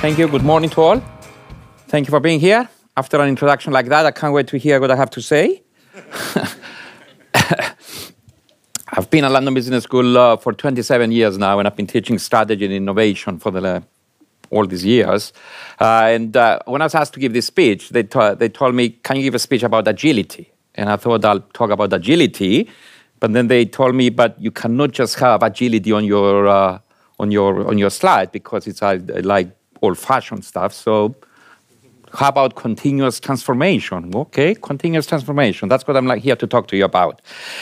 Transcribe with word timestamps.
Thank 0.00 0.16
you. 0.16 0.28
Good 0.28 0.44
morning 0.44 0.70
to 0.70 0.80
all. 0.80 1.02
Thank 1.88 2.06
you 2.06 2.12
for 2.12 2.20
being 2.20 2.38
here. 2.38 2.68
After 2.96 3.20
an 3.20 3.28
introduction 3.28 3.72
like 3.72 3.86
that, 3.86 4.06
I 4.06 4.12
can't 4.12 4.32
wait 4.32 4.46
to 4.46 4.56
hear 4.56 4.80
what 4.80 4.92
I 4.92 4.96
have 4.96 5.10
to 5.10 5.20
say. 5.20 5.60
I've 8.92 9.10
been 9.10 9.24
at 9.24 9.32
London 9.32 9.54
Business 9.54 9.82
School 9.82 10.16
uh, 10.16 10.36
for 10.36 10.52
27 10.52 11.10
years 11.10 11.36
now, 11.36 11.58
and 11.58 11.66
I've 11.66 11.74
been 11.74 11.88
teaching 11.88 12.16
strategy 12.20 12.64
and 12.64 12.72
innovation 12.72 13.40
for 13.40 13.50
the, 13.50 13.60
uh, 13.60 13.80
all 14.50 14.66
these 14.66 14.84
years. 14.84 15.32
Uh, 15.80 16.02
and 16.04 16.36
uh, 16.36 16.60
when 16.66 16.80
I 16.80 16.84
was 16.84 16.94
asked 16.94 17.14
to 17.14 17.20
give 17.20 17.32
this 17.32 17.46
speech, 17.46 17.88
they, 17.88 18.02
they 18.02 18.48
told 18.48 18.76
me, 18.76 18.90
Can 18.90 19.16
you 19.16 19.22
give 19.22 19.34
a 19.34 19.40
speech 19.40 19.64
about 19.64 19.88
agility? 19.88 20.52
And 20.76 20.90
I 20.90 20.96
thought 20.96 21.24
I'll 21.24 21.40
talk 21.40 21.70
about 21.70 21.92
agility. 21.92 22.70
But 23.18 23.32
then 23.32 23.48
they 23.48 23.64
told 23.64 23.96
me, 23.96 24.10
But 24.10 24.40
you 24.40 24.52
cannot 24.52 24.92
just 24.92 25.16
have 25.16 25.42
agility 25.42 25.90
on 25.90 26.04
your, 26.04 26.46
uh, 26.46 26.78
on 27.18 27.32
your, 27.32 27.66
on 27.66 27.78
your 27.78 27.90
slide 27.90 28.30
because 28.30 28.68
it's 28.68 28.80
uh, 28.80 29.00
like 29.24 29.57
old 29.82 29.98
fashioned 29.98 30.44
stuff. 30.44 30.72
So 30.72 31.14
how 32.12 32.28
about 32.28 32.54
continuous 32.54 33.20
transformation? 33.20 34.14
Okay, 34.14 34.54
continuous 34.54 35.06
transformation. 35.06 35.68
That's 35.68 35.86
what 35.86 35.96
I'm 35.96 36.06
like 36.06 36.22
here 36.22 36.36
to 36.36 36.46
talk 36.46 36.68
to 36.68 36.76
you 36.76 36.84
about. 36.84 37.20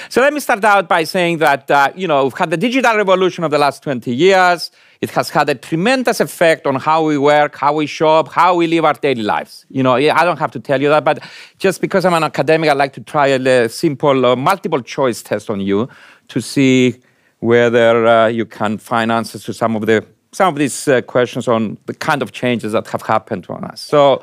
So 0.08 0.20
let 0.20 0.32
me 0.32 0.40
start 0.40 0.64
out 0.64 0.88
by 0.88 1.04
saying 1.04 1.38
that 1.38 1.70
uh, 1.70 1.92
you 1.94 2.06
know 2.06 2.24
we've 2.24 2.34
had 2.34 2.50
the 2.50 2.56
digital 2.56 2.96
revolution 2.96 3.44
of 3.44 3.50
the 3.50 3.58
last 3.58 3.82
20 3.82 4.14
years. 4.14 4.70
It 5.00 5.10
has 5.10 5.30
had 5.30 5.48
a 5.48 5.54
tremendous 5.54 6.20
effect 6.20 6.66
on 6.66 6.76
how 6.76 7.04
we 7.04 7.18
work, 7.18 7.56
how 7.56 7.74
we 7.74 7.86
shop, 7.86 8.28
how 8.28 8.54
we 8.54 8.66
live 8.66 8.84
our 8.84 8.94
daily 8.94 9.22
lives. 9.22 9.66
You 9.68 9.82
know, 9.82 9.94
I 9.94 10.24
don't 10.24 10.38
have 10.38 10.52
to 10.52 10.60
tell 10.60 10.80
you 10.80 10.88
that, 10.88 11.04
but 11.04 11.22
just 11.58 11.80
because 11.80 12.04
I'm 12.04 12.14
an 12.14 12.24
academic, 12.24 12.70
I 12.70 12.72
like 12.72 12.94
to 12.94 13.02
try 13.02 13.26
a 13.26 13.68
simple 13.68 14.24
uh, 14.24 14.36
multiple 14.36 14.80
choice 14.80 15.22
test 15.22 15.50
on 15.50 15.60
you 15.60 15.88
to 16.28 16.40
see 16.40 17.00
whether 17.40 18.06
uh, 18.06 18.26
you 18.28 18.46
can 18.46 18.78
find 18.78 19.12
answers 19.12 19.44
to 19.44 19.52
some 19.52 19.76
of 19.76 19.84
the 19.84 20.06
some 20.36 20.52
of 20.52 20.58
these 20.58 20.86
uh, 20.86 21.00
questions 21.00 21.48
on 21.48 21.78
the 21.86 21.94
kind 21.94 22.20
of 22.20 22.30
changes 22.30 22.72
that 22.72 22.86
have 22.88 23.00
happened 23.00 23.42
to 23.44 23.54
us. 23.54 23.80
So 23.80 24.22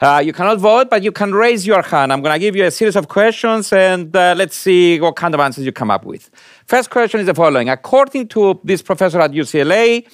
uh, 0.00 0.20
you 0.26 0.32
cannot 0.32 0.58
vote, 0.58 0.90
but 0.90 1.04
you 1.04 1.12
can 1.12 1.32
raise 1.32 1.64
your 1.64 1.82
hand. 1.82 2.12
I'm 2.12 2.20
going 2.20 2.34
to 2.34 2.40
give 2.40 2.56
you 2.56 2.64
a 2.64 2.70
series 2.72 2.96
of 2.96 3.06
questions 3.06 3.72
and 3.72 4.14
uh, 4.16 4.34
let's 4.36 4.56
see 4.56 5.00
what 5.00 5.14
kind 5.14 5.34
of 5.34 5.40
answers 5.40 5.64
you 5.64 5.70
come 5.70 5.88
up 5.88 6.04
with. 6.04 6.30
First 6.66 6.90
question 6.90 7.20
is 7.20 7.26
the 7.26 7.34
following. 7.34 7.68
According 7.68 8.26
to 8.34 8.60
this 8.64 8.82
professor 8.82 9.20
at 9.20 9.30
UCLA, 9.30 10.04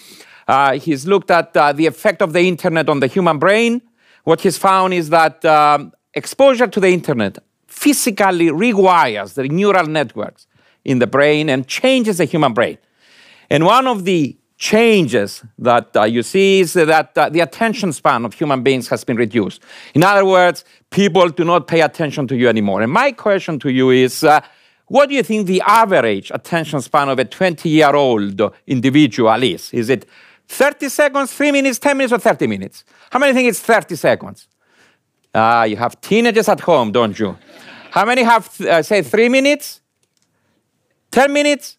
uh, 0.48 0.78
he's 0.78 1.06
looked 1.06 1.30
at 1.30 1.56
uh, 1.56 1.72
the 1.72 1.86
effect 1.86 2.20
of 2.20 2.34
the 2.34 2.46
internet 2.46 2.90
on 2.90 3.00
the 3.00 3.06
human 3.06 3.38
brain. 3.38 3.80
What 4.24 4.42
he's 4.42 4.58
found 4.58 4.92
is 4.92 5.08
that 5.08 5.42
um, 5.46 5.94
exposure 6.12 6.66
to 6.66 6.78
the 6.78 6.88
internet 6.88 7.38
physically 7.68 8.48
rewires 8.48 9.32
the 9.32 9.48
neural 9.48 9.86
networks 9.86 10.46
in 10.84 10.98
the 10.98 11.06
brain 11.06 11.48
and 11.48 11.66
changes 11.66 12.18
the 12.18 12.26
human 12.26 12.52
brain. 12.52 12.76
And 13.48 13.64
one 13.64 13.86
of 13.86 14.04
the 14.04 14.37
changes 14.58 15.44
that 15.56 15.96
uh, 15.96 16.02
you 16.02 16.22
see 16.22 16.60
is 16.60 16.72
that 16.72 17.16
uh, 17.16 17.28
the 17.28 17.40
attention 17.40 17.92
span 17.92 18.24
of 18.24 18.34
human 18.34 18.62
beings 18.62 18.88
has 18.88 19.04
been 19.04 19.16
reduced. 19.16 19.62
In 19.94 20.02
other 20.02 20.24
words, 20.24 20.64
people 20.90 21.28
do 21.28 21.44
not 21.44 21.68
pay 21.68 21.80
attention 21.80 22.26
to 22.26 22.36
you 22.36 22.48
anymore. 22.48 22.82
And 22.82 22.92
my 22.92 23.12
question 23.12 23.60
to 23.60 23.70
you 23.70 23.90
is 23.90 24.24
uh, 24.24 24.40
what 24.86 25.08
do 25.08 25.14
you 25.14 25.22
think 25.22 25.46
the 25.46 25.62
average 25.64 26.32
attention 26.34 26.80
span 26.80 27.08
of 27.08 27.18
a 27.20 27.24
20 27.24 27.68
year 27.68 27.94
old 27.94 28.40
individual 28.66 29.42
is? 29.42 29.72
Is 29.72 29.90
it 29.90 30.06
30 30.48 30.88
seconds, 30.88 31.32
3 31.32 31.52
minutes, 31.52 31.78
10 31.78 31.96
minutes, 31.96 32.12
or 32.12 32.18
30 32.18 32.48
minutes? 32.48 32.84
How 33.10 33.20
many 33.20 33.32
think 33.34 33.48
it's 33.48 33.60
30 33.60 33.94
seconds? 33.94 34.48
Ah, 35.34 35.64
you 35.64 35.76
have 35.76 36.00
teenagers 36.00 36.48
at 36.48 36.60
home, 36.60 36.90
don't 36.90 37.16
you? 37.18 37.36
How 37.90 38.04
many 38.04 38.22
have, 38.22 38.60
uh, 38.62 38.82
say, 38.82 39.02
3 39.02 39.28
minutes? 39.28 39.80
10 41.10 41.32
minutes? 41.32 41.76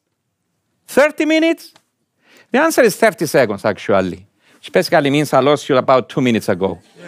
30 0.87 1.25
minutes? 1.25 1.73
The 2.51 2.59
answer 2.59 2.81
is 2.81 2.95
30 2.95 3.25
seconds, 3.25 3.65
actually, 3.65 4.25
which 4.55 4.71
basically 4.71 5.09
means 5.09 5.33
I 5.33 5.39
lost 5.39 5.69
you 5.69 5.77
about 5.77 6.09
two 6.09 6.21
minutes 6.21 6.49
ago. 6.49 6.79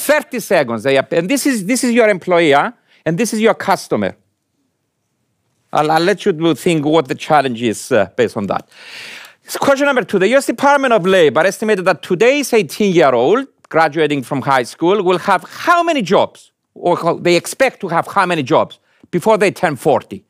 30 0.00 0.40
seconds. 0.40 0.82
They, 0.82 0.96
and 0.96 1.28
this 1.28 1.46
is, 1.46 1.64
this 1.66 1.84
is 1.84 1.92
your 1.92 2.08
employer, 2.08 2.72
and 3.04 3.16
this 3.16 3.32
is 3.32 3.40
your 3.40 3.54
customer. 3.54 4.16
I'll, 5.72 5.90
I'll 5.90 6.02
let 6.02 6.24
you 6.24 6.54
think 6.54 6.84
what 6.84 7.06
the 7.06 7.14
challenge 7.14 7.62
is 7.62 7.92
uh, 7.92 8.08
based 8.16 8.36
on 8.36 8.46
that. 8.46 8.68
Question 9.58 9.86
number 9.86 10.04
two. 10.04 10.18
The 10.18 10.28
US 10.36 10.46
Department 10.46 10.92
of 10.92 11.06
Labor 11.06 11.40
estimated 11.40 11.84
that 11.84 12.02
today's 12.02 12.52
18 12.52 12.94
year 12.94 13.14
old 13.14 13.46
graduating 13.68 14.22
from 14.22 14.42
high 14.42 14.64
school 14.64 15.02
will 15.02 15.18
have 15.18 15.44
how 15.48 15.82
many 15.82 16.02
jobs? 16.02 16.52
Or 16.74 17.18
they 17.20 17.36
expect 17.36 17.80
to 17.80 17.88
have 17.88 18.06
how 18.06 18.26
many 18.26 18.42
jobs 18.42 18.78
before 19.10 19.38
they 19.38 19.50
turn 19.50 19.76
40? 19.76 20.24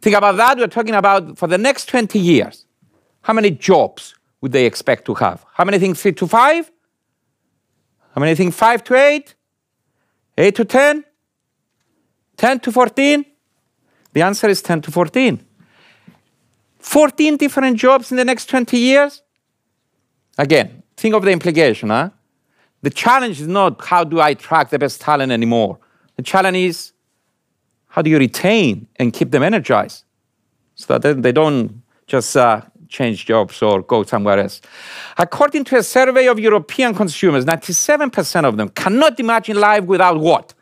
Think 0.00 0.16
about 0.16 0.36
that. 0.36 0.58
We're 0.58 0.66
talking 0.66 0.94
about 0.94 1.38
for 1.38 1.46
the 1.46 1.58
next 1.58 1.86
20 1.86 2.18
years. 2.18 2.66
How 3.22 3.32
many 3.32 3.50
jobs 3.50 4.14
would 4.40 4.52
they 4.52 4.66
expect 4.66 5.04
to 5.06 5.14
have? 5.14 5.44
How 5.52 5.64
many 5.64 5.78
think 5.78 5.96
three 5.96 6.12
to 6.12 6.26
five? 6.26 6.70
How 8.14 8.20
many 8.20 8.34
think 8.34 8.54
five 8.54 8.82
to 8.84 8.94
eight? 8.94 9.34
Eight 10.38 10.54
to 10.56 10.64
10? 10.64 11.04
10 12.36 12.60
to 12.60 12.72
14? 12.72 13.24
The 14.12 14.22
answer 14.22 14.48
is 14.48 14.62
10 14.62 14.80
to 14.82 14.90
14. 14.90 15.44
14 16.78 17.36
different 17.36 17.76
jobs 17.76 18.10
in 18.10 18.16
the 18.16 18.24
next 18.24 18.46
20 18.46 18.78
years? 18.78 19.22
Again, 20.38 20.82
think 20.96 21.14
of 21.14 21.22
the 21.22 21.30
implication, 21.30 21.90
huh? 21.90 22.10
The 22.82 22.90
challenge 22.90 23.40
is 23.40 23.46
not 23.46 23.84
how 23.84 24.04
do 24.04 24.20
I 24.20 24.30
attract 24.30 24.70
the 24.70 24.78
best 24.78 25.00
talent 25.02 25.30
anymore. 25.30 25.78
The 26.16 26.22
challenge 26.22 26.56
is 26.56 26.92
how 27.88 28.00
do 28.00 28.08
you 28.08 28.18
retain 28.18 28.86
and 28.96 29.12
keep 29.12 29.30
them 29.30 29.42
energized 29.42 30.04
so 30.74 30.98
that 30.98 31.22
they 31.22 31.32
don't 31.32 31.82
just 32.06 32.36
uh, 32.36 32.62
change 32.90 33.24
jobs 33.24 33.62
or 33.62 33.82
go 33.82 34.02
somewhere 34.02 34.38
else. 34.38 34.60
According 35.16 35.64
to 35.64 35.76
a 35.76 35.82
survey 35.82 36.26
of 36.26 36.38
European 36.38 36.94
consumers, 36.94 37.44
97% 37.44 38.44
of 38.44 38.56
them 38.56 38.68
cannot 38.68 39.18
imagine 39.18 39.58
life 39.58 39.84
without 39.84 40.18
what? 40.18 40.54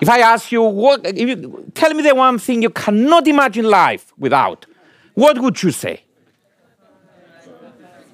If 0.00 0.08
I 0.08 0.20
ask 0.20 0.50
you, 0.50 0.62
what, 0.62 1.06
if 1.06 1.28
you, 1.28 1.70
tell 1.74 1.92
me 1.92 2.02
the 2.02 2.14
one 2.14 2.38
thing 2.38 2.62
you 2.62 2.70
cannot 2.70 3.28
imagine 3.28 3.66
life 3.66 4.12
without, 4.18 4.64
what 5.14 5.38
would 5.38 5.62
you 5.62 5.70
say? 5.70 6.02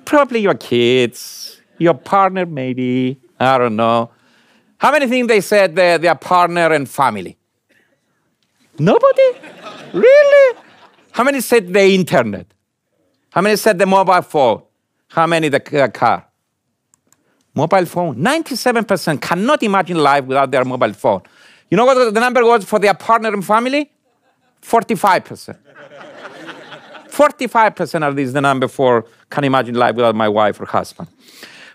Probably 0.05 0.41
your 0.41 0.55
kids, 0.55 1.61
your 1.79 1.95
partner, 1.95 2.45
maybe. 2.45 3.21
I 3.39 3.59
don't 3.59 3.77
know. 3.77 4.11
How 4.79 4.91
many 4.93 5.07
things 5.07 5.29
they 5.29 5.41
said 5.41 5.77
their, 5.77 5.99
their 5.99 6.15
partner 6.15 6.73
and 6.73 6.89
family? 6.89 7.37
Nobody? 8.79 9.33
really? 9.93 10.59
How 11.13 11.25
many 11.25 11.41
said 11.41 11.73
the 11.73 11.95
internet? 11.95 12.47
How 13.37 13.43
many 13.43 13.57
said 13.57 13.79
the 13.79 13.85
mobile 13.85 14.23
phone? 14.23 14.63
How 15.09 15.27
many 15.27 15.51
the 15.51 15.61
car? 15.61 16.25
Mobile 17.55 17.85
phone. 17.85 18.17
97% 18.17 19.21
cannot 19.21 19.63
imagine 19.63 19.99
life 19.99 20.25
without 20.25 20.51
their 20.51 20.65
mobile 20.65 20.95
phone. 20.95 21.21
You 21.69 21.77
know 21.77 21.85
what 21.85 22.15
the 22.15 22.19
number 22.19 22.43
was 22.47 22.65
for 22.65 22.79
their 22.79 22.95
partner 22.95 23.35
and 23.35 23.45
family? 23.45 23.91
45%. 24.63 25.55
45% 27.09 28.09
of 28.09 28.17
these 28.17 28.33
the 28.33 28.41
number 28.41 28.69
for 28.69 29.05
can 29.29 29.45
imagine 29.45 29.75
life 29.75 29.97
without 29.97 30.15
my 30.15 30.31
wife 30.31 30.59
or 30.59 30.65
husband. 30.65 31.07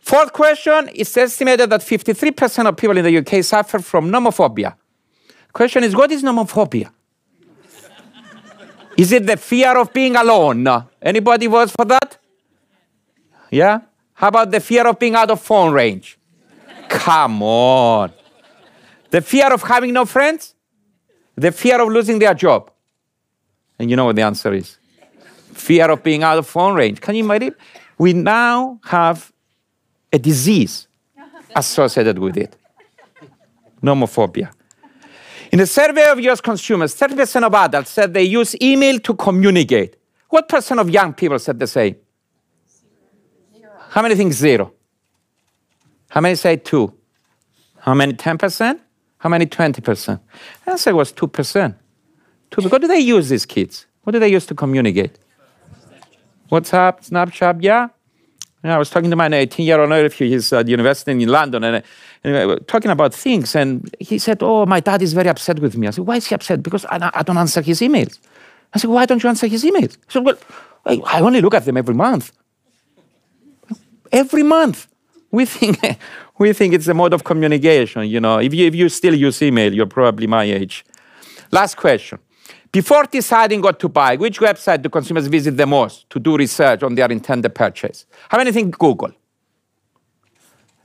Fourth 0.02 0.34
question, 0.34 0.90
it's 0.96 1.16
estimated 1.16 1.70
that 1.70 1.82
53% 1.82 2.70
of 2.70 2.76
people 2.76 2.98
in 2.98 3.06
the 3.06 3.18
UK 3.20 3.44
suffer 3.44 3.78
from 3.78 4.10
nomophobia. 4.10 4.74
Question 5.54 5.84
is, 5.84 5.96
what 5.96 6.12
is 6.12 6.24
nomophobia? 6.24 6.90
Is 8.98 9.12
it 9.12 9.26
the 9.26 9.38
fear 9.38 9.78
of 9.78 9.92
being 9.94 10.16
alone? 10.16 10.68
Anybody 11.02 11.48
votes 11.48 11.74
for 11.76 11.86
that? 11.86 12.18
Yeah? 13.50 13.82
How 14.14 14.28
about 14.28 14.52
the 14.52 14.60
fear 14.60 14.88
of 14.88 15.00
being 15.00 15.16
out 15.16 15.32
of 15.32 15.42
phone 15.42 15.74
range? 15.74 16.18
Come 16.90 17.42
on. 17.42 18.12
The 19.10 19.22
fear 19.22 19.52
of 19.54 19.62
having 19.64 19.94
no 19.94 20.06
friends? 20.06 20.56
The 21.36 21.52
fear 21.52 21.82
of 21.82 21.90
losing 21.90 22.20
their 22.20 22.34
job? 22.34 22.72
And 23.80 23.90
you 23.90 23.96
know 23.96 24.06
what 24.06 24.16
the 24.16 24.22
answer 24.22 24.54
is? 24.54 24.78
Fear 25.54 25.92
of 25.92 26.04
being 26.04 26.24
out 26.24 26.38
of 26.38 26.48
phone 26.48 26.76
range. 26.76 27.02
Can 27.02 27.16
you 27.16 27.24
imagine? 27.24 27.56
We 27.98 28.14
now 28.14 28.80
have 28.84 29.32
a 30.14 30.20
disease 30.20 30.88
associated 31.56 32.20
with 32.20 32.38
it. 32.38 32.56
Nomophobia. 33.82 34.52
In 35.52 35.60
a 35.60 35.66
survey 35.66 36.10
of 36.10 36.20
US 36.22 36.40
consumers, 36.40 36.96
30% 36.96 37.44
of 37.44 37.54
adults 37.54 37.92
said 37.92 38.14
they 38.14 38.24
use 38.24 38.56
email 38.62 39.00
to 39.00 39.14
communicate. 39.14 39.98
What 40.30 40.48
percent 40.48 40.80
of 40.80 40.90
young 40.90 41.14
people 41.14 41.38
said 41.40 41.60
the 41.60 41.68
same? 41.68 41.98
How 43.90 44.02
many 44.02 44.16
think 44.16 44.32
zero? 44.32 44.74
How 46.10 46.22
many 46.22 46.36
say 46.36 46.56
two? 46.56 46.94
How 47.80 47.94
many 47.94 48.14
10%? 48.14 48.80
How 49.18 49.30
many 49.30 49.46
20%? 49.46 50.20
The 50.66 50.72
answer 50.72 50.96
was 50.96 51.12
2%. 51.12 51.76
Two. 52.50 52.62
What 52.70 52.82
do 52.82 52.88
they 52.88 53.00
use, 53.00 53.30
these 53.30 53.46
kids? 53.46 53.86
What 54.04 54.14
do 54.14 54.20
they 54.20 54.30
use 54.30 54.46
to 54.48 54.56
communicate? 54.56 55.20
WhatsApp, 56.50 57.08
Snapchat, 57.10 57.62
yeah? 57.62 57.90
Yeah 58.64 58.76
I 58.76 58.78
was 58.78 58.90
talking 58.90 59.10
to 59.10 59.16
my 59.16 59.28
18 59.28 59.66
year 59.66 59.80
old 59.80 59.90
nephew, 59.90 60.28
he's 60.30 60.52
at 60.54 60.68
university 60.68 61.12
in 61.12 61.30
London, 61.30 61.64
and 61.64 61.76
uh, 61.78 61.82
anyway, 62.24 62.58
talking 62.68 62.92
about 62.92 63.14
things, 63.14 63.56
and 63.56 63.94
he 64.00 64.20
said, 64.20 64.40
"Oh, 64.42 64.66
my 64.66 64.80
dad 64.80 65.02
is 65.02 65.14
very 65.14 65.30
upset 65.30 65.60
with 65.60 65.78
me." 65.78 65.88
I 65.88 65.92
said, 65.92 66.06
"Why 66.06 66.18
is 66.18 66.28
he 66.28 66.36
upset? 66.36 66.62
Because 66.64 66.86
I, 66.86 67.12
I 67.14 67.24
don't 67.24 67.38
answer 67.38 67.62
his 67.62 67.82
emails." 67.82 68.20
I 68.74 68.80
said, 68.80 68.90
"Why 68.90 69.06
don't 69.06 69.22
you 69.24 69.30
answer 69.30 69.48
his 69.48 69.64
emails?" 69.64 69.96
He 69.96 70.10
said, 70.10 70.26
"Well, 70.26 70.38
I, 70.86 71.02
I 71.06 71.22
only 71.22 71.42
look 71.42 71.54
at 71.54 71.66
them 71.66 71.78
every 71.78 71.96
month." 71.96 72.32
every 74.12 74.44
month. 74.44 74.88
We 75.32 75.46
think, 75.46 75.80
we 76.38 76.54
think 76.54 76.74
it's 76.74 76.88
a 76.88 76.94
mode 76.94 77.14
of 77.14 77.24
communication. 77.24 78.08
You 78.08 78.20
know, 78.20 78.40
if 78.40 78.54
you, 78.54 78.68
if 78.68 78.76
you 78.76 78.90
still 78.90 79.16
use 79.16 79.42
email, 79.42 79.74
you're 79.74 79.86
probably 79.86 80.28
my 80.28 80.44
age. 80.44 80.86
Last 81.52 81.76
question. 81.78 82.20
Before 82.72 83.04
deciding 83.04 83.62
what 83.62 83.80
to 83.80 83.90
buy, 83.90 84.16
which 84.16 84.40
website 84.40 84.82
do 84.82 84.90
consumers 84.90 85.28
visit 85.28 85.58
the 85.58 85.66
most 85.66 86.10
to 86.10 86.20
do 86.20 86.38
research 86.38 86.84
on 86.84 86.96
their 86.96 87.12
intended 87.12 87.54
purchase? 87.54 88.06
How 88.30 88.38
many 88.38 88.52
think 88.54 88.78
Google? 88.78 89.12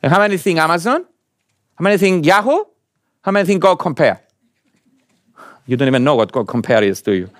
And 0.02 0.12
how 0.12 0.18
many 0.18 0.36
think 0.36 0.58
Amazon? 0.58 1.04
How 1.76 1.82
many 1.82 1.96
think 1.96 2.26
Yahoo? 2.26 2.64
How 3.22 3.32
many 3.32 3.46
think 3.46 3.62
Go 3.62 3.76
Compare? 3.76 4.20
You 5.66 5.76
don't 5.76 5.88
even 5.88 6.02
know 6.02 6.16
what 6.16 6.32
Go 6.32 6.44
Compare 6.44 6.82
is, 6.82 7.02
do 7.02 7.12
you? 7.12 7.30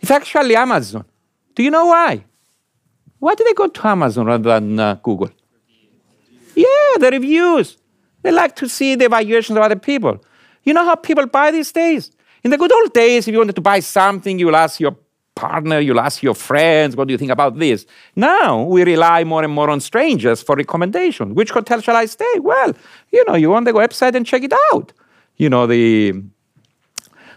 It's 0.00 0.10
actually 0.10 0.56
Amazon. 0.56 1.04
Do 1.54 1.62
you 1.62 1.70
know 1.70 1.86
why? 1.86 2.24
Why 3.18 3.34
do 3.34 3.44
they 3.44 3.52
go 3.52 3.66
to 3.66 3.86
Amazon 3.86 4.26
rather 4.26 4.58
than 4.58 4.78
uh, 4.78 4.94
Google? 5.02 5.30
Yeah, 6.54 6.96
the 6.98 7.10
reviews. 7.12 7.76
They 8.22 8.30
like 8.30 8.56
to 8.56 8.68
see 8.68 8.94
the 8.94 9.06
evaluations 9.06 9.56
of 9.56 9.62
other 9.62 9.76
people. 9.76 10.22
You 10.64 10.72
know 10.72 10.84
how 10.84 10.94
people 10.94 11.26
buy 11.26 11.50
these 11.50 11.72
days? 11.72 12.10
In 12.42 12.50
the 12.50 12.58
good 12.58 12.72
old 12.72 12.92
days, 12.92 13.28
if 13.28 13.32
you 13.32 13.38
wanted 13.38 13.56
to 13.56 13.60
buy 13.60 13.80
something, 13.80 14.38
you 14.38 14.46
will 14.46 14.56
ask 14.56 14.80
your 14.80 14.96
partner, 15.34 15.78
you'll 15.80 16.00
ask 16.00 16.22
your 16.22 16.34
friends, 16.34 16.96
what 16.96 17.08
do 17.08 17.12
you 17.12 17.18
think 17.18 17.30
about 17.30 17.58
this? 17.58 17.86
Now 18.16 18.62
we 18.62 18.84
rely 18.84 19.24
more 19.24 19.42
and 19.42 19.52
more 19.52 19.70
on 19.70 19.80
strangers 19.80 20.42
for 20.42 20.56
recommendation. 20.56 21.34
Which 21.34 21.50
hotel 21.50 21.80
shall 21.80 21.96
I 21.96 22.06
stay? 22.06 22.38
Well, 22.38 22.74
you 23.12 23.24
know, 23.26 23.34
you 23.34 23.54
on 23.54 23.64
the 23.64 23.72
website 23.72 24.14
and 24.14 24.26
check 24.26 24.42
it 24.42 24.52
out. 24.72 24.92
You 25.36 25.48
know, 25.48 25.66
the, 25.66 26.12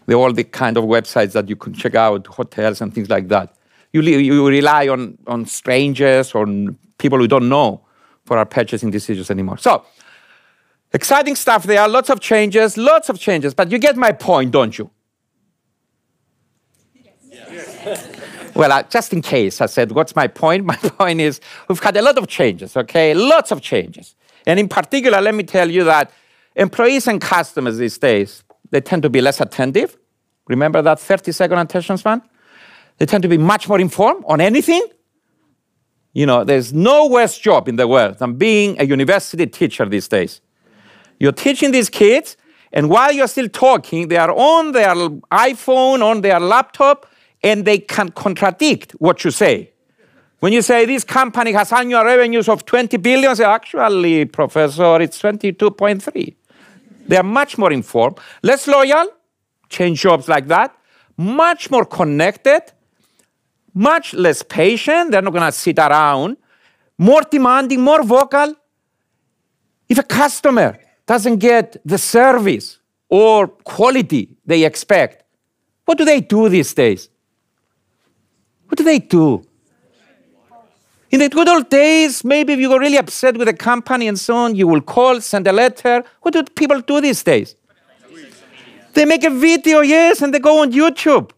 the 0.05 0.15
all 0.15 0.33
the 0.33 0.43
kind 0.43 0.77
of 0.77 0.83
websites 0.83 1.31
that 1.33 1.47
you 1.47 1.55
can 1.55 1.73
check 1.73 1.95
out, 1.95 2.27
hotels 2.27 2.81
and 2.81 2.93
things 2.93 3.09
like 3.09 3.29
that. 3.29 3.55
You, 3.93 4.01
you 4.01 4.47
rely 4.47 4.87
on, 4.87 5.17
on 5.27 5.45
strangers 5.45 6.33
or 6.33 6.45
people 6.97 7.19
who 7.19 7.27
don't 7.27 7.47
know 7.47 7.85
for 8.25 8.37
our 8.37 8.45
purchasing 8.45 8.89
decisions 8.89 9.29
anymore. 9.29 9.57
So, 9.57 9.85
exciting 10.93 11.35
stuff 11.35 11.63
there, 11.63 11.87
lots 11.87 12.09
of 12.09 12.19
changes, 12.19 12.77
lots 12.77 13.09
of 13.09 13.19
changes, 13.19 13.53
but 13.53 13.71
you 13.71 13.77
get 13.77 13.97
my 13.97 14.11
point, 14.11 14.51
don't 14.51 14.77
you? 14.77 14.89
well, 18.55 18.71
uh, 18.71 18.83
just 18.83 19.13
in 19.13 19.21
case, 19.21 19.61
I 19.61 19.65
said, 19.65 19.91
what's 19.91 20.15
my 20.15 20.27
point? 20.27 20.65
My 20.73 20.75
point 20.75 21.19
is 21.19 21.41
we've 21.67 21.79
had 21.79 21.97
a 21.97 22.01
lot 22.01 22.17
of 22.17 22.27
changes, 22.27 22.77
okay? 22.77 23.13
Lots 23.13 23.51
of 23.51 23.61
changes. 23.61 24.15
And 24.45 24.59
in 24.59 24.67
particular, 24.67 25.21
let 25.21 25.35
me 25.35 25.43
tell 25.43 25.69
you 25.69 25.83
that 25.85 26.11
employees 26.55 27.07
and 27.07 27.19
customers 27.19 27.77
these 27.77 27.97
days, 27.97 28.43
they 28.69 28.81
tend 28.81 29.03
to 29.03 29.09
be 29.09 29.21
less 29.21 29.41
attentive. 29.41 29.97
Remember 30.47 30.81
that 30.81 30.99
30 30.99 31.31
second 31.31 31.57
attention 31.57 31.97
span? 31.97 32.21
They 32.97 33.05
tend 33.05 33.23
to 33.23 33.29
be 33.29 33.37
much 33.37 33.67
more 33.67 33.79
informed 33.79 34.23
on 34.27 34.41
anything. 34.41 34.85
You 36.13 36.25
know, 36.25 36.43
there's 36.43 36.73
no 36.73 37.07
worse 37.07 37.37
job 37.37 37.67
in 37.67 37.75
the 37.75 37.87
world 37.87 38.19
than 38.19 38.35
being 38.35 38.79
a 38.79 38.85
university 38.85 39.47
teacher 39.47 39.85
these 39.85 40.07
days. 40.07 40.41
You're 41.19 41.31
teaching 41.31 41.71
these 41.71 41.89
kids, 41.89 42.37
and 42.71 42.89
while 42.89 43.11
you're 43.11 43.27
still 43.27 43.49
talking, 43.49 44.07
they 44.07 44.17
are 44.17 44.31
on 44.31 44.71
their 44.71 44.95
iPhone, 45.31 46.01
on 46.01 46.21
their 46.21 46.39
laptop, 46.39 47.05
and 47.43 47.65
they 47.65 47.77
can 47.77 48.09
contradict 48.09 48.93
what 48.93 49.23
you 49.23 49.31
say. 49.31 49.71
When 50.39 50.51
you 50.51 50.61
say 50.61 50.85
this 50.85 51.03
company 51.05 51.53
has 51.53 51.71
annual 51.71 52.03
revenues 52.03 52.49
of 52.49 52.65
20 52.65 52.97
billion, 52.97 53.35
say, 53.35 53.45
actually, 53.45 54.25
professor, 54.25 55.01
it's 55.01 55.21
22.3. 55.21 56.35
They 57.07 57.17
are 57.17 57.23
much 57.23 57.57
more 57.57 57.71
informed, 57.71 58.19
less 58.41 58.67
loyal, 58.67 59.07
change 59.69 60.01
jobs 60.01 60.27
like 60.27 60.47
that, 60.47 60.75
much 61.17 61.69
more 61.69 61.85
connected, 61.85 62.61
much 63.73 64.13
less 64.13 64.43
patient. 64.43 65.11
They're 65.11 65.21
not 65.21 65.31
going 65.31 65.45
to 65.45 65.51
sit 65.51 65.79
around, 65.79 66.37
more 66.97 67.21
demanding, 67.21 67.81
more 67.81 68.03
vocal. 68.03 68.55
If 69.87 69.97
a 69.97 70.03
customer 70.03 70.79
doesn't 71.05 71.37
get 71.37 71.77
the 71.85 71.97
service 71.97 72.79
or 73.09 73.47
quality 73.47 74.35
they 74.45 74.63
expect, 74.63 75.23
what 75.85 75.97
do 75.97 76.05
they 76.05 76.21
do 76.21 76.49
these 76.49 76.73
days? 76.73 77.09
What 78.67 78.77
do 78.77 78.83
they 78.83 78.99
do? 78.99 79.43
In 81.11 81.19
the 81.19 81.29
good 81.29 81.47
old 81.47 81.69
days, 81.69 82.23
maybe 82.23 82.53
if 82.53 82.59
you 82.59 82.69
were 82.69 82.79
really 82.79 82.97
upset 82.97 83.37
with 83.37 83.47
a 83.47 83.53
company 83.53 84.07
and 84.07 84.17
so 84.17 84.35
on, 84.35 84.55
you 84.55 84.67
will 84.67 84.81
call, 84.81 85.21
send 85.21 85.45
a 85.45 85.51
letter. 85.51 86.03
What 86.21 86.33
do 86.33 86.43
people 86.43 86.81
do 86.81 87.01
these 87.01 87.21
days? 87.21 87.55
They 88.93 89.05
make 89.05 89.23
a 89.23 89.29
video, 89.29 89.81
yes, 89.81 90.21
and 90.21 90.33
they 90.33 90.39
go 90.39 90.61
on 90.61 90.71
YouTube. 90.71 91.31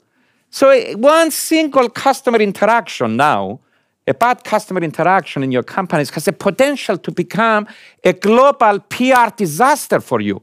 So 0.50 0.69
eh, 0.69 0.94
one 0.94 1.31
single 1.31 1.89
customer 1.89 2.38
interaction 2.38 3.17
now, 3.17 3.59
a 4.07 4.13
bad 4.13 4.43
customer 4.43 4.81
interaction 4.81 5.43
in 5.43 5.51
your 5.51 5.63
companies 5.63 6.09
has 6.11 6.25
the 6.25 6.33
potential 6.33 6.97
to 6.97 7.11
become 7.11 7.67
a 8.03 8.13
global 8.13 8.79
PR 8.81 9.29
disaster 9.35 9.99
for 9.99 10.21
you. 10.21 10.41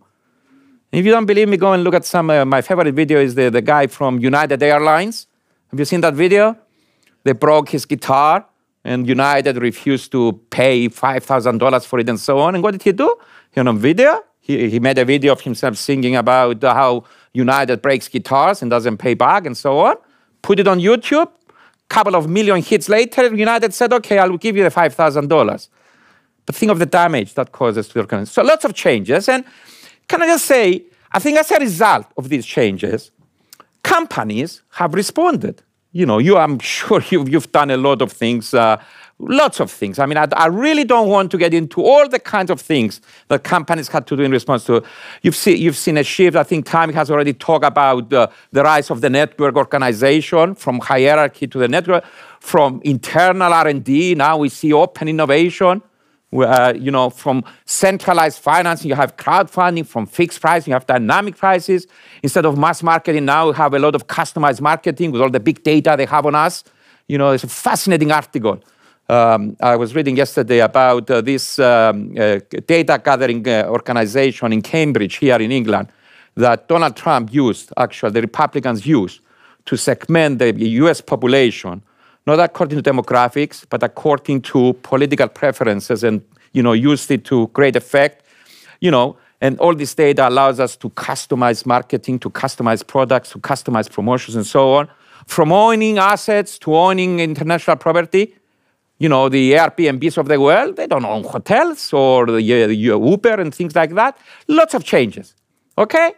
If 0.90 1.04
you 1.06 1.12
don't 1.12 1.26
believe 1.26 1.48
me, 1.48 1.56
go 1.56 1.72
and 1.72 1.84
look 1.84 1.94
at 1.94 2.04
some. 2.04 2.28
Uh, 2.28 2.44
my 2.44 2.60
favorite 2.60 2.94
video 2.94 3.18
is 3.20 3.34
the, 3.34 3.50
the 3.50 3.62
guy 3.62 3.86
from 3.86 4.18
United 4.18 4.62
Airlines. 4.62 5.26
Have 5.70 5.78
you 5.78 5.86
seen 5.86 6.00
that 6.02 6.14
video? 6.14 6.56
They 7.24 7.32
broke 7.32 7.70
his 7.70 7.86
guitar, 7.86 8.44
and 8.84 9.06
United 9.06 9.56
refused 9.58 10.10
to 10.12 10.40
pay 10.50 10.88
$5,000 10.88 11.86
for 11.86 11.98
it 12.00 12.08
and 12.08 12.18
so 12.18 12.38
on. 12.40 12.54
And 12.54 12.62
what 12.62 12.72
did 12.72 12.82
he 12.82 12.92
do? 12.92 13.16
He 13.52 13.60
on 13.60 13.78
video, 13.78 14.22
he, 14.40 14.68
he 14.68 14.80
made 14.80 14.98
a 14.98 15.04
video 15.04 15.32
of 15.32 15.40
himself 15.40 15.76
singing 15.76 16.16
about 16.16 16.62
how 16.62 17.04
United 17.32 17.80
breaks 17.80 18.08
guitars 18.08 18.60
and 18.60 18.70
doesn't 18.70 18.98
pay 18.98 19.14
back 19.14 19.46
and 19.46 19.56
so 19.56 19.78
on. 19.78 19.96
Put 20.42 20.58
it 20.58 20.66
on 20.66 20.80
YouTube. 20.80 21.30
Couple 21.92 22.16
of 22.16 22.26
million 22.26 22.62
hits 22.62 22.88
later, 22.88 23.34
United 23.34 23.74
said, 23.74 23.92
okay, 23.92 24.18
I'll 24.18 24.38
give 24.38 24.56
you 24.56 24.64
the 24.64 24.70
$5,000. 24.70 25.68
But 26.46 26.54
think 26.54 26.72
of 26.72 26.78
the 26.78 26.86
damage 26.86 27.34
that 27.34 27.52
causes 27.52 27.88
to 27.88 27.98
your 27.98 28.06
company. 28.06 28.26
So 28.26 28.42
lots 28.42 28.64
of 28.64 28.72
changes. 28.72 29.28
And 29.28 29.44
can 30.08 30.22
I 30.22 30.26
just 30.26 30.46
say, 30.46 30.84
I 31.12 31.18
think 31.18 31.36
as 31.36 31.50
a 31.50 31.58
result 31.58 32.06
of 32.16 32.30
these 32.30 32.46
changes, 32.46 33.10
companies 33.82 34.62
have 34.70 34.94
responded 34.94 35.62
you 35.92 36.06
know, 36.06 36.18
you, 36.18 36.36
I'm 36.36 36.58
sure 36.76 37.02
you've, 37.10 37.28
you've 37.28 37.52
done 37.52 37.70
a 37.70 37.76
lot 37.76 38.02
of 38.02 38.10
things, 38.10 38.52
uh, 38.54 38.82
lots 39.18 39.60
of 39.60 39.70
things. 39.70 39.98
I 39.98 40.06
mean, 40.06 40.18
I, 40.18 40.26
I, 40.32 40.46
really 40.46 40.84
don't 40.84 41.08
want 41.08 41.30
to 41.30 41.38
get 41.38 41.54
into 41.54 41.82
all 41.82 42.08
the 42.08 42.18
kinds 42.18 42.50
of 42.50 42.60
things 42.60 43.00
that 43.28 43.44
companies 43.44 43.88
had 43.88 44.06
to 44.08 44.16
do 44.16 44.22
in 44.22 44.32
response 44.32 44.64
to. 44.64 44.82
You've, 45.22 45.36
see, 45.36 45.56
you've 45.56 45.76
seen 45.76 45.96
a 45.96 46.02
shift. 46.02 46.36
I 46.36 46.42
think 46.42 46.66
Time 46.66 46.92
has 46.92 47.10
already 47.10 47.32
talked 47.32 47.64
about 47.64 48.10
the, 48.10 48.30
the 48.50 48.62
rise 48.62 48.90
of 48.90 49.00
the 49.00 49.10
network 49.10 49.56
organization 49.56 50.54
from 50.54 50.80
hierarchy 50.80 51.46
to 51.46 51.58
the 51.58 51.68
network, 51.68 52.04
from 52.40 52.80
internal 52.84 53.52
R&D. 53.52 54.14
Now 54.16 54.38
we 54.38 54.48
see 54.48 54.72
open 54.72 55.08
innovation 55.08 55.82
uh, 56.32 56.72
you 56.74 56.90
know, 56.90 57.10
from 57.10 57.44
centralized 57.66 58.38
financing, 58.38 58.88
you 58.88 58.94
have 58.94 59.16
crowdfunding. 59.16 59.86
From 59.86 60.06
fixed 60.06 60.40
pricing, 60.40 60.70
you 60.70 60.74
have 60.74 60.86
dynamic 60.86 61.36
prices. 61.36 61.86
Instead 62.22 62.46
of 62.46 62.56
mass 62.56 62.82
marketing, 62.82 63.24
now 63.26 63.48
we 63.48 63.54
have 63.54 63.74
a 63.74 63.78
lot 63.78 63.94
of 63.94 64.06
customized 64.06 64.60
marketing 64.60 65.12
with 65.12 65.20
all 65.20 65.30
the 65.30 65.40
big 65.40 65.62
data 65.62 65.94
they 65.96 66.06
have 66.06 66.24
on 66.24 66.34
us. 66.34 66.64
You 67.06 67.18
know, 67.18 67.32
it's 67.32 67.44
a 67.44 67.48
fascinating 67.48 68.12
article. 68.12 68.62
Um, 69.12 69.58
I 69.60 69.76
was 69.76 69.94
reading 69.94 70.16
yesterday 70.16 70.60
about 70.60 71.10
uh, 71.10 71.20
this 71.20 71.58
um, 71.58 72.14
uh, 72.18 72.38
data 72.66 72.98
gathering 73.04 73.46
uh, 73.46 73.66
organization 73.68 74.54
in 74.54 74.62
Cambridge, 74.62 75.16
here 75.16 75.36
in 75.36 75.52
England, 75.52 75.88
that 76.34 76.66
Donald 76.66 76.96
Trump 76.96 77.30
used, 77.30 77.74
actually, 77.76 78.12
the 78.12 78.22
Republicans 78.22 78.86
used 78.86 79.20
to 79.66 79.76
segment 79.76 80.38
the 80.38 80.54
US 80.82 81.02
population 81.02 81.82
not 82.26 82.40
according 82.40 82.80
to 82.80 82.90
demographics, 82.90 83.66
but 83.68 83.82
according 83.82 84.40
to 84.40 84.72
political 84.82 85.28
preferences 85.28 86.04
and, 86.04 86.22
you 86.52 86.62
know, 86.62 86.72
used 86.72 87.10
it 87.10 87.24
to 87.26 87.48
great 87.48 87.76
effect, 87.76 88.24
you 88.80 88.90
know, 88.90 89.16
and 89.42 89.58
all 89.58 89.74
this 89.74 89.94
data 89.94 90.26
allows 90.26 90.58
us 90.58 90.74
to 90.76 90.88
customize 90.90 91.66
marketing, 91.66 92.18
to 92.20 92.30
customize 92.30 92.86
products, 92.86 93.30
to 93.32 93.38
customize 93.40 93.90
promotions 93.90 94.36
and 94.36 94.46
so 94.46 94.72
on. 94.72 94.88
From 95.26 95.52
owning 95.52 95.98
assets 95.98 96.58
to 96.60 96.74
owning 96.74 97.20
international 97.20 97.76
property, 97.76 98.36
you 99.02 99.08
know, 99.08 99.28
the 99.28 99.54
Airbnbs 99.54 100.16
of 100.16 100.28
the 100.28 100.40
world, 100.40 100.76
they 100.76 100.86
don't 100.86 101.04
own 101.04 101.24
hotels 101.24 101.92
or 101.92 102.24
the, 102.26 102.40
Uber 102.40 103.40
and 103.40 103.52
things 103.52 103.74
like 103.74 103.94
that. 103.96 104.16
Lots 104.46 104.74
of 104.74 104.84
changes, 104.84 105.34
okay? 105.76 106.12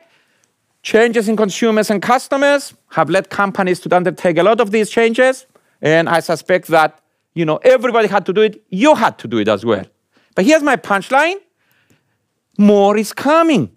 Changes 0.82 1.26
in 1.30 1.34
consumers 1.34 1.90
and 1.90 2.02
customers 2.02 2.74
have 2.90 3.08
led 3.08 3.30
companies 3.30 3.80
to 3.80 3.96
undertake 3.96 4.36
a 4.36 4.42
lot 4.42 4.60
of 4.60 4.70
these 4.70 4.90
changes. 4.90 5.46
And 5.80 6.10
I 6.10 6.20
suspect 6.20 6.66
that, 6.68 7.00
you 7.32 7.46
know, 7.46 7.56
everybody 7.62 8.06
had 8.06 8.26
to 8.26 8.34
do 8.34 8.42
it. 8.42 8.62
You 8.68 8.94
had 8.94 9.16
to 9.20 9.28
do 9.28 9.38
it 9.38 9.48
as 9.48 9.64
well. 9.64 9.86
But 10.34 10.44
here's 10.44 10.62
my 10.62 10.76
punchline. 10.76 11.36
More 12.58 12.98
is 12.98 13.14
coming. 13.14 13.70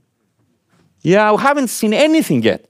Yeah, 1.01 1.31
we 1.31 1.41
haven't 1.41 1.69
seen 1.69 1.93
anything 1.93 2.43
yet. 2.43 2.69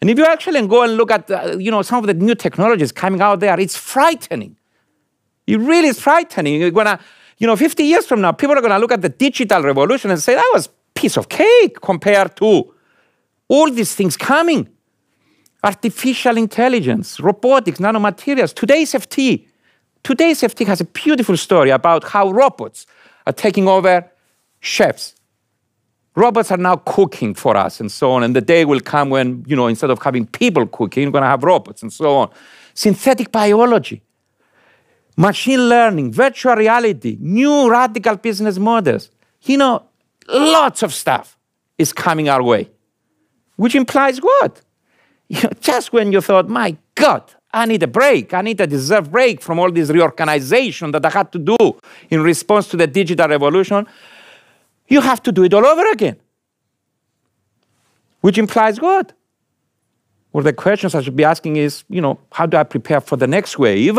And 0.00 0.08
if 0.08 0.16
you 0.18 0.24
actually 0.24 0.64
go 0.68 0.84
and 0.84 0.96
look 0.96 1.10
at, 1.10 1.28
uh, 1.28 1.56
you 1.58 1.72
know, 1.72 1.82
some 1.82 1.98
of 1.98 2.06
the 2.06 2.14
new 2.14 2.36
technologies 2.36 2.92
coming 2.92 3.20
out 3.20 3.40
there, 3.40 3.58
it's 3.58 3.76
frightening. 3.76 4.56
It 5.46 5.58
really 5.58 5.88
is 5.88 6.00
frightening. 6.00 6.60
You're 6.60 6.70
gonna, 6.70 6.98
you 7.38 7.46
know, 7.46 7.56
50 7.56 7.82
years 7.84 8.06
from 8.06 8.20
now, 8.20 8.32
people 8.32 8.56
are 8.56 8.62
gonna 8.62 8.78
look 8.78 8.92
at 8.92 9.02
the 9.02 9.08
digital 9.08 9.62
revolution 9.62 10.10
and 10.10 10.20
say 10.20 10.34
that 10.34 10.50
was 10.52 10.68
piece 10.94 11.16
of 11.16 11.28
cake 11.28 11.80
compared 11.80 12.36
to 12.36 12.72
all 13.48 13.70
these 13.70 13.94
things 13.94 14.16
coming 14.16 14.68
artificial 15.64 16.36
intelligence, 16.36 17.20
robotics, 17.20 17.78
nanomaterials. 17.78 18.52
Today's 18.54 18.92
FT, 18.92 19.46
today's 20.02 20.40
FT 20.40 20.66
has 20.66 20.80
a 20.80 20.84
beautiful 20.84 21.36
story 21.36 21.70
about 21.70 22.04
how 22.04 22.30
robots 22.30 22.86
are 23.26 23.32
taking 23.32 23.68
over 23.68 24.10
chefs. 24.60 25.14
Robots 26.14 26.50
are 26.50 26.58
now 26.58 26.76
cooking 26.76 27.34
for 27.34 27.56
us 27.56 27.80
and 27.80 27.90
so 27.90 28.10
on. 28.10 28.22
And 28.22 28.36
the 28.36 28.40
day 28.40 28.64
will 28.64 28.80
come 28.80 29.08
when, 29.08 29.44
you 29.46 29.56
know, 29.56 29.66
instead 29.66 29.90
of 29.90 30.02
having 30.02 30.26
people 30.26 30.66
cooking, 30.66 31.06
we're 31.06 31.12
going 31.12 31.22
to 31.22 31.28
have 31.28 31.42
robots 31.42 31.82
and 31.82 31.92
so 31.92 32.16
on. 32.16 32.30
Synthetic 32.74 33.32
biology, 33.32 34.02
machine 35.16 35.68
learning, 35.68 36.12
virtual 36.12 36.54
reality, 36.54 37.16
new 37.20 37.70
radical 37.70 38.16
business 38.16 38.58
models. 38.58 39.10
You 39.42 39.58
know, 39.58 39.82
lots 40.28 40.82
of 40.82 40.92
stuff 40.94 41.38
is 41.78 41.92
coming 41.92 42.28
our 42.28 42.42
way, 42.42 42.70
which 43.56 43.74
implies 43.74 44.18
what? 44.18 44.60
You 45.28 45.42
know, 45.44 45.50
just 45.60 45.92
when 45.92 46.12
you 46.12 46.20
thought, 46.20 46.48
my 46.48 46.76
God, 46.94 47.22
I 47.52 47.66
need 47.66 47.82
a 47.82 47.86
break. 47.86 48.32
I 48.32 48.40
need 48.40 48.60
a 48.60 48.66
deserved 48.66 49.12
break 49.12 49.42
from 49.42 49.58
all 49.58 49.70
this 49.70 49.90
reorganization 49.90 50.90
that 50.92 51.04
I 51.04 51.10
had 51.10 51.32
to 51.32 51.38
do 51.38 51.56
in 52.10 52.22
response 52.22 52.68
to 52.68 52.76
the 52.76 52.86
digital 52.86 53.28
revolution, 53.28 53.86
you 54.88 55.00
have 55.00 55.22
to 55.24 55.32
do 55.32 55.44
it 55.44 55.52
all 55.52 55.66
over 55.66 55.90
again. 55.90 56.16
Which 58.20 58.38
implies 58.38 58.80
what? 58.80 59.12
Well, 60.32 60.44
the 60.44 60.52
questions 60.52 60.94
I 60.94 61.02
should 61.02 61.16
be 61.16 61.24
asking 61.24 61.56
is, 61.56 61.84
you 61.90 62.00
know, 62.00 62.18
how 62.32 62.46
do 62.46 62.56
I 62.56 62.62
prepare 62.62 63.00
for 63.00 63.16
the 63.16 63.26
next 63.26 63.58
wave, 63.58 63.98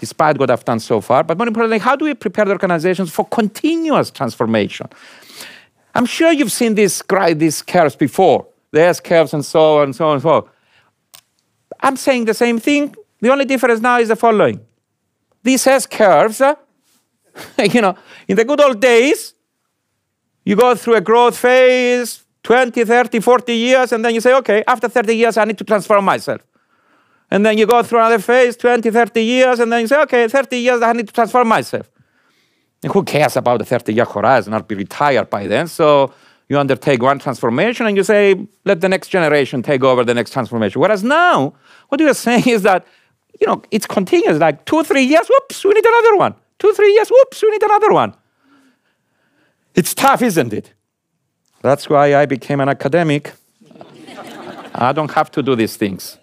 despite 0.00 0.38
what 0.38 0.50
I've 0.50 0.64
done 0.64 0.80
so 0.80 1.00
far? 1.00 1.22
But 1.22 1.38
more 1.38 1.46
importantly, 1.46 1.78
how 1.78 1.94
do 1.94 2.06
we 2.06 2.14
prepare 2.14 2.46
the 2.46 2.52
organizations 2.52 3.10
for 3.10 3.24
continuous 3.26 4.10
transformation? 4.10 4.88
I'm 5.94 6.06
sure 6.06 6.32
you've 6.32 6.52
seen 6.52 6.74
these, 6.74 7.02
these 7.36 7.62
curves 7.62 7.96
before, 7.96 8.46
the 8.70 8.80
S 8.80 9.00
curves 9.00 9.34
and 9.34 9.44
so 9.44 9.78
on 9.78 9.84
and 9.84 9.96
so 9.96 10.06
on 10.08 10.12
and 10.14 10.22
so 10.22 10.30
on. 10.30 10.48
I'm 11.80 11.96
saying 11.96 12.24
the 12.24 12.34
same 12.34 12.58
thing. 12.58 12.94
The 13.20 13.30
only 13.30 13.44
difference 13.44 13.80
now 13.80 13.98
is 13.98 14.08
the 14.08 14.16
following. 14.16 14.60
These 15.42 15.66
S 15.66 15.86
curves, 15.86 16.40
uh, 16.40 16.54
you 17.58 17.80
know, 17.80 17.96
in 18.26 18.36
the 18.36 18.44
good 18.44 18.60
old 18.60 18.80
days, 18.80 19.34
you 20.44 20.56
go 20.56 20.74
through 20.74 20.96
a 20.96 21.00
growth 21.00 21.36
phase, 21.36 22.24
20, 22.42 22.84
30, 22.84 23.20
40 23.20 23.52
years, 23.54 23.92
and 23.92 24.04
then 24.04 24.14
you 24.14 24.20
say, 24.20 24.34
okay, 24.34 24.64
after 24.66 24.88
30 24.88 25.14
years, 25.14 25.36
I 25.36 25.44
need 25.44 25.58
to 25.58 25.64
transform 25.64 26.04
myself. 26.04 26.40
And 27.30 27.46
then 27.46 27.56
you 27.58 27.66
go 27.66 27.82
through 27.82 28.00
another 28.00 28.18
phase, 28.18 28.56
20, 28.56 28.90
30 28.90 29.22
years, 29.22 29.60
and 29.60 29.72
then 29.72 29.82
you 29.82 29.86
say, 29.86 30.00
okay, 30.02 30.26
30 30.26 30.56
years, 30.58 30.82
I 30.82 30.92
need 30.92 31.06
to 31.06 31.12
transform 31.12 31.48
myself. 31.48 31.88
And 32.82 32.92
who 32.92 33.04
cares 33.04 33.36
about 33.36 33.58
the 33.58 33.64
30 33.64 33.92
year 33.92 34.04
horizon? 34.04 34.54
I'll 34.54 34.62
be 34.62 34.74
retired 34.74 35.30
by 35.30 35.46
then. 35.46 35.68
So 35.68 36.12
you 36.48 36.58
undertake 36.58 37.02
one 37.02 37.18
transformation 37.18 37.86
and 37.86 37.96
you 37.96 38.02
say, 38.02 38.34
let 38.64 38.80
the 38.80 38.88
next 38.88 39.08
generation 39.08 39.62
take 39.62 39.84
over 39.84 40.02
the 40.02 40.14
next 40.14 40.32
transformation. 40.32 40.80
Whereas 40.80 41.04
now, 41.04 41.54
what 41.88 42.00
you 42.00 42.08
are 42.08 42.14
saying 42.14 42.48
is 42.48 42.62
that, 42.62 42.86
you 43.40 43.46
know, 43.46 43.62
it's 43.70 43.86
continuous, 43.86 44.38
like 44.38 44.64
two, 44.64 44.82
three 44.82 45.04
years, 45.04 45.28
whoops, 45.28 45.64
we 45.64 45.72
need 45.72 45.86
another 45.86 46.16
one. 46.16 46.34
Two, 46.58 46.72
three 46.72 46.92
years, 46.92 47.08
whoops, 47.08 47.42
we 47.42 47.50
need 47.50 47.62
another 47.62 47.92
one. 47.92 48.14
It's 49.74 49.94
tough, 49.94 50.22
isn't 50.22 50.52
it? 50.52 50.74
That's 51.62 51.88
why 51.88 52.16
I 52.16 52.26
became 52.26 52.60
an 52.60 52.68
academic. 52.68 53.32
I 54.74 54.92
don't 54.92 55.10
have 55.12 55.30
to 55.32 55.42
do 55.42 55.54
these 55.54 55.76
things. 55.76 56.18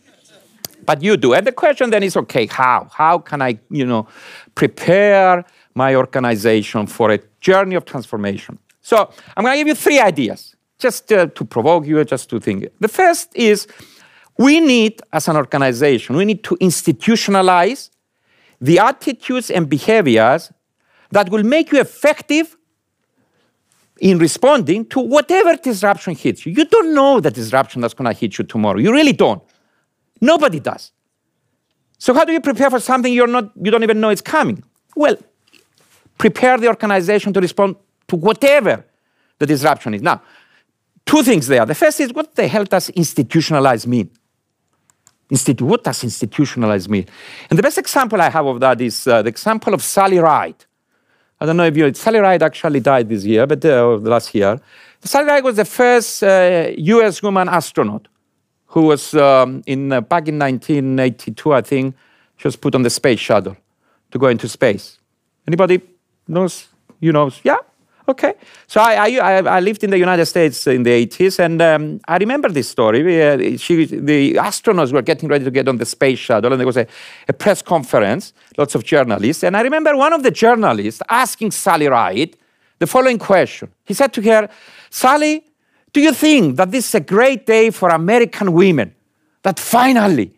But 0.88 1.03
you 1.03 1.17
do. 1.17 1.34
And 1.34 1.46
the 1.46 1.51
question 1.51 1.89
then 1.89 2.01
is 2.01 2.15
okay, 2.15 2.48
how? 2.48 2.88
How 2.91 3.20
can 3.20 3.41
I, 3.41 3.60
you 3.70 3.86
know, 3.86 4.08
prepare 4.56 5.46
my 5.75 5.96
organization 5.96 6.88
for 6.88 7.12
a 7.12 7.20
journey 7.41 7.75
of 7.75 7.84
transformation? 7.84 8.58
So 8.82 9.12
I'm 9.36 9.44
going 9.44 9.53
to 9.53 9.60
give 9.60 9.67
you 9.67 9.75
three 9.75 10.00
ideas 10.00 10.56
just 10.79 11.12
uh, 11.12 11.27
to 11.27 11.44
provoke 11.44 11.86
you, 11.86 12.03
just 12.06 12.29
to 12.29 12.39
think. 12.39 12.67
The 12.79 12.88
first 12.88 13.36
is 13.36 13.67
we 14.38 14.62
need, 14.62 15.01
as 15.12 15.27
an 15.27 15.36
organization, 15.36 16.15
we 16.15 16.24
need 16.24 16.44
to 16.46 16.56
institutionalize 16.62 17.89
the 18.62 18.79
attitudes 18.79 19.51
and 19.51 19.70
behaviors 19.70 20.53
that 21.12 21.29
will 21.29 21.44
make 21.44 21.74
you 21.74 21.82
effective 21.82 22.56
in 24.00 24.20
responding 24.20 24.86
to 24.86 25.01
whatever 25.01 25.58
disruption 25.58 26.15
hits 26.15 26.46
you. 26.46 26.53
You 26.53 26.63
don't 26.63 26.94
know 26.94 27.20
the 27.20 27.32
disruption 27.32 27.82
that's 27.82 27.94
going 27.94 28.10
to 28.13 28.17
hit 28.17 28.38
you 28.38 28.46
tomorrow. 28.46 28.79
You 28.79 28.94
really 28.94 29.13
don't. 29.13 29.44
Nobody 30.22 30.60
does. 30.60 30.92
So 31.98 32.14
how 32.14 32.26
do 32.26 32.32
you 32.32 32.42
prepare 32.42 32.70
for 32.70 32.80
something 32.80 33.12
you're 33.12 33.28
not, 33.28 33.52
you 33.62 33.72
don't 33.72 33.84
even 33.84 34.00
know 34.00 34.10
it's 34.10 34.22
coming? 34.22 34.64
Well, 34.96 35.18
prepare 36.18 36.58
the 36.58 36.68
organization 36.68 37.34
to 37.34 37.42
respond 37.42 37.76
to 38.08 38.16
whatever 38.16 38.86
the 39.40 39.46
disruption 39.46 39.94
is. 39.94 40.02
Now, 40.02 40.22
two 41.06 41.24
things 41.24 41.48
there. 41.48 41.66
The 41.66 41.76
first 41.76 42.00
is 42.00 42.14
what 42.14 42.36
the 42.36 42.48
hell 42.48 42.66
does 42.66 42.90
institutionalize 42.92 43.88
mean? 43.88 44.10
Institu- 45.32 45.62
what 45.62 45.84
does 45.84 46.04
institutionalize 46.04 46.88
mean? 46.88 47.06
And 47.50 47.60
the 47.60 47.64
best 47.64 47.78
example 47.78 48.22
I 48.22 48.30
have 48.30 48.46
of 48.46 48.60
that 48.62 48.80
is 48.80 49.08
uh, 49.08 49.22
the 49.22 49.30
example 49.30 49.74
of 49.74 49.84
Sally 49.84 50.20
Ride. 50.20 50.66
I 51.40 51.46
don't 51.46 51.58
know 51.58 51.66
if 51.66 51.78
you, 51.78 51.94
Sally 51.94 52.20
Ride 52.20 52.42
actually 52.42 52.80
died 52.80 53.10
this 53.10 53.24
year, 53.24 53.46
but 53.46 53.64
uh, 53.66 53.98
last 53.98 54.34
year. 54.34 54.60
Sally 55.04 55.26
Ride 55.26 55.44
was 55.44 55.58
the 55.58 55.66
first 55.66 56.24
uh, 56.24 56.70
US 56.78 57.22
woman 57.22 57.50
astronaut 57.50 58.08
who 58.68 58.82
was 58.84 59.14
um, 59.14 59.64
in, 59.66 59.92
uh, 59.92 60.02
back 60.02 60.28
in 60.28 60.38
1982, 60.40 61.54
I 61.54 61.62
think, 61.62 61.96
she 62.38 62.48
was 62.48 62.56
put 62.56 62.76
on 62.76 62.84
the 62.84 62.90
space 62.90 63.20
shuttle 63.20 63.58
to 64.12 64.20
go 64.20 64.28
into 64.28 64.48
space. 64.48 65.00
Anybody 65.48 65.82
knows? 66.28 66.68
You 67.00 67.12
know? 67.12 67.32
Yeah? 67.44 67.58
Okay. 68.10 68.36
So 68.68 68.80
I, 68.80 69.18
I, 69.18 69.58
I 69.58 69.60
lived 69.60 69.84
in 69.84 69.90
the 69.90 69.98
United 69.98 70.26
States 70.28 70.66
in 70.68 70.84
the 70.84 71.08
80s, 71.08 71.40
and 71.40 71.62
um, 71.62 72.00
I 72.08 72.18
remember 72.18 72.48
this 72.50 72.70
story. 72.70 73.02
Uh, 73.22 73.58
she, 73.58 73.86
the 73.86 74.36
astronauts 74.36 74.94
were 74.94 75.02
getting 75.02 75.28
ready 75.28 75.44
to 75.44 75.52
get 75.52 75.68
on 75.68 75.78
the 75.78 75.86
space 75.86 76.20
shuttle, 76.20 76.52
and 76.54 76.60
there 76.60 76.68
was 76.68 76.78
a, 76.78 76.88
a 77.28 77.34
press 77.34 77.62
conference, 77.62 78.34
lots 78.58 78.76
of 78.76 78.86
journalists. 78.86 79.44
And 79.44 79.58
I 79.58 79.62
remember 79.62 79.98
one 79.98 80.14
of 80.14 80.24
the 80.24 80.32
journalists 80.32 81.02
asking 81.10 81.52
Sally 81.52 81.88
Ride 81.88 82.38
the 82.80 82.88
following 82.88 83.20
question. 83.20 83.72
He 83.84 83.94
said 83.94 84.14
to 84.14 84.22
her, 84.22 84.50
Sally, 84.90 85.44
do 85.94 86.01
you 86.01 86.13
think 86.13 86.58
that 86.58 86.72
this 86.72 86.89
is 86.89 86.96
a 86.96 87.00
great 87.00 87.46
day 87.46 87.70
for 87.70 87.89
American 87.89 88.53
women? 88.53 88.94
That 89.44 89.60
finally 89.60 90.34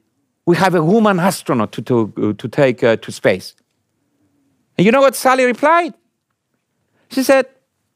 we 0.45 0.55
have 0.55 0.75
a 0.75 0.83
woman 0.83 1.19
astronaut 1.19 1.71
to, 1.73 1.81
to, 1.81 2.33
to 2.33 2.47
take 2.47 2.83
uh, 2.83 2.95
to 2.97 3.11
space? 3.11 3.55
And 4.77 4.85
you 4.85 4.91
know 4.91 5.01
what 5.01 5.15
Sally 5.15 5.45
replied? 5.45 5.93
She 7.09 7.23
said, 7.23 7.47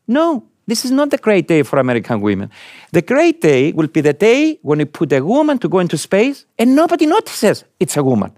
no, 0.07 0.43
this 0.67 0.85
is 0.85 0.91
not 0.91 1.09
the 1.09 1.17
great 1.17 1.47
day 1.47 1.63
for 1.63 1.79
American 1.79 2.21
women. 2.21 2.49
The 2.91 3.01
great 3.01 3.41
day 3.41 3.71
will 3.71 3.87
be 3.87 4.01
the 4.01 4.13
day 4.13 4.59
when 4.61 4.79
we 4.79 4.85
put 4.85 5.11
a 5.13 5.21
woman 5.23 5.59
to 5.59 5.69
go 5.69 5.79
into 5.79 5.97
space 5.97 6.45
and 6.57 6.75
nobody 6.75 7.05
notices 7.05 7.63
it's 7.79 7.97
a 7.97 8.03
woman. 8.03 8.31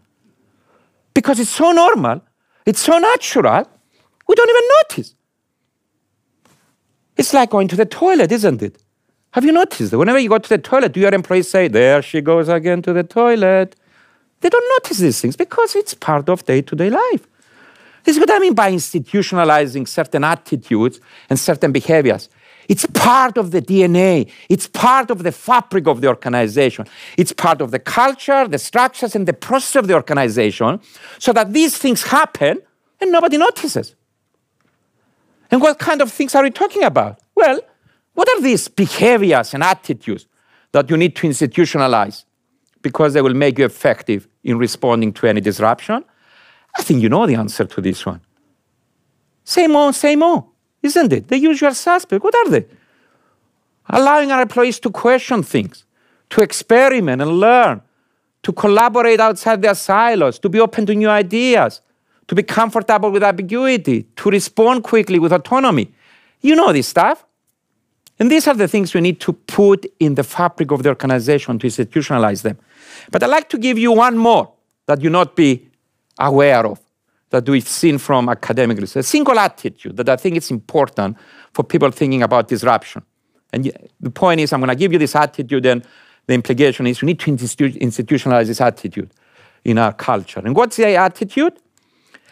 Because 1.13 1.39
it's 1.39 1.49
so 1.49 1.71
normal, 1.71 2.21
it's 2.65 2.81
so 2.81 2.97
natural, 2.97 3.65
we 4.27 4.35
don't 4.35 4.49
even 4.49 4.69
notice. 4.81 5.15
It's 7.15 7.33
like 7.33 7.49
going 7.49 7.67
to 7.69 7.75
the 7.75 7.85
toilet, 7.85 8.31
isn't 8.31 8.61
it? 8.61 8.81
Have 9.35 9.43
you 9.43 9.51
noticed 9.51 9.91
that 9.91 9.97
whenever 9.97 10.17
you 10.17 10.29
go 10.29 10.37
to 10.37 10.47
the 10.47 10.57
toilet, 10.57 10.93
do 10.93 11.01
your 11.01 11.13
employees 11.13 11.49
say, 11.49 11.67
There 11.67 12.01
she 12.01 12.21
goes 12.21 12.47
again 12.47 12.81
to 12.83 12.93
the 12.93 13.03
toilet? 13.03 13.75
They 14.39 14.47
don't 14.47 14.69
notice 14.77 14.99
these 14.99 15.19
things 15.19 15.35
because 15.35 15.75
it's 15.75 15.93
part 15.93 16.29
of 16.29 16.45
day 16.45 16.61
to 16.61 16.73
day 16.73 16.89
life. 16.89 17.27
This 18.05 18.15
is 18.15 18.21
what 18.21 18.31
I 18.31 18.39
mean 18.39 18.53
by 18.53 18.71
institutionalizing 18.71 19.89
certain 19.89 20.23
attitudes 20.23 21.01
and 21.29 21.37
certain 21.37 21.73
behaviors. 21.73 22.29
It's 22.69 22.85
part 22.85 23.37
of 23.37 23.51
the 23.51 23.61
DNA. 23.61 24.31
It's 24.47 24.67
part 24.67 25.11
of 25.11 25.23
the 25.23 25.33
fabric 25.33 25.85
of 25.85 25.99
the 25.99 26.07
organization. 26.07 26.87
It's 27.17 27.33
part 27.33 27.59
of 27.59 27.71
the 27.71 27.79
culture, 27.79 28.47
the 28.47 28.57
structures, 28.57 29.17
and 29.17 29.27
the 29.27 29.33
process 29.33 29.75
of 29.75 29.87
the 29.87 29.95
organization 29.95 30.79
so 31.19 31.33
that 31.33 31.51
these 31.51 31.77
things 31.77 32.03
happen 32.03 32.61
and 33.01 33.11
nobody 33.11 33.37
notices. 33.37 33.95
And 35.51 35.59
what 35.59 35.77
kind 35.77 36.01
of 36.01 36.09
things 36.09 36.35
are 36.35 36.43
we 36.43 36.51
talking 36.51 36.83
about? 36.83 37.19
Well, 37.35 37.59
what 38.15 38.27
are 38.29 38.41
these 38.41 38.67
behaviors 38.67 39.53
and 39.53 39.63
attitudes 39.63 40.25
that 40.71 40.89
you 40.89 40.97
need 40.97 41.15
to 41.17 41.27
institutionalize 41.27 42.25
because 42.81 43.13
they 43.13 43.21
will 43.21 43.33
make 43.33 43.59
you 43.59 43.65
effective 43.65 44.27
in 44.43 44.57
responding 44.57 45.13
to 45.13 45.27
any 45.27 45.41
disruption? 45.41 46.03
I 46.77 46.81
think 46.81 47.01
you 47.01 47.09
know 47.09 47.27
the 47.27 47.35
answer 47.35 47.65
to 47.65 47.81
this 47.81 48.05
one. 48.05 48.21
Same 49.43 49.75
old, 49.75 49.95
same 49.95 50.23
old, 50.23 50.45
isn't 50.81 51.13
it? 51.13 51.27
The 51.27 51.37
usual 51.37 51.73
suspect. 51.73 52.23
What 52.23 52.35
are 52.35 52.49
they? 52.49 52.65
Allowing 53.89 54.31
our 54.31 54.41
employees 54.41 54.79
to 54.79 54.89
question 54.89 55.43
things, 55.43 55.85
to 56.31 56.41
experiment 56.41 57.21
and 57.21 57.31
learn, 57.39 57.81
to 58.43 58.51
collaborate 58.53 59.19
outside 59.19 59.61
their 59.61 59.75
silos, 59.75 60.39
to 60.39 60.49
be 60.49 60.59
open 60.59 60.85
to 60.85 60.95
new 60.95 61.09
ideas, 61.09 61.81
to 62.27 62.35
be 62.35 62.43
comfortable 62.43 63.11
with 63.11 63.23
ambiguity, 63.23 64.03
to 64.15 64.29
respond 64.29 64.83
quickly 64.83 65.19
with 65.19 65.31
autonomy. 65.31 65.93
You 66.41 66.55
know 66.55 66.71
this 66.71 66.87
stuff. 66.87 67.25
And 68.19 68.31
these 68.31 68.47
are 68.47 68.53
the 68.53 68.67
things 68.67 68.93
we 68.93 69.01
need 69.01 69.19
to 69.21 69.33
put 69.33 69.85
in 69.99 70.15
the 70.15 70.23
fabric 70.23 70.71
of 70.71 70.83
the 70.83 70.89
organization 70.89 71.59
to 71.59 71.67
institutionalize 71.67 72.43
them. 72.43 72.57
But 73.11 73.23
I'd 73.23 73.29
like 73.29 73.49
to 73.49 73.57
give 73.57 73.77
you 73.77 73.91
one 73.91 74.17
more 74.17 74.53
that 74.85 75.01
you 75.01 75.09
not 75.09 75.35
be 75.35 75.67
aware 76.19 76.65
of 76.65 76.79
that 77.29 77.47
we've 77.49 77.67
seen 77.67 77.97
from 77.97 78.29
academic 78.29 78.79
research. 78.79 79.01
A 79.01 79.03
single 79.03 79.37
attitude 79.37 79.97
that 79.97 80.07
I 80.07 80.15
think 80.15 80.37
is 80.37 80.51
important 80.51 81.17
for 81.51 81.63
people 81.63 81.91
thinking 81.91 82.23
about 82.23 82.47
disruption. 82.47 83.03
And 83.51 83.71
the 83.99 84.09
point 84.09 84.39
is, 84.39 84.53
I'm 84.53 84.61
going 84.61 84.69
to 84.69 84.75
give 84.75 84.93
you 84.93 84.99
this 84.99 85.15
attitude, 85.15 85.65
and 85.65 85.85
the 86.27 86.33
implication 86.33 86.87
is 86.87 87.01
we 87.01 87.07
need 87.07 87.19
to 87.19 87.31
institu- 87.31 87.79
institutionalize 87.81 88.47
this 88.47 88.61
attitude 88.61 89.09
in 89.63 89.77
our 89.77 89.93
culture. 89.93 90.41
And 90.43 90.55
what's 90.55 90.77
the 90.77 90.95
attitude? 90.95 91.53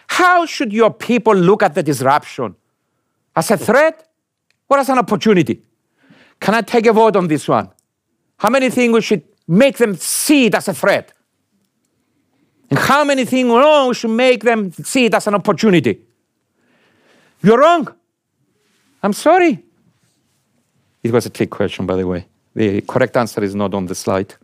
How 0.07 0.45
should 0.45 0.71
your 0.71 0.91
people 0.91 1.35
look 1.35 1.63
at 1.63 1.73
the 1.75 1.83
disruption? 1.83 2.55
As 3.35 3.49
a 3.51 3.57
threat 3.57 4.07
or 4.69 4.77
as 4.77 4.89
an 4.89 4.99
opportunity? 4.99 5.61
Can 6.43 6.53
I 6.55 6.62
take 6.62 6.85
a 6.88 6.91
vote 6.91 7.15
on 7.15 7.27
this 7.29 7.47
one? 7.47 7.69
How 8.35 8.50
many 8.50 8.69
things 8.69 8.93
we 8.93 9.01
should 9.01 9.23
make 9.47 9.77
them 9.77 9.95
see 9.95 10.47
it 10.47 10.55
as 10.55 10.67
a 10.67 10.73
threat? 10.73 11.13
And 12.69 12.77
how 12.77 13.05
many 13.05 13.23
things 13.23 13.50
oh, 13.50 13.88
we 13.88 13.93
should 13.93 14.09
make 14.09 14.43
them 14.43 14.69
see 14.73 15.05
it 15.05 15.13
as 15.13 15.25
an 15.27 15.35
opportunity? 15.35 16.01
You're 17.41 17.59
wrong. 17.59 17.88
I'm 19.01 19.13
sorry. 19.13 19.63
It 21.01 21.12
was 21.12 21.25
a 21.25 21.29
trick 21.29 21.50
question, 21.50 21.85
by 21.85 21.95
the 21.95 22.05
way. 22.05 22.27
The 22.53 22.81
correct 22.81 23.15
answer 23.15 23.41
is 23.41 23.55
not 23.55 23.73
on 23.73 23.85
the 23.85 23.95
slide. 23.95 24.35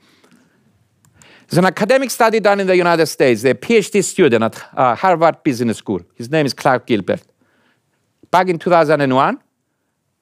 There's 1.50 1.58
an 1.58 1.66
academic 1.66 2.12
study 2.12 2.40
done 2.40 2.62
in 2.62 2.68
the 2.68 2.78
United 2.78 3.08
States. 3.08 3.42
The 3.42 3.56
PhD 3.56 4.02
student 4.06 4.44
at 4.46 4.64
uh, 4.74 4.96
Harvard 4.96 5.44
Business 5.44 5.78
School, 5.80 6.00
his 6.16 6.32
name 6.32 6.46
is 6.46 6.54
Clark 6.54 6.86
Gilbert. 6.86 7.24
Back 8.32 8.48
in 8.48 8.58
2001, 8.58 9.38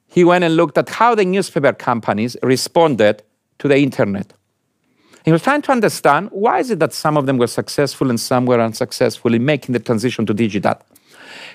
he 0.08 0.24
went 0.24 0.44
and 0.44 0.56
looked 0.56 0.78
at 0.78 0.90
how 0.90 1.16
the 1.16 1.26
newspaper 1.26 1.74
companies 1.74 2.38
responded 2.42 3.24
to 3.60 3.68
the 3.68 3.78
internet. 3.78 4.34
He 5.26 5.32
was 5.32 5.42
trying 5.42 5.62
to 5.64 5.72
understand 5.72 6.30
why 6.32 6.60
is 6.60 6.72
it 6.72 6.80
that 6.80 6.94
some 6.94 7.18
of 7.18 7.26
them 7.26 7.38
were 7.38 7.48
successful 7.48 8.10
and 8.10 8.20
some 8.20 8.46
were 8.46 8.62
unsuccessful 8.62 9.34
in 9.34 9.44
making 9.44 9.74
the 9.74 9.80
transition 9.80 10.26
to 10.26 10.34
digital. 10.34 10.76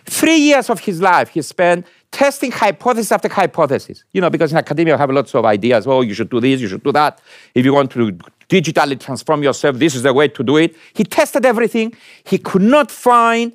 Three 0.05 0.37
years 0.37 0.69
of 0.69 0.81
his 0.81 1.01
life 1.01 1.31
he 1.31 1.41
spent 1.43 1.87
testing 2.11 2.53
hypothesis 2.53 3.11
after 3.11 3.29
hypothesis. 3.29 4.05
You 4.13 4.21
know, 4.21 4.29
because 4.29 4.53
in 4.53 4.59
academia 4.59 4.95
you 4.95 4.99
have 4.99 5.11
lots 5.11 5.35
of 5.35 5.47
ideas. 5.47 5.87
Oh, 5.87 6.03
you 6.03 6.13
should 6.13 6.29
do 6.29 6.41
this, 6.41 6.61
you 6.61 6.69
should 6.69 6.83
do 6.83 6.93
that. 6.93 7.21
If 7.55 7.65
you 7.65 7.73
want 7.73 7.91
to 7.93 8.13
digitally 8.49 9.01
transform 9.01 9.43
yourself, 9.43 9.79
this 9.79 9.95
is 9.95 10.03
the 10.03 10.13
way 10.13 10.29
to 10.29 10.43
do 10.43 10.59
it. 10.59 10.77
He 10.93 11.05
tested 11.05 11.47
everything. 11.47 11.95
He 12.25 12.37
could 12.39 12.63
not 12.63 12.91
find 12.91 13.55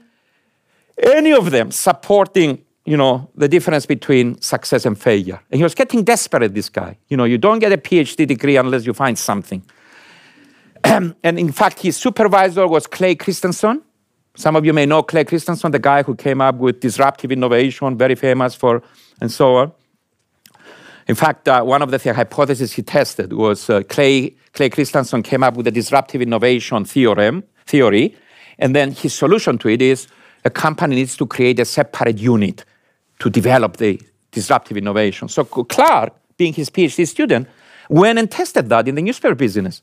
any 0.97 1.31
of 1.31 1.51
them 1.51 1.71
supporting, 1.71 2.63
you 2.87 2.95
know, 2.95 3.29
the 3.35 3.49
difference 3.49 3.85
between 3.85 4.39
success 4.41 4.85
and 4.85 4.97
failure. 4.97 5.41
And 5.51 5.59
he 5.59 5.63
was 5.63 5.75
getting 5.75 6.05
desperate, 6.05 6.53
this 6.53 6.69
guy. 6.69 6.97
You 7.09 7.17
know, 7.17 7.25
you 7.25 7.37
don't 7.37 7.59
get 7.59 7.73
a 7.73 7.77
PhD 7.77 8.25
degree 8.25 8.55
unless 8.55 8.85
you 8.85 8.93
find 8.93 9.19
something. 9.19 9.61
and 10.85 11.13
in 11.21 11.51
fact, 11.51 11.81
his 11.81 11.97
supervisor 11.97 12.65
was 12.65 12.87
Clay 12.87 13.15
Christensen. 13.15 13.81
Some 14.37 14.55
of 14.55 14.65
you 14.65 14.71
may 14.71 14.85
know 14.85 15.03
Clay 15.03 15.25
Christensen, 15.25 15.71
the 15.71 15.79
guy 15.79 16.01
who 16.01 16.15
came 16.15 16.39
up 16.39 16.55
with 16.55 16.79
disruptive 16.79 17.29
innovation, 17.29 17.97
very 17.97 18.15
famous 18.15 18.55
for, 18.55 18.81
and 19.19 19.29
so 19.29 19.57
on. 19.57 19.73
In 21.09 21.15
fact, 21.15 21.49
uh, 21.49 21.63
one 21.63 21.81
of 21.81 21.91
the 21.91 22.13
hypotheses 22.13 22.71
he 22.71 22.83
tested 22.83 23.33
was 23.33 23.69
uh, 23.69 23.81
Clay, 23.89 24.33
Clay 24.53 24.69
Christensen 24.69 25.23
came 25.23 25.43
up 25.43 25.57
with 25.57 25.67
a 25.67 25.71
disruptive 25.71 26.21
innovation 26.21 26.85
theorem, 26.85 27.43
theory, 27.65 28.15
and 28.59 28.73
then 28.73 28.93
his 28.93 29.13
solution 29.13 29.57
to 29.57 29.67
it 29.67 29.81
is 29.81 30.07
a 30.45 30.49
company 30.49 30.95
needs 30.95 31.17
to 31.17 31.25
create 31.25 31.59
a 31.59 31.65
separate 31.65 32.17
unit 32.17 32.63
to 33.19 33.29
develop 33.29 33.77
the 33.77 34.01
disruptive 34.31 34.77
innovation. 34.77 35.27
So 35.27 35.43
Clark, 35.45 36.13
being 36.37 36.53
his 36.53 36.69
PhD 36.69 37.07
student, 37.07 37.47
went 37.89 38.19
and 38.19 38.29
tested 38.29 38.69
that 38.69 38.87
in 38.87 38.95
the 38.95 39.01
newspaper 39.01 39.35
business. 39.35 39.81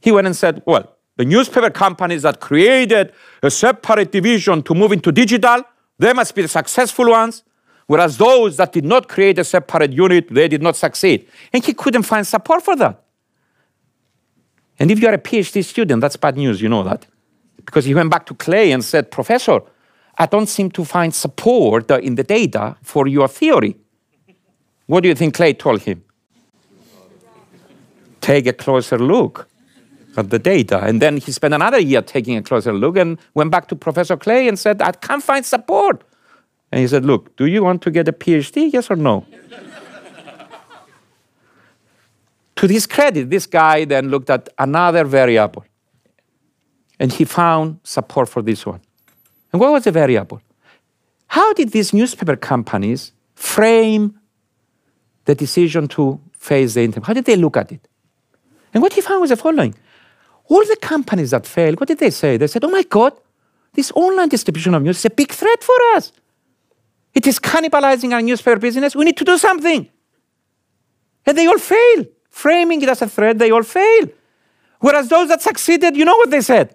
He 0.00 0.10
went 0.10 0.26
and 0.26 0.34
said, 0.34 0.62
well, 0.66 0.96
the 1.16 1.24
newspaper 1.24 1.70
companies 1.70 2.22
that 2.22 2.40
created 2.40 3.12
a 3.42 3.50
separate 3.50 4.10
division 4.10 4.62
to 4.64 4.74
move 4.74 4.92
into 4.92 5.12
digital, 5.12 5.62
they 5.98 6.12
must 6.12 6.34
be 6.34 6.42
the 6.42 6.48
successful 6.48 7.10
ones. 7.10 7.44
Whereas 7.86 8.16
those 8.16 8.56
that 8.56 8.72
did 8.72 8.84
not 8.84 9.08
create 9.08 9.38
a 9.38 9.44
separate 9.44 9.92
unit, 9.92 10.28
they 10.30 10.48
did 10.48 10.62
not 10.62 10.76
succeed. 10.76 11.28
And 11.52 11.64
he 11.64 11.74
couldn't 11.74 12.04
find 12.04 12.26
support 12.26 12.62
for 12.64 12.74
that. 12.76 13.02
And 14.78 14.90
if 14.90 14.98
you're 14.98 15.12
a 15.12 15.18
PhD 15.18 15.64
student, 15.64 16.00
that's 16.00 16.16
bad 16.16 16.36
news, 16.36 16.62
you 16.62 16.68
know 16.68 16.82
that. 16.84 17.06
Because 17.56 17.84
he 17.84 17.94
went 17.94 18.10
back 18.10 18.26
to 18.26 18.34
Clay 18.34 18.72
and 18.72 18.82
said, 18.82 19.10
Professor, 19.10 19.60
I 20.18 20.26
don't 20.26 20.48
seem 20.48 20.70
to 20.72 20.84
find 20.84 21.14
support 21.14 21.90
in 21.90 22.16
the 22.16 22.22
data 22.22 22.76
for 22.82 23.08
your 23.08 23.28
theory. 23.28 23.76
What 24.86 25.02
do 25.02 25.08
you 25.08 25.14
think 25.14 25.34
Clay 25.34 25.54
told 25.54 25.82
him? 25.82 26.04
Take 28.20 28.46
a 28.46 28.52
closer 28.52 28.98
look 28.98 29.48
at 30.16 30.30
the 30.30 30.38
data. 30.38 30.80
And 30.82 31.00
then 31.00 31.16
he 31.16 31.32
spent 31.32 31.54
another 31.54 31.78
year 31.78 32.02
taking 32.02 32.36
a 32.36 32.42
closer 32.42 32.72
look 32.72 32.96
and 32.96 33.18
went 33.34 33.50
back 33.50 33.68
to 33.68 33.76
Professor 33.76 34.16
Clay 34.16 34.48
and 34.48 34.58
said, 34.58 34.82
I 34.82 34.92
can't 34.92 35.22
find 35.22 35.44
support. 35.44 36.04
And 36.70 36.80
he 36.80 36.88
said, 36.88 37.04
Look, 37.04 37.36
do 37.36 37.46
you 37.46 37.62
want 37.62 37.82
to 37.82 37.90
get 37.90 38.08
a 38.08 38.12
PhD? 38.12 38.72
Yes 38.72 38.90
or 38.90 38.96
no? 38.96 39.26
to 42.56 42.66
his 42.66 42.86
credit, 42.86 43.30
this 43.30 43.46
guy 43.46 43.84
then 43.84 44.08
looked 44.08 44.30
at 44.30 44.48
another 44.58 45.04
variable 45.04 45.64
and 46.98 47.12
he 47.12 47.24
found 47.24 47.80
support 47.82 48.28
for 48.28 48.42
this 48.42 48.64
one. 48.64 48.80
And 49.52 49.60
what 49.60 49.72
was 49.72 49.84
the 49.84 49.92
variable? 49.92 50.40
How 51.26 51.52
did 51.52 51.70
these 51.70 51.92
newspaper 51.92 52.36
companies 52.36 53.12
frame 53.34 54.18
the 55.24 55.34
decision 55.34 55.88
to 55.88 56.20
face 56.32 56.74
the 56.74 56.82
internet? 56.82 57.06
How 57.06 57.12
did 57.12 57.24
they 57.24 57.36
look 57.36 57.56
at 57.56 57.72
it? 57.72 57.86
And 58.74 58.82
what 58.82 58.92
he 58.92 59.00
found 59.00 59.20
was 59.20 59.30
the 59.30 59.36
following 59.36 59.74
all 60.52 60.64
the 60.66 60.76
companies 60.76 61.30
that 61.30 61.46
failed, 61.46 61.80
what 61.80 61.88
did 61.88 61.98
they 61.98 62.10
say? 62.10 62.36
They 62.36 62.46
said, 62.46 62.64
oh 62.64 62.68
my 62.68 62.82
God, 62.82 63.12
this 63.72 63.90
online 63.92 64.28
distribution 64.28 64.74
of 64.74 64.82
news 64.82 64.98
is 64.98 65.06
a 65.06 65.10
big 65.10 65.30
threat 65.30 65.62
for 65.62 65.76
us. 65.94 66.12
It 67.14 67.26
is 67.26 67.38
cannibalizing 67.38 68.12
our 68.12 68.20
newspaper 68.22 68.58
business. 68.58 68.94
We 68.94 69.04
need 69.04 69.16
to 69.16 69.24
do 69.24 69.38
something. 69.38 69.88
And 71.24 71.38
they 71.38 71.46
all 71.46 71.58
fail. 71.58 72.04
Framing 72.28 72.82
it 72.82 72.88
as 72.88 73.02
a 73.02 73.08
threat, 73.08 73.38
they 73.38 73.50
all 73.50 73.62
fail. 73.62 74.08
Whereas 74.80 75.08
those 75.08 75.28
that 75.28 75.42
succeeded, 75.42 75.96
you 75.96 76.04
know 76.04 76.16
what 76.16 76.30
they 76.30 76.40
said? 76.40 76.74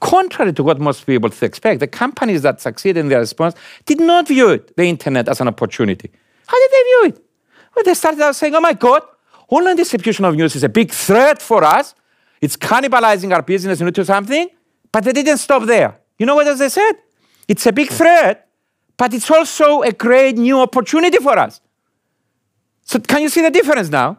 Contrary 0.00 0.52
to 0.54 0.62
what 0.62 0.80
most 0.80 1.04
people 1.04 1.30
expect, 1.42 1.80
the 1.80 1.86
companies 1.86 2.42
that 2.42 2.60
succeeded 2.60 3.00
in 3.00 3.08
their 3.08 3.20
response 3.20 3.54
did 3.84 4.00
not 4.00 4.28
view 4.28 4.48
it, 4.48 4.74
the 4.76 4.84
internet 4.84 5.28
as 5.28 5.40
an 5.40 5.48
opportunity. 5.48 6.10
How 6.46 6.58
did 6.58 6.70
they 6.70 6.82
view 6.82 7.02
it? 7.06 7.24
Well, 7.76 7.84
they 7.84 7.94
started 7.94 8.20
out 8.20 8.34
saying, 8.34 8.54
oh 8.54 8.60
my 8.60 8.72
God, 8.72 9.02
online 9.48 9.76
distribution 9.76 10.24
of 10.24 10.34
news 10.34 10.56
is 10.56 10.64
a 10.64 10.68
big 10.68 10.90
threat 10.90 11.40
for 11.42 11.62
us. 11.62 11.94
It's 12.40 12.56
cannibalizing 12.56 13.34
our 13.34 13.42
business 13.42 13.80
into 13.80 14.04
something. 14.04 14.48
But 14.90 15.04
they 15.04 15.12
didn't 15.12 15.38
stop 15.38 15.64
there. 15.64 15.98
You 16.18 16.26
know 16.26 16.34
what 16.34 16.46
else 16.46 16.58
they 16.58 16.68
said? 16.68 16.94
It's 17.46 17.66
a 17.66 17.72
big 17.72 17.90
threat, 17.90 18.48
but 18.96 19.14
it's 19.14 19.30
also 19.30 19.82
a 19.82 19.92
great 19.92 20.36
new 20.36 20.60
opportunity 20.60 21.18
for 21.18 21.38
us. 21.38 21.60
So 22.82 22.98
can 22.98 23.22
you 23.22 23.28
see 23.28 23.42
the 23.42 23.50
difference 23.50 23.88
now? 23.88 24.18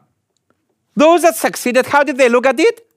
Those 0.96 1.24
that 1.24 1.36
succeeded, 1.36 1.88
how 1.88 2.04
did 2.04 2.18
they 2.18 2.30
look 2.30 2.46
at 2.46 2.60
it? 2.60 2.88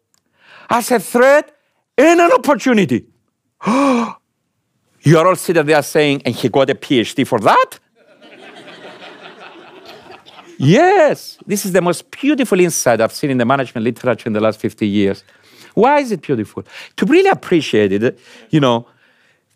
As 0.70 0.90
a 0.90 1.00
threat 1.00 1.56
and 1.96 2.20
an 2.20 2.32
opportunity. 2.32 3.06
you 3.66 5.18
are 5.18 5.26
all 5.26 5.36
sitting 5.36 5.64
there 5.66 5.82
saying, 5.82 6.22
and 6.24 6.34
he 6.34 6.48
got 6.48 6.70
a 6.70 6.74
PhD 6.74 7.26
for 7.26 7.38
that? 7.40 7.78
Yes, 10.56 11.36
this 11.44 11.66
is 11.66 11.72
the 11.72 11.80
most 11.80 12.08
beautiful 12.12 12.60
insight 12.60 13.00
I've 13.00 13.12
seen 13.12 13.30
in 13.30 13.38
the 13.38 13.44
management 13.44 13.84
literature 13.84 14.28
in 14.28 14.32
the 14.34 14.40
last 14.40 14.60
50 14.60 14.86
years. 14.86 15.24
Why 15.74 15.98
is 15.98 16.12
it 16.12 16.22
beautiful? 16.22 16.62
To 16.96 17.06
really 17.06 17.28
appreciate 17.28 17.92
it, 17.92 18.18
you 18.50 18.60
know, 18.60 18.86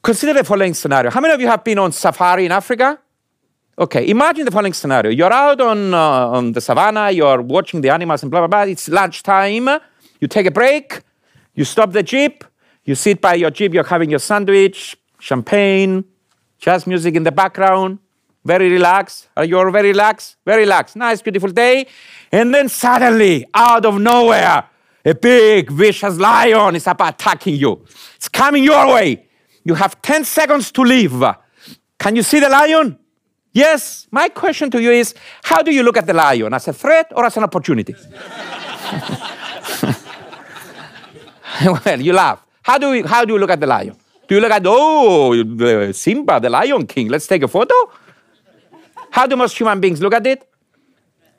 consider 0.02 0.34
the 0.34 0.42
following 0.42 0.74
scenario. 0.74 1.12
How 1.12 1.20
many 1.20 1.34
of 1.34 1.40
you 1.40 1.46
have 1.46 1.62
been 1.62 1.78
on 1.78 1.92
safari 1.92 2.46
in 2.46 2.52
Africa? 2.52 2.98
Okay, 3.78 4.08
imagine 4.08 4.44
the 4.44 4.50
following 4.50 4.72
scenario. 4.72 5.12
You're 5.12 5.32
out 5.32 5.60
on, 5.60 5.94
uh, 5.94 5.98
on 5.98 6.50
the 6.50 6.60
savannah, 6.60 7.12
you're 7.12 7.42
watching 7.42 7.80
the 7.80 7.90
animals 7.90 8.22
and 8.22 8.30
blah, 8.30 8.40
blah, 8.40 8.48
blah. 8.48 8.62
It's 8.62 8.88
lunchtime. 8.88 9.68
You 10.20 10.26
take 10.26 10.46
a 10.46 10.50
break, 10.50 11.00
you 11.58 11.64
stop 11.64 11.92
the 11.92 12.02
jeep, 12.02 12.44
you 12.84 12.94
sit 12.94 13.20
by 13.20 13.34
your 13.34 13.50
jeep, 13.50 13.74
you're 13.74 13.90
having 13.96 14.10
your 14.10 14.24
sandwich, 14.30 14.96
champagne, 15.18 16.04
jazz 16.58 16.86
music 16.86 17.14
in 17.14 17.24
the 17.24 17.32
background 17.32 17.98
very 18.48 18.70
relaxed. 18.70 19.28
Are 19.36 19.44
you 19.44 19.58
all 19.58 19.70
very 19.70 19.88
relaxed? 19.88 20.36
Very 20.44 20.62
relaxed. 20.62 20.96
Nice, 20.96 21.22
beautiful 21.22 21.50
day. 21.50 21.86
And 22.32 22.54
then 22.54 22.68
suddenly, 22.68 23.46
out 23.52 23.84
of 23.84 24.00
nowhere, 24.00 24.64
a 25.04 25.14
big, 25.14 25.70
vicious 25.70 26.16
lion 26.16 26.74
is 26.74 26.86
up 26.86 27.00
attacking 27.00 27.56
you. 27.56 27.84
It's 28.16 28.28
coming 28.28 28.64
your 28.64 28.94
way. 28.94 29.26
You 29.64 29.74
have 29.74 30.00
10 30.00 30.24
seconds 30.24 30.72
to 30.72 30.82
leave. 30.82 31.22
Can 31.98 32.16
you 32.16 32.22
see 32.22 32.40
the 32.40 32.48
lion? 32.48 32.98
Yes. 33.52 34.06
My 34.10 34.28
question 34.30 34.70
to 34.70 34.80
you 34.80 34.92
is 34.92 35.14
how 35.42 35.62
do 35.62 35.70
you 35.70 35.82
look 35.82 35.96
at 35.96 36.06
the 36.06 36.14
lion? 36.14 36.54
As 36.54 36.68
a 36.68 36.72
threat 36.72 37.12
or 37.14 37.26
as 37.26 37.36
an 37.36 37.44
opportunity? 37.44 37.94
well, 41.64 42.00
you 42.00 42.12
laugh. 42.12 42.44
How 42.62 42.78
do, 42.78 42.92
you, 42.92 43.06
how 43.06 43.24
do 43.24 43.34
you 43.34 43.38
look 43.38 43.50
at 43.50 43.60
the 43.60 43.66
lion? 43.66 43.96
Do 44.28 44.34
you 44.34 44.40
look 44.40 44.52
at, 44.52 44.62
oh, 44.66 45.92
Simba, 45.92 46.38
the 46.38 46.50
Lion 46.50 46.86
King, 46.86 47.08
let's 47.08 47.26
take 47.26 47.42
a 47.42 47.48
photo? 47.48 47.74
How 49.10 49.26
do 49.26 49.36
most 49.36 49.56
human 49.56 49.80
beings 49.80 50.02
look 50.02 50.12
at 50.12 50.26
it? 50.26 50.46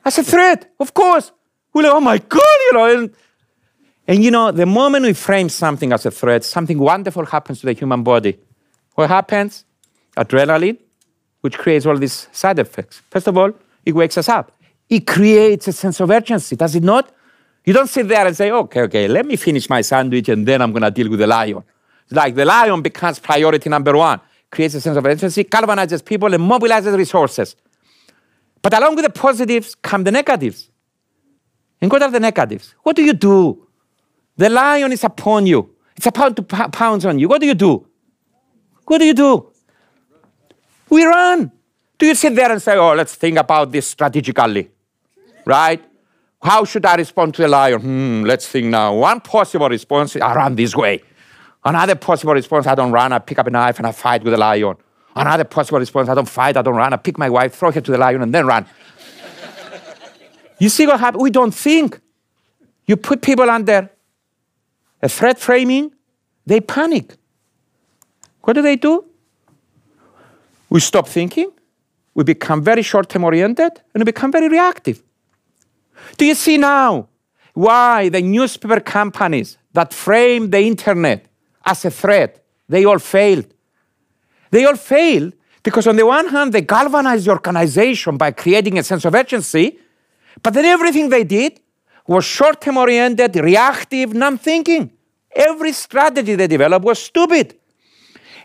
As 0.04 0.18
a 0.18 0.24
threat, 0.24 0.72
of 0.80 0.92
course. 0.92 1.30
We're 1.72 1.84
like, 1.84 1.92
oh 1.92 2.00
my 2.00 2.18
God, 2.18 2.42
you 2.42 2.72
know. 2.72 2.98
And, 2.98 3.14
and 4.08 4.24
you 4.24 4.32
know, 4.32 4.50
the 4.50 4.66
moment 4.66 5.04
we 5.04 5.12
frame 5.12 5.48
something 5.48 5.92
as 5.92 6.04
a 6.04 6.10
threat, 6.10 6.44
something 6.44 6.78
wonderful 6.78 7.24
happens 7.26 7.60
to 7.60 7.66
the 7.66 7.74
human 7.74 8.02
body. 8.02 8.38
What 8.94 9.08
happens? 9.08 9.64
Adrenaline, 10.16 10.78
which 11.42 11.56
creates 11.56 11.86
all 11.86 11.96
these 11.96 12.26
side 12.32 12.58
effects. 12.58 13.02
First 13.10 13.28
of 13.28 13.38
all, 13.38 13.52
it 13.86 13.94
wakes 13.94 14.18
us 14.18 14.28
up. 14.28 14.50
It 14.88 15.06
creates 15.06 15.68
a 15.68 15.72
sense 15.72 16.00
of 16.00 16.10
urgency, 16.10 16.56
does 16.56 16.74
it 16.74 16.82
not? 16.82 17.08
You 17.64 17.72
don't 17.72 17.88
sit 17.88 18.08
there 18.08 18.26
and 18.26 18.36
say, 18.36 18.50
okay, 18.50 18.82
okay, 18.82 19.08
let 19.08 19.26
me 19.26 19.36
finish 19.36 19.68
my 19.68 19.82
sandwich 19.82 20.28
and 20.28 20.46
then 20.46 20.62
I'm 20.62 20.72
going 20.72 20.82
to 20.82 20.90
deal 20.90 21.10
with 21.10 21.20
the 21.20 21.26
lion. 21.26 21.62
It's 22.04 22.14
like 22.14 22.34
the 22.34 22.44
lion 22.44 22.82
becomes 22.82 23.18
priority 23.18 23.68
number 23.68 23.96
one, 23.96 24.20
creates 24.50 24.74
a 24.74 24.80
sense 24.80 24.96
of 24.96 25.04
urgency, 25.04 25.44
galvanizes 25.44 26.04
people, 26.04 26.32
and 26.32 26.42
mobilizes 26.42 26.96
resources. 26.96 27.54
But 28.62 28.76
along 28.76 28.96
with 28.96 29.04
the 29.04 29.10
positives 29.10 29.74
come 29.74 30.04
the 30.04 30.10
negatives. 30.10 30.70
And 31.80 31.90
what 31.90 32.02
are 32.02 32.10
the 32.10 32.20
negatives? 32.20 32.74
What 32.82 32.96
do 32.96 33.02
you 33.02 33.12
do? 33.12 33.66
The 34.36 34.48
lion 34.48 34.92
is 34.92 35.04
upon 35.04 35.46
you. 35.46 35.74
It's 35.96 36.06
about 36.06 36.36
to 36.36 36.42
pounce 36.42 37.04
on 37.04 37.18
you. 37.18 37.28
What 37.28 37.40
do 37.40 37.46
you 37.46 37.54
do? 37.54 37.86
What 38.86 38.98
do 38.98 39.04
you 39.04 39.14
do? 39.14 39.50
We 40.88 41.04
run. 41.04 41.52
Do 41.98 42.06
you 42.06 42.14
sit 42.14 42.34
there 42.34 42.50
and 42.50 42.60
say, 42.60 42.76
oh, 42.76 42.94
let's 42.94 43.14
think 43.14 43.38
about 43.38 43.70
this 43.70 43.86
strategically? 43.86 44.70
Right? 45.44 45.82
How 46.42 46.64
should 46.64 46.86
I 46.86 46.94
respond 46.96 47.34
to 47.34 47.42
the 47.42 47.48
lion? 47.48 47.80
Hmm, 47.80 48.22
let's 48.22 48.48
think 48.48 48.66
now. 48.66 48.94
One 48.96 49.20
possible 49.20 49.68
response 49.68 50.16
I 50.16 50.34
run 50.34 50.56
this 50.56 50.74
way. 50.74 51.02
Another 51.64 51.94
possible 51.94 52.32
response 52.32 52.66
I 52.66 52.74
don't 52.74 52.92
run, 52.92 53.12
I 53.12 53.18
pick 53.18 53.38
up 53.38 53.46
a 53.46 53.50
knife 53.50 53.78
and 53.78 53.86
I 53.86 53.92
fight 53.92 54.24
with 54.24 54.32
the 54.32 54.38
lion. 54.38 54.76
Another 55.14 55.44
possible 55.44 55.78
response 55.78 56.08
I 56.08 56.14
don't 56.14 56.28
fight, 56.28 56.56
I 56.56 56.62
don't 56.62 56.76
run, 56.76 56.94
I 56.94 56.96
pick 56.96 57.18
my 57.18 57.28
wife, 57.28 57.54
throw 57.54 57.70
her 57.70 57.80
to 57.80 57.90
the 57.90 57.98
lion, 57.98 58.22
and 58.22 58.32
then 58.32 58.46
run. 58.46 58.64
you 60.58 60.70
see 60.70 60.86
what 60.86 60.98
happens? 60.98 61.22
We 61.22 61.30
don't 61.30 61.54
think. 61.54 62.00
You 62.86 62.96
put 62.96 63.20
people 63.20 63.50
under 63.50 63.90
a 65.02 65.08
threat 65.08 65.38
framing, 65.38 65.92
they 66.46 66.60
panic. 66.60 67.16
What 68.42 68.54
do 68.54 68.62
they 68.62 68.76
do? 68.76 69.04
We 70.70 70.80
stop 70.80 71.06
thinking, 71.06 71.50
we 72.14 72.24
become 72.24 72.62
very 72.62 72.82
short 72.82 73.10
term 73.10 73.24
oriented, 73.24 73.80
and 73.92 74.00
we 74.00 74.04
become 74.04 74.32
very 74.32 74.48
reactive. 74.48 75.02
Do 76.16 76.24
you 76.24 76.34
see 76.34 76.58
now 76.58 77.08
why 77.54 78.08
the 78.08 78.20
newspaper 78.20 78.80
companies 78.80 79.58
that 79.72 79.92
framed 79.92 80.52
the 80.52 80.60
internet 80.60 81.26
as 81.64 81.84
a 81.84 81.90
threat, 81.90 82.44
they 82.68 82.84
all 82.84 82.98
failed? 82.98 83.46
They 84.50 84.64
all 84.64 84.76
failed 84.76 85.34
because, 85.62 85.86
on 85.86 85.96
the 85.96 86.06
one 86.06 86.28
hand, 86.28 86.52
they 86.52 86.62
galvanized 86.62 87.26
the 87.26 87.30
organization 87.30 88.16
by 88.16 88.32
creating 88.32 88.78
a 88.78 88.82
sense 88.82 89.04
of 89.04 89.14
urgency, 89.14 89.78
but 90.42 90.54
then 90.54 90.64
everything 90.64 91.08
they 91.08 91.24
did 91.24 91.60
was 92.06 92.24
short 92.24 92.60
term 92.60 92.76
oriented, 92.76 93.36
reactive, 93.36 94.14
non 94.14 94.38
thinking. 94.38 94.90
Every 95.34 95.72
strategy 95.72 96.34
they 96.34 96.48
developed 96.48 96.84
was 96.84 96.98
stupid. 96.98 97.56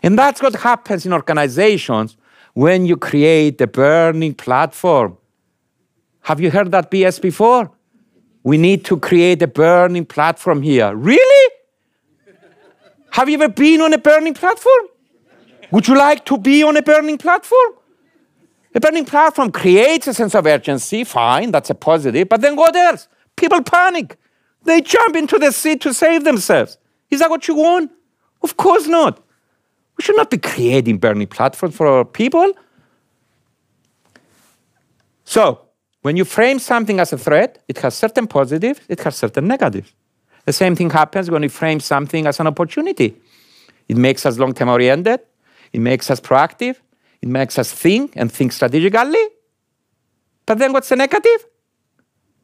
And 0.02 0.18
that's 0.18 0.40
what 0.40 0.54
happens 0.54 1.04
in 1.04 1.12
organizations 1.12 2.16
when 2.54 2.86
you 2.86 2.96
create 2.96 3.60
a 3.60 3.66
burning 3.66 4.34
platform. 4.34 5.18
Have 6.26 6.40
you 6.40 6.50
heard 6.50 6.72
that 6.72 6.90
BS 6.90 7.22
before? 7.22 7.70
We 8.42 8.58
need 8.58 8.84
to 8.86 8.98
create 8.98 9.40
a 9.42 9.46
burning 9.46 10.04
platform 10.04 10.60
here. 10.60 10.92
Really? 10.92 11.52
Have 13.10 13.28
you 13.28 13.40
ever 13.40 13.48
been 13.48 13.80
on 13.80 13.92
a 13.92 13.98
burning 13.98 14.34
platform? 14.34 14.86
Would 15.70 15.86
you 15.86 15.96
like 15.96 16.24
to 16.24 16.36
be 16.36 16.64
on 16.64 16.76
a 16.76 16.82
burning 16.82 17.16
platform? 17.16 17.74
A 18.74 18.80
burning 18.80 19.04
platform 19.04 19.52
creates 19.52 20.08
a 20.08 20.14
sense 20.14 20.34
of 20.34 20.46
urgency, 20.46 21.04
fine, 21.04 21.52
that's 21.52 21.70
a 21.70 21.76
positive, 21.76 22.28
but 22.28 22.40
then 22.40 22.56
what 22.56 22.74
else? 22.74 23.06
People 23.36 23.62
panic. 23.62 24.16
They 24.64 24.80
jump 24.80 25.14
into 25.14 25.38
the 25.38 25.52
sea 25.52 25.76
to 25.76 25.94
save 25.94 26.24
themselves. 26.24 26.76
Is 27.08 27.20
that 27.20 27.30
what 27.30 27.46
you 27.46 27.54
want? 27.54 27.92
Of 28.42 28.56
course 28.56 28.88
not. 28.88 29.22
We 29.96 30.02
should 30.02 30.16
not 30.16 30.30
be 30.30 30.38
creating 30.38 30.98
burning 30.98 31.28
platforms 31.28 31.76
for 31.76 31.86
our 31.86 32.04
people. 32.04 32.52
So, 35.22 35.65
when 36.06 36.16
you 36.16 36.24
frame 36.24 36.60
something 36.60 37.00
as 37.00 37.12
a 37.12 37.18
threat, 37.18 37.64
it 37.66 37.78
has 37.78 37.92
certain 37.92 38.28
positives, 38.28 38.78
it 38.88 39.00
has 39.00 39.16
certain 39.16 39.48
negatives. 39.48 39.92
The 40.44 40.52
same 40.52 40.76
thing 40.76 40.88
happens 40.88 41.32
when 41.32 41.42
we 41.42 41.48
frame 41.48 41.80
something 41.80 42.28
as 42.28 42.38
an 42.38 42.46
opportunity. 42.46 43.16
It 43.88 43.96
makes 43.96 44.24
us 44.24 44.38
long 44.38 44.54
term 44.54 44.68
oriented, 44.68 45.18
it 45.72 45.80
makes 45.80 46.08
us 46.08 46.20
proactive, 46.20 46.76
it 47.20 47.28
makes 47.28 47.58
us 47.58 47.72
think 47.72 48.12
and 48.14 48.30
think 48.30 48.52
strategically. 48.52 49.26
But 50.46 50.58
then 50.58 50.72
what's 50.72 50.90
the 50.90 50.94
negative? 50.94 51.44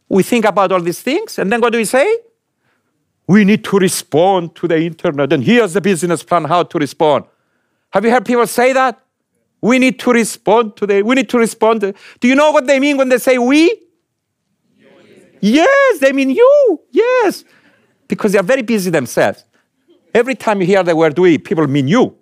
We 0.09 0.25
think 0.25 0.45
about 0.45 0.73
all 0.73 0.81
these 0.81 1.01
things, 1.01 1.39
and 1.39 1.53
then 1.53 1.61
what 1.61 1.71
do 1.71 1.79
we 1.79 1.85
say? 1.85 2.19
We 3.29 3.45
need 3.45 3.63
to 3.67 3.79
respond 3.79 4.57
to 4.57 4.67
the 4.67 4.79
internet, 4.79 5.33
and 5.33 5.45
here's 5.45 5.75
the 5.75 5.81
business 5.81 6.25
plan 6.25 6.47
how 6.47 6.65
to 6.65 6.79
respond. 6.79 7.27
Have 7.91 8.05
you 8.05 8.11
heard 8.11 8.27
people 8.27 8.49
say 8.49 8.73
that? 8.73 9.01
We 9.63 9.79
need 9.79 9.99
to 10.01 10.11
respond 10.11 10.77
to 10.77 10.87
the, 10.87 11.03
we 11.03 11.15
need 11.15 11.29
to 11.31 11.39
respond. 11.39 11.81
Do 12.21 12.29
you 12.29 12.35
know 12.35 12.51
what 12.51 12.67
they 12.67 12.79
mean 12.79 12.97
when 12.99 13.09
they 13.09 13.19
say 13.19 13.39
we? 13.39 13.81
Yes, 15.41 15.99
they 16.01 16.13
mean 16.13 16.31
you. 16.31 16.81
Yes. 16.91 17.45
Because 18.09 18.33
they 18.33 18.39
are 18.39 18.45
very 18.45 18.63
busy 18.63 18.91
themselves. 18.91 19.45
Every 20.15 20.35
time 20.35 20.61
you 20.61 20.67
hear 20.67 20.83
the 20.83 20.95
word 20.95 21.19
we, 21.19 21.39
people 21.39 21.67
mean 21.67 21.89
you. 21.89 22.17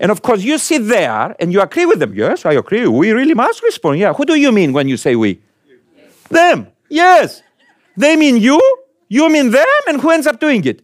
And 0.00 0.10
of 0.10 0.22
course, 0.22 0.42
you 0.42 0.58
sit 0.58 0.86
there 0.86 1.36
and 1.38 1.52
you 1.52 1.60
agree 1.60 1.86
with 1.86 1.98
them. 1.98 2.14
Yes, 2.14 2.44
I 2.44 2.54
agree. 2.54 2.86
We 2.86 3.12
really 3.12 3.34
must 3.34 3.62
respond. 3.62 3.98
Yeah. 3.98 4.12
Who 4.12 4.24
do 4.24 4.34
you 4.34 4.50
mean 4.50 4.72
when 4.72 4.88
you 4.88 4.96
say 4.96 5.16
we? 5.16 5.40
Yes. 5.68 6.10
Them. 6.30 6.68
Yes. 6.88 7.42
They 7.96 8.16
mean 8.16 8.36
you. 8.36 8.60
You 9.08 9.28
mean 9.28 9.50
them. 9.50 9.66
And 9.86 10.00
who 10.00 10.10
ends 10.10 10.26
up 10.26 10.40
doing 10.40 10.64
it? 10.64 10.82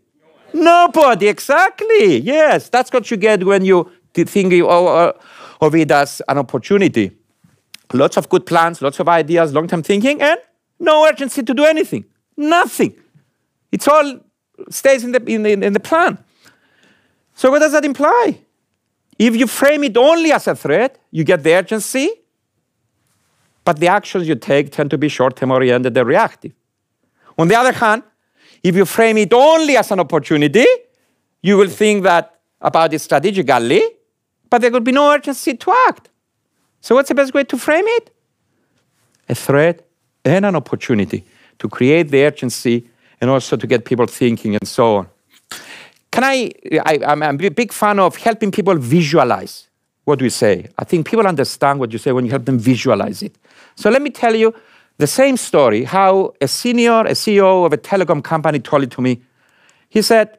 Nobody, 0.55 1.27
exactly. 1.27 2.21
Yes, 2.21 2.69
that's 2.69 2.93
what 2.93 3.11
you 3.11 3.17
get 3.17 3.43
when 3.43 3.65
you 3.65 3.91
think 4.15 4.47
of 4.47 4.53
it 4.53 4.63
oh, 4.63 4.87
uh, 4.87 5.13
as 5.73 6.23
an 6.29 6.39
opportunity. 6.39 7.11
Lots 7.93 8.17
of 8.17 8.29
good 8.29 8.47
plans, 8.47 8.83
lots 8.83 8.99
of 9.01 9.09
ideas, 9.09 9.53
long 9.53 9.69
term 9.69 9.83
thinking, 9.83 10.21
and 10.21 10.39
no 10.79 11.07
urgency 11.07 11.43
to 11.43 11.55
do 11.55 11.65
anything. 11.65 12.05
Nothing. 12.37 12.95
It 13.71 13.87
all 13.89 14.21
stays 14.71 15.05
in 15.05 15.13
the, 15.13 15.23
in, 15.25 15.43
the, 15.43 15.53
in 15.53 15.73
the 15.73 15.81
plan. 15.81 16.19
So, 17.35 17.51
what 17.51 17.61
does 17.61 17.73
that 17.73 17.85
imply? 17.85 18.39
If 19.19 19.37
you 19.37 19.47
frame 19.47 19.85
it 19.85 19.97
only 19.97 20.33
as 20.33 20.47
a 20.47 20.57
threat, 20.57 20.99
you 21.11 21.25
get 21.25 21.43
the 21.43 21.55
urgency, 21.55 22.11
but 23.65 23.79
the 23.79 23.89
actions 23.89 24.29
you 24.29 24.35
take 24.35 24.73
tend 24.73 24.91
to 24.91 24.99
be 24.99 25.09
short 25.09 25.37
term 25.37 25.51
oriented 25.51 25.97
and 25.97 26.07
reactive. 26.07 26.53
On 27.39 27.49
the 27.49 27.57
other 27.57 27.73
hand, 27.73 28.03
if 28.63 28.75
you 28.75 28.85
frame 28.85 29.19
it 29.19 29.33
only 29.33 29.77
as 29.77 29.91
an 29.91 30.01
opportunity, 30.01 30.67
you 31.43 31.57
will 31.57 31.69
think 31.69 32.03
that 32.05 32.41
about 32.61 32.93
it 32.95 33.01
strategically, 33.01 33.83
but 34.55 34.63
there 34.63 34.71
will 34.71 34.79
be 34.79 34.93
no 34.93 35.11
urgency 35.11 35.55
to 35.55 35.75
act. 35.89 36.11
So, 36.81 36.95
what's 36.95 37.09
the 37.09 37.15
best 37.17 37.35
way 37.35 37.43
to 37.43 37.59
frame 37.59 37.89
it? 37.99 38.15
A 39.29 39.35
threat 39.35 39.85
and 40.25 40.47
an 40.47 40.55
opportunity 40.55 41.25
to 41.59 41.69
create 41.69 42.13
the 42.13 42.23
urgency 42.23 42.89
and 43.21 43.29
also 43.29 43.57
to 43.57 43.67
get 43.67 43.85
people 43.85 44.07
thinking 44.07 44.55
and 44.55 44.69
so 44.69 44.99
on. 44.99 45.09
Can 46.13 46.23
I, 46.23 46.53
I 46.87 46.99
am 47.03 47.23
a 47.23 47.51
big 47.51 47.73
fan 47.73 47.99
of 47.99 48.15
helping 48.15 48.53
people 48.53 48.77
visualize 48.77 49.67
what 50.05 50.23
we 50.23 50.31
say. 50.31 50.69
I 50.79 50.85
think 50.85 51.11
people 51.11 51.27
understand 51.27 51.81
what 51.81 51.91
you 51.91 51.99
say 51.99 52.13
when 52.13 52.25
you 52.25 52.31
help 52.31 52.45
them 52.45 52.61
visualize 52.61 53.25
it. 53.25 53.37
So 53.75 53.91
let 53.91 54.03
me 54.03 54.11
tell 54.11 54.37
you 54.37 54.55
the 54.99 55.09
same 55.09 55.37
story, 55.37 55.83
how 55.83 56.33
a 56.41 56.47
senior, 56.47 57.01
a 57.01 57.15
CEO 57.15 57.67
of 57.67 57.73
a 57.73 57.79
telecom 57.79 58.23
company 58.23 58.61
told 58.61 58.85
it 58.85 58.93
to 58.93 59.03
me. 59.03 59.21
He 59.89 60.01
said, 60.01 60.39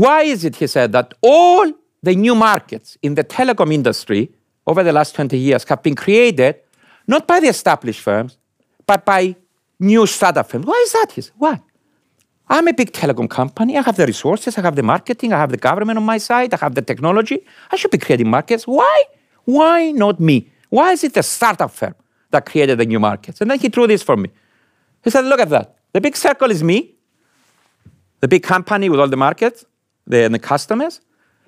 Why 0.00 0.22
is 0.22 0.46
it, 0.46 0.56
he 0.56 0.66
said, 0.66 0.92
that 0.92 1.12
all 1.20 1.70
the 2.02 2.14
new 2.14 2.34
markets 2.34 2.96
in 3.02 3.16
the 3.16 3.22
telecom 3.22 3.70
industry 3.70 4.32
over 4.66 4.82
the 4.82 4.92
last 4.92 5.14
20 5.14 5.36
years 5.36 5.62
have 5.64 5.82
been 5.82 5.94
created 5.94 6.56
not 7.06 7.26
by 7.26 7.38
the 7.38 7.48
established 7.48 8.00
firms, 8.00 8.38
but 8.86 9.04
by 9.04 9.36
new 9.78 10.06
startup 10.06 10.48
firms? 10.48 10.64
Why 10.64 10.82
is 10.86 10.92
that? 10.92 11.12
He 11.12 11.20
said, 11.20 11.34
Why? 11.36 11.60
I'm 12.48 12.66
a 12.66 12.72
big 12.72 12.92
telecom 12.92 13.28
company. 13.28 13.76
I 13.76 13.82
have 13.82 13.98
the 13.98 14.06
resources, 14.06 14.56
I 14.56 14.62
have 14.62 14.74
the 14.74 14.82
marketing, 14.82 15.34
I 15.34 15.38
have 15.38 15.50
the 15.50 15.58
government 15.58 15.98
on 15.98 16.04
my 16.04 16.16
side, 16.16 16.54
I 16.54 16.56
have 16.56 16.74
the 16.74 16.80
technology. 16.80 17.44
I 17.70 17.76
should 17.76 17.90
be 17.90 17.98
creating 17.98 18.30
markets. 18.30 18.66
Why? 18.66 19.04
Why 19.44 19.90
not 19.90 20.18
me? 20.18 20.50
Why 20.70 20.92
is 20.92 21.04
it 21.04 21.12
the 21.12 21.22
startup 21.22 21.72
firm 21.72 21.94
that 22.30 22.46
created 22.46 22.78
the 22.78 22.86
new 22.86 23.00
markets? 23.00 23.42
And 23.42 23.50
then 23.50 23.58
he 23.58 23.68
drew 23.68 23.86
this 23.86 24.02
for 24.02 24.16
me. 24.16 24.30
He 25.04 25.10
said, 25.10 25.26
Look 25.26 25.40
at 25.40 25.50
that. 25.50 25.76
The 25.92 26.00
big 26.00 26.16
circle 26.16 26.50
is 26.50 26.62
me, 26.62 26.94
the 28.20 28.28
big 28.28 28.42
company 28.42 28.88
with 28.88 28.98
all 28.98 29.08
the 29.08 29.18
markets 29.18 29.66
the, 30.06 30.24
and 30.24 30.34
the 30.34 30.38
customers. 30.38 31.00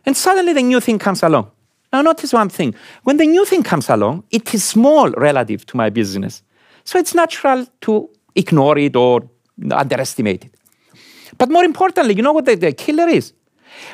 And 0.04 0.16
suddenly 0.16 0.52
the 0.52 0.62
new 0.62 0.80
thing 0.80 0.98
comes 0.98 1.22
along. 1.22 1.50
Now, 1.92 2.02
notice 2.02 2.32
one 2.32 2.48
thing. 2.48 2.74
When 3.02 3.18
the 3.18 3.26
new 3.26 3.44
thing 3.44 3.62
comes 3.62 3.90
along, 3.90 4.24
it 4.30 4.54
is 4.54 4.64
small 4.64 5.10
relative 5.10 5.66
to 5.66 5.76
my 5.76 5.90
business. 5.90 6.42
So 6.84 6.98
it's 6.98 7.14
natural 7.14 7.66
to 7.82 8.08
ignore 8.34 8.78
it 8.78 8.96
or 8.96 9.28
underestimate 9.70 10.46
it. 10.46 10.54
But 11.36 11.50
more 11.50 11.64
importantly, 11.64 12.14
you 12.14 12.22
know 12.22 12.32
what 12.32 12.46
the, 12.46 12.56
the 12.56 12.72
killer 12.72 13.08
is? 13.08 13.32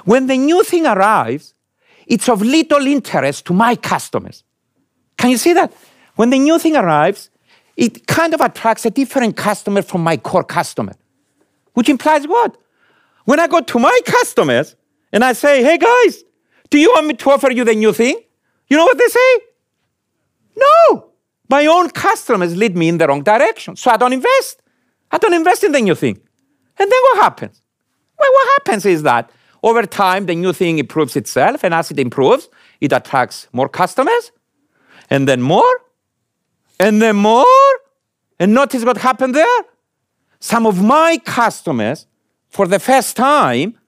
When 0.04 0.26
the 0.26 0.36
new 0.36 0.62
thing 0.64 0.86
arrives, 0.86 1.54
it's 2.06 2.28
of 2.28 2.40
little 2.40 2.86
interest 2.86 3.44
to 3.46 3.52
my 3.52 3.76
customers. 3.76 4.44
Can 5.16 5.30
you 5.30 5.36
see 5.36 5.52
that? 5.52 5.72
When 6.16 6.30
the 6.30 6.38
new 6.38 6.58
thing 6.58 6.76
arrives, 6.76 7.30
it 7.76 8.06
kind 8.06 8.34
of 8.34 8.40
attracts 8.40 8.86
a 8.86 8.90
different 8.90 9.36
customer 9.36 9.82
from 9.82 10.02
my 10.02 10.16
core 10.16 10.44
customer, 10.44 10.94
which 11.74 11.88
implies 11.88 12.26
what? 12.26 12.56
When 13.28 13.38
I 13.38 13.46
go 13.46 13.60
to 13.60 13.78
my 13.78 14.00
customers 14.06 14.74
and 15.12 15.22
I 15.22 15.34
say, 15.34 15.62
hey 15.62 15.76
guys, 15.76 16.24
do 16.70 16.78
you 16.78 16.90
want 16.92 17.08
me 17.08 17.12
to 17.12 17.30
offer 17.30 17.50
you 17.50 17.62
the 17.62 17.74
new 17.74 17.92
thing? 17.92 18.18
You 18.68 18.78
know 18.78 18.84
what 18.84 18.96
they 18.96 19.06
say? 19.06 19.38
No, 20.56 21.10
my 21.50 21.66
own 21.66 21.90
customers 21.90 22.56
lead 22.56 22.74
me 22.74 22.88
in 22.88 22.96
the 22.96 23.06
wrong 23.06 23.22
direction. 23.22 23.76
So 23.76 23.90
I 23.90 23.98
don't 23.98 24.14
invest. 24.14 24.62
I 25.10 25.18
don't 25.18 25.34
invest 25.34 25.62
in 25.62 25.72
the 25.72 25.80
new 25.82 25.94
thing. 25.94 26.18
And 26.78 26.90
then 26.90 27.00
what 27.02 27.18
happens? 27.18 27.60
Well, 28.18 28.32
what 28.32 28.48
happens 28.56 28.86
is 28.86 29.02
that 29.02 29.30
over 29.62 29.82
time, 29.82 30.24
the 30.24 30.34
new 30.34 30.54
thing 30.54 30.78
improves 30.78 31.14
itself. 31.14 31.62
And 31.64 31.74
as 31.74 31.90
it 31.90 31.98
improves, 31.98 32.48
it 32.80 32.94
attracts 32.94 33.46
more 33.52 33.68
customers, 33.68 34.32
and 35.10 35.28
then 35.28 35.42
more, 35.42 35.74
and 36.80 37.02
then 37.02 37.16
more. 37.16 37.44
And 38.40 38.54
notice 38.54 38.86
what 38.86 38.96
happened 38.96 39.34
there? 39.34 39.60
Some 40.40 40.64
of 40.64 40.82
my 40.82 41.18
customers, 41.26 42.06
for 42.48 42.66
the 42.66 42.78
first 42.78 43.16
time, 43.16 43.78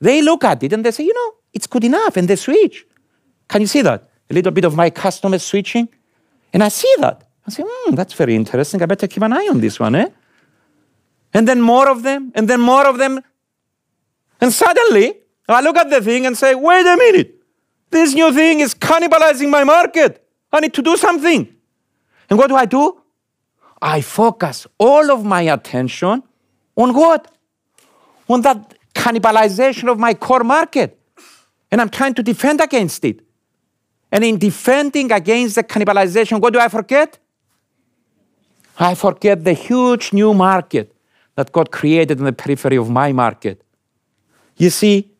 they 0.00 0.22
look 0.22 0.44
at 0.44 0.62
it 0.62 0.72
and 0.72 0.84
they 0.84 0.90
say, 0.90 1.04
you 1.04 1.14
know, 1.14 1.34
it's 1.52 1.66
good 1.66 1.84
enough, 1.84 2.16
and 2.16 2.28
they 2.28 2.36
switch. 2.36 2.86
Can 3.48 3.62
you 3.62 3.66
see 3.66 3.82
that? 3.82 4.08
A 4.28 4.34
little 4.34 4.52
bit 4.52 4.64
of 4.64 4.74
my 4.76 4.90
customers 4.90 5.42
switching. 5.42 5.88
And 6.52 6.62
I 6.62 6.68
see 6.68 6.92
that. 6.98 7.22
I 7.46 7.50
say, 7.50 7.62
hmm, 7.66 7.94
that's 7.94 8.12
very 8.12 8.34
interesting. 8.34 8.82
I 8.82 8.86
better 8.86 9.06
keep 9.06 9.22
an 9.22 9.32
eye 9.32 9.48
on 9.48 9.60
this 9.60 9.80
one, 9.80 9.94
eh? 9.94 10.08
And 11.32 11.46
then 11.46 11.60
more 11.60 11.88
of 11.88 12.02
them, 12.02 12.32
and 12.34 12.48
then 12.48 12.60
more 12.60 12.86
of 12.86 12.98
them. 12.98 13.20
And 14.40 14.52
suddenly, 14.52 15.14
I 15.48 15.60
look 15.60 15.76
at 15.76 15.90
the 15.90 16.00
thing 16.00 16.26
and 16.26 16.36
say, 16.36 16.54
wait 16.54 16.86
a 16.86 16.96
minute. 16.96 17.34
This 17.90 18.14
new 18.14 18.32
thing 18.32 18.60
is 18.60 18.74
cannibalizing 18.74 19.48
my 19.48 19.64
market. 19.64 20.26
I 20.52 20.60
need 20.60 20.74
to 20.74 20.82
do 20.82 20.96
something. 20.96 21.48
And 22.28 22.38
what 22.38 22.48
do 22.48 22.56
I 22.56 22.64
do? 22.66 23.00
I 23.80 24.00
focus 24.00 24.66
all 24.78 25.10
of 25.10 25.24
my 25.24 25.42
attention 25.42 26.22
on 26.76 26.94
what? 26.94 27.30
On 28.28 28.40
that 28.42 28.74
cannibalization 28.94 29.90
of 29.90 29.98
my 29.98 30.14
core 30.14 30.44
market. 30.44 30.98
And 31.70 31.80
I'm 31.80 31.90
trying 31.90 32.14
to 32.14 32.22
defend 32.22 32.60
against 32.60 33.04
it. 33.04 33.20
And 34.10 34.24
in 34.24 34.38
defending 34.38 35.12
against 35.12 35.56
the 35.56 35.64
cannibalization, 35.64 36.40
what 36.40 36.52
do 36.52 36.58
I 36.58 36.68
forget? 36.68 37.18
I 38.78 38.94
forget 38.94 39.44
the 39.44 39.52
huge 39.52 40.12
new 40.12 40.32
market 40.34 40.94
that 41.34 41.52
God 41.52 41.70
created 41.70 42.18
in 42.18 42.24
the 42.24 42.32
periphery 42.32 42.76
of 42.76 42.88
my 42.88 43.12
market. 43.12 43.62
You 44.56 44.70
see, 44.70 45.10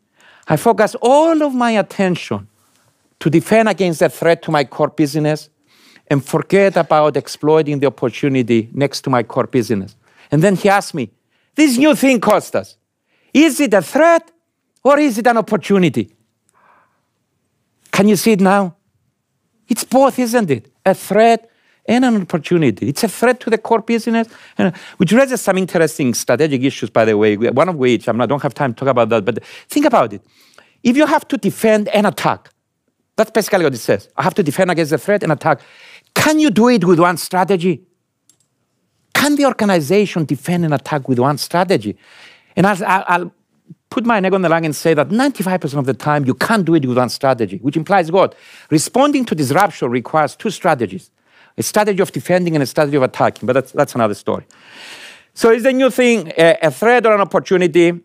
I 0.48 0.56
focus 0.56 0.94
all 1.00 1.42
of 1.42 1.54
my 1.54 1.72
attention 1.72 2.48
to 3.20 3.30
defend 3.30 3.68
against 3.68 4.00
the 4.00 4.08
threat 4.08 4.42
to 4.42 4.50
my 4.50 4.64
core 4.64 4.88
business 4.88 5.50
and 6.08 6.24
forget 6.24 6.76
about 6.76 7.16
exploiting 7.16 7.80
the 7.80 7.86
opportunity 7.86 8.70
next 8.72 9.00
to 9.02 9.10
my 9.10 9.22
core 9.22 9.46
business. 9.46 9.96
And 10.30 10.42
then 10.42 10.54
he 10.54 10.68
asked 10.68 10.94
me, 10.94 11.10
This 11.54 11.76
new 11.76 11.94
thing, 11.94 12.20
Costas, 12.20 12.76
is 13.36 13.60
it 13.60 13.74
a 13.74 13.82
threat 13.82 14.30
or 14.82 14.98
is 14.98 15.18
it 15.18 15.26
an 15.26 15.36
opportunity? 15.36 16.10
Can 17.92 18.08
you 18.08 18.16
see 18.16 18.32
it 18.32 18.40
now? 18.40 18.76
It's 19.68 19.84
both, 19.84 20.18
isn't 20.18 20.50
it? 20.50 20.72
A 20.86 20.94
threat 20.94 21.50
and 21.86 22.04
an 22.04 22.22
opportunity. 22.22 22.88
It's 22.88 23.04
a 23.04 23.08
threat 23.08 23.38
to 23.40 23.50
the 23.50 23.58
core 23.58 23.82
business, 23.82 24.26
which 24.96 25.12
raises 25.12 25.42
some 25.42 25.58
interesting 25.58 26.14
strategic 26.14 26.62
issues, 26.62 26.88
by 26.88 27.04
the 27.04 27.16
way, 27.16 27.36
one 27.36 27.68
of 27.68 27.76
which 27.76 28.08
I 28.08 28.26
don't 28.26 28.42
have 28.42 28.54
time 28.54 28.72
to 28.72 28.80
talk 28.80 28.88
about 28.88 29.10
that, 29.10 29.24
but 29.24 29.44
think 29.68 29.84
about 29.84 30.14
it. 30.14 30.22
If 30.82 30.96
you 30.96 31.04
have 31.04 31.28
to 31.28 31.36
defend 31.36 31.88
and 31.88 32.06
attack, 32.06 32.50
that's 33.16 33.30
basically 33.30 33.64
what 33.64 33.74
it 33.74 33.78
says. 33.78 34.08
I 34.16 34.22
have 34.22 34.34
to 34.34 34.42
defend 34.42 34.70
against 34.70 34.90
the 34.92 34.98
threat 34.98 35.22
and 35.22 35.32
attack. 35.32 35.60
Can 36.14 36.38
you 36.38 36.50
do 36.50 36.68
it 36.68 36.84
with 36.84 37.00
one 37.00 37.18
strategy? 37.18 37.82
Can 39.14 39.36
the 39.36 39.46
organization 39.46 40.24
defend 40.24 40.64
and 40.64 40.74
attack 40.74 41.08
with 41.08 41.18
one 41.18 41.38
strategy? 41.38 41.96
And 42.56 42.66
I'll, 42.66 43.04
I'll 43.06 43.32
put 43.90 44.04
my 44.04 44.18
neck 44.20 44.32
on 44.32 44.42
the 44.42 44.48
line 44.48 44.64
and 44.64 44.74
say 44.74 44.94
that 44.94 45.08
95% 45.08 45.78
of 45.78 45.86
the 45.86 45.94
time 45.94 46.24
you 46.24 46.34
can't 46.34 46.64
do 46.64 46.74
it 46.74 46.84
with 46.86 46.96
one 46.96 47.08
strategy, 47.08 47.58
which 47.58 47.76
implies 47.76 48.10
what? 48.10 48.34
Responding 48.70 49.24
to 49.26 49.34
disruption 49.34 49.90
requires 49.90 50.34
two 50.34 50.50
strategies 50.50 51.10
a 51.58 51.62
strategy 51.62 52.02
of 52.02 52.12
defending 52.12 52.54
and 52.54 52.62
a 52.62 52.66
strategy 52.66 52.96
of 52.96 53.02
attacking, 53.02 53.46
but 53.46 53.54
that's, 53.54 53.72
that's 53.72 53.94
another 53.94 54.12
story. 54.12 54.44
So, 55.32 55.50
is 55.50 55.62
the 55.62 55.72
new 55.72 55.90
thing 55.90 56.32
a, 56.36 56.58
a 56.62 56.70
threat 56.70 57.06
or 57.06 57.14
an 57.14 57.20
opportunity? 57.20 57.98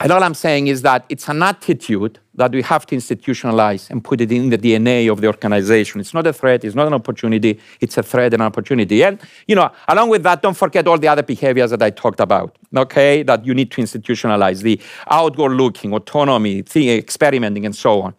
And 0.00 0.12
all 0.12 0.22
I'm 0.22 0.34
saying 0.34 0.68
is 0.68 0.82
that 0.82 1.04
it's 1.08 1.28
an 1.28 1.42
attitude 1.42 2.20
that 2.34 2.52
we 2.52 2.62
have 2.62 2.86
to 2.86 2.94
institutionalize 2.94 3.90
and 3.90 4.02
put 4.02 4.20
it 4.20 4.30
in 4.30 4.48
the 4.48 4.56
DNA 4.56 5.10
of 5.10 5.20
the 5.20 5.26
organization. 5.26 6.00
It's 6.00 6.14
not 6.14 6.24
a 6.24 6.32
threat, 6.32 6.64
it's 6.64 6.76
not 6.76 6.86
an 6.86 6.94
opportunity, 6.94 7.58
it's 7.80 7.98
a 7.98 8.02
threat 8.04 8.32
and 8.32 8.40
an 8.40 8.46
opportunity. 8.46 9.02
And, 9.02 9.20
you 9.48 9.56
know, 9.56 9.72
along 9.88 10.10
with 10.10 10.22
that, 10.22 10.40
don't 10.40 10.56
forget 10.56 10.86
all 10.86 10.98
the 10.98 11.08
other 11.08 11.24
behaviors 11.24 11.70
that 11.70 11.82
I 11.82 11.90
talked 11.90 12.20
about, 12.20 12.56
okay, 12.76 13.24
that 13.24 13.44
you 13.44 13.54
need 13.54 13.72
to 13.72 13.82
institutionalize 13.82 14.62
the 14.62 14.80
outward 15.10 15.54
looking, 15.56 15.92
autonomy, 15.92 16.62
experimenting, 16.76 17.66
and 17.66 17.74
so 17.74 18.02
on. 18.02 18.14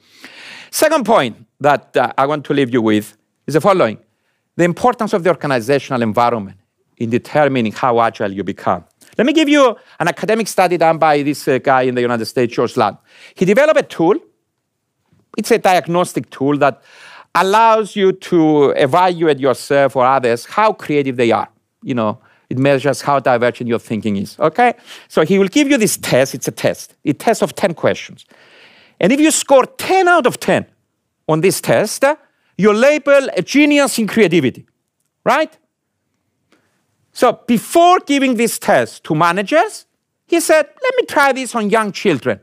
Second 0.71 1.05
point 1.05 1.45
that 1.61 1.95
uh, 1.95 2.11
I 2.17 2.25
want 2.25 2.43
to 2.45 2.53
leave 2.53 2.73
you 2.73 2.81
with 2.81 3.15
is 3.47 3.53
the 3.53 3.61
following 3.61 3.99
the 4.57 4.65
importance 4.65 5.13
of 5.13 5.23
the 5.23 5.29
organizational 5.29 6.01
environment 6.01 6.57
in 6.97 7.09
determining 7.09 7.71
how 7.71 8.01
agile 8.01 8.33
you 8.33 8.43
become. 8.43 8.83
Let 9.19 9.25
me 9.25 9.33
give 9.33 9.49
you 9.49 9.75
an 9.99 10.07
academic 10.07 10.47
study 10.47 10.77
done 10.77 10.97
by 10.97 11.23
this 11.23 11.45
uh, 11.45 11.57
guy 11.57 11.81
in 11.81 11.93
the 11.93 11.99
United 11.99 12.25
States, 12.25 12.55
George 12.55 12.77
Land. 12.77 12.95
He 13.35 13.43
developed 13.43 13.77
a 13.77 13.83
tool. 13.83 14.15
It's 15.37 15.51
a 15.51 15.57
diagnostic 15.57 16.29
tool 16.29 16.57
that 16.59 16.81
allows 17.35 17.97
you 17.97 18.13
to 18.13 18.69
evaluate 18.77 19.37
yourself 19.37 19.97
or 19.97 20.05
others 20.05 20.45
how 20.45 20.71
creative 20.71 21.17
they 21.17 21.31
are. 21.31 21.49
You 21.83 21.95
know, 21.95 22.21
it 22.49 22.57
measures 22.57 23.01
how 23.01 23.19
divergent 23.19 23.67
your 23.67 23.79
thinking 23.79 24.15
is. 24.15 24.39
Okay? 24.39 24.75
So 25.09 25.25
he 25.25 25.37
will 25.37 25.49
give 25.49 25.67
you 25.67 25.77
this 25.77 25.97
test. 25.97 26.33
It's 26.33 26.47
a 26.47 26.51
test. 26.51 26.95
A 27.03 27.11
test 27.11 27.43
of 27.43 27.53
10 27.55 27.73
questions. 27.73 28.25
And 29.01 29.11
if 29.11 29.19
you 29.19 29.31
score 29.31 29.65
10 29.65 30.07
out 30.07 30.27
of 30.27 30.39
10 30.39 30.65
on 31.27 31.41
this 31.41 31.59
test, 31.59 32.05
you're 32.57 32.73
labeled 32.73 33.31
a 33.35 33.41
genius 33.41 33.99
in 33.99 34.07
creativity. 34.07 34.65
Right? 35.25 35.57
So 37.19 37.33
before 37.47 37.99
giving 37.99 38.35
this 38.35 38.57
test 38.57 39.03
to 39.03 39.13
managers, 39.13 39.85
he 40.25 40.39
said, 40.39 40.65
let 40.81 40.93
me 40.95 41.03
try 41.05 41.33
this 41.33 41.53
on 41.53 41.69
young 41.69 41.91
children. 41.91 42.39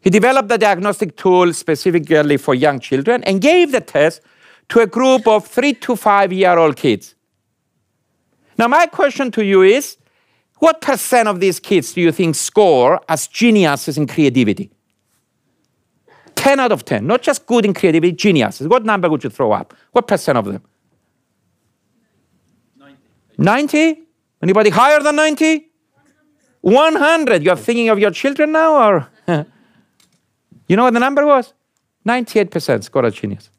He 0.00 0.10
developed 0.10 0.48
the 0.48 0.58
diagnostic 0.58 1.16
tool 1.16 1.52
specifically 1.52 2.38
for 2.38 2.56
young 2.56 2.80
children 2.80 3.22
and 3.22 3.40
gave 3.40 3.70
the 3.70 3.82
test 3.82 4.20
to 4.70 4.80
a 4.80 4.86
group 4.88 5.28
of 5.28 5.46
three 5.46 5.74
to 5.74 5.94
five 5.94 6.32
year 6.32 6.58
old 6.58 6.74
kids. 6.74 7.14
Now, 8.58 8.66
my 8.66 8.86
question 8.86 9.30
to 9.30 9.44
you 9.44 9.62
is 9.62 9.96
what 10.56 10.80
percent 10.80 11.28
of 11.28 11.38
these 11.38 11.60
kids 11.60 11.92
do 11.92 12.00
you 12.00 12.10
think 12.10 12.34
score 12.34 13.00
as 13.08 13.28
geniuses 13.28 13.96
in 13.96 14.08
creativity? 14.08 14.72
10 16.34 16.58
out 16.58 16.72
of 16.72 16.84
10, 16.84 17.06
not 17.06 17.22
just 17.22 17.46
good 17.46 17.64
in 17.64 17.74
creativity, 17.74 18.10
geniuses. 18.10 18.66
What 18.66 18.84
number 18.84 19.08
would 19.08 19.22
you 19.22 19.30
throw 19.30 19.52
up? 19.52 19.72
What 19.92 20.08
percent 20.08 20.36
of 20.36 20.46
them? 20.46 20.64
90? 23.40 24.02
Anybody 24.42 24.70
higher 24.70 25.00
than 25.00 25.16
90? 25.16 25.66
100. 26.60 27.42
You're 27.42 27.56
thinking 27.56 27.88
of 27.88 27.98
your 27.98 28.10
children 28.10 28.52
now, 28.52 28.74
or? 28.76 29.08
you 30.68 30.76
know 30.76 30.84
what 30.84 30.94
the 30.94 31.00
number 31.00 31.26
was? 31.26 31.54
98% 32.06 32.84
score 32.84 33.04
a 33.04 33.10
genius. 33.10 33.50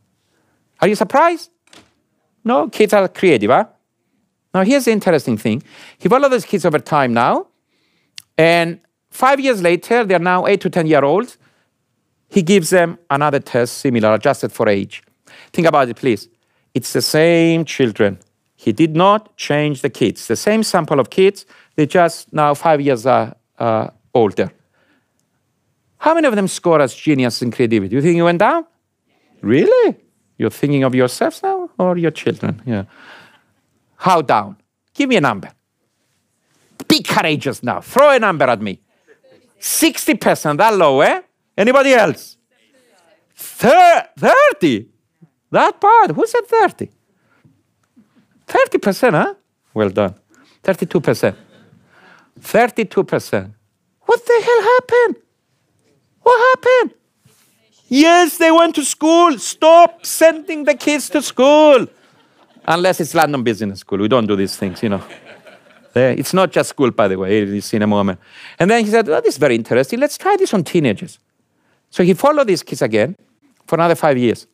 Are 0.80 0.88
you 0.88 0.96
surprised? 0.96 1.50
No, 2.44 2.70
kids 2.70 2.94
are 2.94 3.08
creative, 3.08 3.50
huh? 3.50 3.66
Now, 4.54 4.64
here's 4.64 4.86
the 4.86 4.92
interesting 4.92 5.38
thing. 5.38 5.64
He 5.98 6.10
followed 6.10 6.30
those 6.30 6.46
kids 6.46 6.66
over 6.66 6.80
time 6.80 7.14
now, 7.14 7.48
and 8.38 8.80
five 9.10 9.40
years 9.40 9.62
later, 9.62 10.04
they're 10.04 10.20
now 10.20 10.46
eight 10.48 10.62
to 10.62 10.70
10 10.70 10.88
year 10.88 11.04
olds. 11.04 11.38
He 12.30 12.42
gives 12.42 12.70
them 12.70 12.98
another 13.10 13.40
test 13.40 13.78
similar, 13.78 14.14
adjusted 14.14 14.52
for 14.52 14.68
age. 14.68 15.04
Think 15.54 15.68
about 15.68 15.90
it, 15.90 15.98
please. 15.98 16.28
It's 16.74 16.94
the 16.94 17.02
same 17.02 17.66
children, 17.66 18.20
he 18.64 18.72
did 18.72 18.96
not 18.96 19.36
change 19.38 19.82
the 19.82 19.90
kids. 19.90 20.28
The 20.28 20.36
same 20.36 20.62
sample 20.62 21.00
of 21.00 21.10
kids, 21.10 21.48
they 21.76 21.88
just 21.88 22.32
now 22.32 22.54
five 22.54 22.80
years 22.80 23.08
uh, 23.08 23.34
uh, 23.58 23.88
older. 24.14 24.52
How 25.98 26.14
many 26.14 26.28
of 26.28 26.36
them 26.36 26.48
score 26.48 26.80
as 26.80 26.94
genius 26.94 27.42
and 27.42 27.52
creativity? 27.52 27.96
You 27.96 28.04
think 28.04 28.18
you 28.18 28.26
went 28.26 28.38
down? 28.38 28.68
Really? 29.42 29.98
You're 30.38 30.52
thinking 30.52 30.84
of 30.84 30.94
yourselves 30.94 31.42
now 31.42 31.72
or 31.80 31.98
your 31.98 32.12
children? 32.12 32.62
Yeah. 32.68 32.84
How 33.96 34.22
down? 34.22 34.58
Give 34.94 35.10
me 35.10 35.16
a 35.16 35.22
number. 35.22 35.50
Be 36.88 37.02
courageous 37.02 37.64
now. 37.64 37.82
Throw 37.82 38.12
a 38.12 38.20
number 38.20 38.46
at 38.46 38.62
me. 38.62 38.80
60%, 39.60 40.58
that 40.58 40.76
low, 40.76 41.02
eh? 41.02 41.22
Anybody 41.58 41.94
else? 41.94 42.38
30? 43.36 44.88
That 45.50 45.82
bad? 45.82 46.12
Who 46.12 46.28
said 46.28 46.46
30? 46.46 46.90
30%, 48.52 49.12
huh? 49.12 49.34
Well 49.74 49.90
done. 49.90 50.16
32%. 50.64 51.36
32%. 52.40 53.54
What 54.02 54.26
the 54.26 54.42
hell 54.44 54.62
happened? 54.62 55.16
What 56.22 56.40
happened? 56.50 56.94
Yes, 57.88 58.38
they 58.38 58.52
went 58.52 58.76
to 58.76 58.84
school. 58.84 59.38
Stop 59.40 60.06
sending 60.06 60.66
the 60.66 60.76
kids 60.76 61.10
to 61.10 61.22
school. 61.22 61.88
Unless 62.68 63.00
it's 63.00 63.14
London 63.16 63.44
Business 63.44 63.80
School. 63.80 64.00
We 64.00 64.08
don't 64.08 64.28
do 64.28 64.36
these 64.36 64.56
things, 64.56 64.84
you 64.84 64.90
know. 64.90 65.04
It's 65.96 66.34
not 66.34 66.52
just 66.52 66.70
school, 66.70 66.92
by 66.92 67.08
the 67.08 67.18
way. 67.18 67.42
It's 67.42 67.74
in 67.74 67.82
a 67.82 67.88
moment. 67.88 68.20
And 68.60 68.70
then 68.70 68.86
he 68.86 68.92
said, 68.92 69.08
well, 69.08 69.22
this 69.22 69.36
is 69.36 69.40
very 69.40 69.56
interesting. 69.56 70.00
Let's 70.00 70.18
try 70.18 70.36
this 70.38 70.54
on 70.54 70.64
teenagers. 70.64 71.20
So 71.90 72.04
he 72.04 72.14
followed 72.14 72.48
these 72.48 72.64
kids 72.64 72.82
again 72.82 73.16
for 73.68 73.76
another 73.76 73.96
five 73.96 74.18
years. 74.18 74.48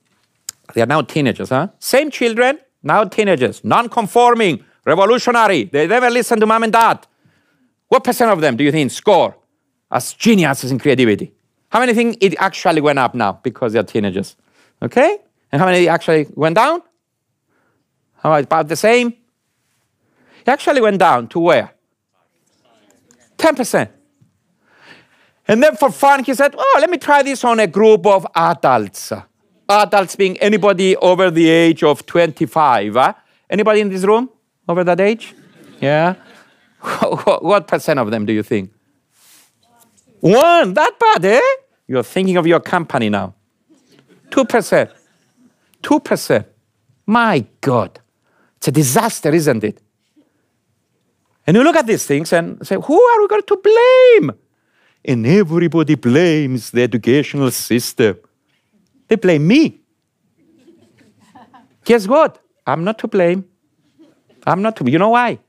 They 0.74 0.82
are 0.82 0.88
now 0.88 1.02
teenagers, 1.02 1.50
huh? 1.50 1.68
Same 1.80 2.10
children, 2.10 2.60
now 2.84 3.04
teenagers, 3.04 3.64
non-conforming, 3.64 4.64
revolutionary. 4.86 5.66
They 5.66 5.88
never 5.88 6.10
listen 6.10 6.40
to 6.40 6.46
mom 6.46 6.64
and 6.64 6.74
dad. 6.74 7.06
What 7.88 8.04
percent 8.04 8.32
of 8.32 8.42
them 8.42 8.58
do 8.58 8.64
you 8.64 8.72
think 8.72 8.92
score 8.92 9.36
as 9.92 10.14
geniuses 10.14 10.72
in 10.72 10.80
creativity? 10.80 11.34
How 11.70 11.80
many 11.80 11.94
think 11.94 12.18
it 12.22 12.36
actually 12.40 12.82
went 12.82 13.00
up 13.00 13.14
now 13.14 13.40
because 13.44 13.74
they're 13.74 13.84
teenagers? 13.84 14.36
Okay? 14.82 15.18
And 15.52 15.60
how 15.60 15.66
many 15.66 15.88
actually 15.88 16.28
went 16.36 16.56
down? 16.56 16.82
How 18.18 18.34
about 18.34 18.68
the 18.68 18.76
same? 18.76 19.08
It 20.42 20.50
actually 20.50 20.82
went 20.82 21.00
down 21.00 21.28
to 21.30 21.40
where? 21.40 21.72
10%. 23.38 23.90
And 25.48 25.64
then 25.64 25.76
for 25.76 25.92
fun, 25.92 26.24
he 26.24 26.34
said, 26.34 26.56
Oh, 26.58 26.78
let 26.80 26.90
me 26.90 26.98
try 26.98 27.24
this 27.24 27.44
on 27.44 27.60
a 27.60 27.68
group 27.68 28.06
of 28.06 28.28
adults. 28.36 29.14
Adults 29.70 30.16
being 30.16 30.38
anybody 30.38 30.96
over 30.98 31.30
the 31.30 31.50
age 31.50 31.84
of 31.84 32.06
25. 32.06 32.94
Huh? 32.94 33.14
Anybody 33.50 33.82
in 33.82 33.90
this 33.90 34.04
room 34.04 34.30
over 34.68 34.84
that 34.84 35.00
age? 35.00 35.36
Yeah? 35.82 36.16
what 36.82 37.68
percent 37.68 38.00
of 38.00 38.12
them 38.12 38.26
do 38.26 38.34
you 38.34 38.44
think? 38.44 38.72
One, 40.20 40.74
that 40.74 40.98
bad, 41.00 41.26
eh? 41.26 41.42
You're 41.88 42.04
thinking 42.04 42.38
of 42.38 42.48
your 42.48 42.60
company 42.60 43.10
now. 43.10 43.36
2%. 44.30 44.92
2%. 45.82 46.46
My 47.06 47.46
God. 47.62 48.00
It's 48.58 48.68
a 48.68 48.72
disaster, 48.72 49.34
isn't 49.34 49.64
it? 49.64 49.82
And 51.46 51.56
you 51.56 51.64
look 51.64 51.76
at 51.78 51.88
these 51.88 52.06
things 52.06 52.34
and 52.34 52.66
say, 52.68 52.76
who 52.76 53.02
are 53.02 53.22
we 53.22 53.28
going 53.28 53.44
to 53.44 53.58
blame? 53.58 54.32
And 55.06 55.26
everybody 55.26 55.96
blames 55.96 56.72
the 56.72 56.84
educational 56.84 57.52
system. 57.52 58.18
They 59.08 59.16
blame 59.16 59.48
me. 59.48 59.82
Guess 61.86 62.08
what? 62.08 62.40
I'm 62.66 62.84
not 62.84 63.00
to 63.00 63.08
blame. 63.08 63.46
I'm 64.46 64.62
not 64.62 64.76
to. 64.78 64.84
Blame. 64.84 64.94
You 64.94 65.00
know 65.00 65.10
why? 65.10 65.40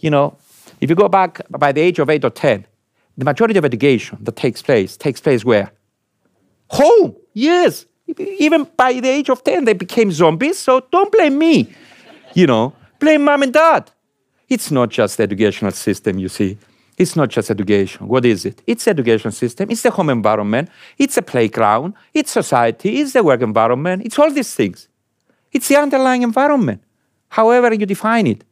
You 0.00 0.10
know, 0.10 0.36
if 0.80 0.90
you 0.90 0.96
go 0.96 1.08
back 1.08 1.40
by 1.50 1.72
the 1.72 1.80
age 1.80 1.98
of 1.98 2.10
eight 2.10 2.24
or 2.24 2.30
ten, 2.30 2.66
the 3.16 3.24
majority 3.24 3.58
of 3.58 3.64
education 3.64 4.18
that 4.20 4.36
takes 4.36 4.62
place 4.62 4.96
takes 4.96 5.20
place 5.20 5.44
where? 5.44 5.70
Home. 6.70 7.14
Yes. 7.32 7.86
Even 8.18 8.66
by 8.76 8.94
the 9.00 9.08
age 9.08 9.28
of 9.30 9.42
10, 9.42 9.64
they 9.64 9.72
became 9.72 10.12
zombies, 10.12 10.58
so 10.58 10.80
don't 10.92 11.10
blame 11.10 11.38
me. 11.38 11.74
You 12.34 12.46
know, 12.46 12.72
blame 13.00 13.24
mom 13.24 13.42
and 13.42 13.52
dad. 13.52 13.90
It's 14.48 14.70
not 14.70 14.90
just 14.90 15.16
the 15.16 15.24
educational 15.24 15.72
system, 15.72 16.18
you 16.18 16.28
see. 16.28 16.56
It's 16.96 17.14
not 17.14 17.28
just 17.28 17.50
education. 17.50 18.08
What 18.08 18.24
is 18.24 18.46
it? 18.46 18.62
It's 18.66 18.84
the 18.84 18.90
education 18.90 19.30
system, 19.30 19.70
it's 19.70 19.82
the 19.82 19.90
home 19.90 20.10
environment, 20.10 20.70
it's 20.96 21.16
a 21.16 21.22
playground, 21.22 21.94
it's 22.14 22.30
society, 22.30 23.00
it's 23.00 23.12
the 23.12 23.22
work 23.22 23.42
environment, 23.42 24.02
it's 24.04 24.18
all 24.18 24.30
these 24.30 24.54
things. 24.54 24.88
It's 25.52 25.68
the 25.68 25.76
underlying 25.76 26.22
environment, 26.22 26.82
however 27.28 27.74
you 27.74 27.86
define 27.86 28.26
it. 28.26 28.44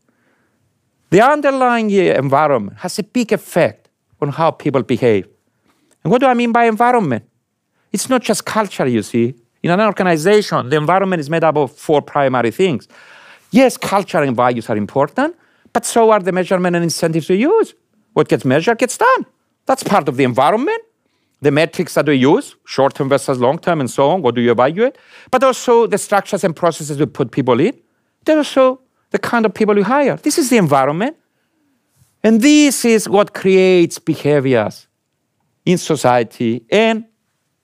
The 1.11 1.22
underlying 1.22 1.87
uh, 1.92 2.18
environment 2.18 2.78
has 2.78 2.98
a 2.98 3.02
big 3.02 3.33
effect 3.33 3.88
on 4.20 4.30
how 4.30 4.50
people 4.50 4.83
behave. 4.83 5.26
And 6.02 6.11
what 6.11 6.20
do 6.20 6.26
I 6.26 6.35
mean 6.35 6.52
by 6.52 6.64
environment? 6.64 7.24
It's 7.92 8.11
not 8.11 8.22
just 8.22 8.44
culture, 8.44 8.87
you 8.87 9.02
see. 9.02 9.35
In 9.62 9.70
an 9.70 9.80
organization, 9.80 10.68
the 10.68 10.76
environment 10.76 11.20
is 11.20 11.30
made 11.30 11.44
up 11.44 11.57
of 11.57 11.72
four 11.72 12.02
primary 12.02 12.50
things. 12.50 12.88
Yes, 13.50 13.76
culture 13.78 14.22
and 14.22 14.37
values 14.37 14.68
are 14.68 14.76
important, 14.76 15.35
but 15.72 15.87
so 15.87 16.11
are 16.11 16.20
the 16.20 16.33
measurement 16.33 16.76
and 16.76 16.83
incentives 16.83 17.30
we 17.30 17.37
use. 17.37 17.74
What 18.14 18.29
gets 18.29 18.44
measured 18.44 18.79
gets 18.79 18.96
done. 18.96 19.27
That's 19.66 19.83
part 19.83 20.09
of 20.09 20.16
the 20.16 20.24
environment. 20.24 20.83
The 21.42 21.50
metrics 21.50 21.94
that 21.94 22.07
we 22.07 22.14
use, 22.14 22.57
short 22.64 22.94
term 22.94 23.09
versus 23.11 23.38
long 23.38 23.59
term, 23.59 23.81
and 23.81 23.90
so 23.90 24.09
on. 24.09 24.22
What 24.22 24.35
do 24.35 24.40
you 24.40 24.50
evaluate? 24.50 24.96
But 25.31 25.44
also 25.44 25.87
the 25.87 25.98
structures 25.98 26.42
and 26.42 26.57
processes 26.57 26.98
we 26.98 27.07
put 27.07 27.31
people 27.31 27.61
in. 27.61 27.79
They're 28.24 28.38
also 28.38 28.81
the 29.11 29.18
kind 29.18 29.44
of 29.44 29.53
people 29.53 29.74
we 29.74 29.83
hire. 29.83 30.16
This 30.16 30.38
is 30.38 30.48
the 30.48 30.57
environment. 30.57 31.16
And 32.22 32.40
this 32.40 32.85
is 32.87 33.09
what 33.09 33.35
creates 33.35 33.98
behaviors 33.98 34.87
in 35.66 35.77
society 35.77 36.64
and 36.70 37.05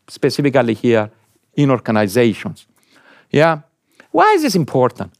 specifically 0.09 0.75
here 0.75 1.11
in 1.55 1.71
organizations. 1.71 2.67
Yeah. 3.31 3.61
Why 4.11 4.33
is 4.33 4.43
this 4.43 4.55
important? 4.55 5.13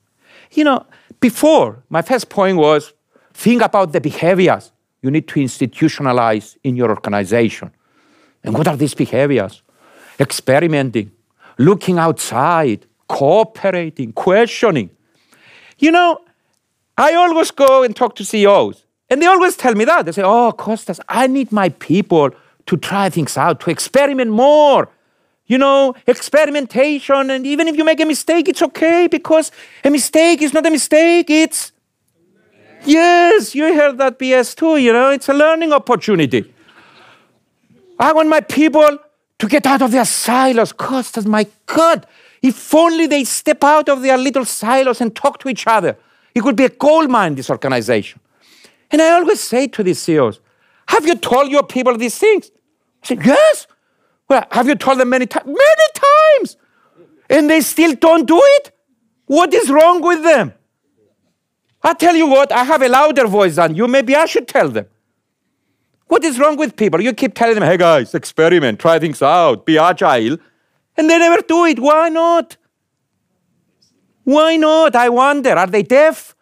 You 0.53 0.65
know, 0.65 0.87
before, 1.21 1.83
my 1.89 2.03
first 2.03 2.29
point 2.29 2.59
was 2.59 2.93
think 3.33 3.63
about 3.63 3.93
the 3.93 4.01
behaviors 4.01 4.73
you 5.03 5.11
need 5.11 5.27
to 5.29 5.41
institutionalize 5.41 6.57
in 6.63 6.77
your 6.77 6.91
organization. 6.91 7.71
And 8.45 8.55
what 8.55 8.69
are 8.69 8.77
these 8.77 8.95
behaviors? 8.95 9.63
Experimenting, 10.19 11.13
looking 11.59 11.99
outside, 11.99 12.87
cooperating, 13.09 14.13
questioning. 14.13 14.91
You 15.79 15.91
know, 15.91 16.21
I 16.97 17.15
always 17.15 17.51
go 17.51 17.83
and 17.83 17.97
talk 17.97 18.15
to 18.17 18.25
CEOs, 18.25 18.85
and 19.09 19.23
they 19.23 19.27
always 19.27 19.57
tell 19.57 19.75
me 19.75 19.85
that. 19.87 20.05
They 20.05 20.13
say, 20.13 20.23
Oh, 20.23 20.53
Costas, 20.53 21.01
I 21.09 21.27
need 21.27 21.51
my 21.51 21.71
people 21.71 22.31
to 22.67 22.77
try 22.77 23.09
things 23.09 23.37
out, 23.37 23.61
to 23.61 23.71
experiment 23.71 24.31
more. 24.31 24.89
You 25.47 25.59
know, 25.59 25.95
experimentation, 26.07 27.31
and 27.31 27.45
even 27.45 27.67
if 27.67 27.77
you 27.77 27.85
make 27.85 27.99
a 28.01 28.05
mistake, 28.05 28.49
it's 28.49 28.63
okay 28.63 29.09
because 29.09 29.51
a 29.83 29.91
mistake 29.91 30.43
is 30.43 30.53
not 30.53 30.65
a 30.65 30.71
mistake, 30.71 31.29
it's. 31.29 31.73
Yes, 32.85 33.55
you 33.55 33.75
heard 33.75 33.99
that 33.99 34.19
BS 34.19 34.55
too, 34.57 34.77
you 34.77 34.93
know, 34.93 35.11
it's 35.11 35.29
a 35.29 35.35
learning 35.35 35.73
opportunity. 35.73 36.53
I 37.99 38.13
want 38.13 38.29
my 38.29 38.41
people 38.41 38.99
to 39.39 39.47
get 39.47 39.67
out 39.67 39.83
of 39.83 39.91
their 39.91 40.05
silos. 40.05 40.73
Costas, 40.73 41.27
my 41.27 41.47
God, 41.67 42.07
if 42.43 42.75
only 42.75 43.07
they 43.07 43.25
step 43.25 43.63
out 43.63 43.89
of 43.89 44.03
their 44.03 44.17
little 44.17 44.45
silos 44.45 45.01
and 45.01 45.15
talk 45.15 45.39
to 45.41 45.49
each 45.49 45.67
other, 45.67 45.97
it 46.35 46.43
could 46.43 46.57
be 46.57 46.65
a 46.65 46.69
gold 46.71 47.11
mine, 47.11 47.35
this 47.35 47.51
organization. 47.51 48.21
And 48.91 49.03
I 49.03 49.11
always 49.11 49.41
say 49.41 49.67
to 49.69 49.83
these 49.83 50.01
CEOs, 50.01 50.41
have 50.89 51.07
you 51.07 51.15
told 51.17 51.51
your 51.51 51.63
people 51.63 51.97
these 51.97 52.19
things? 52.19 52.51
I 53.03 53.07
said, 53.07 53.25
yes. 53.25 53.67
Well, 54.29 54.45
have 54.51 54.67
you 54.67 54.75
told 54.75 54.99
them 54.99 55.11
many 55.11 55.27
times? 55.27 55.47
Many 55.47 55.89
times. 55.95 56.57
And 57.29 57.51
they 57.51 57.61
still 57.61 57.95
don't 57.95 58.27
do 58.27 58.41
it? 58.43 58.73
What 59.27 59.53
is 59.55 59.71
wrong 59.71 60.01
with 60.01 60.23
them? 60.23 60.55
I 61.83 61.95
tell 61.95 62.15
you 62.15 62.27
what, 62.27 62.53
I 62.53 62.65
have 62.65 62.83
a 62.83 62.89
louder 62.89 63.27
voice 63.27 63.57
than 63.57 63.75
you. 63.75 63.89
Maybe 63.89 64.15
I 64.15 64.27
should 64.27 64.47
tell 64.47 64.69
them. 64.69 64.87
What 66.09 66.25
is 66.25 66.39
wrong 66.39 66.57
with 66.57 66.77
people? 66.77 67.01
You 67.01 67.13
keep 67.13 67.35
telling 67.35 67.55
them, 67.55 67.63
hey 67.63 67.77
guys, 67.77 68.15
experiment, 68.15 68.81
try 68.81 68.99
things 68.99 69.23
out, 69.23 69.65
be 69.65 69.79
agile. 69.79 70.37
And 70.97 71.09
they 71.09 71.19
never 71.19 71.41
do 71.43 71.65
it. 71.67 71.79
Why 71.79 72.09
not? 72.09 72.57
Why 74.25 74.57
not? 74.57 74.95
I 74.95 75.09
wonder. 75.09 75.51
Are 75.51 75.67
they 75.67 75.83
deaf? 75.83 76.35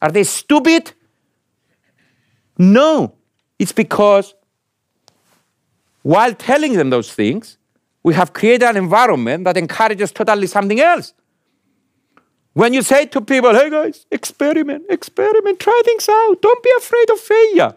Are 0.00 0.10
they 0.10 0.24
stupid? 0.24 0.92
No. 2.58 3.14
It's 3.58 3.72
because 3.72 4.34
while 6.02 6.34
telling 6.34 6.74
them 6.74 6.90
those 6.90 7.12
things, 7.12 7.58
we 8.02 8.14
have 8.14 8.34
created 8.34 8.68
an 8.68 8.76
environment 8.76 9.44
that 9.44 9.56
encourages 9.56 10.12
totally 10.12 10.46
something 10.46 10.78
else. 10.78 11.14
When 12.54 12.72
you 12.72 12.82
say 12.82 13.06
to 13.06 13.20
people, 13.20 13.52
hey 13.52 13.68
guys, 13.68 14.06
experiment, 14.12 14.84
experiment, 14.88 15.58
try 15.58 15.82
things 15.84 16.08
out, 16.08 16.40
don't 16.40 16.62
be 16.62 16.70
afraid 16.78 17.10
of 17.10 17.18
failure. 17.18 17.74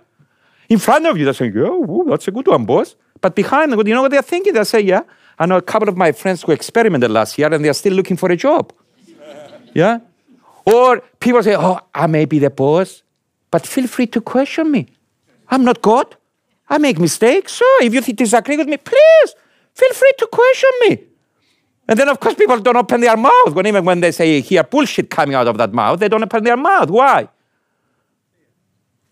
In 0.69 0.77
front 0.77 1.07
of 1.07 1.17
you, 1.17 1.25
they're 1.25 1.33
saying, 1.33 1.53
oh, 1.57 2.05
that's 2.07 2.27
a 2.27 2.31
good 2.31 2.47
one, 2.47 2.65
boss. 2.65 2.95
But 3.19 3.35
behind 3.35 3.73
them, 3.73 3.87
you 3.87 3.95
know 3.95 4.03
what 4.03 4.11
they're 4.11 4.21
thinking? 4.21 4.53
They 4.53 4.63
say, 4.63 4.81
yeah, 4.81 5.01
I 5.39 5.47
know 5.47 5.57
a 5.57 5.63
couple 5.63 5.89
of 5.89 5.97
my 5.97 6.11
friends 6.11 6.43
who 6.43 6.51
experimented 6.51 7.09
last 7.09 7.39
year 7.39 7.51
and 7.51 7.65
they're 7.65 7.73
still 7.73 7.93
looking 7.93 8.17
for 8.17 8.31
a 8.31 8.35
job. 8.35 8.71
yeah? 9.73 9.99
Or 10.63 10.99
people 11.19 11.41
say, 11.41 11.55
oh, 11.55 11.79
I 11.95 12.05
may 12.05 12.25
be 12.25 12.37
the 12.37 12.51
boss, 12.51 13.01
but 13.49 13.65
feel 13.65 13.87
free 13.87 14.07
to 14.07 14.21
question 14.21 14.69
me. 14.69 14.87
I'm 15.49 15.63
not 15.63 15.81
God. 15.81 16.15
I 16.69 16.77
make 16.77 16.99
mistakes. 16.99 17.53
So 17.53 17.65
if 17.81 17.93
you 17.93 18.01
disagree 18.13 18.57
with 18.57 18.67
me, 18.67 18.77
please 18.77 19.35
feel 19.73 19.93
free 19.93 20.13
to 20.19 20.27
question 20.27 20.69
me. 20.81 21.03
And 21.87 21.97
then, 21.97 22.09
of 22.09 22.19
course, 22.19 22.35
people 22.35 22.59
don't 22.59 22.75
open 22.75 23.01
their 23.01 23.15
mouth. 23.15 23.53
When 23.53 23.65
even 23.65 23.85
when 23.85 24.01
they 24.01 24.11
say 24.11 24.41
hear 24.41 24.63
bullshit 24.63 25.09
coming 25.09 25.35
out 25.35 25.47
of 25.47 25.57
that 25.57 25.73
mouth, 25.73 25.99
they 25.99 26.09
don't 26.09 26.23
open 26.23 26.43
their 26.43 26.57
mouth. 26.57 26.89
Why? 26.89 27.29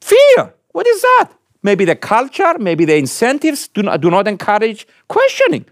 Fear. 0.02 0.54
What 0.72 0.86
is 0.86 1.02
that? 1.02 1.30
Maybe 1.64 1.86
the 1.86 1.96
culture, 1.96 2.58
maybe 2.60 2.86
the 2.86 2.98
incentives 2.98 3.70
do 3.70 3.82
not, 3.82 4.02
do 4.02 4.12
not 4.12 4.28
encourage 4.28 4.88
questioning. 5.08 5.66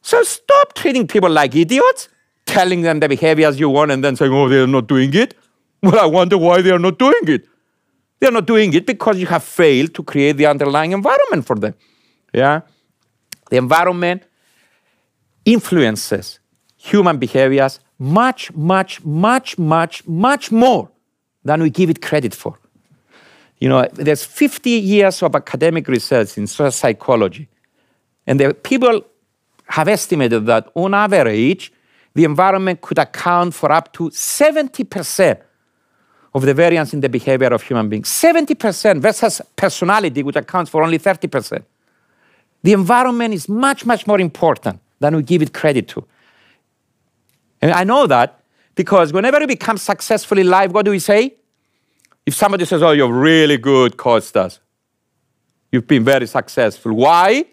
So 0.00 0.22
stop 0.22 0.74
treating 0.74 1.06
people 1.06 1.30
like 1.30 1.54
idiots, 1.54 2.08
telling 2.46 2.82
them 2.82 2.98
the 3.00 3.08
behaviors 3.08 3.60
you 3.60 3.68
want, 3.68 3.92
and 3.92 4.02
then 4.02 4.16
saying, 4.16 4.32
oh, 4.32 4.48
they're 4.48 4.66
not 4.66 4.88
doing 4.88 5.14
it. 5.14 5.34
Well, 5.82 5.98
I 5.98 6.06
wonder 6.06 6.38
why 6.38 6.62
they're 6.62 6.78
not 6.78 6.98
doing 6.98 7.22
it. 7.28 7.46
They're 8.18 8.32
not 8.32 8.46
doing 8.46 8.72
it 8.72 8.86
because 8.86 9.18
you 9.18 9.26
have 9.26 9.44
failed 9.44 9.94
to 9.94 10.02
create 10.02 10.36
the 10.38 10.46
underlying 10.46 10.92
environment 10.92 11.44
for 11.46 11.56
them. 11.56 11.74
Yeah? 12.32 12.62
The 13.50 13.58
environment 13.58 14.22
influences 15.44 16.38
human 16.76 17.18
behaviors 17.18 17.80
much, 17.98 18.52
much, 18.54 19.04
much, 19.04 19.56
much, 19.58 20.06
much 20.06 20.50
more 20.50 20.90
than 21.44 21.62
we 21.62 21.70
give 21.70 21.88
it 21.88 22.02
credit 22.02 22.34
for. 22.34 22.58
You 23.60 23.68
know, 23.68 23.86
there's 23.92 24.24
50 24.24 24.70
years 24.70 25.22
of 25.22 25.36
academic 25.36 25.86
research 25.86 26.36
in 26.36 26.48
social 26.48 26.72
psychology, 26.72 27.48
and 28.26 28.40
the 28.40 28.54
people 28.54 29.04
have 29.66 29.86
estimated 29.86 30.46
that 30.46 30.68
on 30.74 30.94
average, 30.94 31.72
the 32.14 32.24
environment 32.24 32.80
could 32.80 32.98
account 32.98 33.54
for 33.54 33.70
up 33.70 33.92
to 33.92 34.10
70% 34.10 35.40
of 36.34 36.42
the 36.42 36.54
variance 36.54 36.92
in 36.92 37.00
the 37.00 37.08
behavior 37.08 37.52
of 37.54 37.62
human 37.62 37.88
beings. 37.88 38.08
70% 38.08 39.00
versus 39.00 39.40
personality, 39.54 40.22
which 40.22 40.36
accounts 40.36 40.70
for 40.70 40.82
only 40.82 40.98
30%. 40.98 41.62
The 42.62 42.72
environment 42.72 43.34
is 43.34 43.48
much, 43.48 43.86
much 43.86 44.06
more 44.06 44.20
important 44.20 44.80
than 45.02 45.16
we 45.16 45.22
give 45.22 45.42
it 45.42 45.52
credit 45.52 45.88
to. 45.88 46.06
And 47.60 47.70
I 47.70 47.84
know 47.84 48.06
that 48.06 48.40
because 48.74 49.12
whenever 49.12 49.38
we 49.38 49.46
become 49.46 49.76
successful 49.76 50.38
in 50.38 50.48
life, 50.48 50.72
what 50.72 50.84
do 50.84 50.90
we 50.90 50.98
say? 50.98 51.36
If 52.24 52.34
somebody 52.34 52.64
says, 52.64 52.82
Oh, 52.82 52.92
you're 52.92 53.12
really 53.12 53.58
good, 53.58 53.96
Costas, 53.96 54.60
you've 55.70 55.86
been 55.86 56.04
very 56.04 56.26
successful. 56.26 56.92
Why? 56.94 57.44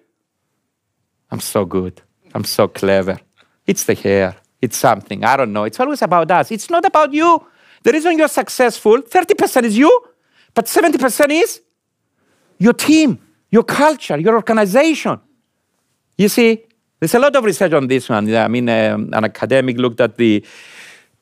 I'm 1.32 1.40
so 1.40 1.66
good. 1.66 2.02
I'm 2.34 2.44
so 2.44 2.68
clever. 2.68 3.20
It's 3.68 3.84
the 3.84 3.94
hair. 3.94 4.36
It's 4.62 4.78
something. 4.78 5.24
I 5.24 5.38
don't 5.38 5.54
know. 5.54 5.64
It's 5.64 5.80
always 5.80 6.02
about 6.02 6.30
us. 6.32 6.52
It's 6.52 6.70
not 6.70 6.86
about 6.86 7.14
you. 7.14 7.46
The 7.84 7.92
reason 7.92 8.18
you're 8.18 8.28
successful, 8.28 9.02
30% 9.02 9.64
is 9.64 9.78
you, 9.78 9.92
but 10.54 10.66
70% 10.66 11.30
is 11.30 11.62
your 12.58 12.74
team, 12.74 13.20
your 13.52 13.64
culture, 13.64 14.18
your 14.18 14.36
organization. 14.36 15.20
You 16.18 16.28
see, 16.28 16.66
there's 17.00 17.16
a 17.16 17.20
lot 17.20 17.36
of 17.36 17.44
research 17.44 17.74
on 17.74 17.88
this 17.88 18.10
one. 18.10 18.34
I 18.36 18.48
mean, 18.48 18.68
um, 18.70 19.10
an 19.14 19.24
academic 19.24 19.78
looked 19.78 20.02
at 20.02 20.18
the 20.18 20.46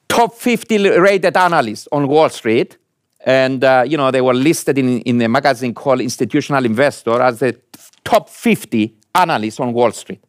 top 0.08 0.36
50 0.36 0.90
rated 1.00 1.38
analysts 1.38 1.88
on 1.92 2.08
Wall 2.08 2.30
Street, 2.30 2.78
and 3.26 3.64
uh, 3.64 3.84
you 3.86 3.98
know 3.98 4.10
they 4.10 4.22
were 4.22 4.34
listed 4.34 4.78
in, 4.78 5.02
in 5.02 5.22
a 5.22 5.28
magazine 5.28 5.74
called 5.74 6.02
Institutional 6.02 6.66
Investor 6.66 7.22
as 7.22 7.40
the 7.40 7.60
top 8.04 8.30
50 8.30 8.96
analysts 9.16 9.60
on 9.60 9.74
Wall 9.74 9.92
Street. 9.92 10.24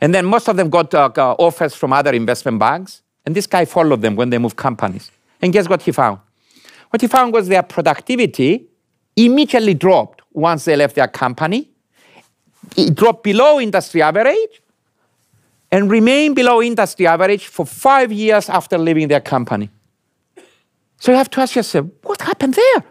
And 0.00 0.14
then 0.14 0.26
most 0.26 0.48
of 0.48 0.56
them 0.56 0.68
got 0.68 0.94
uh, 0.94 1.10
offers 1.38 1.74
from 1.74 1.92
other 1.92 2.12
investment 2.12 2.58
banks, 2.58 3.02
and 3.24 3.34
this 3.34 3.46
guy 3.46 3.64
followed 3.64 4.02
them 4.02 4.16
when 4.16 4.30
they 4.30 4.38
moved 4.38 4.56
companies. 4.56 5.10
And 5.40 5.52
guess 5.52 5.68
what 5.68 5.82
he 5.82 5.92
found? 5.92 6.18
What 6.90 7.00
he 7.00 7.08
found 7.08 7.32
was 7.32 7.48
their 7.48 7.62
productivity 7.62 8.68
immediately 9.16 9.74
dropped 9.74 10.22
once 10.32 10.64
they 10.64 10.76
left 10.76 10.94
their 10.94 11.08
company. 11.08 11.71
It 12.76 12.94
dropped 12.94 13.22
below 13.22 13.60
industry 13.60 14.02
average 14.02 14.62
and 15.70 15.90
remained 15.90 16.36
below 16.36 16.62
industry 16.62 17.06
average 17.06 17.46
for 17.46 17.66
five 17.66 18.12
years 18.12 18.48
after 18.48 18.78
leaving 18.78 19.08
their 19.08 19.20
company. 19.20 19.70
So 20.98 21.10
you 21.10 21.18
have 21.18 21.30
to 21.30 21.40
ask 21.40 21.56
yourself, 21.56 21.86
what 22.02 22.20
happened 22.22 22.54
there? 22.54 22.84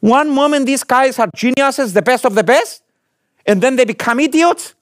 One 0.00 0.30
moment 0.30 0.66
these 0.66 0.84
guys 0.84 1.18
are 1.18 1.28
geniuses, 1.34 1.92
the 1.92 2.02
best 2.02 2.24
of 2.24 2.34
the 2.34 2.44
best, 2.44 2.82
and 3.46 3.60
then 3.60 3.76
they 3.76 3.84
become 3.84 4.20
idiots? 4.20 4.74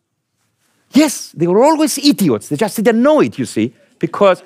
Yes, 0.93 1.33
they 1.33 1.47
were 1.47 1.63
always 1.65 1.99
idiots. 1.99 2.49
They 2.49 2.57
just 2.57 2.77
didn't 2.77 3.03
know 3.03 3.21
it, 3.21 3.39
you 3.39 3.47
see, 3.47 3.75
because 3.99 4.43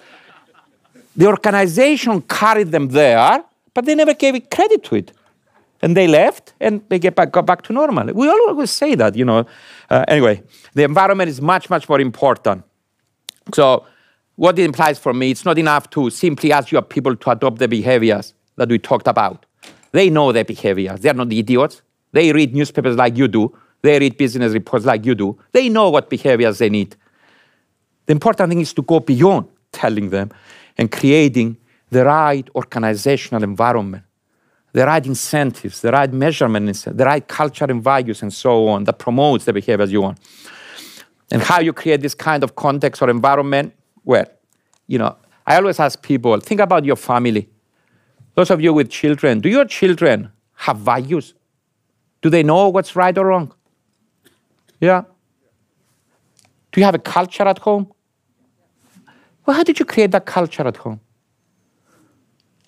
the 1.16 1.26
organization 1.26 2.22
carried 2.22 2.70
them 2.70 2.88
there, 2.88 3.42
but 3.74 3.84
they 3.84 3.94
never 3.94 4.14
gave 4.14 4.48
credit 4.50 4.84
to 4.84 4.96
it. 4.96 5.12
And 5.80 5.96
they 5.96 6.08
left 6.08 6.54
and 6.60 6.82
they 6.88 6.98
get 6.98 7.14
back, 7.14 7.30
got 7.30 7.46
back 7.46 7.62
to 7.62 7.72
normal. 7.72 8.12
We 8.12 8.28
always 8.28 8.70
say 8.70 8.94
that, 8.96 9.14
you 9.14 9.24
know. 9.24 9.46
Uh, 9.88 10.04
anyway, 10.08 10.42
the 10.74 10.82
environment 10.82 11.28
is 11.28 11.40
much, 11.40 11.70
much 11.70 11.88
more 11.88 12.00
important. 12.00 12.64
So, 13.54 13.86
what 14.34 14.58
it 14.58 14.64
implies 14.64 14.98
for 14.98 15.12
me, 15.12 15.30
it's 15.30 15.44
not 15.44 15.58
enough 15.58 15.90
to 15.90 16.10
simply 16.10 16.52
ask 16.52 16.70
your 16.70 16.82
people 16.82 17.16
to 17.16 17.30
adopt 17.30 17.58
the 17.58 17.66
behaviors 17.68 18.34
that 18.56 18.68
we 18.68 18.78
talked 18.78 19.08
about. 19.08 19.46
They 19.92 20.10
know 20.10 20.32
their 20.32 20.44
behaviors. 20.44 21.00
They're 21.00 21.14
not 21.14 21.32
idiots. 21.32 21.82
They 22.12 22.32
read 22.32 22.54
newspapers 22.54 22.96
like 22.96 23.16
you 23.16 23.28
do. 23.28 23.56
They 23.82 23.98
read 23.98 24.16
business 24.16 24.52
reports 24.52 24.84
like 24.84 25.04
you 25.04 25.14
do. 25.14 25.38
They 25.52 25.68
know 25.68 25.90
what 25.90 26.10
behaviors 26.10 26.58
they 26.58 26.68
need. 26.68 26.96
The 28.06 28.12
important 28.12 28.50
thing 28.50 28.60
is 28.60 28.72
to 28.74 28.82
go 28.82 29.00
beyond 29.00 29.48
telling 29.72 30.10
them 30.10 30.30
and 30.76 30.90
creating 30.90 31.56
the 31.90 32.04
right 32.04 32.48
organizational 32.54 33.42
environment, 33.42 34.04
the 34.72 34.84
right 34.84 35.04
incentives, 35.04 35.80
the 35.80 35.90
right 35.90 36.12
measurements, 36.12 36.84
the 36.84 37.04
right 37.04 37.26
culture 37.26 37.64
and 37.64 37.82
values, 37.82 38.22
and 38.22 38.32
so 38.32 38.68
on 38.68 38.84
that 38.84 38.98
promotes 38.98 39.44
the 39.44 39.52
behaviors 39.52 39.90
you 39.90 40.02
want. 40.02 40.18
And 41.30 41.42
how 41.42 41.60
you 41.60 41.72
create 41.72 42.00
this 42.00 42.14
kind 42.14 42.42
of 42.42 42.54
context 42.56 43.02
or 43.02 43.10
environment? 43.10 43.74
Well, 44.04 44.26
you 44.86 44.98
know, 44.98 45.16
I 45.46 45.56
always 45.56 45.80
ask 45.80 46.02
people 46.02 46.38
think 46.40 46.60
about 46.60 46.84
your 46.84 46.96
family. 46.96 47.48
Those 48.34 48.50
of 48.50 48.60
you 48.60 48.72
with 48.72 48.90
children, 48.90 49.40
do 49.40 49.48
your 49.48 49.64
children 49.64 50.30
have 50.54 50.78
values? 50.78 51.34
Do 52.20 52.30
they 52.30 52.42
know 52.42 52.68
what's 52.68 52.96
right 52.96 53.16
or 53.16 53.26
wrong? 53.26 53.52
Yeah? 54.80 55.02
Do 56.72 56.80
you 56.80 56.84
have 56.84 56.94
a 56.94 56.98
culture 56.98 57.44
at 57.44 57.58
home? 57.58 57.92
Well, 59.44 59.56
how 59.56 59.62
did 59.62 59.78
you 59.78 59.84
create 59.84 60.10
that 60.10 60.26
culture 60.26 60.66
at 60.66 60.76
home? 60.76 61.00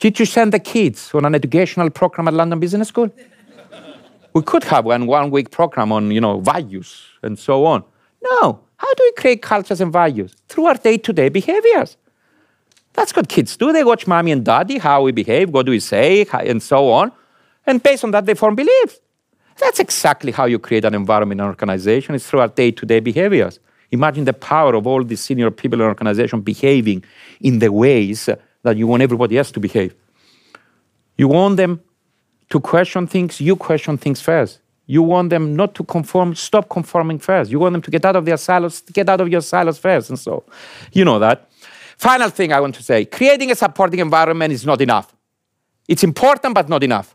Did 0.01 0.19
you 0.19 0.25
send 0.25 0.53
the 0.53 0.59
kids 0.59 1.15
on 1.15 1.27
an 1.27 1.35
educational 1.35 1.91
program 1.91 2.27
at 2.29 2.35
London 2.35 2.59
Business 2.59 2.89
School? 2.89 3.11
we 4.33 4.43
could 4.43 4.65
have 4.65 4.85
one 4.87 5.07
one 5.07 5.31
week 5.31 5.51
program 5.51 5.93
on, 5.93 6.11
you 6.11 6.21
know, 6.21 6.41
values 6.41 7.05
and 7.23 7.39
so 7.39 7.67
on. 7.67 7.85
No. 8.23 8.61
How 8.77 8.95
do 8.95 9.03
we 9.05 9.13
create 9.13 9.43
cultures 9.43 9.81
and 9.81 9.93
values? 9.93 10.35
Through 10.49 10.67
our 10.67 10.75
day-to-day 10.75 11.29
behaviors. 11.29 11.99
That's 12.95 13.15
what 13.15 13.29
kids 13.29 13.57
do. 13.57 13.73
They 13.73 13.85
watch 13.85 14.07
mommy 14.07 14.33
and 14.33 14.45
daddy, 14.45 14.79
how 14.79 15.03
we 15.03 15.13
behave, 15.13 15.51
what 15.51 15.67
do 15.67 15.73
we 15.73 15.81
say, 15.81 16.27
and 16.33 16.63
so 16.63 16.91
on. 16.91 17.13
And 17.67 17.83
based 17.83 18.03
on 18.03 18.11
that, 18.13 18.25
they 18.25 18.35
form 18.35 18.55
beliefs. 18.55 19.01
That's 19.59 19.81
exactly 19.81 20.33
how 20.33 20.47
you 20.47 20.59
create 20.59 20.87
an 20.87 20.95
environment 20.95 21.41
in 21.41 21.45
an 21.45 21.51
organization. 21.51 22.15
It's 22.15 22.27
through 22.27 22.41
our 22.41 22.49
day-to-day 22.49 23.01
behaviors. 23.01 23.61
Imagine 23.91 24.25
the 24.25 24.33
power 24.33 24.75
of 24.75 24.87
all 24.87 25.05
these 25.05 25.21
senior 25.21 25.51
people 25.51 25.81
in 25.81 25.83
an 25.83 25.89
organization 25.89 26.41
behaving 26.41 27.05
in 27.41 27.59
the 27.59 27.71
ways 27.71 28.31
that 28.63 28.77
you 28.77 28.87
want 28.87 29.03
everybody 29.03 29.39
else 29.39 29.51
to 29.53 29.61
behave. 29.61 29.95
You 31.17 31.29
want 31.29 31.57
them 31.57 31.81
to 32.51 32.61
question 32.61 33.07
things, 33.07 33.41
you 33.41 33.57
question 33.57 33.97
things 33.97 34.21
first. 34.21 34.61
You 34.87 35.03
want 35.03 35.31
them 35.31 35.55
not 35.55 35.75
to 35.77 35.85
conform, 35.85 36.35
stop 36.35 36.69
conforming 36.69 37.21
first. 37.21 37.51
You 37.51 37.61
want 37.61 37.75
them 37.75 37.83
to 37.83 37.91
get 37.91 38.05
out 38.05 38.17
of 38.17 38.25
their 38.25 38.37
silos, 38.37 38.81
get 38.81 39.09
out 39.09 39.21
of 39.21 39.29
your 39.29 39.41
silos 39.41 39.79
first. 39.79 40.11
And 40.11 40.19
so, 40.19 40.45
you 40.93 41.05
know 41.05 41.19
that. 41.21 41.49
Final 41.97 42.31
thing 42.31 42.53
I 42.53 42.61
want 42.61 42.75
to 42.77 42.83
say 42.83 43.05
creating 43.05 43.51
a 43.51 43.55
supporting 43.55 44.01
environment 44.01 44.53
is 44.53 44.67
not 44.67 44.81
enough. 44.81 45.15
It's 45.87 46.03
important, 46.03 46.55
but 46.55 46.69
not 46.69 46.83
enough. 46.83 47.15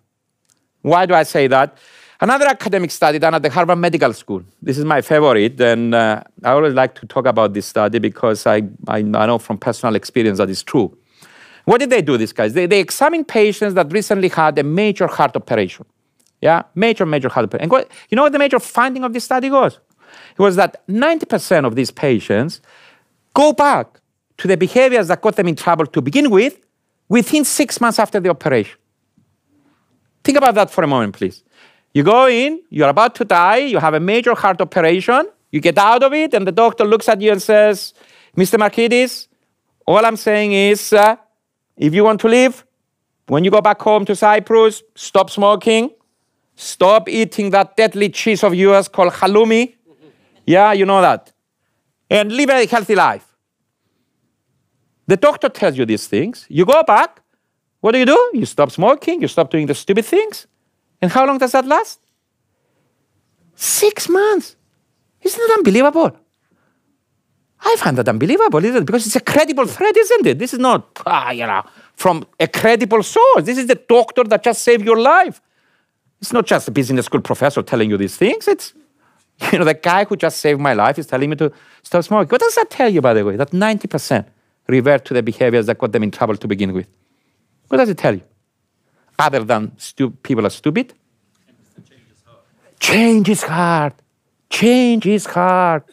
Why 0.83 1.05
do 1.05 1.13
I 1.13 1.23
say 1.23 1.47
that? 1.47 1.77
Another 2.21 2.47
academic 2.47 2.91
study 2.91 3.19
done 3.19 3.33
at 3.33 3.41
the 3.41 3.49
Harvard 3.49 3.77
Medical 3.77 4.13
School. 4.13 4.43
This 4.61 4.77
is 4.77 4.85
my 4.85 5.01
favorite, 5.01 5.59
and 5.59 5.93
uh, 5.93 6.23
I 6.43 6.51
always 6.51 6.73
like 6.73 6.95
to 6.95 7.05
talk 7.07 7.25
about 7.25 7.53
this 7.53 7.65
study 7.65 7.99
because 7.99 8.47
I, 8.47 8.57
I, 8.87 8.99
I, 8.99 9.01
know 9.01 9.37
from 9.37 9.57
personal 9.57 9.95
experience 9.95 10.37
that 10.37 10.49
it's 10.49 10.63
true. 10.63 10.97
What 11.65 11.79
did 11.79 11.89
they 11.89 12.01
do, 12.01 12.17
these 12.17 12.31
guys? 12.31 12.53
They, 12.53 12.67
they 12.67 12.79
examined 12.79 13.27
patients 13.27 13.73
that 13.73 13.91
recently 13.91 14.29
had 14.29 14.57
a 14.57 14.63
major 14.63 15.07
heart 15.07 15.35
operation. 15.35 15.85
Yeah, 16.41 16.63
major, 16.75 17.05
major 17.05 17.27
heart 17.29 17.45
operation. 17.45 17.63
And 17.63 17.71
what, 17.71 17.91
you 18.09 18.15
know 18.15 18.23
what 18.23 18.31
the 18.31 18.39
major 18.39 18.59
finding 18.59 19.03
of 19.03 19.13
this 19.13 19.25
study 19.25 19.49
was? 19.49 19.79
It 20.37 20.41
was 20.41 20.55
that 20.57 20.87
90% 20.87 21.65
of 21.65 21.75
these 21.75 21.91
patients 21.91 22.61
go 23.33 23.51
back 23.51 23.99
to 24.37 24.47
the 24.47 24.57
behaviors 24.57 25.07
that 25.07 25.21
got 25.21 25.35
them 25.35 25.47
in 25.47 25.55
trouble 25.55 25.85
to 25.87 26.01
begin 26.01 26.29
with 26.29 26.59
within 27.09 27.43
six 27.45 27.81
months 27.81 27.99
after 27.99 28.19
the 28.19 28.29
operation. 28.29 28.77
Think 30.23 30.37
about 30.37 30.55
that 30.55 30.71
for 30.71 30.83
a 30.83 30.87
moment, 30.87 31.15
please. 31.15 31.43
You 31.93 32.03
go 32.03 32.27
in, 32.27 32.61
you're 32.69 32.89
about 32.89 33.15
to 33.15 33.25
die, 33.25 33.57
you 33.57 33.79
have 33.79 33.93
a 33.93 33.99
major 33.99 34.35
heart 34.35 34.59
operation, 34.59 35.29
you 35.51 35.61
get 35.61 35.77
out 35.77 36.03
of 36.03 36.13
it, 36.13 36.33
and 36.33 36.45
the 36.45 36.51
doctor 36.51 36.83
looks 36.83 37.07
at 37.07 37.21
you 37.21 37.31
and 37.31 37.41
says, 37.41 37.93
Mr. 38.35 38.59
Markides, 38.59 39.27
all 39.87 40.05
I'm 40.05 40.17
saying 40.17 40.51
is 40.51 40.91
uh, 40.91 41.15
if 41.77 41.93
you 41.93 42.03
want 42.03 42.21
to 42.21 42.27
live, 42.27 42.65
when 43.27 43.43
you 43.43 43.51
go 43.51 43.61
back 43.61 43.81
home 43.81 44.05
to 44.05 44.15
Cyprus, 44.15 44.83
stop 44.95 45.29
smoking, 45.29 45.91
stop 46.55 47.09
eating 47.09 47.49
that 47.51 47.75
deadly 47.75 48.09
cheese 48.09 48.43
of 48.43 48.53
yours 48.55 48.87
called 48.87 49.13
halloumi. 49.13 49.75
yeah, 50.45 50.71
you 50.73 50.85
know 50.85 51.01
that. 51.01 51.33
And 52.09 52.31
live 52.31 52.49
a 52.49 52.65
healthy 52.67 52.95
life. 52.95 53.35
The 55.07 55.17
doctor 55.17 55.49
tells 55.49 55.77
you 55.77 55.85
these 55.85 56.07
things. 56.07 56.45
You 56.49 56.65
go 56.65 56.83
back. 56.83 57.21
What 57.81 57.91
do 57.91 57.99
you 57.99 58.05
do? 58.05 58.31
You 58.33 58.45
stop 58.45 58.71
smoking, 58.71 59.21
you 59.21 59.27
stop 59.27 59.51
doing 59.51 59.67
the 59.67 59.75
stupid 59.75 60.05
things, 60.05 60.47
and 61.01 61.11
how 61.11 61.25
long 61.27 61.37
does 61.37 61.51
that 61.51 61.65
last? 61.65 61.99
Six 63.55 64.09
months. 64.09 64.55
Isn't 65.21 65.39
that 65.39 65.53
unbelievable? 65.57 66.17
I 67.65 67.75
find 67.77 67.97
that 67.97 68.07
unbelievable, 68.07 68.63
isn't 68.63 68.83
it? 68.83 68.85
Because 68.85 69.05
it's 69.05 69.15
a 69.15 69.21
credible 69.21 69.65
threat, 69.65 69.97
isn't 69.97 70.25
it? 70.27 70.39
This 70.39 70.53
is 70.53 70.59
not, 70.59 71.01
ah, 71.05 71.31
you 71.31 71.45
know, 71.45 71.63
from 71.95 72.25
a 72.39 72.47
credible 72.47 73.01
source. 73.01 73.43
This 73.43 73.57
is 73.57 73.67
the 73.67 73.75
doctor 73.75 74.23
that 74.25 74.43
just 74.43 74.61
saved 74.61 74.85
your 74.85 74.99
life. 74.99 75.41
It's 76.21 76.31
not 76.31 76.45
just 76.45 76.67
a 76.67 76.71
business 76.71 77.07
school 77.07 77.21
professor 77.21 77.61
telling 77.61 77.89
you 77.89 77.97
these 77.97 78.15
things. 78.15 78.47
It's, 78.47 78.73
you 79.51 79.59
know, 79.59 79.65
the 79.65 79.73
guy 79.73 80.05
who 80.05 80.15
just 80.15 80.39
saved 80.39 80.59
my 80.59 80.73
life 80.73 80.99
is 80.99 81.07
telling 81.07 81.29
me 81.29 81.35
to 81.37 81.51
stop 81.83 82.03
smoking. 82.03 82.29
What 82.29 82.41
does 82.41 82.55
that 82.55 82.69
tell 82.69 82.89
you, 82.89 83.01
by 83.01 83.13
the 83.13 83.25
way? 83.25 83.35
That 83.35 83.51
90% 83.51 84.25
revert 84.67 85.05
to 85.05 85.13
the 85.13 85.23
behaviors 85.23 85.65
that 85.65 85.77
got 85.77 85.91
them 85.91 86.03
in 86.03 86.11
trouble 86.11 86.37
to 86.37 86.47
begin 86.47 86.73
with. 86.73 86.87
What 87.67 87.77
does 87.77 87.89
it 87.89 87.97
tell 87.97 88.13
you? 88.13 88.21
other 89.17 89.43
than 89.43 89.71
stu- 89.77 90.11
people 90.11 90.45
are 90.45 90.49
stupid? 90.49 90.93
Change 92.79 93.29
is 93.29 93.43
hard. 93.43 93.93
Change 94.49 95.05
is 95.05 95.25
hard. 95.25 95.83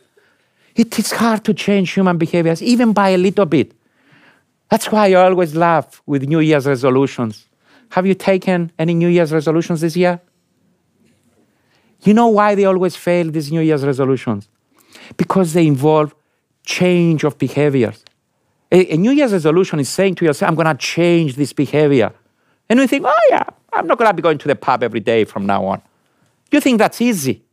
It 0.75 0.99
is 0.99 1.13
hard 1.13 1.45
to 1.45 1.55
change 1.55 1.93
human 1.93 2.19
behaviors, 2.19 2.63
even 2.63 2.93
by 2.93 3.11
a 3.11 3.19
little 3.19 3.47
bit. 3.47 3.73
That's 4.71 4.91
why 4.91 5.11
I 5.11 5.15
always 5.15 5.55
laugh 5.55 6.01
with 6.07 6.23
New 6.23 6.41
Year's 6.41 6.67
resolutions. 6.67 7.47
Have 7.91 8.07
you 8.07 8.15
taken 8.15 8.73
any 8.79 8.95
New 8.95 9.09
Year's 9.09 9.33
resolutions 9.33 9.83
this 9.83 9.97
year? 9.97 10.21
You 12.03 12.15
know 12.15 12.29
why 12.29 12.55
they 12.55 12.65
always 12.65 12.97
fail, 12.97 13.31
these 13.31 13.53
New 13.53 13.61
Year's 13.61 13.85
resolutions? 13.85 14.49
Because 15.17 15.53
they 15.53 15.67
involve 15.67 16.15
change 16.65 17.23
of 17.25 17.37
behaviors. 17.39 18.03
A, 18.71 18.95
a 18.95 18.97
New 18.97 19.11
Year's 19.11 19.33
resolution 19.33 19.79
is 19.79 19.91
saying 19.91 20.15
to 20.17 20.25
yourself, 20.25 20.49
I'm 20.49 20.55
going 20.55 20.67
to 20.67 20.75
change 20.75 21.37
this 21.37 21.53
behavior. 21.53 22.13
And 22.69 22.81
you 22.81 22.87
think, 22.87 23.05
oh, 23.07 23.27
yeah, 23.31 23.45
I'm 23.73 23.87
not 23.87 23.99
going 23.99 24.09
to 24.09 24.15
be 24.15 24.23
going 24.23 24.39
to 24.39 24.49
the 24.49 24.57
pub 24.57 24.83
every 24.83 25.01
day 25.01 25.25
from 25.25 25.45
now 25.45 25.67
on. 25.67 25.83
You 26.51 26.61
think 26.61 26.79
that's 26.79 27.01
easy. 27.01 27.45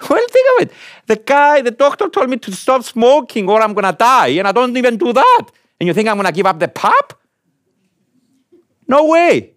Well, 0.08 0.24
think 0.30 0.46
of 0.60 0.66
it. 0.66 0.74
The 1.06 1.16
guy, 1.16 1.60
the 1.60 1.70
doctor 1.72 2.08
told 2.08 2.30
me 2.30 2.36
to 2.38 2.52
stop 2.52 2.84
smoking 2.84 3.48
or 3.48 3.60
I'm 3.60 3.74
going 3.74 3.84
to 3.84 3.96
die, 3.96 4.28
and 4.28 4.46
I 4.46 4.52
don't 4.52 4.76
even 4.76 4.96
do 4.96 5.12
that. 5.12 5.44
And 5.80 5.86
you 5.86 5.94
think 5.94 6.08
I'm 6.08 6.16
going 6.16 6.26
to 6.26 6.32
give 6.32 6.46
up 6.46 6.58
the 6.58 6.68
pub? 6.68 7.14
No 8.86 9.06
way. 9.06 9.52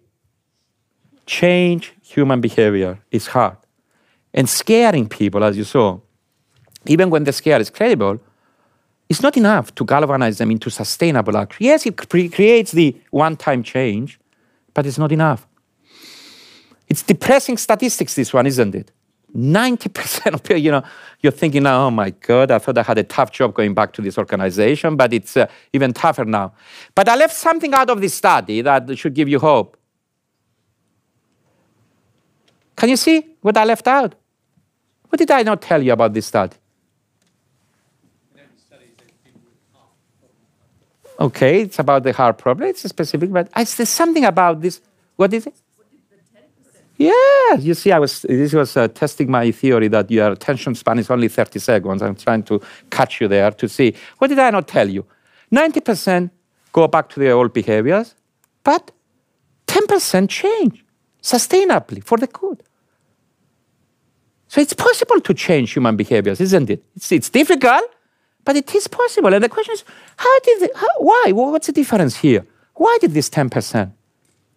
Change 1.26 1.92
human 2.02 2.40
behavior 2.40 2.98
is 3.10 3.28
hard. 3.28 3.56
And 4.34 4.48
scaring 4.48 5.08
people, 5.08 5.44
as 5.44 5.56
you 5.56 5.64
saw, 5.64 6.00
even 6.86 7.10
when 7.10 7.24
the 7.24 7.32
scare 7.32 7.60
is 7.60 7.70
credible, 7.70 8.20
it's 9.08 9.22
not 9.22 9.36
enough 9.36 9.74
to 9.74 9.84
galvanize 9.84 10.38
them 10.38 10.50
into 10.50 10.70
sustainable 10.70 11.36
action. 11.36 11.64
Yes, 11.64 11.86
it 11.86 11.96
cre- 11.96 12.34
creates 12.34 12.72
the 12.72 13.00
one 13.10 13.36
time 13.36 13.62
change, 13.62 14.18
but 14.74 14.86
it's 14.86 14.98
not 14.98 15.12
enough. 15.12 15.46
It's 16.88 17.02
depressing 17.02 17.56
statistics, 17.58 18.14
this 18.14 18.32
one, 18.32 18.46
isn't 18.46 18.74
it? 18.74 18.90
90% 19.34 20.34
of 20.34 20.42
people, 20.42 20.58
you 20.58 20.70
know, 20.70 20.82
you're 21.20 21.32
thinking, 21.32 21.66
oh 21.66 21.90
my 21.90 22.10
God, 22.10 22.50
I 22.50 22.58
thought 22.58 22.76
I 22.76 22.82
had 22.82 22.98
a 22.98 23.02
tough 23.04 23.32
job 23.32 23.54
going 23.54 23.74
back 23.74 23.92
to 23.94 24.02
this 24.02 24.18
organization, 24.18 24.96
but 24.96 25.12
it's 25.12 25.36
uh, 25.36 25.46
even 25.72 25.92
tougher 25.92 26.24
now. 26.24 26.52
But 26.94 27.08
I 27.08 27.16
left 27.16 27.34
something 27.34 27.72
out 27.72 27.88
of 27.88 28.00
this 28.00 28.14
study 28.14 28.60
that 28.60 28.98
should 28.98 29.14
give 29.14 29.28
you 29.28 29.38
hope. 29.38 29.76
Can 32.76 32.88
you 32.88 32.96
see 32.96 33.36
what 33.40 33.56
I 33.56 33.64
left 33.64 33.86
out? 33.86 34.14
What 35.08 35.18
did 35.18 35.30
I 35.30 35.42
not 35.42 35.62
tell 35.62 35.82
you 35.82 35.92
about 35.92 36.12
this 36.12 36.26
study? 36.26 36.56
Okay, 41.20 41.62
it's 41.62 41.78
about 41.78 42.02
the 42.02 42.12
heart 42.12 42.38
problem. 42.38 42.68
It's 42.68 42.82
specific, 42.82 43.30
but 43.30 43.48
there's 43.54 43.88
something 43.88 44.24
about 44.24 44.60
this. 44.60 44.80
What 45.16 45.32
is 45.32 45.46
it? 45.46 45.54
Yeah, 46.96 47.54
you 47.58 47.74
see, 47.74 47.90
I 47.90 47.98
was 47.98 48.22
this 48.22 48.52
was 48.52 48.76
uh, 48.76 48.88
testing 48.88 49.30
my 49.30 49.50
theory 49.50 49.88
that 49.88 50.10
your 50.10 50.32
attention 50.32 50.74
span 50.74 50.98
is 50.98 51.10
only 51.10 51.28
30 51.28 51.58
seconds. 51.58 52.02
I'm 52.02 52.14
trying 52.14 52.42
to 52.44 52.60
catch 52.90 53.20
you 53.20 53.28
there 53.28 53.50
to 53.50 53.68
see 53.68 53.94
what 54.18 54.28
did 54.28 54.38
I 54.38 54.50
not 54.50 54.68
tell 54.68 54.88
you? 54.88 55.04
90% 55.52 56.30
go 56.72 56.88
back 56.88 57.08
to 57.10 57.20
their 57.20 57.32
old 57.32 57.52
behaviors, 57.52 58.14
but 58.64 58.90
10% 59.66 60.28
change 60.28 60.84
sustainably 61.22 62.02
for 62.04 62.18
the 62.18 62.26
good. 62.26 62.62
So 64.48 64.60
it's 64.60 64.74
possible 64.74 65.20
to 65.20 65.34
change 65.34 65.72
human 65.72 65.96
behaviors, 65.96 66.40
isn't 66.40 66.68
it? 66.68 66.84
It's, 66.94 67.10
it's 67.12 67.30
difficult, 67.30 67.84
but 68.44 68.56
it 68.56 68.74
is 68.74 68.86
possible. 68.86 69.32
And 69.32 69.42
the 69.42 69.48
question 69.48 69.72
is, 69.72 69.84
how 70.16 70.40
did, 70.40 70.70
how, 70.74 70.88
why? 70.98 71.32
What's 71.32 71.68
the 71.68 71.72
difference 71.72 72.16
here? 72.16 72.44
Why 72.74 72.98
did 73.00 73.12
this 73.12 73.30
10% 73.30 73.92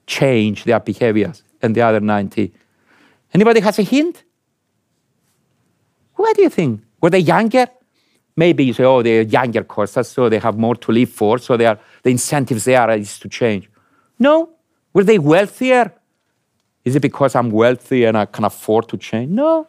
change 0.05 0.65
their 0.65 0.79
behaviors 0.79 1.43
and 1.65 1.75
the 1.75 1.81
other 1.81 1.99
90? 1.99 2.53
Anybody 3.33 3.59
has 3.59 3.79
a 3.79 3.83
hint? 3.83 4.23
What 6.15 6.35
do 6.35 6.43
you 6.43 6.49
think? 6.49 6.81
Were 7.01 7.09
they 7.09 7.19
younger? 7.19 7.67
Maybe 8.37 8.65
you 8.65 8.73
say, 8.73 8.83
oh, 8.83 9.01
they're 9.01 9.21
younger 9.21 9.63
Costas, 9.63 10.09
so 10.09 10.29
they 10.29 10.39
have 10.39 10.57
more 10.57 10.75
to 10.75 10.91
live 10.91 11.09
for, 11.09 11.37
so 11.37 11.57
they 11.57 11.65
are, 11.65 11.79
the 12.03 12.09
incentives 12.09 12.65
there 12.65 12.89
is 12.91 13.19
to 13.19 13.29
change. 13.29 13.69
No. 14.19 14.49
Were 14.93 15.03
they 15.03 15.19
wealthier? 15.19 15.93
Is 16.83 16.95
it 16.95 17.01
because 17.01 17.35
I'm 17.35 17.49
wealthy 17.49 18.05
and 18.05 18.17
I 18.17 18.25
can 18.25 18.45
afford 18.45 18.87
to 18.89 18.97
change? 18.97 19.31
No. 19.31 19.67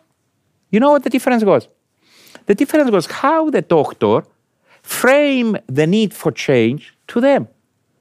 You 0.71 0.81
know 0.81 0.91
what 0.93 1.03
the 1.03 1.11
difference 1.11 1.45
was? 1.45 1.69
The 2.47 2.55
difference 2.55 2.91
was 2.91 3.07
how 3.07 3.51
the 3.51 3.63
doctor 3.63 4.23
framed 4.83 5.61
the 5.67 5.87
need 5.87 6.15
for 6.15 6.31
change 6.31 6.95
to 7.09 7.21
them. 7.21 7.49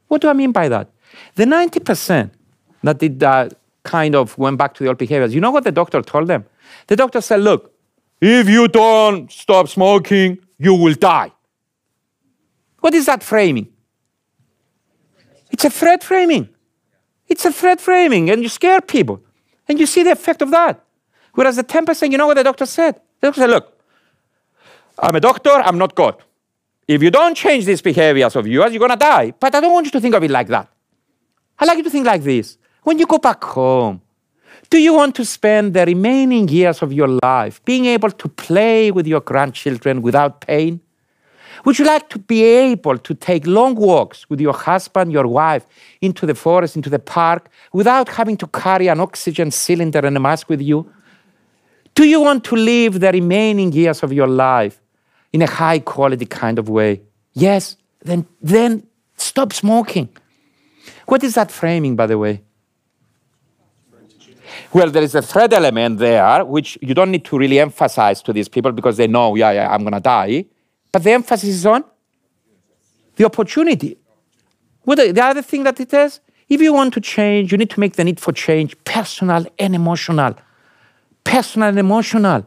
What 0.07 0.21
do 0.21 0.29
I 0.29 0.33
mean 0.33 0.51
by 0.51 0.69
that? 0.69 0.89
The 1.35 1.45
90% 1.45 2.31
that 2.83 2.99
did 2.99 3.19
that 3.19 3.53
kind 3.85 4.15
of 4.15 4.37
went 4.37 4.57
back 4.57 4.73
to 4.75 4.83
the 4.83 4.89
old 4.89 4.97
behaviors, 4.97 5.33
you 5.33 5.39
know 5.39 5.51
what 5.51 5.63
the 5.63 5.71
doctor 5.71 6.01
told 6.01 6.27
them? 6.27 6.45
The 6.87 6.95
doctor 6.95 7.21
said, 7.21 7.41
look, 7.41 7.73
if 8.19 8.49
you 8.49 8.67
don't 8.67 9.31
stop 9.31 9.69
smoking, 9.69 10.39
you 10.57 10.73
will 10.73 10.95
die. 10.95 11.31
What 12.79 12.93
is 12.93 13.05
that 13.05 13.23
framing? 13.23 13.67
It's 15.51 15.65
a 15.65 15.69
threat 15.69 16.03
framing. 16.03 16.49
It's 17.27 17.45
a 17.45 17.51
threat 17.51 17.79
framing, 17.81 18.29
and 18.29 18.43
you 18.43 18.49
scare 18.49 18.81
people. 18.81 19.21
And 19.67 19.79
you 19.79 19.85
see 19.85 20.03
the 20.03 20.11
effect 20.11 20.41
of 20.41 20.51
that. 20.51 20.83
Whereas 21.33 21.55
the 21.55 21.63
10%, 21.63 22.11
you 22.11 22.17
know 22.17 22.27
what 22.27 22.35
the 22.35 22.43
doctor 22.43 22.65
said? 22.65 22.95
The 23.19 23.27
doctor 23.27 23.41
said, 23.41 23.49
look, 23.49 23.73
I'm 24.99 25.15
a 25.15 25.19
doctor, 25.19 25.49
I'm 25.49 25.77
not 25.77 25.95
God. 25.95 26.21
If 26.87 27.01
you 27.01 27.09
don't 27.09 27.35
change 27.35 27.65
these 27.65 27.81
behaviors 27.81 28.35
of 28.35 28.47
yours, 28.47 28.71
you're 28.71 28.79
going 28.79 28.91
to 28.91 28.97
die. 28.97 29.33
But 29.39 29.55
I 29.55 29.59
don't 29.59 29.73
want 29.73 29.85
you 29.87 29.91
to 29.91 29.99
think 29.99 30.13
of 30.13 30.23
it 30.23 30.29
like 30.29 30.47
that. 30.47 30.69
I 31.57 31.65
like 31.65 31.77
you 31.77 31.83
to 31.83 31.89
think 31.89 32.05
like 32.05 32.23
this. 32.23 32.57
When 32.85 32.99
you 32.99 33.07
go 33.07 33.17
back 33.17 33.43
home, 33.43 33.99
do 34.69 34.77
you 34.77 34.93
want 34.93 35.15
to 35.15 35.25
spend 35.25 35.73
the 35.73 35.87
remaining 35.87 36.47
years 36.47 36.83
of 36.83 36.93
your 36.93 37.07
life 37.23 37.59
being 37.65 37.85
able 37.85 38.11
to 38.11 38.27
play 38.29 38.91
with 38.91 39.07
your 39.07 39.21
grandchildren 39.21 40.03
without 40.03 40.41
pain? 40.41 40.79
Would 41.65 41.79
you 41.79 41.85
like 41.85 42.09
to 42.09 42.19
be 42.19 42.43
able 42.43 42.99
to 42.99 43.15
take 43.15 43.47
long 43.47 43.73
walks 43.73 44.29
with 44.29 44.39
your 44.39 44.53
husband, 44.53 45.11
your 45.11 45.25
wife, 45.25 45.65
into 45.99 46.27
the 46.27 46.35
forest, 46.35 46.75
into 46.75 46.91
the 46.91 46.99
park, 46.99 47.49
without 47.73 48.07
having 48.07 48.37
to 48.37 48.45
carry 48.45 48.87
an 48.87 48.99
oxygen 48.99 49.49
cylinder 49.49 50.05
and 50.05 50.15
a 50.15 50.19
mask 50.19 50.47
with 50.47 50.61
you? 50.61 50.87
Do 51.95 52.03
you 52.03 52.21
want 52.21 52.43
to 52.43 52.55
live 52.55 52.99
the 52.99 53.11
remaining 53.11 53.71
years 53.71 54.03
of 54.03 54.13
your 54.13 54.27
life 54.27 54.79
in 55.33 55.41
a 55.41 55.47
high 55.47 55.79
quality 55.79 56.27
kind 56.27 56.59
of 56.59 56.69
way? 56.69 57.01
Yes, 57.33 57.77
then, 58.03 58.27
then 58.43 58.85
stop 59.17 59.53
smoking. 59.53 60.09
What 61.07 61.23
is 61.23 61.33
that 61.33 61.49
framing, 61.49 61.95
by 61.95 62.05
the 62.05 62.19
way? 62.19 62.43
Well, 64.73 64.89
there 64.89 65.03
is 65.03 65.15
a 65.15 65.21
threat 65.21 65.53
element 65.53 65.99
there, 65.99 66.43
which 66.43 66.77
you 66.81 66.93
don't 66.93 67.11
need 67.11 67.25
to 67.25 67.37
really 67.37 67.59
emphasize 67.59 68.21
to 68.23 68.33
these 68.33 68.49
people 68.49 68.71
because 68.71 68.97
they 68.97 69.07
know, 69.07 69.35
yeah, 69.35 69.51
yeah, 69.51 69.73
I'm 69.73 69.81
going 69.81 69.93
to 69.93 69.99
die. 69.99 70.45
But 70.91 71.03
the 71.03 71.11
emphasis 71.11 71.49
is 71.49 71.65
on 71.65 71.83
the 73.15 73.25
opportunity. 73.25 73.97
The, 74.85 75.11
the 75.11 75.23
other 75.23 75.41
thing 75.41 75.63
that 75.63 75.79
it 75.79 75.93
is, 75.93 76.19
if 76.47 76.61
you 76.61 76.73
want 76.73 76.93
to 76.93 77.01
change, 77.01 77.51
you 77.51 77.57
need 77.57 77.69
to 77.71 77.79
make 77.79 77.93
the 77.95 78.03
need 78.03 78.19
for 78.19 78.31
change 78.31 78.75
personal 78.83 79.45
and 79.57 79.75
emotional 79.75 80.35
personal 81.25 81.67
and 81.69 81.79
emotional. 81.79 82.45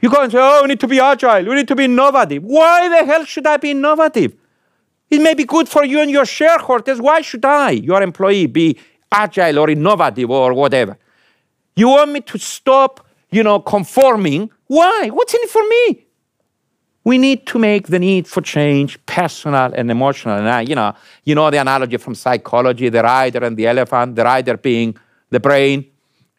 You 0.00 0.08
go 0.08 0.22
and 0.22 0.32
say, 0.32 0.38
oh, 0.40 0.62
we 0.62 0.68
need 0.68 0.80
to 0.80 0.88
be 0.88 0.98
agile, 0.98 1.44
we 1.44 1.54
need 1.54 1.68
to 1.68 1.76
be 1.76 1.84
innovative. 1.84 2.42
Why 2.42 2.88
the 2.88 3.04
hell 3.04 3.24
should 3.26 3.46
I 3.46 3.58
be 3.58 3.72
innovative? 3.72 4.34
It 5.10 5.20
may 5.20 5.34
be 5.34 5.44
good 5.44 5.68
for 5.68 5.84
you 5.84 6.00
and 6.00 6.10
your 6.10 6.24
shareholders. 6.24 7.00
Why 7.00 7.20
should 7.20 7.44
I, 7.44 7.70
your 7.70 8.02
employee, 8.02 8.46
be 8.46 8.78
agile 9.12 9.58
or 9.58 9.68
innovative 9.68 10.30
or 10.30 10.54
whatever? 10.54 10.96
You 11.76 11.88
want 11.88 12.12
me 12.12 12.20
to 12.20 12.38
stop, 12.38 13.06
you 13.30 13.42
know, 13.42 13.60
conforming? 13.60 14.50
Why? 14.66 15.08
What's 15.12 15.34
in 15.34 15.40
it 15.42 15.50
for 15.50 15.62
me? 15.62 16.06
We 17.02 17.18
need 17.18 17.46
to 17.48 17.58
make 17.58 17.88
the 17.88 17.98
need 17.98 18.26
for 18.26 18.40
change 18.40 18.98
personal 19.04 19.72
and 19.74 19.90
emotional. 19.90 20.38
And 20.38 20.48
I, 20.48 20.62
you 20.62 20.74
know, 20.74 20.94
you 21.24 21.34
know 21.34 21.50
the 21.50 21.58
analogy 21.58 21.98
from 21.98 22.14
psychology: 22.14 22.88
the 22.88 23.02
rider 23.02 23.44
and 23.44 23.56
the 23.56 23.66
elephant. 23.66 24.16
The 24.16 24.24
rider 24.24 24.56
being 24.56 24.96
the 25.30 25.40
brain, 25.40 25.84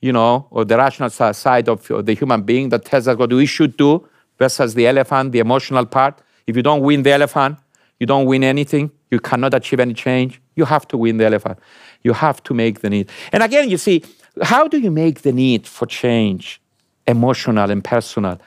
you 0.02 0.12
know, 0.12 0.48
or 0.50 0.66
the 0.66 0.78
rational 0.78 1.10
side 1.10 1.70
of 1.70 1.86
the 1.88 2.14
human 2.14 2.42
being 2.42 2.70
that 2.70 2.86
tells 2.86 3.08
us 3.08 3.16
what 3.18 3.32
we 3.32 3.46
should 3.46 3.78
do 3.78 4.08
versus 4.40 4.74
the 4.74 4.88
elephant, 4.88 5.34
the 5.34 5.40
emotional 5.40 5.86
part. 5.86 6.20
If 6.48 6.56
you 6.56 6.64
don't 6.64 6.82
win 6.82 7.04
the 7.04 7.12
elephant, 7.12 7.58
you 8.00 8.08
don't 8.08 8.26
win 8.26 8.44
anything. 8.44 8.90
You 9.12 9.20
cannot 9.20 9.54
achieve 9.54 9.80
any 9.80 9.94
change. 9.94 10.42
You 10.56 10.66
have 10.66 10.88
to 10.90 10.98
win 10.98 11.18
the 11.18 11.26
elephant. 11.26 11.60
You 12.04 12.14
have 12.14 12.42
to 12.44 12.54
make 12.54 12.82
the 12.82 12.90
need. 12.90 13.10
And 13.32 13.44
again, 13.44 13.70
you 13.70 13.78
see, 13.78 14.04
how 14.44 14.68
do 14.68 14.80
you 14.80 14.92
make 14.92 15.22
the 15.22 15.32
need 15.32 15.68
for 15.68 15.86
change 15.86 16.62
emotional 17.08 17.70
and 17.70 17.84
personal? 17.84 18.40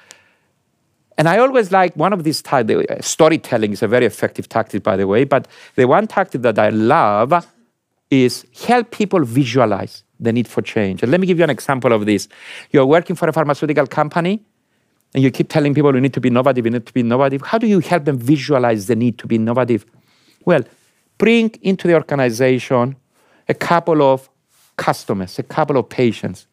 And 1.16 1.28
I 1.28 1.38
always 1.38 1.72
like 1.72 1.94
one 1.96 2.12
of 2.12 2.22
these 2.22 2.40
types, 2.42 2.72
uh, 2.72 3.00
storytelling 3.00 3.72
is 3.72 3.82
a 3.82 3.88
very 3.88 4.06
effective 4.06 4.48
tactic, 4.48 4.84
by 4.84 4.96
the 4.96 5.06
way, 5.06 5.24
but 5.24 5.48
the 5.74 5.86
one 5.86 6.06
tactic 6.06 6.42
that 6.42 6.58
I 6.58 6.68
love 6.68 7.46
is 8.10 8.46
help 8.66 8.92
people 8.92 9.24
visualize 9.24 10.04
the 10.20 10.32
need 10.32 10.46
for 10.46 10.62
change. 10.62 11.02
And 11.02 11.10
let 11.10 11.20
me 11.20 11.26
give 11.26 11.38
you 11.38 11.44
an 11.44 11.50
example 11.50 11.92
of 11.92 12.06
this. 12.06 12.28
You're 12.70 12.86
working 12.86 13.16
for 13.16 13.28
a 13.28 13.32
pharmaceutical 13.32 13.86
company 13.86 14.40
and 15.14 15.22
you 15.22 15.30
keep 15.30 15.48
telling 15.48 15.74
people 15.74 15.94
you 15.94 16.00
need 16.00 16.14
to 16.14 16.20
be 16.20 16.28
innovative, 16.28 16.64
you 16.64 16.70
need 16.70 16.86
to 16.86 16.92
be 16.92 17.00
innovative. 17.00 17.42
How 17.42 17.58
do 17.58 17.66
you 17.66 17.80
help 17.80 18.04
them 18.04 18.18
visualize 18.18 18.86
the 18.86 18.96
need 18.96 19.18
to 19.18 19.26
be 19.26 19.36
innovative? 19.36 19.86
Well, 20.44 20.62
bring 21.18 21.50
into 21.62 21.88
the 21.88 21.94
organization 21.94 22.96
a 23.48 23.54
couple 23.54 24.02
of 24.02 24.28
customers, 24.78 25.38
a 25.38 25.42
couple 25.42 25.76
of 25.76 25.88
patients 25.88 26.46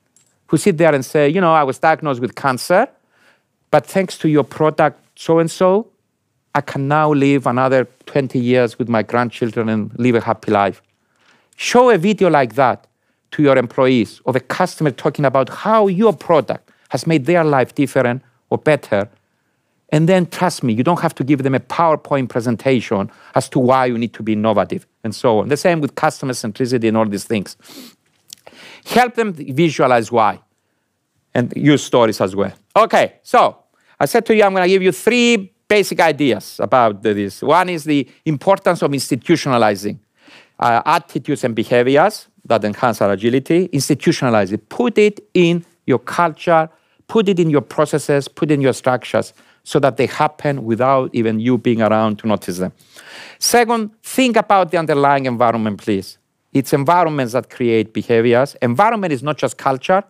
who 0.47 0.57
sit 0.57 0.77
there 0.77 0.93
and 0.93 1.05
say, 1.05 1.29
you 1.29 1.39
know, 1.39 1.53
I 1.53 1.63
was 1.63 1.79
diagnosed 1.79 2.19
with 2.19 2.35
cancer, 2.35 2.87
but 3.71 3.85
thanks 3.85 4.17
to 4.19 4.27
your 4.27 4.43
product, 4.43 4.99
so 5.15 5.39
and 5.39 5.49
so, 5.49 5.87
I 6.53 6.61
can 6.61 6.87
now 6.87 7.11
live 7.11 7.47
another 7.47 7.87
20 8.05 8.39
years 8.39 8.77
with 8.79 8.87
my 8.89 9.03
grandchildren 9.03 9.69
and 9.69 9.91
live 9.99 10.15
a 10.15 10.21
happy 10.21 10.51
life. 10.51 10.81
Show 11.57 11.89
a 11.89 11.97
video 11.97 12.29
like 12.29 12.55
that 12.55 12.87
to 13.31 13.43
your 13.43 13.57
employees 13.57 14.21
of 14.25 14.35
a 14.35 14.39
customer 14.39 14.91
talking 14.91 15.25
about 15.25 15.49
how 15.49 15.87
your 15.87 16.13
product 16.13 16.71
has 16.89 17.05
made 17.05 17.25
their 17.25 17.43
life 17.43 17.75
different 17.75 18.21
or 18.49 18.57
better. 18.57 19.09
And 19.89 20.07
then 20.07 20.27
trust 20.27 20.63
me, 20.63 20.73
you 20.73 20.83
don't 20.83 21.01
have 21.01 21.15
to 21.15 21.23
give 21.23 21.43
them 21.43 21.55
a 21.55 21.59
PowerPoint 21.59 22.29
presentation 22.29 23.11
as 23.35 23.49
to 23.49 23.59
why 23.59 23.85
you 23.87 23.97
need 23.97 24.13
to 24.13 24.23
be 24.23 24.33
innovative 24.33 24.87
and 25.03 25.13
so 25.13 25.39
on. 25.39 25.49
The 25.49 25.57
same 25.57 25.81
with 25.81 25.95
customer 25.95 26.33
centricity 26.33 26.87
and 26.87 26.95
all 26.95 27.05
these 27.05 27.25
things. 27.25 27.57
Help 28.85 29.15
them 29.15 29.33
visualize 29.33 30.11
why 30.11 30.39
and 31.33 31.53
use 31.55 31.83
stories 31.83 32.21
as 32.21 32.35
well. 32.35 32.53
Okay, 32.75 33.15
so 33.23 33.57
I 33.99 34.05
said 34.05 34.25
to 34.27 34.35
you, 34.35 34.43
I'm 34.43 34.53
going 34.53 34.63
to 34.63 34.69
give 34.69 34.83
you 34.83 34.91
three 34.91 35.53
basic 35.67 35.99
ideas 35.99 36.59
about 36.59 37.01
this. 37.01 37.41
One 37.41 37.69
is 37.69 37.83
the 37.83 38.07
importance 38.25 38.81
of 38.81 38.91
institutionalizing 38.91 39.99
uh, 40.59 40.81
attitudes 40.85 41.43
and 41.43 41.55
behaviors 41.55 42.27
that 42.45 42.63
enhance 42.63 43.01
our 43.01 43.11
agility. 43.11 43.67
Institutionalize 43.69 44.53
it. 44.53 44.69
Put 44.69 44.97
it 44.97 45.19
in 45.33 45.65
your 45.85 45.99
culture, 45.99 46.69
put 47.07 47.27
it 47.27 47.39
in 47.39 47.49
your 47.49 47.61
processes, 47.61 48.27
put 48.27 48.51
in 48.51 48.61
your 48.61 48.73
structures 48.73 49.33
so 49.63 49.79
that 49.79 49.97
they 49.97 50.05
happen 50.05 50.63
without 50.63 51.09
even 51.13 51.39
you 51.39 51.57
being 51.57 51.81
around 51.81 52.19
to 52.19 52.27
notice 52.27 52.59
them. 52.59 52.71
Second, 53.39 53.91
think 54.03 54.37
about 54.37 54.71
the 54.71 54.77
underlying 54.77 55.25
environment, 55.25 55.79
please. 55.79 56.17
It's 56.55 56.71
environments 56.71 57.33
that 57.33 57.49
create 57.49 57.93
behaviors. 57.93 58.55
Environment 58.61 59.11
is 59.11 59.21
not 59.21 59.37
just 59.37 59.57
culture. 59.57 60.01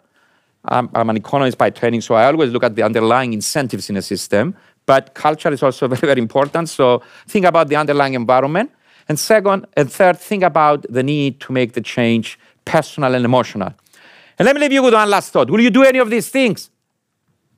I'm, 0.65 0.91
I'm 0.93 1.09
an 1.09 1.17
economist 1.17 1.57
by 1.57 1.71
training, 1.71 2.01
so 2.01 2.13
I 2.13 2.27
always 2.27 2.51
look 2.51 2.63
at 2.63 2.75
the 2.75 2.83
underlying 2.83 3.33
incentives 3.33 3.89
in 3.89 3.97
a 3.97 4.01
system. 4.03 4.55
But 4.85 5.15
culture 5.15 5.51
is 5.51 5.63
also 5.63 5.87
very, 5.93 6.01
very 6.01 6.21
important. 6.21 6.69
So 6.69 7.01
think 7.27 7.47
about 7.47 7.69
the 7.69 7.75
underlying 7.75 8.13
environment. 8.13 8.71
And 9.09 9.19
second 9.19 9.65
and 9.75 9.91
third, 9.91 10.19
think 10.19 10.43
about 10.43 10.85
the 10.87 11.01
need 11.01 11.39
to 11.41 11.51
make 11.51 11.73
the 11.73 11.81
change 11.81 12.37
personal 12.63 13.15
and 13.15 13.25
emotional. 13.25 13.73
And 14.37 14.45
let 14.45 14.55
me 14.55 14.61
leave 14.61 14.73
you 14.73 14.83
with 14.83 14.93
one 14.93 15.09
last 15.09 15.33
thought. 15.33 15.49
Will 15.49 15.61
you 15.61 15.71
do 15.71 15.83
any 15.83 15.97
of 15.97 16.11
these 16.11 16.29
things? 16.29 16.69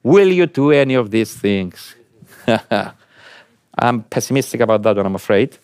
Will 0.01 0.31
you 0.31 0.45
do 0.45 0.71
any 0.71 0.93
of 0.93 1.11
these 1.11 1.33
things? 1.33 1.93
I'm 3.77 4.03
pessimistic 4.03 4.61
about 4.61 4.81
that 4.83 4.95
one, 4.95 5.05
I'm 5.05 5.15
afraid. 5.15 5.57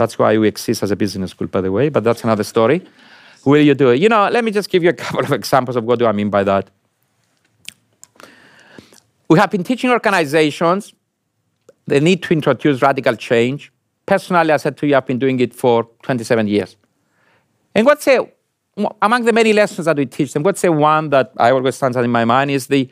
That's 0.00 0.18
why 0.18 0.38
we 0.38 0.48
exist 0.48 0.82
as 0.82 0.90
a 0.90 0.96
business 0.96 1.32
school, 1.32 1.46
by 1.46 1.60
the 1.60 1.70
way, 1.70 1.90
but 1.90 2.02
that's 2.02 2.24
another 2.24 2.42
story. 2.42 2.80
Will 3.44 3.60
you 3.60 3.74
do 3.74 3.90
it? 3.90 4.00
You 4.00 4.08
know, 4.08 4.30
let 4.30 4.42
me 4.44 4.50
just 4.50 4.70
give 4.70 4.82
you 4.82 4.88
a 4.88 4.92
couple 5.04 5.20
of 5.20 5.30
examples 5.30 5.76
of 5.76 5.84
what 5.84 5.98
do 5.98 6.06
I 6.06 6.12
mean 6.12 6.30
by 6.30 6.42
that. 6.42 6.70
We 9.28 9.38
have 9.38 9.50
been 9.50 9.62
teaching 9.62 9.90
organizations 9.90 10.94
the 11.86 12.00
need 12.00 12.22
to 12.22 12.32
introduce 12.32 12.80
radical 12.80 13.14
change. 13.14 13.70
Personally, 14.06 14.52
I 14.52 14.56
said 14.56 14.78
to 14.78 14.86
you, 14.86 14.96
I've 14.96 15.06
been 15.06 15.18
doing 15.18 15.38
it 15.38 15.52
for 15.54 15.86
27 16.02 16.48
years. 16.48 16.76
And 17.74 17.84
what's 17.84 18.08
a, 18.08 18.26
among 19.02 19.26
the 19.26 19.34
many 19.34 19.52
lessons 19.52 19.84
that 19.84 19.98
we 19.98 20.06
teach 20.06 20.32
them, 20.32 20.44
what's 20.44 20.62
the 20.62 20.72
one 20.72 21.10
that 21.10 21.30
I 21.36 21.50
always 21.50 21.76
stands 21.76 21.98
out 21.98 22.04
in 22.04 22.10
my 22.10 22.24
mind 22.24 22.50
is 22.50 22.68
the, 22.68 22.90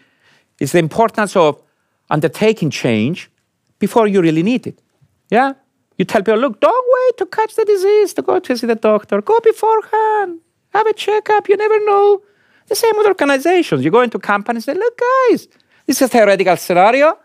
is 0.61 0.73
the 0.73 0.79
importance 0.79 1.37
of 1.37 1.63
undertaking 2.11 2.69
change 2.69 3.31
before 3.79 4.07
you 4.09 4.21
really 4.21 4.43
need 4.43 4.67
it. 4.67 4.83
Yeah? 5.31 5.55
You 5.99 6.05
tell 6.05 6.23
people, 6.23 6.39
look, 6.39 6.61
don't 6.61 6.87
wait 6.97 7.19
to 7.19 7.27
catch 7.27 7.57
the 7.57 7.65
disease 7.65 8.15
to 8.15 8.23
go 8.23 8.39
to 8.39 8.57
see 8.57 8.67
the 8.67 8.77
doctor. 8.77 9.21
Go 9.21 9.41
beforehand. 9.41 10.41
Have 10.73 10.87
a 10.87 10.93
checkup. 10.93 11.49
You 11.49 11.57
never 11.57 11.85
know. 11.85 12.23
The 12.69 12.77
same 12.77 12.97
with 12.97 13.07
organizations. 13.07 13.85
You 13.85 13.91
go 13.91 14.03
into 14.03 14.19
companies 14.19 14.69
and 14.69 14.77
say, 14.77 14.81
look, 14.81 14.99
guys, 14.99 15.49
this 15.87 16.01
is 16.01 16.03
a 16.03 16.09
theoretical 16.09 16.57
scenario. 16.57 17.19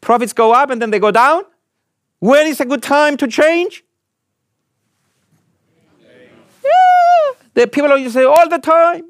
Profits 0.00 0.32
go 0.32 0.52
up 0.52 0.70
and 0.70 0.80
then 0.80 0.90
they 0.90 1.00
go 1.00 1.10
down. 1.10 1.42
When 2.20 2.46
is 2.46 2.60
a 2.60 2.64
good 2.64 2.82
time 2.82 3.16
to 3.16 3.26
change? 3.26 3.84
Yeah. 6.00 7.32
The 7.54 7.66
people 7.66 7.96
you 7.96 8.10
say 8.10 8.24
all 8.24 8.48
the 8.48 8.58
time. 8.58 9.04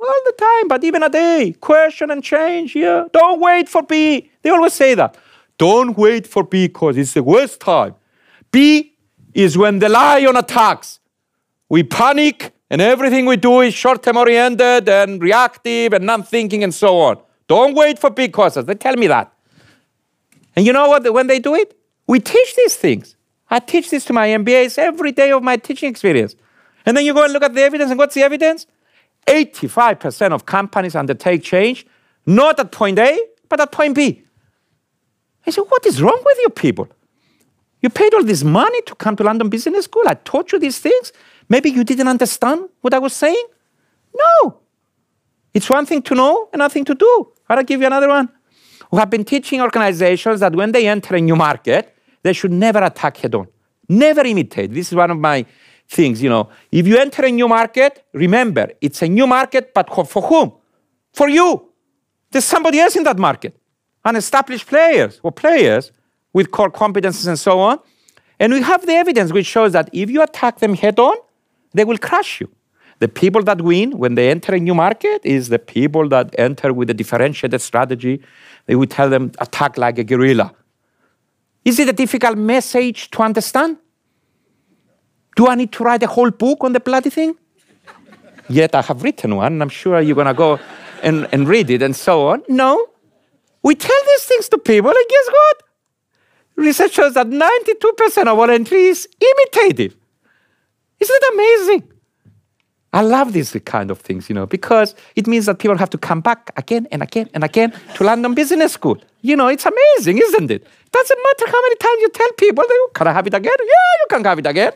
All 0.00 0.20
the 0.26 0.34
time, 0.38 0.68
but 0.68 0.84
even 0.84 1.02
a 1.02 1.08
day. 1.08 1.54
Question 1.58 2.10
and 2.10 2.22
change. 2.22 2.76
Yeah. 2.76 3.04
Don't 3.12 3.40
wait 3.40 3.68
for 3.68 3.82
B. 3.82 4.30
They 4.42 4.50
always 4.50 4.74
say 4.74 4.94
that. 4.94 5.16
Don't 5.56 5.96
wait 5.96 6.26
for 6.26 6.44
B 6.44 6.68
because 6.68 6.96
it's 6.96 7.14
the 7.14 7.22
worst 7.22 7.60
time. 7.60 7.94
B 8.50 8.94
is 9.34 9.56
when 9.56 9.78
the 9.78 9.88
lion 9.88 10.36
attacks. 10.36 11.00
We 11.68 11.82
panic 11.82 12.52
and 12.70 12.80
everything 12.80 13.26
we 13.26 13.36
do 13.36 13.60
is 13.60 13.74
short 13.74 14.02
term 14.02 14.16
oriented 14.16 14.88
and 14.88 15.22
reactive 15.22 15.92
and 15.92 16.04
non 16.04 16.22
thinking 16.22 16.64
and 16.64 16.74
so 16.74 16.98
on. 16.98 17.18
Don't 17.46 17.74
wait 17.74 17.98
for 17.98 18.10
big 18.10 18.32
causes. 18.32 18.64
They 18.66 18.74
tell 18.74 18.96
me 18.96 19.06
that. 19.06 19.32
And 20.54 20.66
you 20.66 20.72
know 20.72 20.88
what? 20.88 21.12
When 21.12 21.26
they 21.26 21.38
do 21.38 21.54
it, 21.54 21.78
we 22.06 22.20
teach 22.20 22.56
these 22.56 22.76
things. 22.76 23.16
I 23.50 23.60
teach 23.60 23.90
this 23.90 24.04
to 24.06 24.12
my 24.12 24.28
MBAs 24.28 24.78
every 24.78 25.12
day 25.12 25.30
of 25.30 25.42
my 25.42 25.56
teaching 25.56 25.88
experience. 25.88 26.36
And 26.84 26.96
then 26.96 27.04
you 27.04 27.14
go 27.14 27.24
and 27.24 27.32
look 27.32 27.42
at 27.42 27.54
the 27.54 27.62
evidence, 27.62 27.90
and 27.90 27.98
what's 27.98 28.14
the 28.14 28.22
evidence? 28.22 28.66
85% 29.26 30.32
of 30.32 30.46
companies 30.46 30.94
undertake 30.94 31.42
change, 31.42 31.86
not 32.26 32.58
at 32.58 32.72
point 32.72 32.98
A, 32.98 33.18
but 33.48 33.60
at 33.60 33.72
point 33.72 33.94
B. 33.94 34.24
I 35.46 35.50
said, 35.50 35.62
What 35.62 35.84
is 35.86 36.02
wrong 36.02 36.20
with 36.24 36.38
you 36.42 36.50
people? 36.50 36.88
You 37.80 37.90
paid 37.90 38.12
all 38.14 38.24
this 38.24 38.42
money 38.42 38.82
to 38.82 38.94
come 38.94 39.16
to 39.16 39.22
London 39.22 39.48
Business 39.48 39.84
School. 39.84 40.02
I 40.06 40.14
taught 40.14 40.52
you 40.52 40.58
these 40.58 40.78
things. 40.78 41.12
Maybe 41.48 41.70
you 41.70 41.84
didn't 41.84 42.08
understand 42.08 42.68
what 42.80 42.92
I 42.92 42.98
was 42.98 43.12
saying. 43.12 43.46
No. 44.14 44.60
It's 45.54 45.70
one 45.70 45.86
thing 45.86 46.02
to 46.02 46.14
know, 46.14 46.48
another 46.52 46.72
thing 46.72 46.84
to 46.86 46.94
do. 46.94 47.32
I'll 47.48 47.62
give 47.62 47.80
you 47.80 47.86
another 47.86 48.08
one. 48.08 48.28
We 48.90 48.98
have 48.98 49.10
been 49.10 49.24
teaching 49.24 49.60
organizations 49.60 50.40
that 50.40 50.54
when 50.54 50.72
they 50.72 50.88
enter 50.88 51.14
a 51.16 51.20
new 51.20 51.36
market, 51.36 51.94
they 52.22 52.32
should 52.32 52.52
never 52.52 52.82
attack 52.82 53.18
head 53.18 53.34
on. 53.34 53.48
Never 53.88 54.22
imitate. 54.22 54.72
This 54.72 54.88
is 54.88 54.94
one 54.94 55.10
of 55.10 55.18
my 55.18 55.46
things, 55.88 56.22
you 56.22 56.28
know. 56.28 56.48
If 56.70 56.86
you 56.86 56.98
enter 56.98 57.24
a 57.24 57.30
new 57.30 57.48
market, 57.48 58.04
remember, 58.12 58.70
it's 58.80 59.02
a 59.02 59.08
new 59.08 59.26
market, 59.26 59.72
but 59.72 59.88
for 60.08 60.22
whom? 60.22 60.52
For 61.12 61.28
you. 61.28 61.70
There's 62.30 62.44
somebody 62.44 62.80
else 62.80 62.96
in 62.96 63.04
that 63.04 63.18
market. 63.18 63.58
Unestablished 64.04 64.66
players 64.66 65.20
or 65.22 65.32
players 65.32 65.92
with 66.32 66.50
core 66.50 66.70
competences 66.70 67.26
and 67.26 67.38
so 67.38 67.60
on. 67.60 67.78
And 68.40 68.52
we 68.52 68.62
have 68.62 68.86
the 68.86 68.92
evidence 68.92 69.32
which 69.32 69.46
shows 69.46 69.72
that 69.72 69.90
if 69.92 70.10
you 70.10 70.22
attack 70.22 70.58
them 70.58 70.74
head 70.74 70.98
on, 70.98 71.16
they 71.74 71.84
will 71.84 71.98
crush 71.98 72.40
you. 72.40 72.48
The 73.00 73.08
people 73.08 73.42
that 73.44 73.62
win 73.62 73.96
when 73.98 74.14
they 74.16 74.30
enter 74.30 74.54
a 74.54 74.58
new 74.58 74.74
market 74.74 75.20
is 75.24 75.48
the 75.48 75.58
people 75.58 76.08
that 76.08 76.34
enter 76.38 76.72
with 76.72 76.90
a 76.90 76.94
differentiated 76.94 77.60
strategy. 77.60 78.20
They 78.66 78.74
would 78.74 78.90
tell 78.90 79.08
them 79.08 79.32
attack 79.38 79.78
like 79.78 79.98
a 79.98 80.04
guerrilla. 80.04 80.52
Is 81.64 81.78
it 81.78 81.88
a 81.88 81.92
difficult 81.92 82.36
message 82.38 83.10
to 83.12 83.22
understand? 83.22 83.76
Do 85.36 85.46
I 85.46 85.54
need 85.54 85.70
to 85.72 85.84
write 85.84 86.02
a 86.02 86.08
whole 86.08 86.30
book 86.30 86.64
on 86.64 86.72
the 86.72 86.80
bloody 86.80 87.10
thing? 87.10 87.36
Yet 88.48 88.74
I 88.74 88.82
have 88.82 89.02
written 89.02 89.36
one, 89.36 89.52
and 89.52 89.62
I'm 89.62 89.68
sure 89.68 90.00
you're 90.00 90.16
gonna 90.16 90.34
go 90.34 90.58
and, 91.02 91.28
and 91.32 91.46
read 91.46 91.70
it 91.70 91.82
and 91.82 91.94
so 91.94 92.28
on. 92.28 92.42
No. 92.48 92.86
We 93.62 93.74
tell 93.74 94.00
these 94.06 94.24
things 94.24 94.48
to 94.48 94.58
people, 94.58 94.90
and 94.90 95.06
guess 95.08 95.28
what? 95.30 95.62
Research 96.58 96.92
shows 96.92 97.14
that 97.14 97.28
92% 97.28 98.26
of 98.26 98.36
our 98.36 98.50
entries 98.50 99.06
is 99.06 99.08
imitative. 99.20 99.96
Isn't 100.98 101.16
it 101.22 101.34
amazing? 101.34 101.92
I 102.92 103.02
love 103.02 103.32
these 103.32 103.56
kind 103.64 103.92
of 103.92 104.00
things, 104.00 104.28
you 104.28 104.34
know, 104.34 104.44
because 104.44 104.96
it 105.14 105.28
means 105.28 105.46
that 105.46 105.60
people 105.60 105.78
have 105.78 105.90
to 105.90 105.98
come 105.98 106.20
back 106.20 106.50
again 106.56 106.88
and 106.90 107.00
again 107.00 107.30
and 107.32 107.44
again 107.44 107.72
to 107.94 108.02
London 108.02 108.34
Business 108.34 108.72
School. 108.72 108.98
You 109.20 109.36
know, 109.36 109.46
it's 109.46 109.66
amazing, 109.66 110.18
isn't 110.18 110.50
it? 110.50 110.66
Doesn't 110.90 111.18
matter 111.22 111.46
how 111.46 111.62
many 111.62 111.76
times 111.76 112.00
you 112.00 112.08
tell 112.08 112.32
people, 112.32 112.64
oh, 112.66 112.88
they, 112.88 112.98
can 112.98 113.06
I 113.06 113.12
have 113.12 113.26
it 113.28 113.34
again? 113.34 113.56
Yeah, 113.60 113.92
you 114.00 114.06
can 114.10 114.24
have 114.24 114.38
it 114.40 114.46
again. 114.46 114.72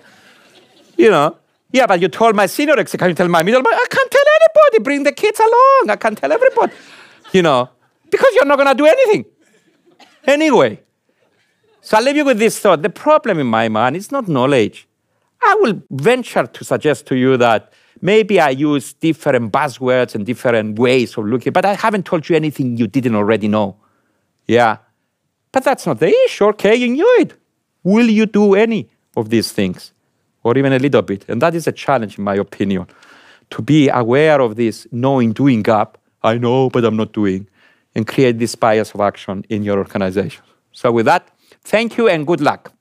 You 0.96 1.10
know, 1.10 1.36
yeah, 1.72 1.86
but 1.88 2.00
you 2.00 2.06
told 2.06 2.36
my 2.36 2.46
senior 2.46 2.78
exec, 2.78 3.00
can 3.00 3.08
you 3.08 3.14
tell 3.16 3.26
my 3.26 3.42
middle? 3.42 3.60
I 3.66 3.86
can't 3.90 4.10
tell 4.10 4.24
anybody. 4.40 4.84
Bring 4.84 5.02
the 5.02 5.12
kids 5.12 5.40
along. 5.40 5.90
I 5.90 5.96
can't 5.96 6.16
tell 6.16 6.30
everybody. 6.30 6.72
You 7.32 7.42
know, 7.42 7.70
because 8.08 8.28
you're 8.34 8.44
not 8.44 8.56
going 8.56 8.68
to 8.68 8.74
do 8.74 8.86
anything. 8.86 9.24
Anyway, 10.26 10.80
so 11.82 11.96
I'll 11.96 12.04
leave 12.04 12.16
you 12.16 12.24
with 12.24 12.38
this 12.38 12.60
thought. 12.60 12.82
The 12.82 12.90
problem 12.90 13.40
in 13.40 13.48
my 13.48 13.68
mind 13.68 13.96
is 13.96 14.12
not 14.12 14.28
knowledge. 14.28 14.86
I 15.42 15.56
will 15.60 15.82
venture 15.90 16.46
to 16.46 16.64
suggest 16.64 17.06
to 17.06 17.16
you 17.16 17.36
that 17.38 17.72
maybe 18.00 18.38
I 18.38 18.50
use 18.50 18.92
different 18.92 19.52
buzzwords 19.52 20.14
and 20.14 20.24
different 20.24 20.78
ways 20.78 21.18
of 21.18 21.26
looking, 21.26 21.52
but 21.52 21.64
I 21.64 21.74
haven't 21.74 22.06
told 22.06 22.28
you 22.28 22.36
anything 22.36 22.76
you 22.76 22.86
didn't 22.86 23.16
already 23.16 23.48
know. 23.48 23.76
Yeah. 24.46 24.78
But 25.50 25.64
that's 25.64 25.84
not 25.84 25.98
the 25.98 26.14
issue, 26.26 26.46
okay? 26.46 26.76
You 26.76 26.88
knew 26.88 27.16
it. 27.18 27.34
Will 27.82 28.08
you 28.08 28.26
do 28.26 28.54
any 28.54 28.88
of 29.16 29.30
these 29.30 29.50
things? 29.50 29.92
Or 30.44 30.56
even 30.56 30.72
a 30.72 30.78
little 30.78 31.02
bit? 31.02 31.24
And 31.28 31.42
that 31.42 31.54
is 31.54 31.66
a 31.66 31.72
challenge, 31.72 32.16
in 32.16 32.24
my 32.24 32.36
opinion, 32.36 32.86
to 33.50 33.60
be 33.60 33.88
aware 33.88 34.40
of 34.40 34.54
this 34.54 34.86
knowing 34.92 35.32
doing 35.32 35.62
gap. 35.62 35.98
I 36.22 36.38
know, 36.38 36.70
but 36.70 36.84
I'm 36.84 36.96
not 36.96 37.12
doing, 37.12 37.48
and 37.96 38.06
create 38.06 38.38
this 38.38 38.54
bias 38.54 38.92
of 38.94 39.00
action 39.00 39.44
in 39.48 39.64
your 39.64 39.78
organization. 39.78 40.42
So, 40.70 40.90
with 40.92 41.06
that, 41.06 41.28
Thank 41.64 41.96
you 41.96 42.08
and 42.08 42.26
good 42.26 42.40
luck. 42.40 42.72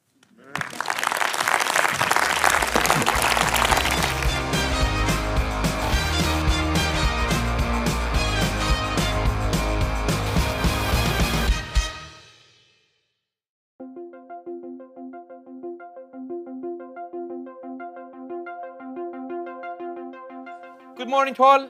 Good 20.98 21.10
morning 21.10 21.34
to 21.34 21.44
all. 21.44 21.70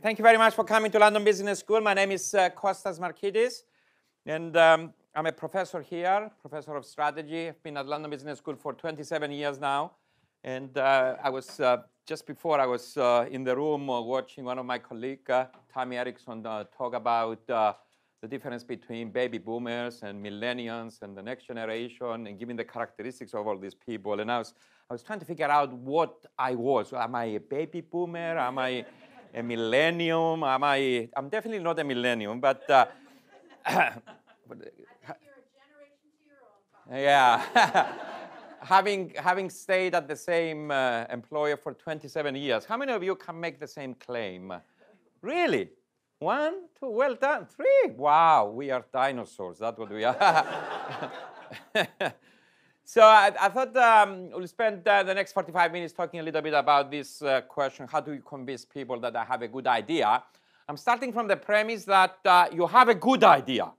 Thank 0.00 0.18
you 0.18 0.22
very 0.22 0.38
much 0.38 0.54
for 0.54 0.64
coming 0.64 0.90
to 0.92 0.98
London 0.98 1.24
Business 1.24 1.58
School. 1.58 1.80
My 1.80 1.92
name 1.92 2.12
is 2.12 2.34
uh, 2.34 2.50
Costas 2.50 2.98
Markides, 2.98 3.64
and 4.24 4.56
um, 4.56 4.94
I'm 5.20 5.26
a 5.26 5.32
professor 5.32 5.82
here, 5.82 6.30
professor 6.40 6.74
of 6.76 6.86
strategy. 6.86 7.48
I've 7.48 7.62
been 7.62 7.76
at 7.76 7.86
London 7.86 8.10
Business 8.10 8.38
School 8.38 8.56
for 8.56 8.72
27 8.72 9.30
years 9.32 9.60
now. 9.60 9.92
And 10.42 10.78
uh, 10.78 11.16
I 11.22 11.28
was, 11.28 11.60
uh, 11.60 11.82
just 12.06 12.26
before 12.26 12.58
I 12.58 12.64
was 12.64 12.96
uh, 12.96 13.26
in 13.30 13.44
the 13.44 13.54
room 13.54 13.90
uh, 13.90 14.00
watching 14.00 14.44
one 14.46 14.58
of 14.58 14.64
my 14.64 14.78
colleagues, 14.78 15.28
uh, 15.28 15.48
Tammy 15.74 15.98
Erickson, 15.98 16.46
uh, 16.46 16.64
talk 16.74 16.94
about 16.94 17.46
the 17.46 18.28
difference 18.30 18.64
between 18.64 19.10
baby 19.10 19.36
boomers 19.36 20.02
and 20.04 20.24
millennials 20.24 21.02
and 21.02 21.14
the 21.14 21.22
next 21.22 21.48
generation 21.48 22.26
and 22.26 22.38
giving 22.38 22.56
the 22.56 22.64
characteristics 22.64 23.34
of 23.34 23.46
all 23.46 23.58
these 23.58 23.74
people. 23.74 24.20
And 24.20 24.32
I 24.32 24.38
was, 24.38 24.54
I 24.88 24.94
was 24.94 25.02
trying 25.02 25.18
to 25.18 25.26
figure 25.26 25.50
out 25.50 25.70
what 25.70 26.24
I 26.38 26.54
was. 26.54 26.94
Am 26.94 27.14
I 27.14 27.24
a 27.24 27.40
baby 27.40 27.82
boomer? 27.82 28.38
Am 28.38 28.58
I 28.58 28.86
a 29.34 29.42
millennium? 29.42 30.42
Am 30.44 30.64
I? 30.64 31.10
I'm 31.14 31.28
definitely 31.28 31.62
not 31.62 31.78
a 31.78 31.84
millennium, 31.84 32.40
but. 32.40 32.62
Yeah. 36.90 37.86
having 38.62 39.12
having 39.16 39.50
stayed 39.50 39.94
at 39.94 40.08
the 40.08 40.16
same 40.16 40.70
uh, 40.70 41.04
employer 41.10 41.56
for 41.56 41.72
27 41.72 42.34
years, 42.36 42.64
how 42.64 42.76
many 42.76 42.92
of 42.92 43.02
you 43.02 43.14
can 43.16 43.38
make 43.38 43.58
the 43.60 43.68
same 43.68 43.94
claim? 43.94 44.52
Really? 45.22 45.70
One, 46.18 46.68
two, 46.78 46.90
well 46.90 47.14
done. 47.14 47.46
Three. 47.46 47.94
Wow, 47.96 48.52
we 48.54 48.70
are 48.70 48.84
dinosaurs. 48.92 49.58
That's 49.58 49.78
what 49.78 49.90
we 49.90 50.04
are. 50.04 51.12
So 52.92 53.02
I, 53.02 53.30
I 53.40 53.48
thought 53.50 53.76
um, 53.76 54.30
we'll 54.30 54.48
spend 54.48 54.88
uh, 54.88 55.04
the 55.04 55.14
next 55.14 55.30
45 55.30 55.70
minutes 55.70 55.92
talking 55.92 56.18
a 56.18 56.24
little 56.24 56.42
bit 56.42 56.54
about 56.54 56.90
this 56.90 57.22
uh, 57.22 57.40
question, 57.42 57.86
how 57.86 58.00
do 58.00 58.12
you 58.12 58.20
convince 58.20 58.64
people 58.64 58.98
that 58.98 59.14
I 59.14 59.22
have 59.22 59.42
a 59.42 59.46
good 59.46 59.68
idea? 59.68 60.24
I'm 60.68 60.76
starting 60.76 61.12
from 61.12 61.28
the 61.28 61.36
premise 61.36 61.84
that 61.84 62.18
uh, 62.24 62.48
you 62.52 62.66
have 62.66 62.88
a 62.88 62.96
good 62.96 63.22
idea. 63.22 63.70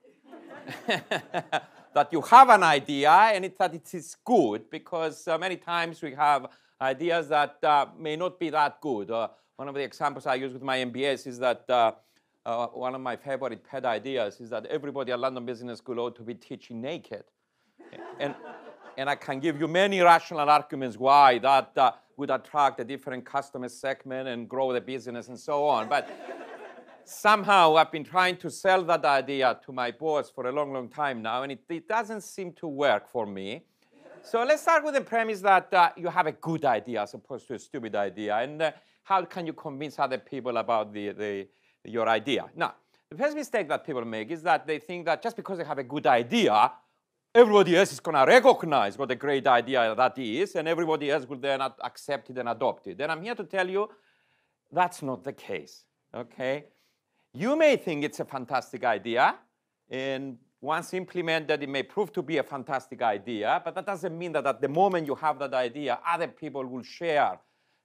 that 1.93 2.11
you 2.11 2.21
have 2.21 2.49
an 2.49 2.63
idea 2.63 3.11
and 3.11 3.45
it, 3.45 3.57
that 3.57 3.73
it 3.73 3.93
is 3.93 4.15
good 4.23 4.69
because 4.69 5.27
uh, 5.27 5.37
many 5.37 5.57
times 5.57 6.01
we 6.01 6.13
have 6.13 6.47
ideas 6.79 7.27
that 7.29 7.57
uh, 7.63 7.85
may 7.97 8.15
not 8.15 8.39
be 8.39 8.49
that 8.49 8.79
good. 8.81 9.11
Uh, 9.11 9.27
one 9.55 9.67
of 9.67 9.75
the 9.75 9.81
examples 9.81 10.25
I 10.25 10.35
use 10.35 10.53
with 10.53 10.63
my 10.63 10.77
MBAs 10.77 11.27
is 11.27 11.37
that 11.39 11.65
one 12.73 12.95
of 12.95 13.01
my 13.01 13.15
favorite 13.15 13.63
pet 13.63 13.85
ideas 13.85 14.39
is 14.39 14.49
that 14.49 14.65
everybody 14.65 15.11
at 15.11 15.19
London 15.19 15.45
Business 15.45 15.77
School 15.77 15.99
ought 15.99 16.15
to 16.15 16.23
be 16.23 16.33
teaching 16.33 16.81
naked. 16.81 17.23
and 18.19 18.33
and 18.97 19.09
I 19.09 19.15
can 19.15 19.39
give 19.39 19.59
you 19.59 19.67
many 19.67 20.01
rational 20.01 20.49
arguments 20.49 20.97
why 20.97 21.39
that 21.39 21.71
uh, 21.77 21.91
would 22.17 22.29
attract 22.29 22.79
a 22.79 22.83
different 22.83 23.25
customer 23.25 23.69
segment 23.69 24.27
and 24.27 24.47
grow 24.47 24.73
the 24.73 24.81
business 24.81 25.27
and 25.27 25.39
so 25.39 25.65
on. 25.65 25.89
But 25.89 26.09
somehow 27.11 27.75
I've 27.75 27.91
been 27.91 28.03
trying 28.03 28.37
to 28.37 28.49
sell 28.49 28.83
that 28.83 29.03
idea 29.03 29.59
to 29.65 29.71
my 29.71 29.91
boss 29.91 30.31
for 30.31 30.47
a 30.47 30.51
long, 30.51 30.71
long 30.73 30.87
time 30.87 31.21
now, 31.21 31.43
and 31.43 31.51
it, 31.51 31.63
it 31.69 31.87
doesn't 31.87 32.21
seem 32.21 32.53
to 32.53 32.67
work 32.67 33.09
for 33.09 33.25
me. 33.25 33.63
So 34.23 34.43
let's 34.43 34.61
start 34.61 34.83
with 34.83 34.93
the 34.93 35.01
premise 35.01 35.41
that 35.41 35.73
uh, 35.73 35.89
you 35.97 36.07
have 36.07 36.27
a 36.27 36.31
good 36.31 36.63
idea 36.63 37.01
as 37.01 37.13
opposed 37.13 37.47
to 37.47 37.55
a 37.55 37.59
stupid 37.59 37.95
idea. 37.95 38.37
And 38.37 38.61
uh, 38.61 38.71
how 39.03 39.25
can 39.25 39.45
you 39.45 39.53
convince 39.53 39.99
other 39.99 40.19
people 40.19 40.57
about 40.57 40.93
the, 40.93 41.09
the, 41.09 41.47
your 41.85 42.07
idea? 42.07 42.45
Now, 42.55 42.75
the 43.09 43.17
first 43.17 43.35
mistake 43.35 43.67
that 43.69 43.85
people 43.85 44.05
make 44.05 44.31
is 44.31 44.41
that 44.43 44.65
they 44.65 44.79
think 44.79 45.05
that 45.05 45.21
just 45.21 45.35
because 45.35 45.57
they 45.57 45.65
have 45.65 45.79
a 45.79 45.83
good 45.83 46.07
idea, 46.07 46.71
everybody 47.33 47.75
else 47.75 47.91
is 47.91 47.99
going 47.99 48.15
to 48.15 48.25
recognize 48.31 48.97
what 48.97 49.11
a 49.11 49.15
great 49.15 49.47
idea 49.47 49.93
that 49.95 50.17
is, 50.17 50.55
and 50.55 50.67
everybody 50.67 51.09
else 51.09 51.27
will 51.27 51.39
then 51.39 51.61
accept 51.83 52.29
it 52.29 52.37
and 52.37 52.47
adopt 52.47 52.87
it. 52.87 53.01
And 53.01 53.11
I'm 53.11 53.21
here 53.21 53.35
to 53.35 53.43
tell 53.43 53.67
you 53.67 53.89
that's 54.71 55.01
not 55.01 55.23
the 55.23 55.33
case. 55.33 55.83
Okay? 56.13 56.65
You 57.33 57.55
may 57.55 57.77
think 57.77 58.03
it's 58.03 58.19
a 58.19 58.25
fantastic 58.25 58.83
idea, 58.83 59.35
and 59.89 60.37
once 60.59 60.93
implemented, 60.93 61.63
it 61.63 61.69
may 61.69 61.83
prove 61.83 62.11
to 62.13 62.21
be 62.21 62.37
a 62.37 62.43
fantastic 62.43 63.01
idea, 63.01 63.61
but 63.63 63.73
that 63.73 63.85
doesn't 63.85 64.17
mean 64.17 64.33
that 64.33 64.45
at 64.45 64.61
the 64.61 64.67
moment 64.67 65.07
you 65.07 65.15
have 65.15 65.39
that 65.39 65.53
idea, 65.53 65.97
other 66.07 66.27
people 66.27 66.65
will 66.65 66.83
share 66.83 67.39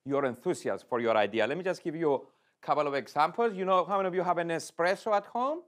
your 0.04 0.24
enthusiasm 0.24 0.86
for 0.88 1.00
your 1.00 1.16
idea. 1.16 1.46
Let 1.46 1.56
me 1.56 1.64
just 1.64 1.82
give 1.82 1.94
you 1.94 2.14
a 2.14 2.66
couple 2.66 2.86
of 2.86 2.94
examples. 2.94 3.54
You 3.54 3.64
know, 3.64 3.84
how 3.84 3.96
many 3.98 4.08
of 4.08 4.14
you 4.14 4.22
have 4.22 4.38
an 4.38 4.48
espresso 4.48 5.16
at 5.16 5.26
home? 5.26 5.60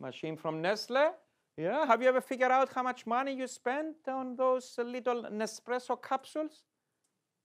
Machine 0.00 0.36
from 0.36 0.62
Nestle? 0.62 1.12
Yeah, 1.56 1.86
have 1.86 2.02
you 2.02 2.08
ever 2.08 2.20
figured 2.20 2.50
out 2.50 2.72
how 2.72 2.82
much 2.82 3.06
money 3.06 3.34
you 3.34 3.46
spent 3.46 3.96
on 4.08 4.36
those 4.36 4.76
little 4.78 5.24
Nespresso 5.24 6.00
capsules? 6.00 6.64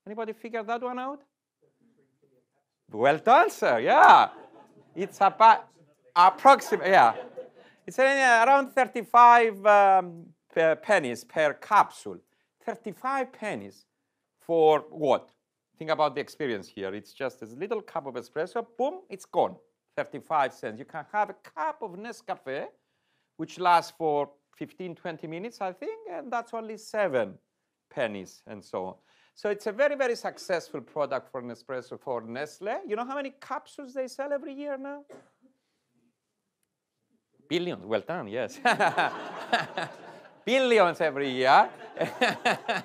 Anybody 0.05 0.33
figure 0.33 0.63
that 0.63 0.81
one 0.81 0.97
out? 0.97 1.21
Well 2.91 3.17
done, 3.17 3.51
sir. 3.51 3.79
Yeah, 3.79 4.29
it's 4.95 5.17
about 5.21 5.67
approximate. 6.27 6.87
Yeah, 6.87 7.15
it's 7.85 7.99
uh, 7.99 8.45
around 8.47 8.73
35 8.73 9.65
um, 9.65 10.25
pennies 10.81 11.23
per 11.23 11.53
capsule. 11.53 12.17
35 12.65 13.31
pennies 13.31 13.85
for 14.39 14.85
what? 14.89 15.31
Think 15.77 15.91
about 15.91 16.13
the 16.15 16.21
experience 16.21 16.67
here. 16.67 16.93
It's 16.93 17.13
just 17.13 17.39
this 17.39 17.53
little 17.53 17.81
cup 17.81 18.05
of 18.05 18.15
espresso. 18.15 18.65
Boom, 18.77 19.01
it's 19.09 19.25
gone. 19.25 19.55
35 19.95 20.53
cents. 20.53 20.79
You 20.79 20.85
can 20.85 21.05
have 21.11 21.29
a 21.29 21.35
cup 21.55 21.81
of 21.81 21.91
Nescafe 21.91 22.67
which 23.39 23.57
lasts 23.57 23.93
for 23.97 24.29
15, 24.57 24.95
20 24.95 25.25
minutes, 25.27 25.61
I 25.61 25.71
think, 25.71 25.97
and 26.11 26.29
that's 26.29 26.53
only 26.53 26.75
seven 26.77 27.35
pennies 27.89 28.41
and 28.45 28.61
so 28.61 28.85
on. 28.85 28.95
So 29.33 29.49
it's 29.49 29.67
a 29.67 29.71
very, 29.71 29.95
very 29.95 30.17
successful 30.17 30.81
product 30.81 31.31
for 31.31 31.41
Nespresso 31.41 31.97
for 31.97 32.21
Nestle. 32.21 32.81
You 32.85 32.97
know 32.97 33.05
how 33.05 33.15
many 33.15 33.33
capsules 33.39 33.93
they 33.93 34.09
sell 34.09 34.33
every 34.33 34.53
year 34.53 34.77
now? 34.77 35.05
Billions. 37.49 37.83
Well 37.83 38.03
done, 38.07 38.27
yes. 38.27 38.59
Billions 40.45 41.01
every 41.01 41.31
year. 41.31 41.67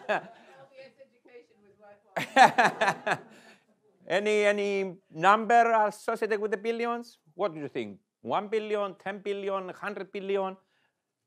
any, 4.08 4.44
any 4.46 4.96
number 5.14 5.70
associated 5.86 6.40
with 6.40 6.50
the 6.50 6.56
billions? 6.56 7.18
What 7.34 7.52
do 7.52 7.60
you 7.60 7.68
think? 7.68 7.98
1 8.22 8.48
billion, 8.48 8.94
10 8.94 9.18
billion, 9.18 9.66
100 9.66 10.10
billion, 10.10 10.56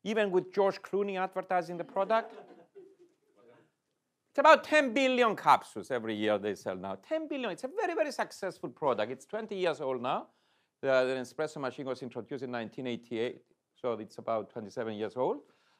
even 0.03 0.31
with 0.31 0.51
George 0.51 0.81
Clooney 0.81 1.19
advertising 1.19 1.77
the 1.77 1.83
product. 1.83 2.33
It's 4.31 4.39
about 4.39 4.63
10 4.63 4.95
billion 4.95 5.35
capsules 5.35 5.91
every 5.91 6.15
year 6.15 6.39
they 6.39 6.55
sell 6.55 6.75
now. 6.75 6.97
10 7.07 7.27
billion. 7.27 7.51
It's 7.51 7.63
a 7.63 7.69
very, 7.79 7.93
very 7.93 8.11
successful 8.11 8.69
product. 8.69 9.11
It's 9.11 9.25
20 9.25 9.55
years 9.55 9.79
old 9.79 10.01
now. 10.01 10.27
The, 10.81 10.87
the 10.87 11.15
espresso 11.21 11.59
machine 11.59 11.85
was 11.85 12.01
introduced 12.03 12.43
in 12.43 12.51
1988, 12.51 13.41
so 13.81 13.93
it's 13.93 14.17
about 14.17 14.49
27 14.49 14.93
years 14.93 15.15
old, 15.15 15.39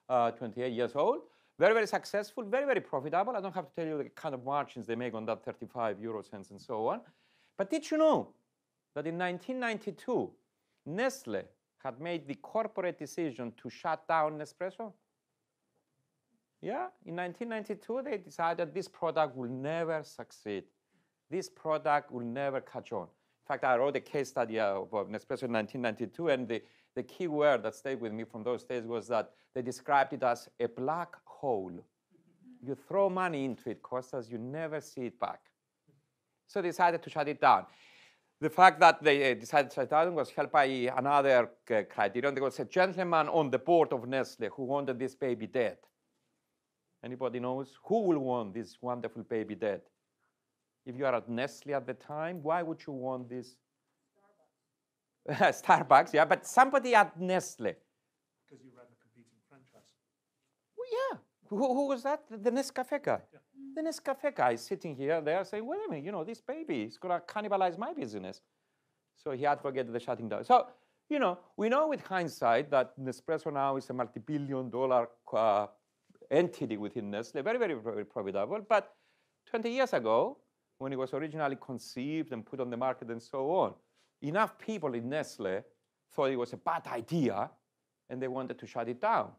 uh, 0.10 0.32
28 0.32 0.74
years 0.74 0.96
old. 0.96 1.22
Very, 1.60 1.74
very 1.74 1.88
successful, 1.88 2.44
very, 2.44 2.66
very 2.66 2.82
profitable. 2.82 3.36
I 3.36 3.42
don't 3.42 3.54
have 3.54 3.68
to 3.68 3.76
tell 3.76 3.86
you 3.86 3.98
the 3.98 4.10
kind 4.10 4.36
of 4.36 4.44
margins 4.44 4.86
they 4.88 4.96
make 4.96 5.14
on 5.14 5.26
that 5.26 5.44
35 5.44 6.00
euro 6.00 6.22
cents 6.22 6.52
and 6.52 6.62
so 6.62 6.88
on. 6.88 7.02
But 7.58 7.70
did 7.70 7.90
you 7.90 7.98
know 7.98 8.30
that 8.94 9.08
in 9.08 9.18
1992, 9.18 10.32
Nestle 10.86 11.44
had 11.84 12.00
made 12.00 12.28
the 12.28 12.36
corporate 12.36 12.98
decision 12.98 13.54
to 13.62 13.70
shut 13.70 14.08
down 14.08 14.38
Nespresso. 14.38 14.94
Yeah, 16.62 16.88
in 17.06 17.16
1992, 17.16 18.02
they 18.04 18.18
decided 18.18 18.74
this 18.74 18.88
product 18.88 19.36
will 19.36 19.50
never 19.50 20.04
succeed. 20.04 20.64
This 21.30 21.50
product 21.50 22.12
will 22.12 22.26
never 22.26 22.62
catch 22.62 22.92
on. 22.92 23.08
In 23.48 23.54
fact, 23.54 23.64
I 23.64 23.78
wrote 23.78 23.96
a 23.96 24.02
case 24.02 24.28
study 24.28 24.60
of 24.60 24.90
Nespresso 24.92 25.44
in 25.44 25.54
1992, 25.54 26.28
and 26.28 26.50
the, 26.50 26.62
the 26.96 27.04
key 27.04 27.30
word 27.30 27.64
that 27.64 27.76
stayed 27.76 28.02
with 28.02 28.12
me 28.12 28.26
from 28.26 28.44
those 28.44 28.66
days 28.66 28.86
was 28.86 29.08
that 29.08 29.32
they 29.56 29.62
described 29.62 30.12
it 30.12 30.22
as 30.22 30.50
a 30.60 30.68
black 30.68 31.16
hole. 31.24 31.72
You 32.62 32.76
throw 32.76 33.10
money 33.10 33.46
into 33.46 33.70
it, 33.70 33.82
Costas, 33.82 34.30
you 34.30 34.38
never 34.38 34.82
see 34.82 35.06
it 35.06 35.18
back. 35.18 35.40
So 36.46 36.62
they 36.62 36.68
decided 36.68 37.02
to 37.04 37.10
shut 37.10 37.30
it 37.30 37.40
down. 37.40 37.68
The 38.42 38.50
fact 38.50 38.82
that 38.82 39.02
they 39.02 39.32
uh, 39.32 39.36
decided 39.36 39.72
to 39.72 39.76
shut 39.76 39.84
it 39.86 39.92
down 39.92 40.14
was 40.14 40.30
helped 40.30 40.52
by 40.52 40.66
another 40.66 41.50
uh, 41.72 41.84
criterion. 41.90 42.36
There 42.36 42.44
was 42.44 42.60
a 42.60 42.66
gentleman 42.66 43.30
on 43.30 43.50
the 43.50 43.60
board 43.60 43.94
of 43.94 44.06
Nestle 44.10 44.50
who 44.50 44.66
wanted 44.66 45.00
this 45.00 45.16
baby 45.16 45.48
dead. 45.48 45.78
Anybody 47.02 47.40
knows 47.40 47.78
who 47.86 48.02
will 48.08 48.20
want 48.20 48.56
this 48.56 48.78
wonderful 48.82 49.24
baby 49.24 49.56
dead? 49.56 49.84
If 50.88 50.96
you 50.96 51.06
are 51.06 51.16
at 51.16 51.28
Nestle 51.28 51.74
at 51.74 51.86
the 51.86 51.94
time, 51.94 52.42
why 52.42 52.64
would 52.64 52.82
you 52.88 52.94
want 52.94 53.30
this? 53.30 53.58
Starbucks. 55.28 55.62
Starbucks, 55.64 56.14
yeah, 56.14 56.24
but 56.24 56.48
somebody 56.48 56.96
at 56.96 57.20
Nestle. 57.20 57.74
Because 58.46 58.64
you 58.64 58.72
ran 58.74 58.86
a 58.86 58.96
competing 59.04 59.40
franchise. 59.50 59.90
Well, 60.78 60.88
yeah. 60.98 61.18
Who, 61.50 61.58
who 61.58 61.88
was 61.90 62.04
that? 62.04 62.24
The 62.30 62.52
Nescafe 62.52 63.04
guy. 63.04 63.20
Yeah. 63.34 63.40
The 63.76 63.82
Nescafe 63.82 64.34
guy 64.34 64.52
is 64.54 64.62
sitting 64.62 64.96
here, 64.96 65.20
there 65.20 65.44
saying, 65.44 65.66
wait 65.66 65.80
a 65.86 65.90
minute, 65.90 66.06
you 66.06 66.14
know, 66.14 66.24
this 66.24 66.40
baby 66.40 66.84
is 66.84 66.98
going 66.98 67.20
to 67.20 67.26
cannibalize 67.26 67.78
my 67.78 67.94
business. 67.94 68.40
So 69.18 69.32
he 69.32 69.46
advocated 69.46 69.92
the 69.92 70.00
shutting 70.00 70.30
down. 70.30 70.46
So, 70.46 70.68
you 71.10 71.20
know, 71.20 71.38
we 71.58 71.68
know 71.68 71.90
with 71.90 72.02
hindsight 72.02 72.72
that 72.72 72.98
Nespresso 72.98 73.52
now 73.52 73.76
is 73.76 73.90
a 73.90 73.94
multi-billion 73.94 74.70
dollar 74.70 75.10
uh, 75.34 75.68
entity 76.32 76.78
within 76.78 77.12
Nestle, 77.12 77.42
very, 77.42 77.58
very, 77.58 77.74
very 77.74 78.06
profitable. 78.06 78.62
But 78.68 78.94
20 79.50 79.70
years 79.70 79.92
ago, 79.92 80.38
when 80.78 80.94
it 80.94 81.00
was 81.00 81.14
originally 81.14 81.58
conceived 81.60 82.32
and 82.32 82.46
put 82.46 82.60
on 82.60 82.70
the 82.70 82.78
market 82.78 83.10
and 83.10 83.22
so 83.22 83.50
on, 83.52 83.74
enough 84.22 84.58
people 84.58 84.94
in 84.94 85.10
Nestle 85.10 85.64
thought 86.12 86.32
it 86.32 86.36
was 86.36 86.54
a 86.54 86.58
bad 86.58 86.86
idea 86.88 87.50
and 88.10 88.22
they 88.22 88.28
wanted 88.28 88.58
to 88.60 88.68
shut 88.68 88.88
it 88.88 89.02
down. 89.02 89.32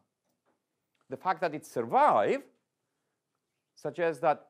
The 1.09 1.17
fact 1.17 1.41
that 1.41 1.55
it 1.55 1.65
survived 1.65 2.43
suggests 3.75 4.21
that 4.21 4.47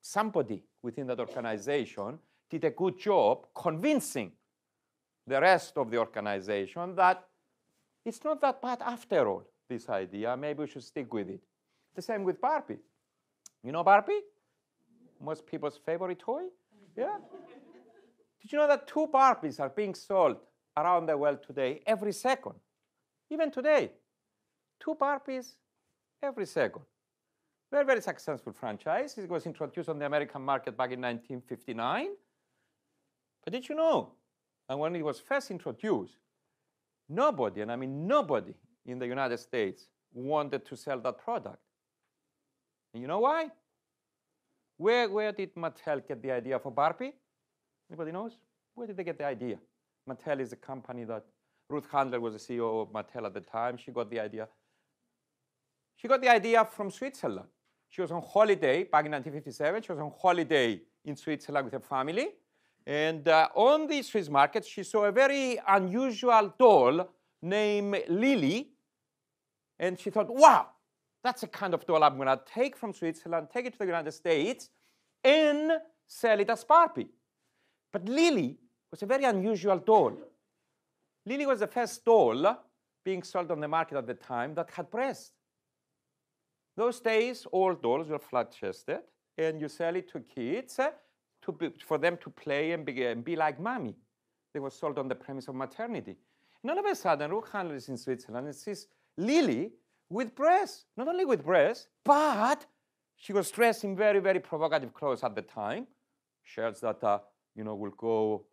somebody 0.00 0.62
within 0.82 1.06
that 1.08 1.20
organization 1.20 2.18
did 2.48 2.64
a 2.64 2.70
good 2.70 2.98
job 2.98 3.46
convincing 3.54 4.32
the 5.26 5.40
rest 5.40 5.76
of 5.76 5.90
the 5.90 5.98
organization 5.98 6.94
that 6.96 7.24
it's 8.04 8.24
not 8.24 8.40
that 8.40 8.62
bad 8.62 8.78
after 8.82 9.28
all, 9.28 9.44
this 9.68 9.88
idea. 9.88 10.36
Maybe 10.36 10.60
we 10.60 10.66
should 10.66 10.82
stick 10.82 11.12
with 11.12 11.28
it. 11.28 11.42
The 11.94 12.02
same 12.02 12.24
with 12.24 12.40
Barbie. 12.40 12.78
You 13.62 13.72
know 13.72 13.84
Barbie? 13.84 14.20
Most 15.20 15.46
people's 15.46 15.78
favorite 15.84 16.18
toy? 16.18 16.44
Yeah? 16.96 17.16
Did 18.40 18.52
you 18.52 18.58
know 18.58 18.68
that 18.68 18.86
two 18.86 19.06
Barbies 19.12 19.60
are 19.60 19.68
being 19.68 19.94
sold 19.94 20.38
around 20.76 21.06
the 21.06 21.16
world 21.16 21.42
today 21.46 21.82
every 21.86 22.12
second? 22.12 22.54
Even 23.30 23.50
today. 23.50 23.92
Two 24.80 24.94
Barbies 24.94 25.54
every 26.22 26.46
second. 26.46 26.82
Very, 27.70 27.84
very 27.84 28.00
successful 28.00 28.52
franchise. 28.52 29.16
It 29.18 29.30
was 29.30 29.46
introduced 29.46 29.88
on 29.88 29.98
the 29.98 30.06
American 30.06 30.42
market 30.42 30.76
back 30.76 30.90
in 30.90 31.00
1959. 31.00 32.08
But 33.44 33.52
did 33.52 33.68
you 33.68 33.74
know? 33.74 34.12
And 34.68 34.78
when 34.78 34.96
it 34.96 35.04
was 35.04 35.20
first 35.20 35.50
introduced, 35.50 36.16
nobody, 37.08 37.60
and 37.60 37.70
I 37.70 37.76
mean 37.76 38.06
nobody 38.06 38.54
in 38.86 38.98
the 38.98 39.06
United 39.06 39.38
States 39.38 39.86
wanted 40.12 40.64
to 40.66 40.76
sell 40.76 40.98
that 41.00 41.18
product. 41.18 41.58
And 42.92 43.02
you 43.02 43.08
know 43.08 43.20
why? 43.20 43.50
Where, 44.80 45.10
where 45.10 45.30
did 45.30 45.54
Mattel 45.56 46.08
get 46.08 46.22
the 46.22 46.30
idea 46.30 46.58
for 46.58 46.72
Barbie? 46.72 47.12
Anybody 47.90 48.12
knows? 48.12 48.38
Where 48.74 48.86
did 48.86 48.96
they 48.96 49.04
get 49.04 49.18
the 49.18 49.26
idea? 49.26 49.58
Mattel 50.08 50.40
is 50.40 50.54
a 50.54 50.56
company 50.56 51.04
that 51.04 51.22
Ruth 51.68 51.86
Handler 51.92 52.18
was 52.18 52.32
the 52.32 52.38
CEO 52.38 52.80
of 52.80 52.88
Mattel 52.88 53.26
at 53.26 53.34
the 53.34 53.42
time. 53.42 53.76
She 53.76 53.90
got 53.90 54.10
the 54.10 54.18
idea. 54.18 54.48
She 55.96 56.08
got 56.08 56.22
the 56.22 56.30
idea 56.30 56.64
from 56.64 56.90
Switzerland. 56.90 57.48
She 57.90 58.00
was 58.00 58.10
on 58.10 58.22
holiday 58.22 58.84
back 58.84 59.04
in 59.04 59.12
1957. 59.12 59.82
She 59.82 59.92
was 59.92 60.00
on 60.00 60.12
holiday 60.18 60.80
in 61.04 61.14
Switzerland 61.14 61.66
with 61.66 61.74
her 61.74 61.80
family. 61.80 62.28
And 62.86 63.28
uh, 63.28 63.48
on 63.54 63.86
the 63.86 64.00
Swiss 64.00 64.30
market, 64.30 64.64
she 64.64 64.82
saw 64.82 65.04
a 65.04 65.12
very 65.12 65.60
unusual 65.68 66.54
doll 66.58 67.06
named 67.42 67.96
Lilli. 68.08 68.68
And 69.78 70.00
she 70.00 70.08
thought, 70.08 70.34
wow, 70.34 70.68
that's 71.22 71.42
a 71.42 71.46
kind 71.46 71.74
of 71.74 71.86
doll 71.86 72.02
I'm 72.02 72.16
going 72.16 72.28
to 72.28 72.40
take 72.52 72.76
from 72.76 72.92
Switzerland, 72.92 73.48
take 73.52 73.66
it 73.66 73.72
to 73.72 73.78
the 73.78 73.86
United 73.86 74.12
States, 74.12 74.70
and 75.22 75.72
sell 76.06 76.40
it 76.40 76.50
as 76.50 76.64
Barbie. 76.64 77.10
But 77.92 78.06
Lilli 78.06 78.56
was 78.90 79.02
a 79.02 79.06
very 79.06 79.24
unusual 79.24 79.78
doll. 79.78 80.16
Lilli 81.28 81.46
was 81.46 81.60
the 81.60 81.66
first 81.66 82.04
doll 82.04 82.56
being 83.04 83.22
sold 83.22 83.50
on 83.50 83.60
the 83.60 83.68
market 83.68 83.98
at 83.98 84.06
the 84.06 84.14
time 84.14 84.54
that 84.54 84.70
had 84.70 84.90
breasts. 84.90 85.32
Those 86.76 87.00
days, 87.00 87.46
all 87.52 87.74
dolls 87.74 88.08
were 88.08 88.18
flat-chested, 88.18 89.00
and 89.36 89.60
you 89.60 89.68
sell 89.68 89.96
it 89.96 90.10
to 90.12 90.20
kids 90.20 90.78
uh, 90.78 90.90
to 91.42 91.52
be, 91.52 91.70
for 91.84 91.98
them 91.98 92.16
to 92.22 92.30
play 92.30 92.72
and 92.72 92.84
be, 92.84 93.04
and 93.04 93.24
be 93.24 93.36
like 93.36 93.60
mommy. 93.60 93.96
They 94.54 94.60
were 94.60 94.70
sold 94.70 94.98
on 94.98 95.08
the 95.08 95.14
premise 95.14 95.48
of 95.48 95.54
maternity. 95.54 96.16
And 96.62 96.70
all 96.70 96.78
of 96.78 96.84
a 96.84 96.94
sudden, 96.94 97.30
Ruth 97.30 97.50
Handler 97.52 97.76
is 97.76 97.88
in 97.88 97.96
Switzerland 97.96 98.46
and 98.46 98.56
sees 98.56 98.86
Lilli 99.18 99.70
with 100.10 100.34
breasts. 100.34 100.84
Not 100.96 101.08
only 101.08 101.24
with 101.24 101.44
breasts, 101.44 101.86
but 102.04 102.66
she 103.16 103.32
was 103.32 103.50
dressed 103.50 103.84
in 103.84 103.96
very, 103.96 104.18
very 104.18 104.40
provocative 104.40 104.92
clothes 104.92 105.22
at 105.22 105.34
the 105.34 105.42
time. 105.42 105.86
Shirts 106.42 106.80
that, 106.80 107.02
uh, 107.02 107.20
you 107.54 107.64
know, 107.64 107.76
will 107.76 107.94
go 107.96 108.44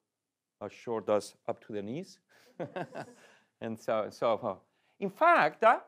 as 0.62 0.72
short 0.72 1.10
as 1.10 1.34
up 1.48 1.66
to 1.66 1.74
the 1.74 1.82
knees. 1.82 2.20
and 3.62 3.78
so, 3.80 4.08
so 4.12 4.38
forth. 4.38 4.60
In 5.00 5.10
fact, 5.10 5.64
uh, 5.64 5.80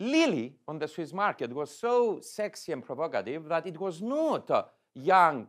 Lilli 0.00 0.52
on 0.68 0.78
the 0.78 0.88
Swiss 0.88 1.12
market 1.12 1.52
was 1.52 1.76
so 1.76 2.20
sexy 2.20 2.72
and 2.72 2.84
provocative 2.84 3.44
that 3.48 3.66
it 3.66 3.80
was 3.80 4.02
not 4.02 4.50
uh, 4.50 4.64
young 4.94 5.46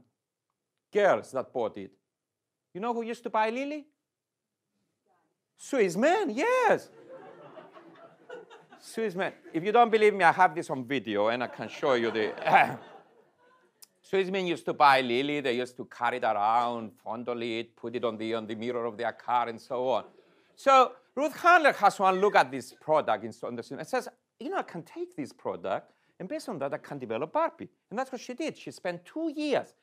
girls 0.94 1.32
that 1.32 1.52
bought 1.52 1.78
it. 1.78 1.92
You 2.74 2.82
know 2.82 2.94
who 2.94 3.02
used 3.02 3.24
to 3.24 3.30
buy 3.30 3.52
Lilli? 3.52 3.86
Swiss 5.58 5.98
men, 5.98 6.30
yes. 6.30 6.90
Swiss 8.88 9.16
men. 9.16 9.34
If 9.54 9.66
you 9.66 9.74
don't 9.74 9.92
believe 9.92 10.14
me, 10.14 10.24
I 10.24 10.32
have 10.32 10.56
this 10.56 10.70
on 10.70 10.86
video 10.86 11.28
and 11.28 11.44
I 11.44 11.48
can 11.48 11.68
show 11.68 11.96
you 11.96 12.10
the. 12.10 12.32
Swiss 14.02 14.30
men 14.30 14.48
used 14.48 14.64
to 14.64 14.74
buy 14.74 15.02
Lilli. 15.02 15.44
They 15.44 15.58
used 15.58 15.76
to 15.76 15.86
carry 15.86 16.18
it 16.18 16.24
around, 16.24 16.94
fondle 17.04 17.42
it, 17.42 17.76
put 17.76 17.96
it 17.98 18.06
on 18.06 18.18
the, 18.18 18.34
on 18.36 18.48
the 18.48 18.56
mirror 18.56 18.86
of 18.86 18.98
their 18.98 19.12
car, 19.12 19.50
and 19.50 19.60
so 19.60 19.90
on. 19.90 20.06
So 20.56 20.94
Ruth 21.14 21.36
Handler 21.36 21.74
has 21.74 22.00
one 22.00 22.22
look 22.22 22.38
at 22.38 22.50
this 22.50 22.74
product 22.80 23.26
in, 23.26 23.34
on 23.44 23.58
the 23.58 23.76
and 23.78 23.86
says, 23.86 24.08
you 24.40 24.50
know, 24.50 24.58
I 24.58 24.64
can 24.64 24.84
take 24.84 25.14
this 25.18 25.34
product, 25.34 25.92
and 26.18 26.30
based 26.30 26.48
on 26.48 26.58
that, 26.60 26.74
I 26.74 26.78
can 26.78 26.98
develop 26.98 27.34
Barbie. 27.34 27.68
And 27.90 28.00
that's 28.00 28.12
what 28.14 28.22
she 28.22 28.34
did. 28.34 28.58
She 28.58 28.72
spent 28.72 29.04
two 29.06 29.34
years, 29.36 29.74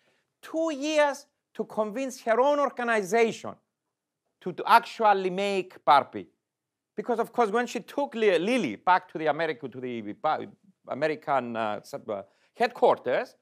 two 0.41 0.73
years 0.73 1.27
to 1.53 1.65
convince 1.65 2.23
her 2.23 2.41
own 2.41 2.59
organization 2.59 3.53
to, 4.41 4.53
to 4.53 4.65
actually 4.67 5.29
make 5.29 5.85
Barbie. 5.85 6.29
Because, 6.97 7.19
of 7.19 7.33
course, 7.33 7.51
when 7.51 7.67
she 7.67 7.81
took 7.81 8.15
Lilli 8.15 8.83
back 8.85 9.11
to 9.13 9.19
the 9.19 9.27
America, 9.27 9.69
to 9.69 9.81
the 9.81 10.17
American 10.89 11.57
uh, 11.57 11.81
uh, 12.09 12.23
headquarters, 12.55 13.35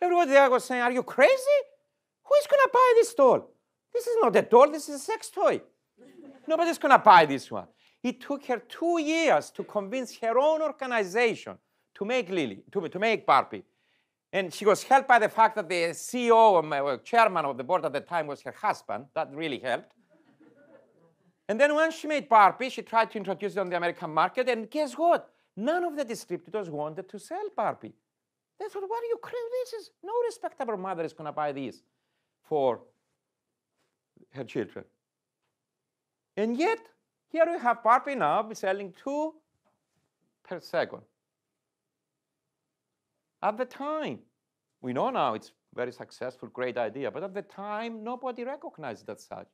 everybody 0.00 0.30
there 0.30 0.50
was 0.50 0.64
saying, 0.64 0.82
Are 0.82 0.92
you 0.92 1.02
crazy? 1.02 1.60
Who 2.24 2.34
is 2.40 2.46
going 2.46 2.62
to 2.62 2.70
buy 2.72 2.92
this 2.96 3.14
doll? 3.14 3.50
This 3.92 4.06
is 4.06 4.16
not 4.22 4.36
a 4.36 4.42
doll, 4.42 4.70
this 4.70 4.88
is 4.88 4.96
a 4.96 5.04
sex 5.04 5.30
toy. 5.30 5.60
Nobody's 6.46 6.78
going 6.78 6.92
to 6.92 6.98
buy 6.98 7.26
this 7.26 7.50
one. 7.50 7.66
It 8.02 8.20
took 8.20 8.44
her 8.46 8.58
two 8.58 9.00
years 9.00 9.50
to 9.50 9.64
convince 9.64 10.16
her 10.18 10.38
own 10.38 10.62
organization 10.62 11.58
to 11.94 12.04
make 12.04 12.30
Lilli, 12.30 12.60
to, 12.72 12.88
to 12.88 12.98
make 12.98 13.26
Barbie. 13.26 13.64
And 14.32 14.54
she 14.54 14.64
was 14.64 14.84
helped 14.84 15.08
by 15.08 15.18
the 15.18 15.28
fact 15.28 15.56
that 15.56 15.68
the 15.68 15.90
CEO 15.90 16.34
or 16.34 16.98
chairman 16.98 17.44
of 17.44 17.56
the 17.56 17.64
board 17.64 17.84
at 17.84 17.92
the 17.92 18.00
time 18.00 18.28
was 18.28 18.40
her 18.42 18.52
husband. 18.52 19.06
That 19.14 19.28
really 19.34 19.58
helped. 19.58 19.92
And 21.50 21.58
then 21.58 21.74
when 21.74 21.90
she 21.90 22.06
made 22.06 22.28
Barbie, 22.28 22.70
she 22.70 22.80
tried 22.80 23.10
to 23.10 23.18
introduce 23.18 23.56
it 23.56 23.58
on 23.58 23.68
the 23.68 23.76
American 23.76 24.14
market. 24.14 24.48
And 24.48 24.70
guess 24.70 24.96
what? 24.96 25.30
None 25.56 25.82
of 25.82 25.96
the 25.96 26.04
distributors 26.04 26.70
wanted 26.70 27.08
to 27.08 27.18
sell 27.18 27.42
Barbie. 27.56 27.92
They 28.60 28.66
thought, 28.68 28.84
what 28.86 29.02
are 29.02 29.06
you 29.06 29.18
crazy? 29.20 29.58
This 29.64 29.72
is 29.80 29.90
no 30.04 30.12
respectable 30.26 30.76
mother 30.76 31.02
is 31.02 31.12
going 31.12 31.26
to 31.26 31.32
buy 31.32 31.50
this 31.50 31.82
for 32.44 32.82
her 34.30 34.44
children. 34.44 34.84
And 36.36 36.56
yet, 36.56 36.78
here 37.32 37.46
we 37.52 37.58
have 37.58 37.82
Barbie 37.82 38.14
now 38.14 38.48
selling 38.52 38.94
two 39.02 39.34
per 40.48 40.60
second. 40.60 41.02
At 43.42 43.58
the 43.58 43.64
time, 43.64 44.20
we 44.82 44.92
know 44.92 45.10
now 45.10 45.34
it's 45.34 45.50
very 45.74 45.90
successful, 45.90 46.48
great 46.48 46.78
idea, 46.78 47.10
but 47.10 47.24
at 47.24 47.34
the 47.34 47.42
time, 47.42 48.04
nobody 48.04 48.44
recognized 48.44 49.04
that 49.06 49.20
such. 49.20 49.48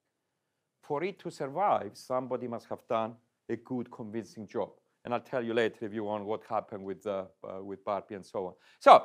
For 0.87 1.03
it 1.03 1.18
to 1.20 1.30
survive, 1.30 1.91
somebody 1.95 2.47
must 2.47 2.68
have 2.68 2.87
done 2.89 3.14
a 3.49 3.57
good, 3.57 3.91
convincing 3.91 4.47
job. 4.47 4.70
And 5.05 5.12
I'll 5.12 5.20
tell 5.20 5.43
you 5.43 5.53
later 5.53 5.84
if 5.84 5.93
you 5.93 6.05
want 6.05 6.24
what 6.24 6.43
happened 6.49 6.84
with, 6.84 7.05
uh, 7.07 7.24
uh, 7.43 7.62
with 7.62 7.84
Barbie 7.84 8.14
and 8.14 8.24
so 8.24 8.47
on. 8.47 8.53
So, 8.78 9.05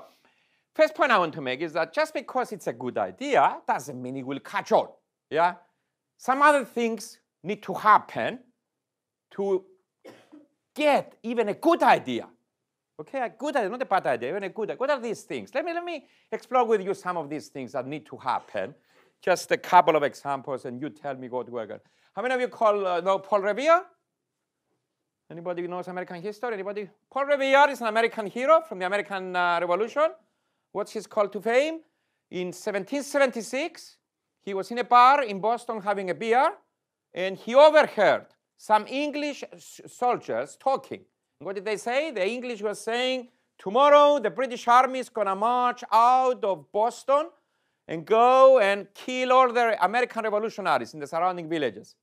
first 0.76 0.94
point 0.94 1.12
I 1.12 1.18
want 1.18 1.34
to 1.34 1.42
make 1.42 1.62
is 1.62 1.74
that 1.74 1.92
just 1.92 2.14
because 2.14 2.52
it's 2.52 2.68
a 2.68 2.74
good 2.74 3.00
idea 3.00 3.58
doesn't 3.68 4.00
mean 4.00 4.18
it 4.18 4.26
will 4.26 4.40
catch 4.40 4.72
on. 4.72 4.90
Yeah? 5.32 5.56
Some 6.18 6.44
other 6.44 6.66
things 6.66 7.18
need 7.44 7.64
to 7.64 7.74
happen 7.74 8.40
to 9.32 9.66
get 10.76 11.18
even 11.24 11.50
a 11.50 11.56
good 11.56 11.82
idea. 11.82 12.28
Okay, 13.00 13.22
a 13.22 13.30
good 13.30 13.56
idea, 13.56 13.70
not 13.70 13.82
a 13.82 13.86
bad 13.86 14.06
idea, 14.06 14.30
even 14.30 14.44
a 14.44 14.50
good 14.50 14.70
idea. 14.70 14.78
What 14.78 14.92
are 14.92 15.00
these 15.00 15.24
things? 15.24 15.50
Let 15.56 15.66
me, 15.66 15.74
let 15.74 15.84
me 15.84 16.06
explore 16.32 16.66
with 16.66 16.82
you 16.82 16.94
some 16.94 17.18
of 17.18 17.28
these 17.28 17.48
things 17.48 17.72
that 17.72 17.88
need 17.88 18.06
to 18.06 18.18
happen. 18.18 18.76
Just 19.22 19.52
a 19.52 19.58
couple 19.58 19.96
of 19.96 20.04
examples, 20.04 20.66
and 20.66 20.82
you 20.82 20.90
tell 20.90 21.16
me 21.16 21.30
what 21.30 21.50
going. 21.50 21.80
How 22.16 22.22
many 22.22 22.34
of 22.34 22.42
you 22.42 22.48
call, 22.48 22.88
uh, 22.88 23.02
know 23.02 23.20
Paul 23.20 23.42
Revere? 23.42 23.82
Anybody 25.30 25.68
knows 25.68 25.88
American 25.88 26.22
history? 26.22 26.54
Anybody? 26.54 26.90
Paul 27.10 27.26
Revere 27.26 27.70
is 27.70 27.82
an 27.82 27.88
American 27.88 28.26
hero 28.26 28.62
from 28.62 28.80
the 28.80 28.86
American 28.86 29.36
uh, 29.36 29.60
Revolution. 29.62 30.10
What's 30.72 30.92
his 30.92 31.06
call 31.06 31.28
to 31.30 31.40
fame? 31.40 31.82
In 32.32 32.48
1776, 32.48 33.98
he 34.42 34.54
was 34.54 34.72
in 34.72 34.80
a 34.80 34.84
bar 34.84 35.24
in 35.24 35.40
Boston 35.40 35.82
having 35.82 36.10
a 36.10 36.16
beer, 36.16 36.52
and 37.14 37.38
he 37.38 37.54
overheard 37.54 38.26
some 38.58 38.86
English 38.88 39.44
soldiers 39.88 40.58
talking. 40.60 41.02
What 41.40 41.56
did 41.56 41.66
they 41.66 41.78
say? 41.78 42.12
The 42.12 42.28
English 42.28 42.62
were 42.62 42.76
saying, 42.76 43.30
tomorrow 43.58 44.20
the 44.20 44.30
British 44.30 44.68
army 44.68 45.00
is 45.00 45.10
going 45.10 45.28
to 45.28 45.36
march 45.36 45.84
out 45.92 46.44
of 46.44 46.72
Boston 46.72 47.30
and 47.88 48.06
go 48.06 48.60
and 48.60 48.88
kill 48.94 49.32
all 49.32 49.52
the 49.52 49.84
American 49.84 50.24
revolutionaries 50.24 50.94
in 50.94 51.00
the 51.00 51.08
surrounding 51.08 51.50
villages. 51.50 51.96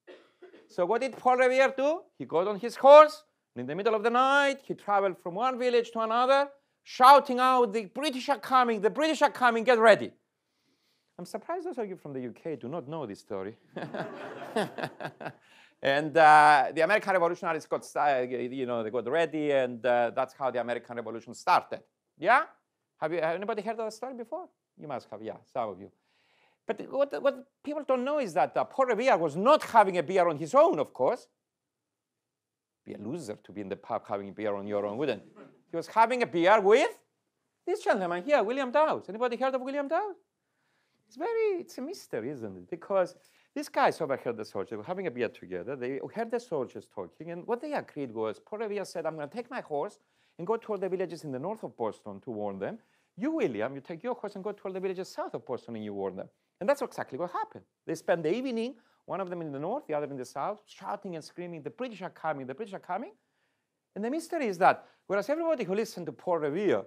So 0.68 0.85
what 0.85 1.01
did 1.01 1.16
Paul 1.16 1.39
Revere 1.39 1.72
do? 1.76 2.03
He 2.18 2.24
got 2.24 2.47
on 2.47 2.59
his 2.59 2.76
horse, 2.76 3.24
and 3.55 3.62
in 3.62 3.66
the 3.66 3.74
middle 3.74 3.95
of 3.95 4.03
the 4.03 4.11
night, 4.11 4.61
he 4.64 4.74
traveled 4.74 5.18
from 5.18 5.35
one 5.35 5.59
village 5.59 5.91
to 5.93 6.01
another, 6.01 6.49
shouting 6.85 7.39
out, 7.41 7.72
the 7.72 7.87
British 7.87 8.29
are 8.29 8.39
coming, 8.39 8.81
the 8.81 8.91
British 8.91 9.22
are 9.22 9.31
coming, 9.31 9.64
get 9.64 9.79
ready. 9.79 10.12
I'm 11.18 11.24
surprised 11.24 11.66
those 11.66 11.79
of 11.79 11.89
you 11.89 11.97
from 11.97 12.12
the 12.12 12.29
UK 12.29 12.61
do 12.61 12.68
not 12.68 12.87
know 12.87 13.05
this 13.05 13.20
story. 13.20 13.57
and 15.83 16.16
uh, 16.16 16.66
the 16.72 16.83
American 16.83 17.12
revolutionaries 17.12 17.66
got, 17.66 17.85
you 18.31 18.66
know, 18.66 18.83
they 18.85 18.91
got 18.91 19.09
ready, 19.09 19.51
and 19.51 19.85
uh, 19.85 20.12
that's 20.14 20.35
how 20.35 20.51
the 20.51 20.61
American 20.61 20.97
Revolution 20.97 21.35
started. 21.35 21.81
Yeah? 22.18 22.43
Have 23.01 23.12
you 23.12 23.20
have 23.20 23.35
anybody 23.35 23.62
heard 23.62 23.72
of 23.72 23.87
that 23.87 23.93
story 23.93 24.14
before? 24.14 24.49
You 24.81 24.89
must 24.89 25.09
have, 25.11 25.22
yeah, 25.22 25.37
some 25.53 25.70
of 25.70 25.81
you. 25.81 25.91
But 26.66 26.81
what, 26.91 27.22
what 27.22 27.47
people 27.64 27.83
don't 27.87 28.05
know 28.05 28.18
is 28.18 28.35
that 28.35 28.57
uh, 28.57 28.64
Paul 28.64 28.87
Revere 28.87 29.16
was 29.16 29.37
not 29.37 29.62
having 29.62 29.97
a 29.99 30.03
beer 30.03 30.29
on 30.29 30.37
his 30.37 30.55
own, 30.55 30.79
of 30.79 30.93
course. 30.93 31.26
Be 32.85 32.95
a 32.95 32.99
loser 32.99 33.39
to 33.43 33.53
be 33.53 33.61
in 33.62 33.68
the 33.68 33.76
pub 33.76 34.03
having 34.07 34.29
a 34.29 34.33
beer 34.33 34.55
on 34.55 34.66
your 34.66 34.85
own, 34.87 34.99
wouldn't? 34.99 35.22
He 35.70 35.76
was 35.76 35.87
having 35.87 36.22
a 36.22 36.26
beer 36.26 36.61
with 36.61 36.91
this 37.66 37.83
gentleman 37.83 38.22
here, 38.22 38.43
William 38.43 38.70
Dowd. 38.70 39.09
Anybody 39.09 39.37
heard 39.37 39.55
of 39.55 39.61
William 39.62 39.89
Dowd? 39.89 40.14
It's 41.07 41.16
very, 41.16 41.61
it's 41.61 41.79
a 41.79 41.81
mystery, 41.81 42.31
isn't 42.31 42.57
it? 42.57 42.70
Because 42.70 43.14
these 43.55 43.68
guys 43.68 44.01
overheard 44.01 44.37
the 44.37 44.45
soldiers, 44.45 44.70
they 44.70 44.76
were 44.76 44.83
having 44.83 45.07
a 45.07 45.11
beer 45.11 45.29
together. 45.29 45.74
They 45.74 46.01
heard 46.14 46.31
the 46.31 46.41
soldiers 46.41 46.87
talking, 46.95 47.31
and 47.31 47.47
what 47.47 47.62
they 47.62 47.72
agreed 47.72 48.12
was, 48.12 48.39
Paul 48.39 48.61
Revere 48.61 48.85
said, 48.85 49.07
I'm 49.07 49.16
going 49.16 49.29
to 49.29 49.35
take 49.35 49.51
my 49.51 49.62
horse 49.62 49.99
and 50.39 50.47
go 50.47 50.57
to 50.57 50.72
all 50.72 50.79
the 50.79 50.89
villages 50.89 51.24
in 51.24 51.33
the 51.33 51.39
north 51.39 51.62
of 51.62 51.76
Boston 51.76 52.20
to 52.20 52.31
warn 52.31 52.59
them. 52.59 52.79
You, 53.19 53.33
William, 53.33 53.75
you 53.75 53.81
take 53.81 54.05
your 54.05 54.14
horse 54.14 54.37
and 54.37 54.45
go 54.45 54.53
to 54.53 54.62
all 54.64 54.73
the 54.73 54.79
villages 54.79 55.09
south 55.09 55.35
of 55.35 55.45
Boston 55.45 55.75
and 55.75 55.85
you 55.85 55.93
warn 55.93 56.14
them. 56.14 56.29
And 56.61 56.69
that's 56.69 56.83
exactly 56.83 57.19
what 57.19 57.33
happened. 57.33 57.64
They 57.85 57.97
spent 57.97 58.23
the 58.23 58.33
evening, 58.33 58.77
one 59.07 59.21
of 59.21 59.29
them 59.29 59.41
in 59.43 59.51
the 59.51 59.59
north, 59.59 59.87
the 59.89 59.95
other 59.95 60.07
in 60.07 60.16
the 60.16 60.25
south, 60.25 60.61
shouting 60.66 61.16
and 61.16 61.25
screaming, 61.25 61.62
the 61.62 61.71
British 61.71 62.01
are 62.03 62.11
coming, 62.11 62.47
the 62.47 62.55
British 62.55 62.75
are 62.75 62.79
coming. 62.79 63.12
And 63.97 64.05
the 64.05 64.11
mystery 64.11 64.47
is 64.47 64.57
that 64.59 64.85
whereas 65.09 65.29
everybody 65.29 65.64
who 65.64 65.75
listened 65.75 66.07
to 66.07 66.12
Paul 66.12 66.39
Revere 66.39 66.85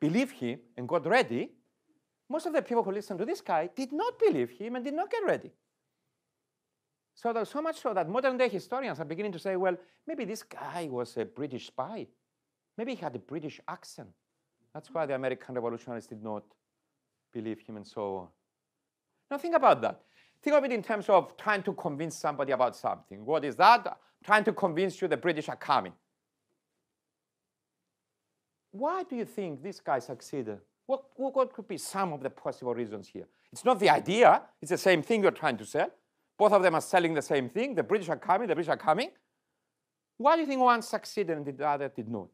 believed 0.00 0.32
him 0.32 0.60
and 0.76 0.86
got 0.86 1.06
ready, 1.06 1.50
most 2.28 2.44
of 2.44 2.52
the 2.52 2.60
people 2.60 2.82
who 2.82 2.92
listened 2.92 3.18
to 3.18 3.24
this 3.24 3.40
guy 3.40 3.70
did 3.74 3.92
not 3.92 4.18
believe 4.18 4.50
him 4.50 4.76
and 4.76 4.84
did 4.84 4.94
not 4.94 5.10
get 5.10 5.24
ready. 5.24 5.50
So 7.14 7.32
there's 7.32 7.48
so 7.48 7.62
much 7.62 7.80
so 7.80 7.94
that 7.94 8.06
modern 8.06 8.36
day 8.36 8.50
historians 8.50 9.00
are 9.00 9.06
beginning 9.06 9.32
to 9.32 9.38
say, 9.38 9.56
well, 9.56 9.78
maybe 10.06 10.26
this 10.26 10.42
guy 10.42 10.88
was 10.90 11.16
a 11.16 11.24
British 11.24 11.68
spy. 11.68 12.06
Maybe 12.76 12.94
he 12.94 13.00
had 13.00 13.16
a 13.16 13.18
British 13.18 13.60
accent. 13.66 14.10
That's 14.76 14.90
why 14.90 15.06
the 15.06 15.14
American 15.14 15.54
revolutionaries 15.54 16.06
did 16.06 16.22
not 16.22 16.44
believe 17.32 17.60
him 17.60 17.78
and 17.78 17.86
so 17.86 18.16
on. 18.16 18.28
Now 19.30 19.38
think 19.38 19.56
about 19.56 19.80
that. 19.80 20.02
Think 20.42 20.54
of 20.54 20.62
it 20.64 20.70
in 20.70 20.82
terms 20.82 21.08
of 21.08 21.34
trying 21.38 21.62
to 21.62 21.72
convince 21.72 22.14
somebody 22.14 22.52
about 22.52 22.76
something. 22.76 23.24
What 23.24 23.42
is 23.46 23.56
that? 23.56 23.96
Trying 24.22 24.44
to 24.44 24.52
convince 24.52 25.00
you 25.00 25.08
the 25.08 25.16
British 25.16 25.48
are 25.48 25.56
coming. 25.56 25.94
Why 28.70 29.02
do 29.04 29.16
you 29.16 29.24
think 29.24 29.62
this 29.62 29.80
guy 29.80 29.98
succeeded? 29.98 30.58
What, 30.84 31.04
what 31.16 31.54
could 31.54 31.66
be 31.66 31.78
some 31.78 32.12
of 32.12 32.22
the 32.22 32.28
possible 32.28 32.74
reasons 32.74 33.08
here? 33.08 33.28
It's 33.50 33.64
not 33.64 33.80
the 33.80 33.88
idea. 33.88 34.42
It's 34.60 34.72
the 34.72 34.76
same 34.76 35.00
thing 35.00 35.22
you're 35.22 35.30
trying 35.30 35.56
to 35.56 35.64
sell. 35.64 35.90
Both 36.36 36.52
of 36.52 36.62
them 36.62 36.74
are 36.74 36.82
selling 36.82 37.14
the 37.14 37.22
same 37.22 37.48
thing. 37.48 37.76
The 37.76 37.82
British 37.82 38.10
are 38.10 38.18
coming. 38.18 38.46
The 38.46 38.54
British 38.54 38.68
are 38.68 38.76
coming. 38.76 39.08
Why 40.18 40.34
do 40.34 40.42
you 40.42 40.46
think 40.46 40.60
one 40.60 40.82
succeeded 40.82 41.34
and 41.34 41.46
the 41.46 41.66
other 41.66 41.88
did 41.88 42.10
not? 42.10 42.28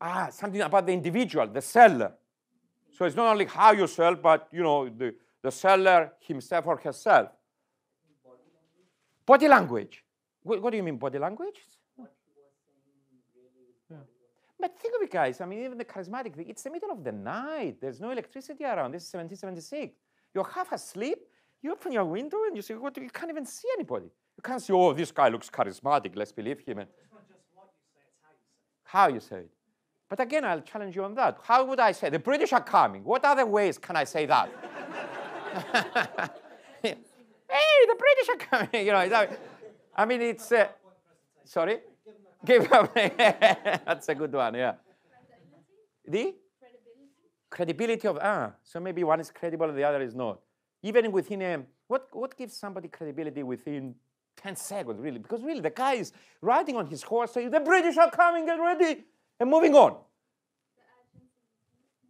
Ah, 0.00 0.28
something 0.30 0.60
about 0.60 0.86
the 0.86 0.92
individual, 0.92 1.46
the 1.46 1.60
seller. 1.60 2.12
So 2.92 3.04
it's 3.04 3.16
not 3.16 3.30
only 3.32 3.46
how 3.46 3.72
you 3.72 3.86
sell, 3.86 4.14
but 4.14 4.48
you 4.52 4.62
know 4.62 4.88
the, 4.88 5.14
the 5.42 5.50
seller 5.50 6.12
himself 6.20 6.66
or 6.66 6.76
herself. 6.76 7.30
Body 9.26 9.48
language. 9.48 10.04
Body 10.04 10.06
What, 10.42 10.62
what 10.62 10.70
do 10.70 10.76
you 10.76 10.82
mean 10.82 10.96
body 10.96 11.18
language? 11.18 11.60
But 14.60 14.76
think 14.78 14.94
of 14.96 15.02
it, 15.02 15.10
guys. 15.10 15.40
I 15.40 15.46
mean, 15.46 15.64
even 15.64 15.78
the 15.78 15.84
charismatic 15.84 16.34
it's 16.48 16.62
the 16.62 16.70
middle 16.70 16.90
of 16.90 17.04
the 17.04 17.12
night. 17.12 17.76
There's 17.80 18.00
no 18.00 18.10
electricity 18.10 18.64
around. 18.64 18.90
This 18.92 19.04
is 19.04 19.14
1776. 19.14 19.94
You're 20.34 20.44
half 20.44 20.72
asleep. 20.72 21.18
You 21.62 21.72
open 21.72 21.92
your 21.92 22.04
window 22.04 22.38
and 22.46 22.56
you 22.56 22.62
say, 22.62 22.74
what? 22.74 22.96
You 22.96 23.08
can't 23.10 23.30
even 23.30 23.46
see 23.46 23.68
anybody. 23.74 24.06
You 24.36 24.42
can't 24.42 24.60
see, 24.60 24.72
oh, 24.72 24.92
this 24.92 25.10
guy 25.12 25.28
looks 25.28 25.48
charismatic. 25.48 26.12
Let's 26.16 26.32
believe 26.32 26.60
him. 26.60 26.78
And 26.78 26.88
It's 26.88 27.12
not 27.12 27.28
just 27.28 27.40
what 27.54 27.68
you 27.72 27.84
say, 27.94 28.02
it's 28.08 28.18
how 28.92 29.08
you 29.08 29.20
say 29.20 29.36
it. 29.36 29.44
how 29.44 29.44
you 29.44 29.44
say 29.44 29.46
it. 29.46 29.57
But 30.08 30.20
again, 30.20 30.44
I'll 30.44 30.62
challenge 30.62 30.96
you 30.96 31.04
on 31.04 31.14
that. 31.14 31.38
How 31.42 31.64
would 31.64 31.80
I 31.80 31.92
say? 31.92 32.08
The 32.08 32.18
British 32.18 32.52
are 32.52 32.62
coming. 32.62 33.04
What 33.04 33.24
other 33.24 33.44
ways 33.44 33.76
can 33.76 33.94
I 33.96 34.04
say 34.04 34.24
that? 34.26 34.48
hey, 36.82 36.96
the 37.86 37.96
British 37.98 38.28
are 38.30 38.36
coming. 38.36 38.68
You 38.86 38.92
know, 38.92 39.26
I 39.94 40.04
mean, 40.04 40.22
it's. 40.22 40.50
Uh, 40.50 40.68
sorry? 41.44 41.80
Give 42.44 42.72
up. 42.72 42.94
That's 42.94 44.08
a 44.08 44.14
good 44.14 44.32
one, 44.32 44.54
yeah. 44.54 44.74
The 46.06 46.34
credibility 47.50 48.06
of 48.08 48.18
ah, 48.22 48.52
so 48.62 48.80
maybe 48.80 49.04
one 49.04 49.20
is 49.20 49.30
credible 49.30 49.68
and 49.68 49.76
the 49.76 49.84
other 49.84 50.00
is 50.00 50.14
not. 50.14 50.40
Even 50.82 51.10
within 51.12 51.42
a 51.42 51.62
what 51.86 52.08
what 52.12 52.36
gives 52.36 52.54
somebody 52.54 52.88
credibility 52.88 53.42
within 53.42 53.94
10 54.36 54.56
seconds, 54.56 55.00
really? 55.00 55.18
Because 55.18 55.42
really 55.42 55.60
the 55.60 55.70
guy 55.70 55.94
is 55.94 56.12
riding 56.40 56.76
on 56.76 56.86
his 56.86 57.02
horse 57.02 57.32
saying, 57.32 57.50
the 57.50 57.60
British 57.60 57.96
are 57.96 58.10
coming, 58.10 58.46
get 58.46 58.60
ready, 58.60 59.04
and 59.38 59.50
moving 59.50 59.74
on. 59.74 59.96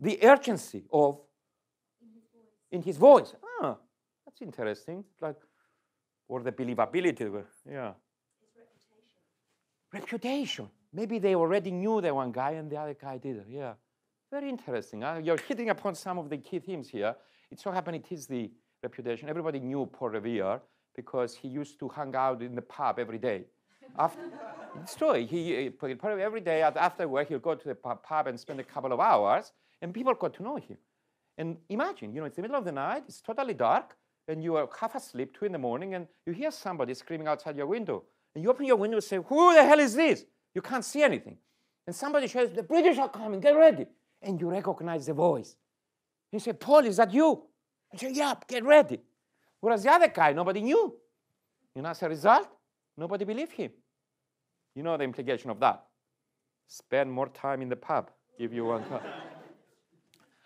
The 0.00 0.18
urgency 0.22 0.84
of 0.92 1.18
in 2.70 2.82
his 2.82 2.96
voice. 2.96 3.34
Ah, 3.60 3.76
that's 4.24 4.40
interesting. 4.42 5.04
Like 5.20 5.36
or 6.28 6.42
the 6.42 6.52
believability. 6.52 7.44
Yeah 7.70 7.92
reputation. 9.92 10.68
Maybe 10.92 11.18
they 11.18 11.34
already 11.34 11.70
knew 11.70 12.00
the 12.00 12.14
one 12.14 12.32
guy 12.32 12.52
and 12.52 12.70
the 12.70 12.76
other 12.76 12.94
guy 12.94 13.18
didn't. 13.18 13.50
Yeah. 13.50 13.74
Very 14.30 14.48
interesting. 14.48 15.02
Huh? 15.02 15.20
You're 15.22 15.38
hitting 15.38 15.70
upon 15.70 15.94
some 15.94 16.18
of 16.18 16.28
the 16.28 16.38
key 16.38 16.58
themes 16.58 16.88
here. 16.88 17.14
It 17.50 17.60
so 17.60 17.70
happened 17.70 17.96
it 17.96 18.12
is 18.12 18.26
the 18.26 18.50
reputation. 18.82 19.28
Everybody 19.28 19.60
knew 19.60 19.86
Paul 19.86 20.10
Revere 20.10 20.60
because 20.94 21.34
he 21.34 21.48
used 21.48 21.78
to 21.80 21.88
hang 21.88 22.14
out 22.14 22.42
in 22.42 22.54
the 22.54 22.62
pub 22.62 22.98
every 22.98 23.18
day. 23.18 23.44
After, 23.98 24.20
it's 24.82 24.94
true. 24.94 25.14
He, 25.14 25.70
probably 25.70 26.22
every 26.22 26.40
day 26.40 26.62
after 26.62 27.06
work 27.08 27.28
he'll 27.28 27.38
go 27.38 27.54
to 27.54 27.68
the 27.68 27.74
pub 27.74 28.26
and 28.26 28.38
spend 28.38 28.60
a 28.60 28.64
couple 28.64 28.92
of 28.92 29.00
hours, 29.00 29.52
and 29.82 29.92
people 29.92 30.14
got 30.14 30.34
to 30.34 30.42
know 30.42 30.56
him. 30.56 30.76
And 31.36 31.56
imagine, 31.68 32.12
you 32.12 32.20
know, 32.20 32.26
it's 32.26 32.36
the 32.36 32.42
middle 32.42 32.56
of 32.56 32.64
the 32.64 32.72
night, 32.72 33.04
it's 33.06 33.20
totally 33.20 33.54
dark, 33.54 33.96
and 34.26 34.42
you 34.42 34.56
are 34.56 34.68
half 34.78 34.94
asleep, 34.94 35.36
two 35.38 35.46
in 35.46 35.52
the 35.52 35.58
morning, 35.58 35.94
and 35.94 36.06
you 36.26 36.32
hear 36.32 36.50
somebody 36.50 36.94
screaming 36.94 37.28
outside 37.28 37.56
your 37.56 37.66
window. 37.66 38.04
And 38.34 38.44
you 38.44 38.50
open 38.50 38.66
your 38.66 38.76
window 38.76 38.96
and 38.96 39.04
say, 39.04 39.16
Who 39.16 39.54
the 39.54 39.64
hell 39.64 39.78
is 39.78 39.94
this? 39.94 40.24
You 40.54 40.60
can't 40.60 40.84
see 40.84 41.02
anything. 41.02 41.38
And 41.86 41.96
somebody 41.96 42.26
says, 42.26 42.50
The 42.50 42.62
British 42.62 42.98
are 42.98 43.08
coming, 43.08 43.40
get 43.40 43.56
ready. 43.56 43.86
And 44.20 44.40
you 44.40 44.50
recognize 44.50 45.06
the 45.06 45.14
voice. 45.14 45.56
You 46.30 46.38
say, 46.38 46.52
Paul, 46.52 46.84
is 46.84 46.98
that 46.98 47.12
you? 47.12 47.42
You 47.92 47.98
say, 47.98 48.12
Yeah, 48.12 48.34
get 48.46 48.64
ready. 48.64 49.00
Whereas 49.60 49.82
the 49.82 49.90
other 49.90 50.08
guy, 50.08 50.32
nobody 50.32 50.60
knew. 50.60 50.94
And 51.74 51.86
as 51.86 52.02
a 52.02 52.08
result, 52.08 52.48
nobody 52.96 53.24
believed 53.24 53.52
him. 53.52 53.70
You 54.78 54.84
know 54.84 54.96
the 54.96 55.02
implication 55.02 55.50
of 55.50 55.58
that. 55.58 55.82
Spend 56.68 57.10
more 57.10 57.28
time 57.30 57.62
in 57.62 57.68
the 57.68 57.74
pub 57.74 58.12
if 58.38 58.52
you 58.52 58.64
want 58.64 58.88
to. 58.90 59.00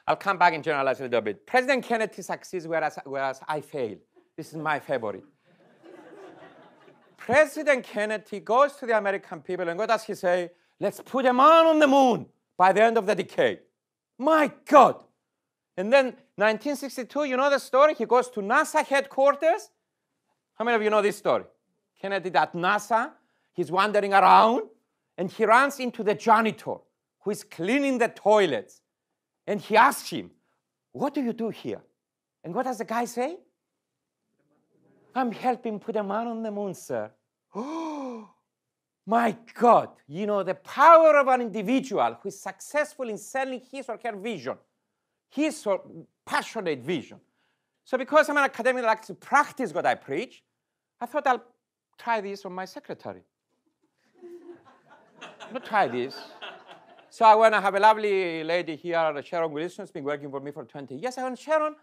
I'll 0.07 0.17
come 0.17 0.39
back 0.39 0.55
and 0.55 0.65
generalize 0.65 1.01
a 1.01 1.03
little 1.03 1.21
bit. 1.21 1.47
President 1.47 1.85
Kennedy 1.85 2.23
succeeds, 2.23 2.67
whereas, 2.67 2.99
whereas 3.05 3.41
I 3.47 3.61
fail. 3.61 3.99
This 4.35 4.49
is 4.49 4.55
my 4.57 4.81
favorite. 4.81 5.25
President 7.19 7.85
Kennedy 7.85 8.41
goes 8.41 8.73
to 8.77 8.87
the 8.87 8.97
American 8.97 9.43
people 9.43 9.69
and 9.69 9.79
what 9.79 9.91
does 9.91 10.05
he 10.05 10.15
say? 10.15 10.51
Let's 10.81 11.03
put 11.05 11.27
a 11.27 11.33
man 11.35 11.67
on 11.67 11.79
the 11.79 11.87
moon 11.87 12.25
by 12.57 12.73
the 12.73 12.83
end 12.83 12.97
of 12.97 13.05
the 13.05 13.15
decade. 13.15 13.59
My 14.17 14.51
God. 14.67 15.05
And 15.77 15.93
then 15.93 16.07
1962, 16.37 17.25
you 17.25 17.37
know 17.37 17.51
the 17.51 17.59
story? 17.59 17.93
He 17.93 18.07
goes 18.07 18.31
to 18.31 18.41
NASA 18.41 18.83
headquarters. 18.83 19.69
How 20.55 20.65
many 20.65 20.77
of 20.77 20.83
you 20.83 20.89
know 20.89 21.03
this 21.03 21.19
story? 21.19 21.45
Kennedy 22.01 22.35
at 22.35 22.55
NASA, 22.55 23.11
he's 23.53 23.71
wandering 23.71 24.13
around 24.13 24.63
and 25.19 25.31
he 25.31 25.45
runs 25.45 25.79
into 25.81 26.03
the 26.03 26.15
janitor 26.15 26.77
who 27.21 27.31
is 27.31 27.45
cleaning 27.45 27.99
the 27.99 28.09
toilets. 28.09 28.81
And 29.47 29.61
he 29.61 29.77
asks 29.77 30.11
him, 30.11 30.31
What 30.93 31.15
do 31.15 31.23
you 31.23 31.33
do 31.33 31.51
here? 31.51 31.83
And 32.45 32.55
what 32.55 32.65
does 32.65 32.79
the 32.79 32.85
guy 32.85 33.05
say? 33.05 33.39
I'm 35.15 35.33
helping 35.33 35.79
put 35.79 35.97
a 35.97 36.03
man 36.03 36.27
on 36.27 36.43
the 36.43 36.51
moon, 36.51 36.75
sir. 36.75 37.11
Oh, 37.55 38.29
my 39.07 39.37
God. 39.55 39.91
You 40.09 40.27
know, 40.27 40.43
the 40.43 40.55
power 40.55 41.19
of 41.19 41.29
an 41.29 41.43
individual 41.43 42.17
who 42.23 42.29
is 42.29 42.41
successful 42.41 43.09
in 43.09 43.19
selling 43.19 43.61
his 43.71 43.89
or 43.89 43.99
her 44.03 44.17
vision, 44.17 44.57
his 45.31 45.67
or 45.67 45.83
passionate 46.25 46.81
vision. 46.81 47.21
So, 47.85 47.99
because 47.99 48.29
I'm 48.29 48.37
an 48.37 48.45
academic 48.45 48.83
that 48.83 48.89
likes 48.89 49.07
to 49.09 49.15
practice 49.15 49.75
what 49.75 49.87
I 49.87 49.97
preach, 49.97 50.43
I 51.01 51.07
thought 51.07 51.27
I'll 51.27 51.45
try 51.99 52.21
this 52.21 52.45
on 52.45 52.53
my 52.53 52.65
secretary. 52.65 53.23
Not 55.53 55.65
try 55.65 55.89
this. 55.89 56.17
So 57.11 57.27
I 57.27 57.35
went, 57.35 57.55
I 57.55 57.61
have 57.61 57.75
a 57.75 57.81
lovely 57.81 58.43
lady 58.43 58.75
here, 58.75 59.23
Sharon 59.23 59.53
Wilson, 59.53 59.83
has 59.83 59.91
been 59.91 60.05
working 60.05 60.31
for 60.31 60.41
me 60.41 60.51
for 60.51 60.65
20 60.65 60.95
years. 60.95 61.19
I 61.19 61.25
went, 61.25 61.39
Sharon, 61.39 61.77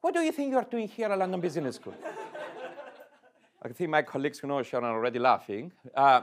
what 0.00 0.14
do 0.14 0.20
you 0.20 0.30
think 0.30 0.50
you 0.50 0.58
are 0.58 0.64
doing 0.64 0.86
here 0.86 1.08
at 1.08 1.18
London 1.18 1.40
Business 1.40 1.74
School? 1.74 1.94
I 3.60 3.68
think 3.70 3.90
my 3.90 4.02
colleagues 4.02 4.38
who 4.38 4.46
know 4.46 4.62
Sharon 4.62 4.84
are 4.84 4.94
already 4.94 5.18
laughing. 5.18 5.72
Uh, 5.92 6.20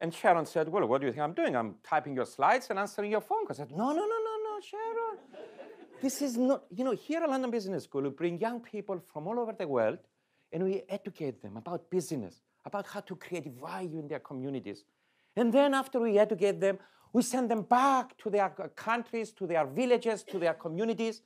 and 0.00 0.14
Sharon 0.14 0.46
said, 0.46 0.70
Well, 0.70 0.86
what 0.86 1.02
do 1.02 1.06
you 1.06 1.12
think 1.12 1.22
I'm 1.22 1.34
doing? 1.34 1.54
I'm 1.54 1.74
typing 1.84 2.14
your 2.14 2.24
slides 2.24 2.68
and 2.70 2.78
answering 2.78 3.10
your 3.10 3.20
phone 3.20 3.44
calls. 3.44 3.60
I 3.60 3.64
said, 3.64 3.72
No, 3.72 3.88
no, 3.88 3.94
no, 3.94 4.00
no, 4.06 4.34
no, 4.44 4.60
Sharon. 4.62 5.18
This 6.00 6.22
is 6.22 6.38
not, 6.38 6.64
you 6.74 6.84
know, 6.84 6.92
here 6.92 7.20
at 7.22 7.28
London 7.28 7.50
Business 7.50 7.84
School, 7.84 8.02
we 8.02 8.10
bring 8.10 8.38
young 8.40 8.60
people 8.60 9.02
from 9.12 9.26
all 9.26 9.38
over 9.38 9.52
the 9.52 9.66
world 9.66 9.98
and 10.52 10.62
we 10.64 10.82
educate 10.88 11.42
them 11.42 11.56
about 11.56 11.90
business, 11.90 12.40
about 12.64 12.86
how 12.86 13.00
to 13.00 13.16
create 13.16 13.46
value 13.60 13.98
in 13.98 14.08
their 14.08 14.20
communities. 14.20 14.84
And 15.38 15.52
then 15.52 15.72
after 15.72 16.00
we 16.00 16.18
educate 16.18 16.58
them, 16.60 16.78
we 17.12 17.22
send 17.22 17.48
them 17.48 17.62
back 17.62 18.18
to 18.18 18.28
their 18.28 18.48
countries, 18.74 19.30
to 19.34 19.46
their 19.46 19.64
villages, 19.64 20.24
to 20.24 20.38
their 20.40 20.54
communities. 20.54 21.22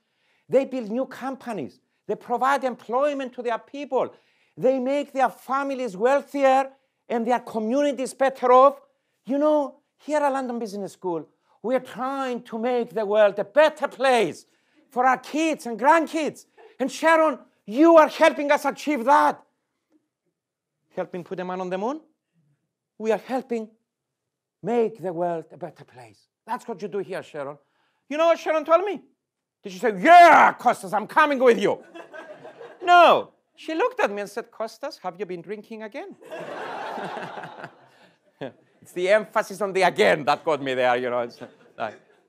They 0.51 0.67
build 0.67 0.91
new 0.91 1.07
companies. 1.07 1.81
They 2.07 2.17
provide 2.17 2.63
employment 2.63 3.33
to 3.37 3.43
their 3.43 3.59
people. 3.59 4.15
They 4.55 4.79
make 4.79 5.15
their 5.15 5.31
families 5.31 5.97
wealthier 5.97 6.71
and 7.09 7.27
their 7.27 7.41
communities 7.41 8.13
better 8.13 8.53
off. 8.53 8.83
You 9.25 9.39
know, 9.39 9.77
here 9.97 10.19
at 10.19 10.31
London 10.31 10.59
Business 10.59 10.93
School, 10.93 11.27
we 11.63 11.75
are 11.75 11.81
trying 11.81 12.43
to 12.43 12.59
make 12.59 12.91
the 12.91 13.07
world 13.07 13.39
a 13.39 13.45
better 13.45 13.89
place 13.89 14.45
for 14.91 15.07
our 15.07 15.17
kids 15.17 15.65
and 15.65 15.81
grandkids. 15.81 16.45
And 16.79 16.93
Sharon, 16.93 17.39
you 17.65 17.97
are 17.97 18.09
helping 18.09 18.53
us 18.53 18.67
achieve 18.67 19.07
that. 19.07 19.43
Helping 20.95 21.25
put 21.25 21.41
a 21.41 21.45
man 21.47 21.63
on 21.63 21.71
the 21.71 21.79
moon? 21.79 22.03
We 22.99 23.11
are 23.11 23.23
helping 23.27 23.71
make 24.63 25.03
the 25.03 25.13
world 25.13 25.45
a 25.53 25.57
better 25.57 25.85
place. 25.85 26.29
That's 26.47 26.67
what 26.67 26.81
you 26.83 26.89
do 26.89 26.99
here, 26.99 27.23
Sharon. 27.23 27.59
You 28.09 28.17
know 28.17 28.27
what 28.27 28.39
Sharon 28.39 28.65
told 28.65 28.85
me? 28.85 29.03
Did 29.63 29.73
she 29.73 29.79
say, 29.79 29.95
Yeah, 29.99 30.55
Costas, 30.59 30.93
I'm 30.93 31.07
coming 31.07 31.39
with 31.39 31.61
you? 31.61 31.83
no. 32.83 33.33
She 33.55 33.75
looked 33.75 34.01
at 34.01 34.11
me 34.11 34.23
and 34.23 34.31
said, 34.31 34.51
Costas, 34.51 34.99
have 35.03 35.15
you 35.19 35.27
been 35.27 35.43
drinking 35.43 35.83
again? 35.83 36.17
it's 38.81 38.93
the 38.93 39.11
emphasis 39.11 39.61
on 39.61 39.73
the 39.73 39.83
again 39.83 40.25
that 40.25 40.45
got 40.45 40.63
me 40.63 40.75
there, 40.75 40.97
you 40.97 41.11
know. 41.11 41.29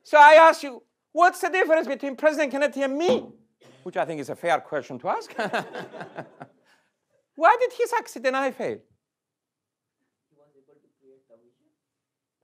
So 0.03 0.17
I 0.17 0.33
asked 0.33 0.63
you, 0.63 0.83
what's 1.11 1.39
the 1.39 1.49
difference 1.49 1.87
between 1.87 2.15
President 2.15 2.51
Kennedy 2.51 2.83
and 2.83 2.97
me? 2.97 3.25
Which 3.83 3.97
I 3.97 4.05
think 4.05 4.19
is 4.19 4.29
a 4.29 4.35
fair 4.35 4.59
question 4.59 4.99
to 4.99 5.07
ask. 5.07 5.33
Why 7.35 7.57
did 7.59 7.73
he 7.73 7.87
succeed 7.87 8.25
and 8.27 8.37
I 8.37 8.51
fail? 8.51 8.77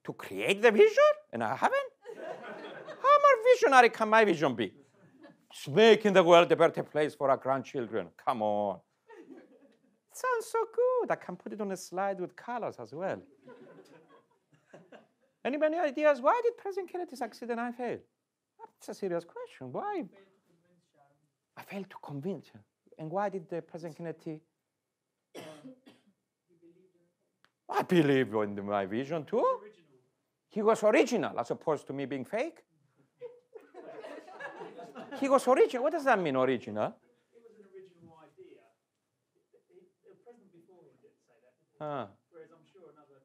To 0.09 0.13
create 0.13 0.59
the 0.59 0.71
vision? 0.71 1.13
And 1.31 1.43
I 1.43 1.55
haven't? 1.55 1.91
How 3.03 3.15
more 3.25 3.37
visionary 3.53 3.89
can 3.89 4.09
my 4.09 4.25
vision 4.25 4.55
be? 4.55 4.73
It's 5.51 5.67
making 5.67 6.13
the 6.13 6.23
world 6.23 6.51
a 6.51 6.55
better 6.55 6.81
place 6.81 7.13
for 7.13 7.29
our 7.29 7.37
grandchildren. 7.37 8.07
Come 8.25 8.41
on. 8.41 8.79
It 10.09 10.17
sounds 10.17 10.47
so 10.47 10.65
good. 10.75 11.11
I 11.11 11.15
can 11.15 11.35
put 11.35 11.53
it 11.53 11.61
on 11.61 11.71
a 11.71 11.77
slide 11.77 12.19
with 12.19 12.35
colors 12.35 12.77
as 12.79 12.91
well. 12.91 13.21
Anybody 15.45 15.75
ideas? 15.75 16.21
Why 16.21 16.41
did 16.43 16.57
President 16.57 16.91
Kennedy 16.91 17.15
succeed 17.15 17.51
and 17.51 17.61
I 17.61 17.71
failed? 17.71 17.99
That's 18.59 18.89
a 18.89 18.99
serious 18.99 19.25
question. 19.25 19.71
Why? 19.71 20.05
I 21.55 21.61
failed 21.61 21.91
to 21.91 21.97
convince 22.01 22.49
him. 22.49 22.61
And 22.97 23.11
why 23.11 23.29
did 23.29 23.47
the 23.47 23.61
President 23.61 23.95
Kennedy? 23.95 24.41
I 27.69 27.83
believe 27.83 28.33
in 28.33 28.65
my 28.65 28.87
vision 28.87 29.23
too. 29.23 29.68
He 30.49 30.61
was 30.61 30.83
original 30.83 31.39
as 31.39 31.51
opposed 31.51 31.85
to 31.87 31.93
me 31.93 32.05
being 32.05 32.25
fake. 32.25 32.63
he 35.19 35.29
was 35.29 35.47
original. 35.47 35.83
What 35.83 35.93
does 35.93 36.05
that 36.05 36.19
mean, 36.19 36.35
original? 36.35 36.87
It 36.87 37.41
was 37.45 37.53
an 37.59 37.65
original 37.69 38.17
idea. 38.23 38.61
The 39.53 40.15
president 40.25 40.51
before 40.51 40.81
him 40.81 40.95
didn't 41.01 41.21
say 41.27 41.37
that. 41.43 41.53
Ah, 41.85 42.07
Whereas 42.31 42.49
I'm 42.51 42.65
sure 42.71 42.89
another 42.93 43.21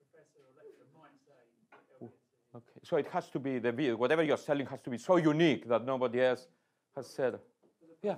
professor 0.00 0.40
or 0.40 0.52
lecturer 0.56 0.88
might 0.96 1.18
say, 1.28 2.08
okay. 2.56 2.80
So 2.84 2.96
it 2.96 3.06
has 3.12 3.28
to 3.30 3.38
be 3.38 3.58
the 3.58 3.72
vi- 3.72 3.92
whatever 3.92 4.22
you're 4.22 4.36
selling 4.38 4.66
has 4.66 4.80
to 4.80 4.90
be 4.90 4.98
so 4.98 5.16
unique 5.16 5.68
that 5.68 5.84
nobody 5.84 6.20
else 6.22 6.46
has 6.96 7.06
said. 7.06 7.38
Yeah. 8.02 8.16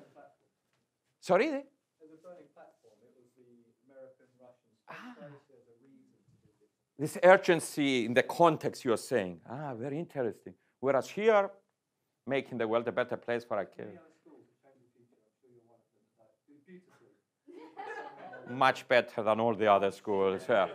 Sorry. 1.21 1.49
As 1.49 1.55
a 1.55 2.19
burning 2.23 2.49
platform, 2.55 2.95
it 3.03 3.13
was 3.19 3.27
the 3.35 3.45
American, 3.89 4.29
Russian 4.39 4.71
space 4.79 5.17
race. 5.21 5.43
There's 5.49 5.69
a 5.69 5.77
reason 5.81 6.21
to 6.45 6.51
do 6.61 6.67
this. 6.99 7.19
Urgency 7.23 8.07
in 8.07 8.15
the 8.15 8.23
context 8.23 8.85
you're 8.85 8.97
saying. 8.97 9.41
Ah, 9.49 9.75
very 9.75 9.99
interesting. 9.99 10.55
Whereas 10.81 11.09
here, 11.09 11.51
making 12.27 12.59
the 12.59 12.69
world 12.69 12.87
a 12.89 12.93
better 12.93 13.17
place 13.17 13.45
for 13.45 13.57
our 13.57 13.65
kids. 13.65 13.99
Much 18.51 18.87
better 18.89 19.23
than 19.23 19.41
all 19.41 19.55
the 19.55 19.67
other 19.67 19.91
schools. 19.91 20.43
Yeah. 20.49 20.69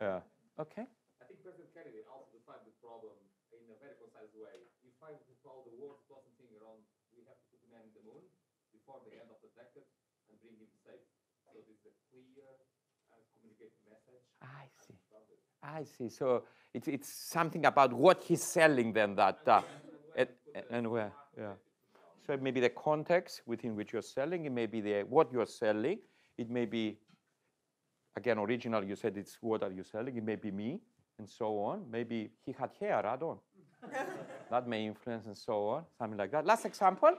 yeah. 0.00 0.20
Okay. 0.60 0.84
I 0.84 1.24
think 1.24 1.40
President 1.42 1.72
Kennedy 1.72 2.04
also 2.04 2.28
defined 2.36 2.64
the 2.68 2.76
problem 2.84 3.16
in 3.52 3.64
a 3.72 3.76
very 3.80 3.96
concise 3.96 4.32
way. 4.36 4.68
He 4.84 4.92
tried 5.00 5.16
to 5.16 5.32
solve 5.40 5.64
the 5.64 5.72
world's 5.80 6.04
thing 6.36 6.52
around 6.60 6.84
we 7.16 7.24
have 7.24 7.40
to 7.40 7.46
put 7.48 7.60
man 7.72 7.88
in 7.88 7.92
the 7.96 8.04
moon 8.04 8.20
before 8.76 9.00
the 9.08 9.16
end 9.16 9.32
of 9.32 9.40
the 9.40 9.48
decade 9.56 9.88
and 10.28 10.36
bring 10.44 10.60
him 10.60 10.68
safe. 10.84 11.08
So 11.48 11.56
this 11.56 11.64
is 11.72 11.80
a 11.88 11.92
clear 12.12 12.52
and 13.16 13.20
communicated 13.32 13.80
message. 13.88 14.24
I 14.44 14.68
see. 14.84 14.99
I 15.62 15.84
see. 15.84 16.08
So 16.08 16.44
it's, 16.72 16.88
it's 16.88 17.12
something 17.12 17.66
about 17.66 17.92
what 17.92 18.22
he's 18.22 18.42
selling 18.42 18.92
then 18.92 19.14
that, 19.16 19.40
uh, 19.46 19.62
and, 20.16 20.28
and 20.70 20.90
where, 20.90 21.12
yeah. 21.38 21.52
So 22.26 22.32
it 22.34 22.42
may 22.42 22.50
be 22.50 22.60
the 22.60 22.70
context 22.70 23.42
within 23.46 23.74
which 23.74 23.92
you're 23.92 24.02
selling, 24.02 24.44
it 24.44 24.52
may 24.52 24.66
be 24.66 24.80
the, 24.80 25.02
what 25.02 25.32
you're 25.32 25.46
selling, 25.46 25.98
it 26.38 26.50
may 26.50 26.64
be, 26.64 26.98
again, 28.16 28.38
original, 28.38 28.84
you 28.84 28.96
said 28.96 29.16
it's 29.16 29.38
what 29.40 29.62
are 29.62 29.72
you 29.72 29.82
selling, 29.82 30.16
it 30.16 30.24
may 30.24 30.36
be 30.36 30.50
me, 30.50 30.80
and 31.18 31.28
so 31.28 31.58
on. 31.58 31.84
Maybe 31.90 32.30
he 32.44 32.54
had 32.58 32.70
hair, 32.78 33.04
I 33.06 33.16
don't. 33.16 33.40
that 34.50 34.68
may 34.68 34.86
influence 34.86 35.26
and 35.26 35.36
so 35.36 35.68
on, 35.68 35.84
something 35.98 36.18
like 36.18 36.30
that. 36.32 36.44
Last 36.44 36.66
example, 36.66 37.16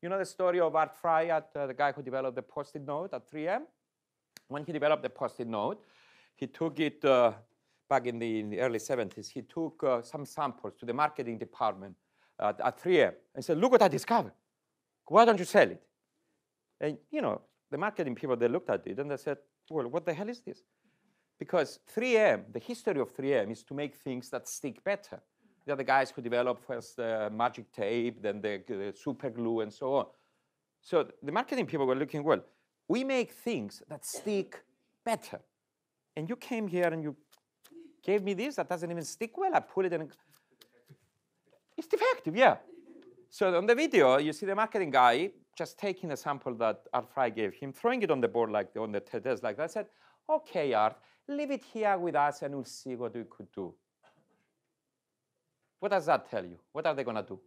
you 0.00 0.08
know 0.08 0.18
the 0.18 0.24
story 0.24 0.58
of 0.60 0.74
Art 0.74 0.96
Fry, 0.96 1.26
at, 1.26 1.50
uh, 1.54 1.66
the 1.66 1.74
guy 1.74 1.92
who 1.92 2.02
developed 2.02 2.34
the 2.34 2.42
post-it 2.42 2.82
note 2.82 3.14
at 3.14 3.30
3M? 3.30 3.62
When 4.48 4.64
he 4.64 4.72
developed 4.72 5.02
the 5.02 5.10
post-it 5.10 5.46
note, 5.46 5.84
he 6.34 6.46
took 6.46 6.80
it 6.80 7.04
uh, 7.04 7.32
back 7.92 8.06
in 8.06 8.18
the, 8.18 8.40
in 8.40 8.48
the 8.48 8.60
early 8.66 8.78
70s. 8.78 9.28
He 9.36 9.42
took 9.42 9.84
uh, 9.84 10.00
some 10.00 10.24
samples 10.24 10.72
to 10.80 10.86
the 10.86 10.94
marketing 10.94 11.36
department 11.46 11.94
at, 12.40 12.58
at 12.68 12.82
3M 12.82 13.12
and 13.34 13.44
said, 13.44 13.58
look 13.58 13.72
what 13.72 13.82
I 13.82 13.88
discovered. 13.88 14.32
Why 15.14 15.26
don't 15.26 15.38
you 15.38 15.44
sell 15.44 15.68
it? 15.76 15.82
And, 16.80 16.96
you 17.10 17.20
know, 17.20 17.42
the 17.70 17.76
marketing 17.76 18.14
people, 18.14 18.34
they 18.36 18.48
looked 18.48 18.70
at 18.70 18.86
it 18.86 18.98
and 18.98 19.10
they 19.10 19.18
said, 19.18 19.36
well, 19.68 19.88
what 19.88 20.06
the 20.06 20.14
hell 20.14 20.30
is 20.30 20.40
this? 20.40 20.62
Because 21.38 21.80
3M, 21.94 22.38
the 22.56 22.60
history 22.60 22.98
of 22.98 23.14
3M 23.14 23.52
is 23.52 23.62
to 23.64 23.74
make 23.74 23.94
things 23.94 24.30
that 24.30 24.48
stick 24.48 24.82
better. 24.82 25.20
They're 25.66 25.76
the 25.76 25.84
guys 25.84 26.10
who 26.10 26.22
developed 26.22 26.64
first 26.64 26.96
the 26.96 27.30
magic 27.30 27.70
tape, 27.72 28.22
then 28.22 28.40
the, 28.40 28.62
the 28.66 28.94
super 28.96 29.28
glue, 29.28 29.60
and 29.60 29.72
so 29.72 29.94
on. 30.00 30.06
So 30.80 31.08
the 31.22 31.32
marketing 31.32 31.66
people 31.66 31.86
were 31.86 32.00
looking, 32.02 32.24
well, 32.24 32.42
we 32.88 33.04
make 33.04 33.32
things 33.32 33.82
that 33.90 34.04
stick 34.06 34.64
better. 35.04 35.40
And 36.16 36.28
you 36.28 36.36
came 36.36 36.66
here 36.68 36.88
and 36.94 37.02
you 37.02 37.16
gave 38.02 38.22
me 38.22 38.34
this 38.34 38.56
that 38.56 38.68
doesn't 38.68 38.90
even 38.90 39.04
stick 39.04 39.36
well. 39.36 39.54
I 39.54 39.60
put 39.60 39.86
it 39.86 39.92
in. 39.92 40.10
It's 41.76 41.86
defective, 41.86 42.36
yeah. 42.36 42.56
So 43.30 43.56
on 43.56 43.66
the 43.66 43.74
video, 43.74 44.18
you 44.18 44.32
see 44.32 44.46
the 44.46 44.54
marketing 44.54 44.90
guy 44.90 45.30
just 45.56 45.78
taking 45.78 46.10
a 46.12 46.16
sample 46.16 46.54
that 46.56 46.82
Art 46.92 47.08
Fry 47.12 47.30
gave 47.30 47.54
him, 47.54 47.72
throwing 47.72 48.02
it 48.02 48.10
on 48.10 48.20
the 48.20 48.28
board 48.28 48.50
like 48.50 48.70
on 48.78 48.92
the 48.92 49.00
desk 49.00 49.42
like 49.42 49.56
that. 49.56 49.64
I 49.64 49.66
said, 49.66 49.86
"Okay, 50.28 50.74
Art, 50.74 50.96
leave 51.28 51.50
it 51.50 51.64
here 51.64 51.96
with 51.98 52.14
us, 52.14 52.42
and 52.42 52.54
we'll 52.54 52.64
see 52.64 52.96
what 52.96 53.14
we 53.14 53.24
could 53.24 53.50
do." 53.52 53.74
What 55.80 55.90
does 55.90 56.06
that 56.06 56.30
tell 56.30 56.44
you? 56.44 56.58
What 56.72 56.86
are 56.86 56.94
they 56.94 57.04
gonna 57.04 57.22
do? 57.22 57.40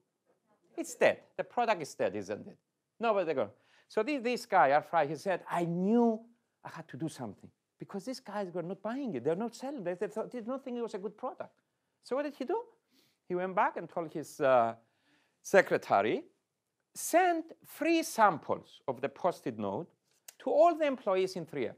It's 0.77 0.95
dead. 0.95 1.19
The 1.38 1.44
product 1.44 1.82
is 1.82 1.94
dead, 1.94 2.15
isn't 2.15 2.48
it? 2.48 2.57
Nobody 2.99 3.34
going. 3.34 3.48
To. 3.48 3.53
So 3.88 4.03
this, 4.03 4.22
this 4.22 4.45
guy, 4.45 4.72
Art 4.72 4.90
Fry, 4.90 5.06
he 5.06 5.15
said, 5.15 5.41
I 5.49 5.65
knew 5.65 6.19
I 6.64 6.69
had 6.69 6.88
to 6.90 6.98
do 6.98 7.07
something 7.07 7.49
because 7.80 8.06
these 8.06 8.19
guys 8.19 8.53
were 8.53 8.64
not 8.64 8.81
buying 8.81 9.14
it. 9.15 9.23
They're 9.23 9.35
not 9.35 9.56
selling. 9.56 9.84
They, 9.84 9.95
thought, 9.95 10.31
did 10.31 10.47
not 10.47 10.64
think 10.64 10.77
it 10.77 10.81
was 10.81 10.93
a 10.93 10.97
good 10.97 11.18
product. 11.18 11.53
So 12.03 12.15
what 12.15 12.23
did 12.23 12.35
he 12.35 12.45
do? 12.45 12.60
He 13.27 13.35
went 13.35 13.56
back 13.56 13.77
and 13.77 13.89
told 13.89 14.14
his 14.14 14.39
uh, 14.39 14.76
secretary, 15.41 16.23
send 16.93 17.43
free 17.65 18.03
samples 18.03 18.81
of 18.88 19.02
the 19.02 19.10
post-it 19.10 19.57
note 19.57 19.88
to 20.39 20.49
all 20.49 20.77
the 20.77 20.85
employees 20.85 21.35
in 21.35 21.45
3M. 21.45 21.73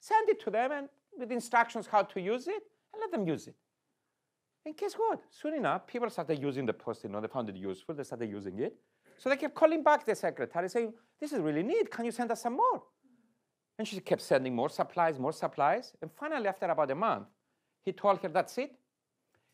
Send 0.00 0.28
it 0.28 0.40
to 0.44 0.50
them 0.50 0.72
and 0.72 0.88
with 1.18 1.32
instructions 1.32 1.86
how 1.86 2.02
to 2.02 2.20
use 2.20 2.46
it 2.48 2.62
and 2.92 3.00
let 3.00 3.10
them 3.10 3.26
use 3.26 3.48
it. 3.48 3.56
And 4.64 4.76
guess 4.76 4.94
what? 4.94 5.20
Soon 5.30 5.54
enough, 5.54 5.86
people 5.86 6.08
started 6.10 6.40
using 6.40 6.66
the 6.66 6.72
post-it 6.72 7.10
note. 7.10 7.22
They 7.22 7.28
found 7.28 7.48
it 7.48 7.56
useful. 7.56 7.94
They 7.94 8.04
started 8.04 8.30
using 8.30 8.58
it. 8.58 8.76
So 9.18 9.28
they 9.28 9.36
kept 9.36 9.54
calling 9.54 9.82
back 9.82 10.06
the 10.06 10.14
secretary 10.14 10.68
saying, 10.68 10.92
this 11.20 11.32
is 11.32 11.40
really 11.40 11.62
neat. 11.62 11.90
Can 11.90 12.04
you 12.04 12.12
send 12.12 12.30
us 12.30 12.42
some 12.42 12.56
more? 12.56 12.82
And 13.78 13.86
she 13.86 14.00
kept 14.00 14.22
sending 14.22 14.54
more 14.54 14.68
supplies, 14.68 15.18
more 15.18 15.32
supplies. 15.32 15.92
And 16.02 16.10
finally, 16.10 16.48
after 16.48 16.66
about 16.66 16.90
a 16.90 16.94
month, 16.94 17.28
he 17.84 17.92
told 17.92 18.20
her, 18.20 18.28
that's 18.28 18.58
it. 18.58 18.72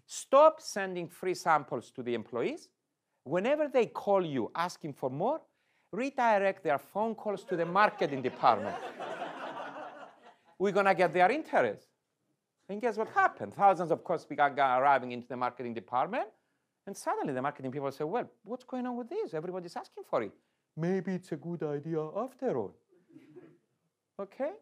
Stop 0.07 0.61
sending 0.61 1.09
free 1.09 1.35
samples 1.35 1.91
to 1.91 2.03
the 2.03 2.15
employees. 2.15 2.69
Whenever 3.25 3.69
they 3.69 3.87
call 3.87 4.25
you 4.25 4.51
asking 4.55 4.95
for 4.95 5.11
more, 5.11 5.41
redirect 5.93 6.65
their 6.65 6.79
phone 6.79 7.15
calls 7.15 7.45
to 7.45 7.57
the 7.57 7.67
marketing 7.67 8.23
department. 8.23 8.77
We're 10.59 10.73
going 10.73 10.87
to 10.87 10.95
get 10.95 11.13
their 11.13 11.31
interest. 11.31 11.89
And 12.69 12.81
guess 12.81 12.97
what 12.97 13.09
happened? 13.09 13.53
Thousands 13.55 13.91
of 13.91 14.03
calls 14.03 14.25
began 14.25 14.59
arriving 14.59 15.13
into 15.13 15.29
the 15.29 15.37
marketing 15.37 15.75
department. 15.75 16.29
And 16.87 16.97
suddenly 16.97 17.33
the 17.35 17.43
marketing 17.43 17.71
people 17.73 17.91
say, 17.93 18.05
well, 18.05 18.29
what's 18.43 18.65
going 18.65 18.87
on 18.87 18.97
with 18.97 19.09
this? 19.09 19.35
Everybody's 19.35 19.77
asking 19.77 20.05
for 20.09 20.23
it. 20.23 20.33
Maybe 20.77 21.13
it's 21.13 21.33
a 21.33 21.37
good 21.37 21.63
idea 21.63 22.01
after 22.17 22.57
all. 22.59 22.75
Okay? 24.21 24.53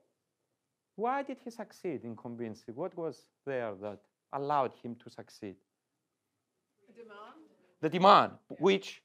Why 0.97 1.23
did 1.23 1.39
he 1.45 1.51
succeed 1.51 2.05
in 2.05 2.17
convincing? 2.17 2.75
What 2.75 2.97
was 2.97 3.27
there 3.47 3.73
that 3.83 3.99
allowed 4.33 4.73
him 4.83 4.97
to 5.03 5.11
succeed? 5.11 5.57
The 6.87 7.03
demand 7.03 7.41
The 7.81 7.89
demand, 7.89 8.33
which, 8.59 9.03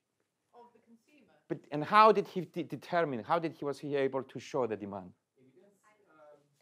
of 0.53 0.65
the 0.73 0.79
consumer. 0.85 1.31
but, 1.47 1.57
and 1.71 1.83
how 1.83 2.11
did 2.11 2.27
he 2.27 2.41
de- 2.41 2.63
determine, 2.63 3.23
how 3.23 3.39
did 3.39 3.53
he, 3.53 3.65
was 3.65 3.79
he 3.79 3.95
able 3.95 4.23
to 4.23 4.39
show 4.39 4.67
the 4.67 4.75
demand? 4.75 5.11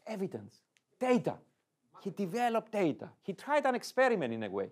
Evidence, 0.08 0.62
data. 1.00 1.36
He 2.04 2.12
developed 2.12 2.72
data. 2.72 3.10
He 3.24 3.34
tried 3.34 3.66
an 3.66 3.74
experiment 3.74 4.32
in 4.32 4.44
a 4.44 4.50
way. 4.50 4.70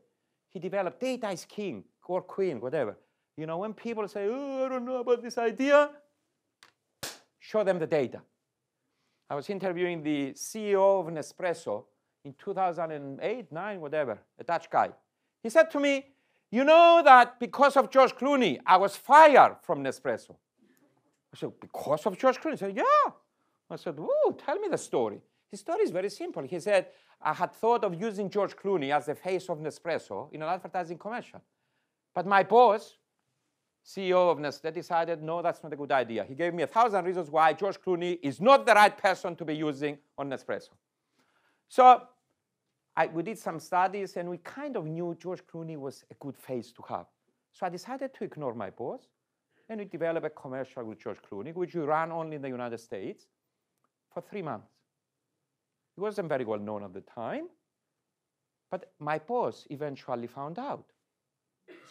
He 0.50 0.60
developed 0.60 1.00
data 1.02 1.32
is 1.32 1.46
king 1.46 1.84
or 2.06 2.22
queen, 2.22 2.62
whatever. 2.62 2.96
You 3.36 3.48
know, 3.48 3.58
when 3.58 3.74
people 3.74 4.08
say, 4.08 4.28
oh, 4.30 4.66
I 4.66 4.70
don't 4.70 4.86
know 4.86 4.98
about 4.98 5.24
this 5.24 5.40
idea, 5.40 5.90
show 7.40 7.64
them 7.64 7.80
the 7.80 7.88
data. 7.88 8.22
I 9.34 9.36
was 9.36 9.50
interviewing 9.50 10.04
the 10.04 10.34
CEO 10.34 11.00
of 11.00 11.12
Nespresso 11.12 11.86
in 12.24 12.36
2008, 12.38 13.52
9, 13.52 13.82
whatever, 13.82 14.20
a 14.38 14.44
Dutch 14.44 14.70
guy. 14.70 14.92
He 15.42 15.50
said 15.50 15.72
to 15.72 15.80
me, 15.80 16.06
You 16.52 16.64
know 16.64 17.02
that 17.04 17.40
because 17.40 17.76
of 17.76 17.90
George 17.90 18.14
Clooney, 18.14 18.60
I 18.64 18.78
was 18.78 18.96
fired 18.96 19.56
from 19.64 19.84
Nespresso. 19.84 20.36
I 21.34 21.38
said, 21.40 21.52
Because 21.60 22.06
of 22.06 22.16
George 22.16 22.40
Clooney? 22.40 22.52
He 22.52 22.58
said, 22.58 22.78
Yeah. 22.78 23.12
I 23.72 23.76
said, 23.78 23.98
Ooh, 23.98 24.38
tell 24.38 24.60
me 24.60 24.68
the 24.68 24.78
story. 24.78 25.20
His 25.50 25.62
story 25.62 25.82
is 25.82 25.90
very 25.90 26.12
simple. 26.12 26.44
He 26.44 26.60
said, 26.60 26.90
I 27.20 27.34
had 27.34 27.54
thought 27.54 27.84
of 27.84 28.00
using 28.00 28.30
George 28.30 28.56
Clooney 28.56 28.96
as 28.96 29.08
the 29.08 29.16
face 29.16 29.50
of 29.50 29.58
Nespresso 29.58 30.32
in 30.32 30.44
an 30.44 30.50
advertising 30.50 31.00
commercial. 31.00 31.42
But 32.14 32.28
my 32.28 32.44
boss, 32.44 32.98
CEO 33.86 34.32
of 34.32 34.40
Nestle, 34.40 34.72
decided, 34.72 35.22
no, 35.22 35.42
that's 35.42 35.62
not 35.62 35.74
a 35.74 35.76
good 35.76 35.92
idea. 35.92 36.24
He 36.24 36.36
gave 36.36 36.54
me 36.54 36.64
a 36.64 36.68
thousand 36.68 37.04
reasons 37.06 37.30
why 37.30 37.52
George 37.54 37.80
Clooney 37.82 38.18
is 38.22 38.40
not 38.40 38.66
the 38.66 38.74
right 38.74 38.98
person 38.98 39.36
to 39.36 39.46
be 39.46 39.56
using 39.56 39.98
on 40.18 40.30
Nespresso. 40.30 40.70
So 41.68 42.02
I, 42.96 43.08
we 43.08 43.24
did 43.24 43.38
some 43.38 43.60
studies 43.60 44.16
and 44.16 44.30
we 44.30 44.38
kind 44.38 44.78
of 44.78 44.86
knew 44.86 45.18
George 45.20 45.46
Clooney 45.46 45.78
was 45.78 46.06
a 46.12 46.14
good 46.16 46.38
face 46.38 46.72
to 46.74 46.84
have. 46.88 47.08
So 47.52 47.66
I 47.66 47.70
decided 47.70 48.14
to 48.14 48.24
ignore 48.24 48.54
my 48.54 48.70
boss 48.70 49.08
and 49.68 49.80
we 49.80 49.86
developed 49.86 50.26
a 50.26 50.30
commercial 50.30 50.84
with 50.84 51.00
George 51.00 51.20
Clooney, 51.22 51.54
which 51.54 51.76
we 51.76 51.82
ran 51.82 52.12
only 52.12 52.38
in 52.38 52.42
the 52.42 52.50
United 52.50 52.80
States 52.80 53.28
for 54.14 54.22
three 54.22 54.42
months. 54.42 54.72
He 55.96 56.02
wasn't 56.02 56.30
very 56.30 56.46
well 56.46 56.60
known 56.60 56.84
at 56.84 56.94
the 56.94 57.02
time, 57.02 57.48
but 58.72 58.92
my 59.00 59.20
boss 59.20 59.68
eventually 59.70 60.28
found 60.28 60.58
out. 60.58 60.86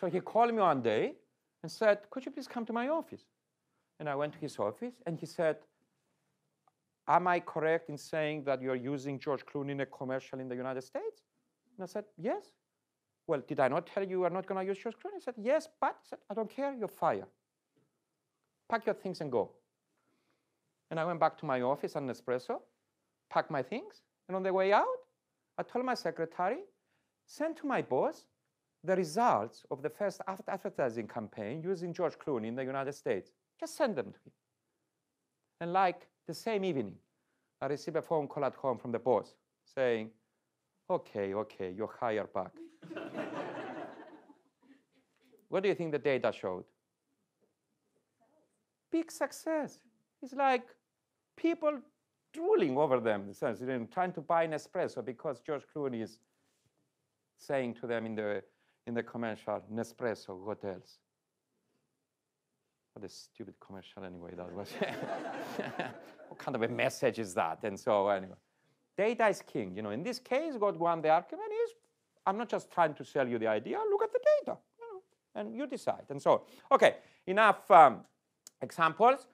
So 0.00 0.06
he 0.08 0.20
called 0.20 0.52
me 0.52 0.60
one 0.60 0.82
day 0.82 1.14
and 1.62 1.70
said, 1.70 1.98
Could 2.10 2.26
you 2.26 2.32
please 2.32 2.48
come 2.48 2.66
to 2.66 2.72
my 2.72 2.88
office? 2.88 3.24
And 4.00 4.08
I 4.08 4.14
went 4.14 4.32
to 4.34 4.38
his 4.38 4.58
office 4.58 4.94
and 5.06 5.18
he 5.18 5.26
said, 5.26 5.56
Am 7.08 7.26
I 7.26 7.40
correct 7.40 7.88
in 7.88 7.98
saying 7.98 8.44
that 8.44 8.62
you're 8.62 8.76
using 8.76 9.18
George 9.18 9.44
Clooney 9.44 9.70
in 9.70 9.80
a 9.80 9.86
commercial 9.86 10.40
in 10.40 10.48
the 10.48 10.56
United 10.56 10.82
States? 10.82 11.22
And 11.76 11.84
I 11.84 11.86
said, 11.86 12.04
Yes. 12.18 12.52
Well, 13.26 13.42
did 13.46 13.60
I 13.60 13.68
not 13.68 13.86
tell 13.86 14.02
you 14.02 14.10
you 14.10 14.24
are 14.24 14.30
not 14.30 14.46
going 14.46 14.60
to 14.60 14.66
use 14.66 14.82
George 14.82 14.96
Clooney? 14.96 15.14
He 15.16 15.20
said, 15.20 15.34
Yes, 15.38 15.68
but 15.80 15.96
I 16.00 16.08
said, 16.08 16.18
I 16.30 16.34
don't 16.34 16.50
care, 16.50 16.74
you're 16.74 16.88
fired. 16.88 17.26
Pack 18.68 18.86
your 18.86 18.94
things 18.94 19.20
and 19.20 19.30
go. 19.30 19.52
And 20.90 20.98
I 20.98 21.04
went 21.04 21.20
back 21.20 21.38
to 21.38 21.46
my 21.46 21.62
office 21.62 21.96
on 21.96 22.06
Nespresso, 22.06 22.60
packed 23.30 23.50
my 23.50 23.62
things, 23.62 24.02
and 24.28 24.36
on 24.36 24.42
the 24.42 24.52
way 24.52 24.72
out, 24.72 24.86
I 25.58 25.62
told 25.62 25.84
my 25.84 25.94
secretary, 25.94 26.58
send 27.26 27.56
to 27.58 27.66
my 27.66 27.82
boss 27.82 28.24
the 28.84 28.96
results 28.96 29.64
of 29.70 29.82
the 29.82 29.88
first 29.88 30.20
ad- 30.26 30.42
advertising 30.48 31.06
campaign 31.06 31.62
using 31.62 31.92
George 31.92 32.18
Clooney 32.18 32.48
in 32.48 32.54
the 32.54 32.64
United 32.64 32.92
States. 32.92 33.30
Just 33.58 33.76
send 33.76 33.96
them 33.96 34.06
to 34.06 34.18
me. 34.26 34.32
And 35.60 35.72
like 35.72 36.08
the 36.26 36.34
same 36.34 36.64
evening, 36.64 36.94
I 37.60 37.66
received 37.66 37.96
a 37.96 38.02
phone 38.02 38.26
call 38.26 38.44
at 38.44 38.54
home 38.54 38.78
from 38.78 38.90
the 38.90 38.98
boss 38.98 39.34
saying, 39.64 40.10
okay, 40.90 41.34
okay, 41.34 41.72
you're 41.76 41.94
hired 42.00 42.32
back. 42.32 42.50
what 45.48 45.62
do 45.62 45.68
you 45.68 45.74
think 45.74 45.92
the 45.92 45.98
data 45.98 46.32
showed? 46.32 46.64
Big 48.90 49.10
success. 49.10 49.78
It's 50.20 50.34
like 50.34 50.64
people 51.36 51.78
drooling 52.32 52.76
over 52.76 52.98
them, 52.98 53.32
trying 53.92 54.12
to 54.12 54.20
buy 54.20 54.42
an 54.44 54.52
espresso 54.52 55.04
because 55.04 55.40
George 55.40 55.62
Clooney 55.74 56.02
is 56.02 56.18
saying 57.38 57.74
to 57.74 57.86
them 57.86 58.06
in 58.06 58.14
the 58.14 58.42
in 58.86 58.94
the 58.94 59.02
commercial, 59.02 59.62
Nespresso, 59.72 60.36
what 60.36 60.64
else? 60.64 60.98
What 62.94 63.04
a 63.04 63.08
stupid 63.08 63.54
commercial 63.60 64.04
anyway 64.04 64.32
that 64.36 64.52
was. 64.52 64.70
what 66.28 66.38
kind 66.38 66.54
of 66.54 66.62
a 66.62 66.68
message 66.68 67.18
is 67.18 67.34
that? 67.34 67.60
And 67.62 67.78
so 67.78 68.08
anyway, 68.08 68.34
data 68.96 69.28
is 69.28 69.42
king. 69.42 69.74
You 69.74 69.82
know, 69.82 69.90
in 69.90 70.02
this 70.02 70.18
case, 70.18 70.54
God 70.58 70.76
won 70.76 71.00
the 71.00 71.08
argument 71.08 71.50
is, 71.64 71.70
I'm 72.26 72.36
not 72.36 72.48
just 72.48 72.70
trying 72.70 72.94
to 72.94 73.04
sell 73.04 73.26
you 73.26 73.38
the 73.38 73.46
idea, 73.46 73.78
look 73.90 74.02
at 74.02 74.12
the 74.12 74.20
data, 74.40 74.58
you 74.78 74.86
know, 74.92 75.40
and 75.40 75.56
you 75.56 75.66
decide. 75.66 76.04
And 76.10 76.20
so, 76.20 76.44
okay, 76.70 76.96
enough 77.26 77.68
um, 77.70 78.00
examples. 78.60 79.26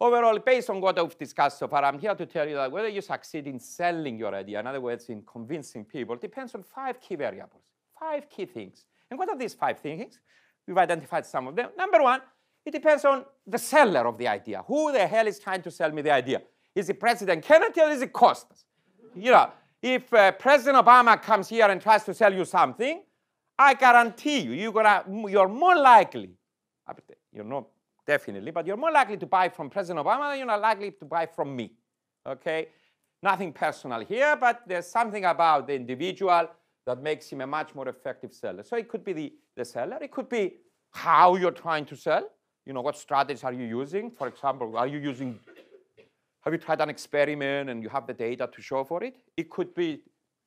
Overall, 0.00 0.38
based 0.40 0.70
on 0.70 0.80
what 0.80 0.98
I've 0.98 1.16
discussed 1.16 1.58
so 1.58 1.68
far, 1.68 1.84
I'm 1.84 1.98
here 1.98 2.14
to 2.14 2.26
tell 2.26 2.48
you 2.48 2.56
that 2.56 2.72
whether 2.72 2.88
you 2.88 3.00
succeed 3.00 3.46
in 3.46 3.60
selling 3.60 4.18
your 4.18 4.34
idea, 4.34 4.58
in 4.58 4.66
other 4.66 4.80
words, 4.80 5.08
in 5.08 5.22
convincing 5.22 5.84
people, 5.84 6.16
depends 6.16 6.54
on 6.54 6.64
five 6.64 7.00
key 7.00 7.14
variables, 7.14 7.62
five 8.04 8.28
key 8.28 8.46
things. 8.46 8.84
And 9.10 9.18
what 9.18 9.28
are 9.28 9.38
these 9.38 9.54
five 9.54 9.78
things? 9.78 10.18
We've 10.66 10.78
identified 10.78 11.24
some 11.26 11.46
of 11.48 11.56
them. 11.56 11.70
Number 11.76 12.02
one, 12.02 12.20
it 12.66 12.72
depends 12.78 13.04
on 13.04 13.24
the 13.46 13.58
seller 13.58 14.06
of 14.06 14.16
the 14.18 14.28
idea. 14.28 14.62
Who 14.66 14.92
the 14.92 15.06
hell 15.06 15.26
is 15.26 15.38
trying 15.38 15.62
to 15.62 15.70
sell 15.70 15.90
me 15.90 16.02
the 16.02 16.12
idea? 16.22 16.42
Is 16.74 16.88
it 16.88 16.98
President 16.98 17.40
Kennedy 17.44 17.80
or 17.80 17.90
is 17.90 18.02
it 18.02 18.12
Costas? 18.12 18.64
You 19.14 19.30
know, 19.30 19.50
if 19.82 20.12
uh, 20.12 20.32
President 20.32 20.76
Obama 20.84 21.20
comes 21.20 21.48
here 21.48 21.66
and 21.66 21.80
tries 21.80 22.04
to 22.04 22.14
sell 22.14 22.32
you 22.32 22.44
something, 22.44 23.02
I 23.58 23.74
guarantee 23.74 24.40
you, 24.40 24.52
you're, 24.52 24.72
gonna, 24.72 25.04
you're 25.28 25.48
more 25.48 25.76
likely, 25.76 26.30
you're 27.32 27.44
not 27.44 27.66
definitely, 28.06 28.50
but 28.50 28.66
you're 28.66 28.76
more 28.76 28.90
likely 28.90 29.18
to 29.18 29.26
buy 29.26 29.48
from 29.48 29.70
President 29.70 30.04
Obama 30.04 30.30
than 30.30 30.38
you're 30.38 30.46
not 30.46 30.60
likely 30.60 30.90
to 30.92 31.04
buy 31.04 31.26
from 31.26 31.54
me. 31.54 31.72
Okay? 32.26 32.68
Nothing 33.22 33.52
personal 33.52 34.00
here, 34.00 34.36
but 34.36 34.62
there's 34.66 34.86
something 34.86 35.24
about 35.24 35.66
the 35.68 35.74
individual 35.74 36.48
that 36.86 37.02
makes 37.02 37.28
him 37.30 37.40
a 37.40 37.46
much 37.46 37.74
more 37.74 37.88
effective 37.88 38.32
seller. 38.32 38.62
So 38.62 38.76
it 38.76 38.88
could 38.88 39.04
be 39.04 39.12
the, 39.12 39.32
the 39.56 39.64
seller, 39.64 39.98
it 40.00 40.10
could 40.10 40.28
be 40.28 40.54
how 40.92 41.36
you're 41.36 41.50
trying 41.50 41.86
to 41.86 41.96
sell. 41.96 42.28
You 42.66 42.72
know, 42.72 42.80
what 42.80 42.96
strategies 42.96 43.44
are 43.44 43.52
you 43.52 43.64
using? 43.64 44.10
For 44.10 44.28
example, 44.28 44.76
are 44.76 44.86
you 44.86 44.98
using, 44.98 45.38
have 46.42 46.52
you 46.52 46.58
tried 46.58 46.80
an 46.80 46.88
experiment 46.88 47.70
and 47.70 47.82
you 47.82 47.88
have 47.88 48.06
the 48.06 48.14
data 48.14 48.48
to 48.52 48.62
show 48.62 48.84
for 48.84 49.02
it? 49.02 49.16
It 49.36 49.50
could 49.50 49.74
be 49.74 50.02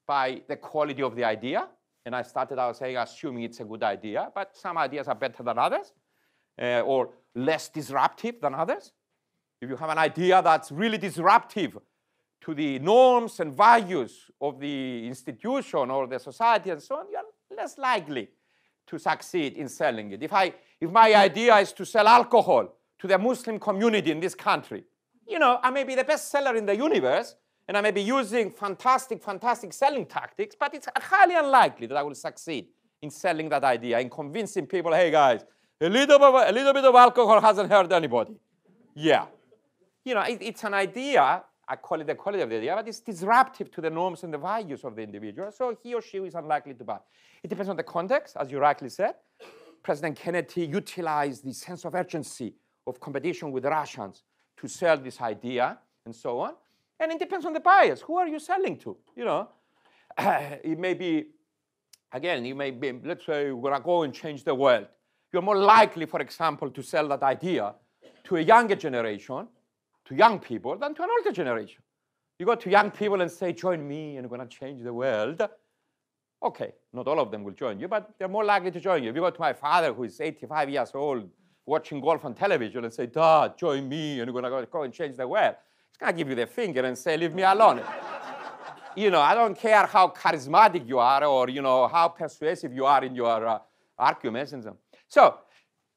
by 0.08 0.42
the 0.48 0.56
quality 0.56 1.04
of 1.04 1.16
the 1.16 1.24
idea. 1.24 1.68
And 2.06 2.16
I 2.16 2.22
started 2.22 2.58
out 2.58 2.78
saying, 2.78 2.98
assuming 2.98 3.44
it's 3.44 3.60
a 3.60 3.66
good 3.66 3.84
idea, 3.84 4.30
but 4.34 4.56
some 4.56 4.78
ideas 4.78 5.08
are 5.08 5.16
better 5.16 5.44
than 5.44 5.60
others 5.60 5.94
uh, 6.62 6.82
or 6.82 7.10
less 7.36 7.70
disruptive 7.70 8.40
than 8.42 8.56
others. 8.56 8.94
If 9.62 9.70
you 9.70 9.76
have 9.76 9.90
an 9.90 9.98
idea 9.98 10.42
that's 10.42 10.72
really 10.72 10.98
disruptive 10.98 11.78
to 12.42 12.54
the 12.54 12.80
norms 12.80 13.40
and 13.40 13.54
values 13.56 14.32
of 14.40 14.60
the 14.60 15.08
institution 15.08 15.92
or 15.92 16.08
the 16.08 16.20
society 16.20 16.70
and 16.70 16.82
so 16.82 16.96
on, 16.96 17.06
you're 17.12 17.22
less 17.56 17.78
likely 17.78 18.30
to 18.86 18.98
succeed 18.98 19.54
in 19.54 19.68
selling 19.68 20.12
it. 20.12 20.24
If, 20.24 20.34
I, 20.34 20.54
if 20.80 20.90
my 20.90 21.14
idea 21.14 21.56
is 21.58 21.74
to 21.74 21.86
sell 21.86 22.08
alcohol 22.08 22.74
to 23.00 23.08
the 23.08 23.18
Muslim 23.18 23.60
community 23.60 24.12
in 24.12 24.20
this 24.20 24.36
country, 24.36 24.84
you 25.28 25.40
know, 25.40 25.60
I 25.62 25.72
may 25.72 25.84
be 25.84 25.96
the 25.96 26.06
best 26.06 26.32
seller 26.32 26.56
in 26.56 26.66
the 26.66 26.76
universe, 26.76 27.36
and 27.68 27.76
I 27.76 27.82
may 27.82 27.92
be 27.92 28.02
using 28.02 28.50
fantastic, 28.50 29.22
fantastic 29.22 29.74
selling 29.74 30.06
tactics, 30.06 30.56
but 30.58 30.74
it's 30.74 30.88
highly 30.98 31.36
unlikely 31.36 31.88
that 31.88 31.98
I 31.98 32.04
will 32.04 32.16
succeed 32.16 32.68
in 33.02 33.10
selling 33.10 33.50
that 33.50 33.64
idea, 33.64 34.00
in 34.00 34.10
convincing 34.10 34.66
people, 34.66 34.94
hey 34.94 35.12
guys, 35.12 35.44
a 35.82 35.90
little, 35.90 36.18
bit 36.18 36.28
of, 36.28 36.34
a 36.34 36.52
little 36.52 36.74
bit 36.74 36.86
of 36.86 36.96
alcohol 36.96 37.42
hasn't 37.42 37.70
hurt 37.70 37.92
anybody. 37.92 38.36
Yeah. 38.96 39.26
You 40.04 40.16
know, 40.16 40.22
it, 40.22 40.40
it's 40.42 40.64
an 40.64 40.74
idea, 40.74 41.44
I 41.69 41.76
call 41.76 41.99
it 41.99 42.07
the 42.07 42.15
quality 42.15 42.41
of 42.44 42.49
the 42.49 42.57
idea, 42.57 42.76
but 42.76 42.88
it's 42.88 43.02
disruptive 43.02 43.69
to 43.72 43.81
the 43.81 43.89
norms 43.89 44.23
and 44.23 44.34
the 44.34 44.38
values 44.38 44.84
of 44.85 44.95
the 44.95 45.02
individual, 45.02 45.52
so 45.52 45.76
he 45.84 45.94
or 45.94 46.02
she 46.02 46.18
is 46.18 46.35
unlikely 46.35 46.73
to 46.76 46.84
buy. 46.84 46.99
It 47.44 47.49
depends 47.49 47.69
on 47.69 47.76
the 47.76 47.84
context, 47.84 48.38
as 48.39 48.49
you 48.49 48.60
rightly 48.60 48.89
said. 48.89 49.15
President 49.84 50.18
Kennedy 50.18 50.65
utilized 50.65 51.45
the 51.45 51.53
sense 51.53 51.85
of 51.85 51.94
urgency 51.94 52.56
of 52.85 52.99
competition 52.99 53.52
with 53.52 53.64
the 53.64 53.69
Russians 53.69 54.23
to 54.57 54.68
sell 54.68 54.98
this 54.98 55.22
idea 55.22 55.77
and 56.06 56.15
so 56.15 56.39
on. 56.39 56.53
And 56.99 57.11
it 57.11 57.19
depends 57.19 57.45
on 57.45 57.53
the 57.53 57.60
buyers. 57.60 58.02
Who 58.02 58.18
are 58.18 58.27
you 58.27 58.39
selling 58.39 58.77
to? 58.80 58.98
You 59.15 59.26
know, 59.26 59.49
it 60.18 60.80
may 60.80 60.94
be, 60.94 61.27
again, 62.11 62.45
you 62.45 62.56
may 62.56 62.72
be, 62.72 62.94
let's 63.03 63.26
say 63.26 63.52
we're 63.52 63.69
gonna 63.69 63.84
go 63.84 64.03
and 64.03 64.14
change 64.14 64.44
the 64.44 64.56
world. 64.56 64.88
You're 65.31 65.41
more 65.41 65.57
likely, 65.57 66.06
for 66.06 66.22
example, 66.22 66.69
to 66.72 66.81
sell 66.81 67.07
that 67.10 67.23
idea 67.23 67.76
to 68.23 68.38
a 68.38 68.41
younger 68.41 68.76
generation, 68.76 69.48
to 70.08 70.16
young 70.16 70.40
people, 70.40 70.78
than 70.78 70.94
to 70.96 71.04
an 71.04 71.10
older 71.18 71.32
generation. 71.32 71.82
You 72.40 72.46
go 72.46 72.56
to 72.56 72.70
young 72.70 72.92
people 72.92 73.22
and 73.22 73.32
say, 73.32 73.52
join 73.54 73.88
me 73.88 74.18
and 74.18 74.30
we're 74.30 74.38
gonna 74.38 74.50
change 74.50 74.84
the 74.84 74.94
world. 74.94 75.42
Okay, 76.44 76.74
not 76.94 77.08
all 77.08 77.20
of 77.20 77.32
them 77.32 77.44
will 77.44 77.54
join 77.54 77.80
you, 77.80 77.88
but 77.88 78.14
they're 78.18 78.28
more 78.28 78.46
likely 78.46 78.70
to 78.72 78.80
join 78.80 79.04
you. 79.04 79.10
If 79.10 79.16
you 79.16 79.22
go 79.22 79.32
to 79.32 79.40
my 79.40 79.54
father, 79.54 79.92
who 79.92 80.04
is 80.04 80.22
85 80.22 80.70
years 80.70 80.92
old, 80.94 81.30
watching 81.66 82.00
golf 82.00 82.24
on 82.26 82.36
television, 82.36 82.84
and 82.86 82.94
say, 82.94 83.08
Dad, 83.08 83.58
join 83.58 83.90
me, 83.90 84.20
and 84.20 84.32
you're 84.32 84.42
going 84.42 84.44
to 84.44 84.68
go 84.72 84.84
and 84.84 84.94
change 84.94 85.18
the 85.18 85.28
world, 85.28 85.56
he's 85.90 85.98
going 85.98 86.14
to 86.14 86.18
give 86.18 86.30
you 86.30 86.36
the 86.36 86.46
finger 86.46 86.86
and 86.86 86.96
say, 86.96 87.18
Leave 87.18 87.34
me 87.34 87.42
alone. 87.42 87.82
you 88.96 89.10
know, 89.10 89.20
I 89.20 89.34
don't 89.34 89.58
care 89.58 89.88
how 89.88 90.10
charismatic 90.10 90.88
you 90.88 91.00
are 91.00 91.24
or, 91.26 91.50
you 91.50 91.64
know, 91.64 91.88
how 91.88 92.08
persuasive 92.08 92.72
you 92.72 92.86
are 92.86 93.04
in 93.04 93.16
your 93.16 93.48
uh, 93.48 93.60
arguments 93.98 94.54
and 94.54 94.64
so 94.64 94.70
on. 94.70 94.78
So 95.08 95.38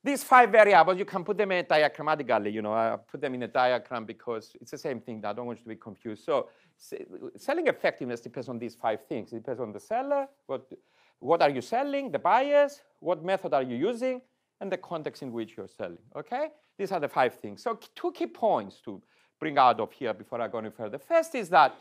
these 0.03 0.25
five 0.25 0.51
variables, 0.51 0.99
you 0.99 1.05
can 1.05 1.25
put 1.25 1.37
them 1.37 1.53
in 1.53 1.65
diagrammatically, 1.67 2.53
you 2.53 2.63
know, 2.63 2.73
I 2.73 2.97
put 2.97 3.21
them 3.21 3.35
in 3.35 3.43
a 3.43 3.49
diagram 3.49 4.07
because 4.07 4.57
it's 4.61 4.71
the 4.71 4.79
same 4.79 5.01
thing. 5.01 5.23
I 5.25 5.33
don't 5.33 5.47
want 5.47 5.59
you 5.59 5.65
to 5.65 5.69
be 5.69 5.77
confused. 5.77 6.25
So 6.25 6.49
selling 7.37 7.67
effectiveness 7.67 8.21
depends 8.21 8.49
on 8.49 8.59
these 8.59 8.75
five 8.75 9.05
things. 9.07 9.33
It 9.33 9.37
depends 9.37 9.61
on 9.61 9.73
the 9.73 9.81
seller, 9.81 10.27
what, 10.47 10.67
what 11.19 11.43
are 11.43 11.51
you 11.51 11.61
selling, 11.61 12.11
the 12.11 12.19
buyers, 12.19 12.81
what 13.01 13.23
method 13.23 13.53
are 13.53 13.63
you 13.63 13.77
using, 13.77 14.23
and 14.61 14.73
the 14.73 14.79
context 14.79 15.23
in 15.23 15.33
which 15.33 15.57
you're 15.57 15.69
selling, 15.69 15.99
okay? 16.17 16.49
These 16.79 16.93
are 16.93 17.01
the 17.01 17.09
five 17.09 17.35
things. 17.35 17.63
So 17.63 17.79
two 17.95 18.13
key 18.13 18.27
points 18.27 18.81
to 18.87 19.03
bring 19.39 19.59
out 19.59 19.81
of 19.81 19.93
here 19.93 20.15
before 20.15 20.41
I 20.41 20.49
go 20.49 20.59
any 20.59 20.71
further. 20.71 20.99
First 20.99 21.35
is 21.35 21.51
that 21.51 21.75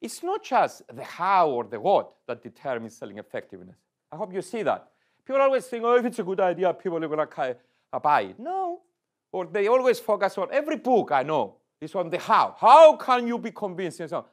it's 0.00 0.22
not 0.22 0.42
just 0.42 0.82
the 0.94 1.04
how 1.04 1.48
or 1.48 1.64
the 1.64 1.80
what 1.80 2.12
that 2.26 2.42
determines 2.42 2.96
selling 2.96 3.18
effectiveness. 3.18 3.76
I 4.12 4.16
hope 4.16 4.32
you 4.32 4.42
see 4.42 4.62
that. 4.62 4.88
People 5.28 5.42
always 5.42 5.66
think, 5.66 5.84
oh, 5.84 5.94
if 5.94 6.06
it's 6.06 6.18
a 6.20 6.22
good 6.22 6.40
idea, 6.40 6.72
people 6.72 7.04
are 7.04 7.06
going 7.06 7.28
to 7.28 7.56
uh, 7.92 7.98
buy 7.98 8.22
it. 8.22 8.38
No. 8.40 8.80
Or 9.30 9.44
they 9.44 9.68
always 9.68 10.00
focus 10.00 10.38
on 10.38 10.48
every 10.50 10.76
book 10.76 11.12
I 11.12 11.22
know 11.22 11.56
is 11.82 11.94
on 11.94 12.08
the 12.08 12.18
how. 12.18 12.56
How 12.58 12.96
can 12.96 13.28
you 13.28 13.38
be 13.38 13.50
convinced 13.50 14.00
and 14.00 14.08
so 14.08 14.16
on. 14.16 14.24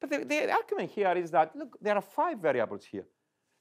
But 0.00 0.10
the, 0.10 0.24
the 0.24 0.52
argument 0.52 0.92
here 0.92 1.12
is 1.16 1.32
that, 1.32 1.56
look, 1.56 1.76
there 1.82 1.96
are 1.96 2.00
five 2.00 2.38
variables 2.38 2.84
here. 2.84 3.06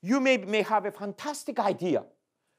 You 0.04 0.20
may, 0.20 0.38
may 0.38 0.62
have 0.62 0.86
a 0.86 0.92
fantastic 0.92 1.58
idea. 1.58 2.04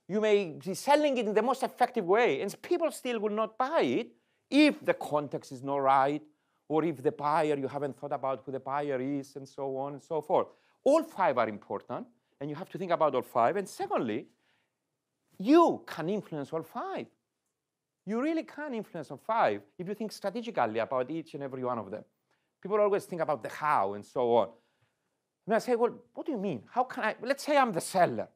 You 0.08 0.20
may 0.20 0.56
be 0.58 0.74
selling 0.74 1.16
it 1.18 1.26
in 1.26 1.32
the 1.32 1.42
most 1.42 1.62
effective 1.62 2.04
way, 2.04 2.42
and 2.42 2.62
people 2.62 2.90
still 2.90 3.20
will 3.20 3.30
not 3.30 3.56
buy 3.56 3.82
it 3.82 4.08
if 4.50 4.84
the 4.84 4.94
context 4.94 5.52
is 5.52 5.62
not 5.62 5.76
right, 5.76 6.22
or 6.68 6.84
if 6.84 7.00
the 7.00 7.12
buyer, 7.12 7.56
you 7.56 7.68
haven't 7.68 7.96
thought 7.96 8.12
about 8.12 8.42
who 8.44 8.50
the 8.50 8.58
buyer 8.58 9.00
is, 9.00 9.36
and 9.36 9.48
so 9.48 9.76
on 9.76 9.92
and 9.92 10.02
so 10.02 10.20
forth. 10.20 10.48
All 10.82 11.04
five 11.04 11.38
are 11.38 11.48
important, 11.48 12.08
and 12.40 12.50
you 12.50 12.56
have 12.56 12.68
to 12.70 12.78
think 12.78 12.92
about 12.92 13.14
all 13.14 13.22
five. 13.22 13.56
And 13.56 13.68
secondly, 13.68 14.26
you 15.38 15.82
can 15.86 16.08
influence 16.08 16.52
all 16.52 16.62
five. 16.62 17.06
You 18.04 18.22
really 18.22 18.44
can 18.44 18.74
influence 18.74 19.10
all 19.10 19.16
five 19.16 19.62
if 19.78 19.88
you 19.88 19.94
think 19.94 20.12
strategically 20.12 20.78
about 20.78 21.10
each 21.10 21.34
and 21.34 21.42
every 21.42 21.64
one 21.64 21.78
of 21.78 21.90
them. 21.90 22.04
People 22.62 22.80
always 22.80 23.04
think 23.04 23.20
about 23.22 23.42
the 23.42 23.48
how 23.48 23.94
and 23.94 24.04
so 24.04 24.34
on. 24.36 24.48
And 25.46 25.54
I 25.54 25.58
say, 25.58 25.76
well, 25.76 25.94
what 26.14 26.26
do 26.26 26.32
you 26.32 26.38
mean? 26.38 26.62
How 26.70 26.84
can 26.84 27.04
I, 27.04 27.14
let's 27.22 27.44
say 27.44 27.56
I'm 27.56 27.72
the 27.72 27.80
seller. 27.80 28.28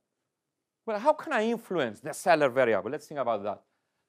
Well, 0.86 0.98
how 0.98 1.12
can 1.12 1.32
I 1.32 1.44
influence 1.44 2.00
the 2.00 2.12
seller 2.12 2.48
variable? 2.48 2.90
Let's 2.90 3.06
think 3.06 3.20
about 3.20 3.42
that. 3.44 3.62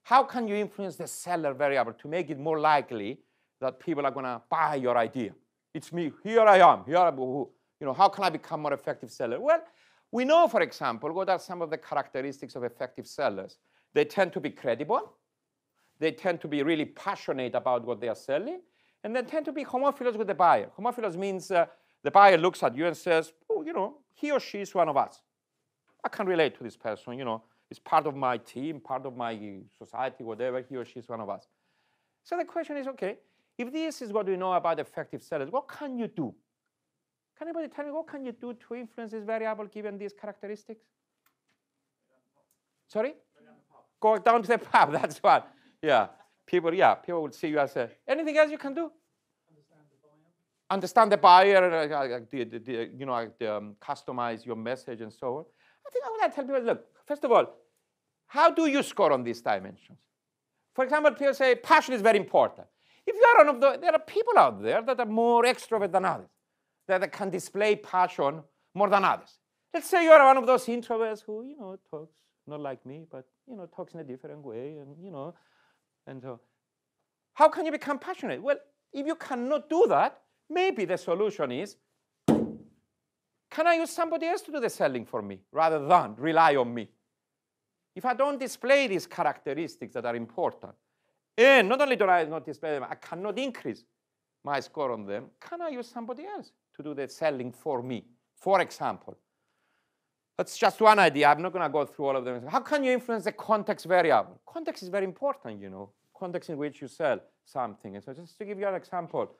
How 0.04 0.24
can 0.24 0.48
you 0.48 0.56
influence 0.56 0.96
the 0.96 1.08
seller 1.08 1.54
variable 1.54 1.94
to 1.94 2.08
make 2.08 2.30
it 2.30 2.40
more 2.40 2.60
likely 2.60 3.20
that 3.60 3.80
people 3.80 4.06
are 4.06 4.12
going 4.12 4.26
to 4.26 4.42
buy 4.50 4.76
your 4.76 4.98
idea? 4.98 5.32
It's 5.74 5.94
me. 5.94 6.12
Here 6.24 6.42
I 6.42 6.58
am. 6.58 6.84
Here 6.86 6.98
I 6.98 7.08
am. 7.08 7.18
You 7.18 7.48
know, 7.82 7.94
how 7.94 8.10
can 8.10 8.24
I 8.24 8.30
become 8.30 8.62
more 8.62 8.74
effective 8.74 9.12
seller? 9.12 9.40
Well, 9.40 9.62
we 10.12 10.26
know, 10.26 10.48
for 10.48 10.62
example, 10.62 11.12
what 11.14 11.30
are 11.30 11.40
some 11.40 11.62
of 11.62 11.70
the 11.70 11.78
characteristics 11.78 12.56
of 12.56 12.64
effective 12.64 13.08
sellers. 13.08 13.58
They 13.94 14.06
tend 14.06 14.34
to 14.34 14.40
be 14.40 14.50
credible. 14.50 15.14
They 16.00 16.12
tend 16.12 16.42
to 16.42 16.48
be 16.48 16.64
really 16.64 16.86
passionate 16.86 17.56
about 17.56 17.86
what 17.86 18.02
they 18.02 18.10
are 18.10 18.16
selling. 18.16 18.62
And 19.04 19.16
they 19.16 19.22
tend 19.22 19.46
to 19.46 19.52
be 19.52 19.64
homophilous 19.64 20.16
with 20.16 20.28
the 20.28 20.36
buyer. 20.36 20.70
Homophilous 20.76 21.16
means 21.16 21.50
uh, 21.52 21.66
the 22.04 22.12
buyer 22.12 22.38
looks 22.38 22.62
at 22.64 22.76
you 22.76 22.88
and 22.88 22.96
says, 22.96 23.34
oh, 23.50 23.64
you 23.64 23.74
know, 23.74 23.98
he 24.14 24.32
or 24.32 24.40
she 24.40 24.60
is 24.60 24.76
one 24.76 24.90
of 24.90 24.98
us. 24.98 25.22
I 26.04 26.10
can 26.10 26.26
relate 26.26 26.58
to 26.58 26.64
this 26.64 26.76
person, 26.76 27.18
you 27.18 27.26
know, 27.26 27.44
it's 27.70 27.80
part 27.80 28.06
of 28.06 28.16
my 28.16 28.38
team, 28.38 28.80
part 28.80 29.06
of 29.06 29.16
my 29.16 29.60
society, 29.78 30.24
whatever, 30.24 30.62
he 30.68 30.76
or 30.76 30.84
she 30.84 31.00
is 31.00 31.08
one 31.08 31.22
of 31.22 31.30
us. 31.30 31.48
So 32.24 32.38
the 32.38 32.44
question 32.44 32.76
is, 32.76 32.88
okay, 32.88 33.18
if 33.58 33.72
this 33.72 34.02
is 34.02 34.12
what 34.12 34.26
we 34.28 34.36
know 34.36 34.54
about 34.54 34.80
effective 34.80 35.24
sellers, 35.24 35.52
what 35.52 35.68
can 35.68 35.98
you 35.98 36.08
do? 36.08 36.34
Can 37.42 37.48
anybody 37.48 37.74
tell 37.74 37.86
me 37.86 37.92
what 37.92 38.06
can 38.06 38.24
you 38.24 38.34
do 38.34 38.54
to 38.54 38.76
influence 38.76 39.14
this 39.14 39.24
variable 39.24 39.66
given 39.66 39.98
these 39.98 40.14
characteristics? 40.14 40.84
Sorry? 42.88 43.16
Go 44.00 44.20
down 44.20 44.44
to 44.44 44.48
the 44.48 44.58
pub, 44.72 44.92
that's 44.92 45.18
what. 45.18 45.52
Yeah. 45.82 46.10
People, 46.46 46.72
yeah, 46.72 46.94
people 46.94 47.24
will 47.24 47.32
see 47.32 47.48
you 47.48 47.58
as 47.58 47.76
a, 47.78 47.90
anything 48.08 48.38
else 48.38 48.52
you 48.52 48.60
can 48.60 48.76
do? 48.76 48.92
Understand 50.70 51.12
the 51.12 51.18
buyer, 51.18 51.64
uh, 51.66 52.20
the, 52.30 52.44
the, 52.44 52.92
you 52.96 53.08
know, 53.08 53.16
um, 53.16 53.76
customize 53.82 54.46
your 54.46 54.56
message 54.56 55.02
and 55.02 55.12
so 55.12 55.38
on. 55.38 55.46
I 55.88 55.90
think 55.90 56.06
I 56.06 56.10
want 56.10 56.32
to 56.32 56.36
tell 56.36 56.46
people, 56.46 56.62
look, 56.62 56.86
first 57.08 57.24
of 57.24 57.32
all, 57.32 57.56
how 58.28 58.52
do 58.52 58.68
you 58.68 58.84
score 58.84 59.12
on 59.12 59.24
these 59.24 59.42
dimensions? 59.42 59.98
For 60.76 60.84
example, 60.84 61.10
people 61.14 61.34
say 61.34 61.56
passion 61.56 61.96
is 61.96 62.04
very 62.04 62.20
important. 62.20 62.68
If 63.08 63.16
you 63.16 63.26
are 63.34 63.46
one 63.46 63.56
of 63.56 63.62
the, 63.62 63.80
there 63.82 63.94
are 63.94 64.00
people 64.00 64.38
out 64.38 64.62
there 64.62 64.84
that 64.84 65.00
are 65.00 65.08
more 65.08 65.44
extrovert 65.46 65.92
than 65.92 66.06
others, 66.06 66.30
that 66.88 67.12
can 67.12 67.30
display 67.30 67.76
passion 67.76 68.44
more 68.74 68.90
than 68.90 69.04
others. 69.04 69.38
Let's 69.74 69.90
say 69.90 70.04
you 70.04 70.12
are 70.12 70.26
one 70.26 70.38
of 70.38 70.46
those 70.46 70.66
introverts 70.66 71.24
who, 71.26 71.44
you 71.44 71.58
know, 71.58 71.78
talks 71.90 72.16
not 72.48 72.60
like 72.60 72.86
me, 72.86 73.06
but 73.10 73.26
you 73.48 73.56
know, 73.56 73.68
talks 73.68 73.94
in 73.94 74.00
a 74.00 74.04
different 74.04 74.44
way, 74.44 74.78
and 74.78 74.96
you 75.02 75.12
know, 75.12 75.34
and 76.08 76.22
so 76.22 76.40
how 77.34 77.50
can 77.50 77.66
you 77.66 77.72
become 77.72 78.00
passionate? 78.00 78.42
Well, 78.42 78.58
if 78.92 79.06
you 79.06 79.16
cannot 79.16 79.70
do 79.70 79.86
that, 79.88 80.22
maybe 80.50 80.86
the 80.86 80.98
solution 80.98 81.52
is 81.52 81.78
can 83.52 83.68
I 83.68 83.76
use 83.76 83.90
somebody 83.90 84.28
else 84.28 84.42
to 84.44 84.52
do 84.52 84.62
the 84.62 84.70
selling 84.70 85.06
for 85.06 85.22
me 85.22 85.40
rather 85.52 85.86
than 85.86 86.16
rely 86.16 86.56
on 86.56 86.74
me? 86.74 86.88
If 87.94 88.06
I 88.06 88.14
don't 88.14 88.40
display 88.40 88.88
these 88.88 89.06
characteristics 89.06 89.94
that 89.94 90.06
are 90.06 90.16
important, 90.16 90.74
and 91.38 91.68
not 91.68 91.82
only 91.82 91.98
do 91.98 92.06
I 92.06 92.24
not 92.24 92.46
display 92.46 92.72
them, 92.72 92.86
I 92.90 92.96
cannot 92.96 93.38
increase 93.38 93.84
my 94.44 94.62
score 94.62 94.94
on 94.94 95.06
them, 95.06 95.26
can 95.40 95.62
I 95.62 95.70
use 95.70 95.88
somebody 95.88 96.26
else 96.26 96.52
to 96.76 96.84
do 96.84 96.94
the 96.94 97.08
selling 97.08 97.52
for 97.52 97.82
me? 97.82 98.06
For 98.36 98.62
example, 98.62 99.18
that's 100.38 100.58
just 100.58 100.82
one 100.82 100.98
idea. 101.00 101.28
I'm 101.28 101.42
not 101.42 101.54
going 101.54 101.64
to 101.64 101.70
go 101.70 101.86
through 101.86 102.06
all 102.06 102.18
of 102.18 102.26
them. 102.26 102.48
How 102.48 102.62
can 102.62 102.84
you 102.84 102.92
influence 102.92 103.26
the 103.26 103.32
context 103.32 103.86
variable? 103.86 104.42
Context 104.46 104.82
is 104.84 104.90
very 104.90 105.06
important, 105.06 105.62
you 105.62 105.70
know, 105.70 105.92
context 106.18 106.50
in 106.50 106.58
which 106.58 106.82
you 106.82 106.88
sell 106.88 107.20
something. 107.46 107.96
And 107.96 108.04
so 108.04 108.14
just 108.14 108.38
to 108.38 108.46
give 108.46 108.60
you 108.60 108.68
an 108.68 108.76
example, 108.76 109.36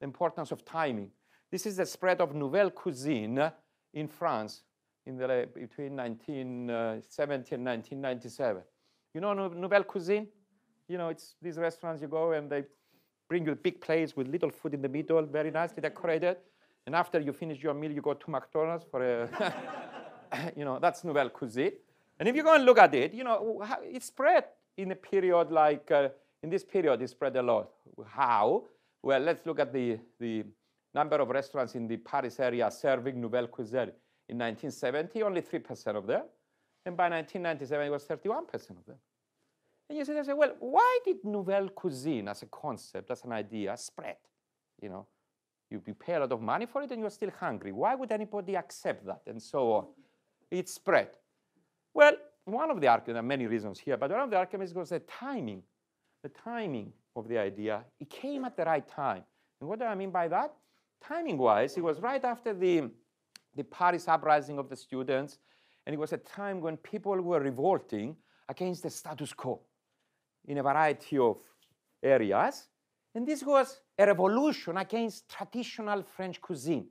the 0.00 0.04
importance 0.04 0.50
of 0.50 0.64
timing. 0.64 1.10
This 1.50 1.66
is 1.66 1.76
the 1.76 1.86
spread 1.86 2.20
of 2.20 2.34
nouvelle 2.34 2.70
cuisine 2.70 3.50
in 3.94 4.08
France 4.08 4.62
in 5.06 5.16
the, 5.16 5.48
between 5.54 5.96
1970 5.96 7.54
and 7.54 7.64
1997. 7.64 8.62
You 9.14 9.20
know 9.20 9.32
nouvelle 9.48 9.84
cuisine? 9.84 10.26
You 10.88 10.98
know, 10.98 11.08
it's 11.08 11.36
these 11.40 11.56
restaurants 11.56 12.02
you 12.02 12.08
go 12.08 12.32
and 12.32 12.50
they 12.50 12.64
bring 13.28 13.46
you 13.46 13.52
a 13.52 13.56
big 13.56 13.80
plates 13.80 14.16
with 14.16 14.28
little 14.28 14.50
food 14.50 14.74
in 14.74 14.82
the 14.82 14.88
middle, 14.88 15.22
very 15.22 15.50
nicely 15.50 15.80
decorated. 15.80 16.36
And 16.86 16.94
after 16.94 17.20
you 17.20 17.32
finish 17.32 17.62
your 17.62 17.74
meal, 17.74 17.92
you 17.92 18.02
go 18.02 18.14
to 18.14 18.30
McDonald's 18.30 18.84
for 18.90 19.02
a, 19.02 20.52
you 20.56 20.64
know, 20.64 20.78
that's 20.78 21.02
nouvelle 21.04 21.30
cuisine. 21.30 21.72
And 22.18 22.28
if 22.28 22.36
you 22.36 22.42
go 22.42 22.54
and 22.54 22.64
look 22.64 22.78
at 22.78 22.94
it, 22.94 23.14
you 23.14 23.24
know, 23.24 23.62
it 23.82 24.02
spread 24.02 24.44
in 24.76 24.92
a 24.92 24.96
period 24.96 25.50
like, 25.50 25.90
uh, 25.90 26.08
in 26.42 26.50
this 26.50 26.64
period, 26.64 27.00
it 27.00 27.08
spread 27.08 27.36
a 27.36 27.42
lot. 27.42 27.70
How? 28.06 28.64
Well, 29.02 29.20
let's 29.20 29.44
look 29.46 29.60
at 29.60 29.72
the, 29.72 29.98
the 30.20 30.44
number 30.94 31.16
of 31.16 31.28
restaurants 31.28 31.74
in 31.74 31.88
the 31.88 31.96
Paris 31.96 32.38
area 32.38 32.70
serving 32.70 33.20
nouvelle 33.20 33.48
cuisine. 33.48 33.92
In 34.28 34.38
1970, 34.38 35.22
only 35.22 35.42
3% 35.42 35.96
of 35.96 36.06
them. 36.06 36.22
And 36.86 36.96
by 36.96 37.08
1997, 37.08 37.86
it 37.86 37.90
was 37.90 38.04
31% 38.04 38.70
of 38.70 38.86
them. 38.86 38.96
And 39.88 39.98
you 39.98 40.04
say, 40.04 40.32
well, 40.32 40.54
why 40.60 40.98
did 41.04 41.24
nouvelle 41.24 41.68
cuisine 41.68 42.28
as 42.28 42.42
a 42.42 42.46
concept, 42.46 43.10
as 43.10 43.22
an 43.24 43.32
idea, 43.32 43.76
spread? 43.76 44.16
You 44.80 44.88
know, 44.88 45.06
you, 45.70 45.82
you 45.86 45.94
pay 45.94 46.14
a 46.14 46.20
lot 46.20 46.32
of 46.32 46.40
money 46.40 46.66
for 46.66 46.82
it 46.82 46.90
and 46.90 47.00
you're 47.00 47.10
still 47.10 47.30
hungry. 47.38 47.72
Why 47.72 47.94
would 47.94 48.12
anybody 48.12 48.56
accept 48.56 49.06
that? 49.06 49.22
And 49.26 49.42
so 49.42 49.72
on. 49.72 49.86
It 50.50 50.68
spread. 50.68 51.08
Well, 51.92 52.12
one 52.44 52.70
of 52.70 52.80
the 52.80 52.88
arguments, 52.88 53.14
there 53.14 53.20
are 53.20 53.22
many 53.22 53.46
reasons 53.46 53.78
here, 53.78 53.96
but 53.96 54.10
one 54.10 54.20
of 54.20 54.30
the 54.30 54.36
arguments 54.36 54.74
was 54.74 54.90
the 54.90 55.00
timing. 55.00 55.62
The 56.22 56.28
timing 56.30 56.92
of 57.16 57.28
the 57.28 57.38
idea, 57.38 57.84
it 58.00 58.08
came 58.08 58.44
at 58.44 58.56
the 58.56 58.64
right 58.64 58.86
time. 58.88 59.22
And 59.60 59.68
what 59.68 59.78
do 59.78 59.84
I 59.84 59.94
mean 59.94 60.10
by 60.10 60.26
that? 60.28 60.54
Timing-wise, 61.02 61.76
it 61.76 61.84
was 61.84 62.00
right 62.00 62.24
after 62.24 62.54
the, 62.54 62.90
the 63.54 63.64
Paris 63.64 64.08
uprising 64.08 64.58
of 64.58 64.70
the 64.70 64.76
students, 64.76 65.38
and 65.86 65.92
it 65.92 65.98
was 65.98 66.14
a 66.14 66.16
time 66.16 66.62
when 66.62 66.78
people 66.78 67.20
were 67.20 67.40
revolting 67.40 68.16
against 68.48 68.82
the 68.82 68.90
status 68.90 69.34
quo 69.34 69.60
in 70.46 70.58
a 70.58 70.62
variety 70.62 71.18
of 71.18 71.36
areas. 72.02 72.68
And 73.14 73.26
this 73.26 73.42
was 73.42 73.80
a 73.98 74.06
revolution 74.06 74.76
against 74.76 75.28
traditional 75.28 76.02
French 76.02 76.40
cuisine, 76.40 76.86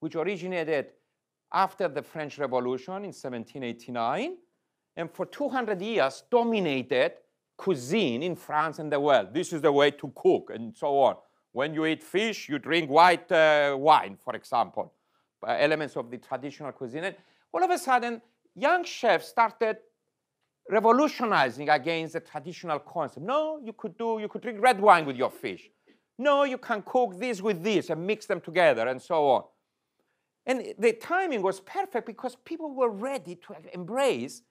which 0.00 0.16
originated 0.16 0.86
after 1.52 1.88
the 1.88 2.02
French 2.02 2.38
Revolution 2.38 2.96
in 2.96 3.12
1789, 3.12 4.36
and 4.96 5.10
for 5.10 5.26
200 5.26 5.80
years 5.80 6.24
dominated 6.30 7.12
cuisine 7.56 8.22
in 8.22 8.34
France 8.36 8.78
and 8.78 8.92
the 8.92 8.98
world. 8.98 9.28
This 9.32 9.52
is 9.52 9.62
the 9.62 9.72
way 9.72 9.90
to 9.92 10.12
cook, 10.14 10.50
and 10.52 10.76
so 10.76 10.98
on. 10.98 11.16
When 11.52 11.72
you 11.72 11.86
eat 11.86 12.02
fish, 12.02 12.48
you 12.48 12.58
drink 12.58 12.90
white 12.90 13.30
uh, 13.32 13.76
wine, 13.78 14.18
for 14.22 14.34
example. 14.34 14.92
uh, 15.46 15.52
elements 15.58 15.96
of 15.96 16.10
the 16.10 16.18
traditional 16.18 16.72
cuisine. 16.72 17.04
And 17.04 17.16
all 17.52 17.62
of 17.62 17.70
a 17.70 17.78
sudden, 17.78 18.20
young 18.54 18.84
chefs 18.84 19.28
started 19.28 19.76
revolutionizing 20.68 21.68
against 21.68 22.14
the 22.14 22.20
traditional 22.20 22.80
concept. 22.80 23.24
No, 23.24 23.60
you 23.62 23.72
could 23.72 23.96
do, 23.96 24.18
you 24.20 24.28
could 24.28 24.42
drink 24.42 24.60
red 24.60 24.80
wine 24.80 25.06
with 25.06 25.16
your 25.16 25.30
fish. 25.30 25.70
No, 26.18 26.44
you 26.44 26.58
can 26.58 26.82
cook 26.82 27.18
this 27.18 27.42
with 27.42 27.62
this 27.62 27.90
and 27.90 28.06
mix 28.06 28.26
them 28.26 28.40
together 28.40 28.88
and 28.88 29.00
so 29.00 29.28
on. 29.28 29.44
And 30.46 30.74
the 30.78 30.92
timing 30.92 31.42
was 31.42 31.60
perfect 31.60 32.06
because 32.06 32.36
people 32.36 32.74
were 32.74 32.88
ready 32.88 33.34
to 33.34 33.56
embrace 33.74 34.42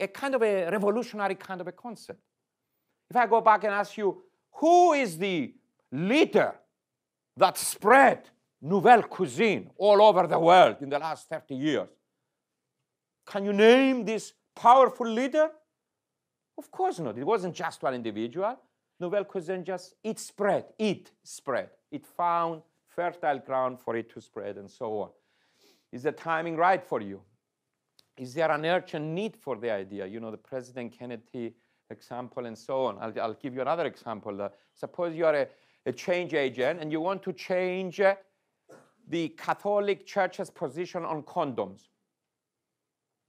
a 0.00 0.08
kind 0.08 0.34
of 0.34 0.42
a 0.42 0.70
revolutionary 0.70 1.36
kind 1.36 1.60
of 1.60 1.68
a 1.68 1.72
concept. 1.72 2.20
If 3.08 3.16
I 3.16 3.26
go 3.26 3.40
back 3.40 3.64
and 3.64 3.72
ask 3.72 3.96
you, 3.96 4.22
who 4.52 4.92
is 4.92 5.18
the 5.18 5.54
leader 5.90 6.54
that 7.36 7.56
spread 7.56 8.28
nouvelle 8.60 9.02
cuisine 9.02 9.70
all 9.76 10.02
over 10.02 10.26
the 10.26 10.38
world 10.38 10.76
in 10.80 10.88
the 10.88 10.98
last 10.98 11.28
30 11.28 11.54
years? 11.54 11.88
Can 13.26 13.44
you 13.44 13.52
name 13.52 14.04
this 14.04 14.32
powerful 14.54 15.06
leader? 15.06 15.50
Of 16.58 16.70
course 16.70 16.98
not. 16.98 17.16
It 17.16 17.24
wasn't 17.24 17.54
just 17.54 17.82
one 17.82 17.94
individual. 17.94 18.58
Nouvelle 19.02 19.24
cuisine 19.24 19.64
just, 19.64 19.96
it 20.04 20.20
spread, 20.20 20.64
it 20.78 21.10
spread. 21.24 21.70
It 21.90 22.06
found 22.06 22.62
fertile 22.86 23.40
ground 23.40 23.80
for 23.80 23.96
it 23.96 24.08
to 24.14 24.20
spread 24.20 24.56
and 24.56 24.70
so 24.70 25.00
on. 25.00 25.10
Is 25.90 26.04
the 26.04 26.12
timing 26.12 26.56
right 26.56 26.82
for 26.82 27.00
you? 27.00 27.20
Is 28.16 28.32
there 28.32 28.50
an 28.52 28.64
urgent 28.64 29.04
need 29.04 29.36
for 29.36 29.56
the 29.56 29.72
idea? 29.72 30.06
You 30.06 30.20
know, 30.20 30.30
the 30.30 30.36
President 30.36 30.96
Kennedy 30.96 31.54
example 31.90 32.46
and 32.46 32.56
so 32.56 32.84
on. 32.84 32.98
I'll, 33.00 33.20
I'll 33.20 33.34
give 33.34 33.54
you 33.54 33.60
another 33.60 33.86
example. 33.86 34.40
Uh, 34.40 34.50
suppose 34.72 35.16
you 35.16 35.26
are 35.26 35.34
a, 35.34 35.48
a, 35.84 35.92
change 35.92 36.32
agent 36.32 36.80
and 36.80 36.92
you 36.92 37.00
want 37.00 37.22
to 37.24 37.32
change 37.32 38.00
uh, 38.00 38.14
the 39.08 39.30
Catholic 39.30 40.06
Church's 40.06 40.48
position 40.48 41.04
on 41.04 41.24
condoms. 41.24 41.88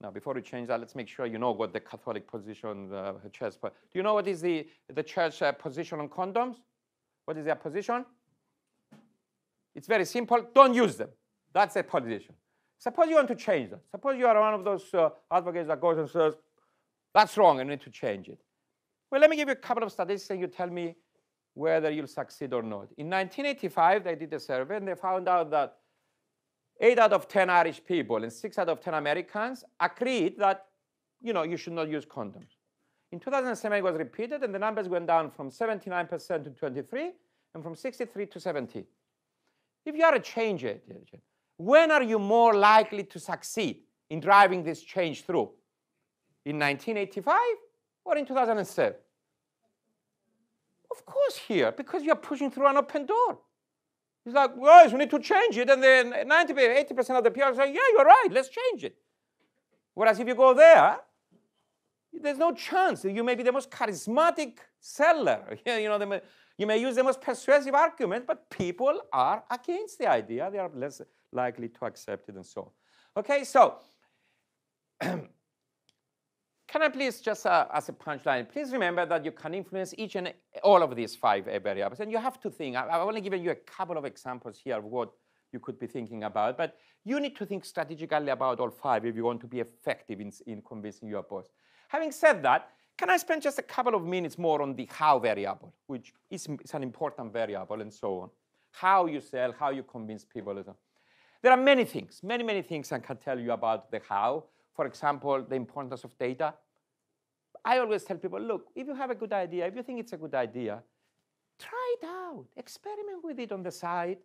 Now, 0.00 0.10
before 0.10 0.34
we 0.34 0.42
change 0.42 0.68
that, 0.68 0.80
let's 0.80 0.94
make 0.94 1.08
sure 1.08 1.26
you 1.26 1.38
know 1.38 1.52
what 1.52 1.72
the 1.72 1.80
Catholic 1.80 2.30
position, 2.30 2.92
uh, 2.92 3.14
church. 3.32 3.54
Do 3.62 3.70
you 3.94 4.02
know 4.02 4.14
what 4.14 4.28
is 4.28 4.40
the, 4.40 4.66
the 4.92 5.02
church 5.02 5.40
uh, 5.40 5.52
position 5.52 6.00
on 6.00 6.08
condoms? 6.08 6.56
What 7.24 7.38
is 7.38 7.44
their 7.44 7.54
position? 7.54 8.04
It's 9.74 9.86
very 9.86 10.04
simple. 10.04 10.46
Don't 10.54 10.74
use 10.74 10.96
them. 10.96 11.08
That's 11.52 11.74
their 11.74 11.84
position. 11.84 12.34
Suppose 12.78 13.08
you 13.08 13.14
want 13.14 13.28
to 13.28 13.34
change 13.34 13.70
that. 13.70 13.80
Suppose 13.90 14.18
you 14.18 14.26
are 14.26 14.38
one 14.38 14.54
of 14.54 14.64
those 14.64 14.92
uh, 14.92 15.08
advocates 15.30 15.68
that 15.68 15.80
goes 15.80 15.96
and 15.96 16.08
says, 16.08 16.34
that's 17.14 17.36
wrong, 17.38 17.60
I 17.60 17.62
need 17.62 17.80
to 17.82 17.90
change 17.90 18.28
it. 18.28 18.40
Well, 19.10 19.20
let 19.20 19.30
me 19.30 19.36
give 19.36 19.48
you 19.48 19.52
a 19.52 19.56
couple 19.56 19.84
of 19.84 19.92
statistics 19.92 20.30
and 20.30 20.40
you 20.40 20.48
tell 20.48 20.68
me 20.68 20.96
whether 21.54 21.90
you'll 21.90 22.08
succeed 22.08 22.52
or 22.52 22.62
not. 22.62 22.88
In 22.98 23.08
1985, 23.08 24.04
they 24.04 24.16
did 24.16 24.32
a 24.32 24.40
survey 24.40 24.76
and 24.76 24.88
they 24.88 24.94
found 24.96 25.28
out 25.28 25.50
that 25.52 25.76
8 26.80 26.98
out 26.98 27.12
of 27.12 27.28
10 27.28 27.50
Irish 27.50 27.84
people 27.84 28.22
and 28.22 28.32
6 28.32 28.58
out 28.58 28.68
of 28.68 28.80
10 28.80 28.94
Americans 28.94 29.64
agreed 29.80 30.38
that, 30.38 30.66
you 31.22 31.32
know, 31.32 31.42
you 31.42 31.56
should 31.56 31.72
not 31.72 31.88
use 31.88 32.04
condoms. 32.04 32.56
In 33.12 33.20
2007, 33.20 33.78
it 33.78 33.82
was 33.82 33.96
repeated, 33.96 34.42
and 34.42 34.52
the 34.52 34.58
numbers 34.58 34.88
went 34.88 35.06
down 35.06 35.30
from 35.30 35.48
79% 35.48 36.44
to 36.44 36.50
23, 36.50 37.12
and 37.54 37.62
from 37.62 37.76
63 37.76 38.26
to 38.26 38.40
17. 38.40 38.84
If 39.86 39.94
you 39.94 40.04
are 40.04 40.14
a 40.14 40.20
change 40.20 40.64
agent, 40.64 41.22
when 41.56 41.92
are 41.92 42.02
you 42.02 42.18
more 42.18 42.54
likely 42.54 43.04
to 43.04 43.20
succeed 43.20 43.82
in 44.10 44.18
driving 44.18 44.64
this 44.64 44.82
change 44.82 45.24
through? 45.24 45.50
In 46.44 46.58
1985 46.58 47.38
or 48.04 48.16
in 48.16 48.26
2007? 48.26 48.94
Of 50.90 51.06
course 51.06 51.36
here, 51.36 51.70
because 51.70 52.02
you're 52.02 52.16
pushing 52.16 52.50
through 52.50 52.66
an 52.66 52.76
open 52.76 53.06
door. 53.06 53.38
It's 54.26 54.34
like, 54.34 54.58
guys, 54.58 54.92
we 54.92 54.98
need 54.98 55.10
to 55.10 55.18
change 55.18 55.58
it. 55.58 55.68
And 55.68 55.82
then 55.82 56.14
90, 56.26 56.54
80% 56.54 57.18
of 57.18 57.24
the 57.24 57.30
people 57.30 57.54
say, 57.54 57.72
yeah, 57.72 57.80
you're 57.92 58.04
right, 58.04 58.28
let's 58.30 58.48
change 58.48 58.84
it. 58.84 58.96
Whereas 59.92 60.18
if 60.18 60.26
you 60.26 60.34
go 60.34 60.54
there, 60.54 60.98
there's 62.12 62.38
no 62.38 62.52
chance. 62.52 63.04
You 63.04 63.22
may 63.22 63.34
be 63.34 63.42
the 63.42 63.52
most 63.52 63.70
charismatic 63.70 64.58
seller. 64.80 65.58
you 65.66 65.88
know, 65.88 65.98
the, 65.98 66.22
you 66.56 66.66
may 66.66 66.78
use 66.78 66.94
the 66.96 67.04
most 67.04 67.20
persuasive 67.20 67.74
argument, 67.74 68.26
but 68.26 68.48
people 68.48 69.00
are 69.12 69.44
against 69.50 69.98
the 69.98 70.06
idea. 70.06 70.48
They 70.50 70.58
are 70.58 70.70
less 70.74 71.02
likely 71.32 71.68
to 71.68 71.84
accept 71.84 72.28
it 72.28 72.36
and 72.36 72.46
so 72.46 72.62
on. 73.16 73.22
Okay, 73.22 73.44
so 73.44 73.78
can 76.74 76.82
I 76.82 76.88
please 76.88 77.20
just 77.20 77.46
uh, 77.46 77.66
as 77.72 77.88
a 77.88 77.92
punchline, 77.92 78.48
please 78.48 78.72
remember 78.72 79.06
that 79.06 79.24
you 79.24 79.30
can 79.30 79.54
influence 79.54 79.94
each 79.96 80.16
and 80.16 80.34
all 80.64 80.82
of 80.82 80.96
these 80.96 81.14
five 81.14 81.44
variables. 81.44 82.00
And 82.00 82.10
you 82.10 82.18
have 82.18 82.40
to 82.40 82.50
think, 82.50 82.74
I, 82.74 82.88
I've 82.88 83.06
only 83.06 83.20
given 83.20 83.44
you 83.44 83.52
a 83.52 83.54
couple 83.54 83.96
of 83.96 84.04
examples 84.04 84.58
here 84.58 84.78
of 84.78 84.82
what 84.82 85.12
you 85.52 85.60
could 85.60 85.78
be 85.78 85.86
thinking 85.86 86.24
about, 86.24 86.58
but 86.58 86.76
you 87.04 87.20
need 87.20 87.36
to 87.36 87.46
think 87.46 87.64
strategically 87.64 88.28
about 88.30 88.58
all 88.58 88.70
five 88.70 89.06
if 89.06 89.14
you 89.14 89.22
want 89.22 89.40
to 89.42 89.46
be 89.46 89.60
effective 89.60 90.20
in, 90.20 90.32
in 90.48 90.62
convincing 90.62 91.08
your 91.08 91.22
boss. 91.22 91.44
Having 91.86 92.10
said 92.10 92.42
that, 92.42 92.70
can 92.98 93.08
I 93.08 93.18
spend 93.18 93.42
just 93.42 93.60
a 93.60 93.62
couple 93.62 93.94
of 93.94 94.02
minutes 94.02 94.36
more 94.36 94.60
on 94.60 94.74
the 94.74 94.88
how 94.90 95.20
variable, 95.20 95.72
which 95.86 96.12
is, 96.28 96.48
is 96.64 96.74
an 96.74 96.82
important 96.82 97.32
variable 97.32 97.82
and 97.82 97.94
so 97.94 98.18
on. 98.18 98.30
How 98.72 99.06
you 99.06 99.20
sell, 99.20 99.52
how 99.52 99.70
you 99.70 99.84
convince 99.84 100.24
people. 100.24 100.60
There 101.40 101.52
are 101.52 101.56
many 101.56 101.84
things, 101.84 102.20
many, 102.24 102.42
many 102.42 102.62
things 102.62 102.90
I 102.90 102.98
can 102.98 103.18
tell 103.18 103.38
you 103.38 103.52
about 103.52 103.92
the 103.92 104.00
how. 104.08 104.46
For 104.74 104.86
example, 104.86 105.46
the 105.48 105.54
importance 105.54 106.02
of 106.02 106.18
data. 106.18 106.54
I 107.64 107.78
always 107.78 108.04
tell 108.04 108.16
people, 108.16 108.40
look, 108.40 108.66
if 108.74 108.86
you 108.86 108.94
have 108.94 109.10
a 109.10 109.14
good 109.14 109.32
idea, 109.32 109.66
if 109.66 109.74
you 109.74 109.82
think 109.82 110.00
it's 110.00 110.12
a 110.12 110.16
good 110.16 110.34
idea, 110.34 110.82
try 111.58 111.96
it 112.00 112.06
out, 112.06 112.44
experiment 112.56 113.24
with 113.24 113.38
it 113.38 113.52
on 113.52 113.62
the 113.62 113.70
side, 113.70 114.18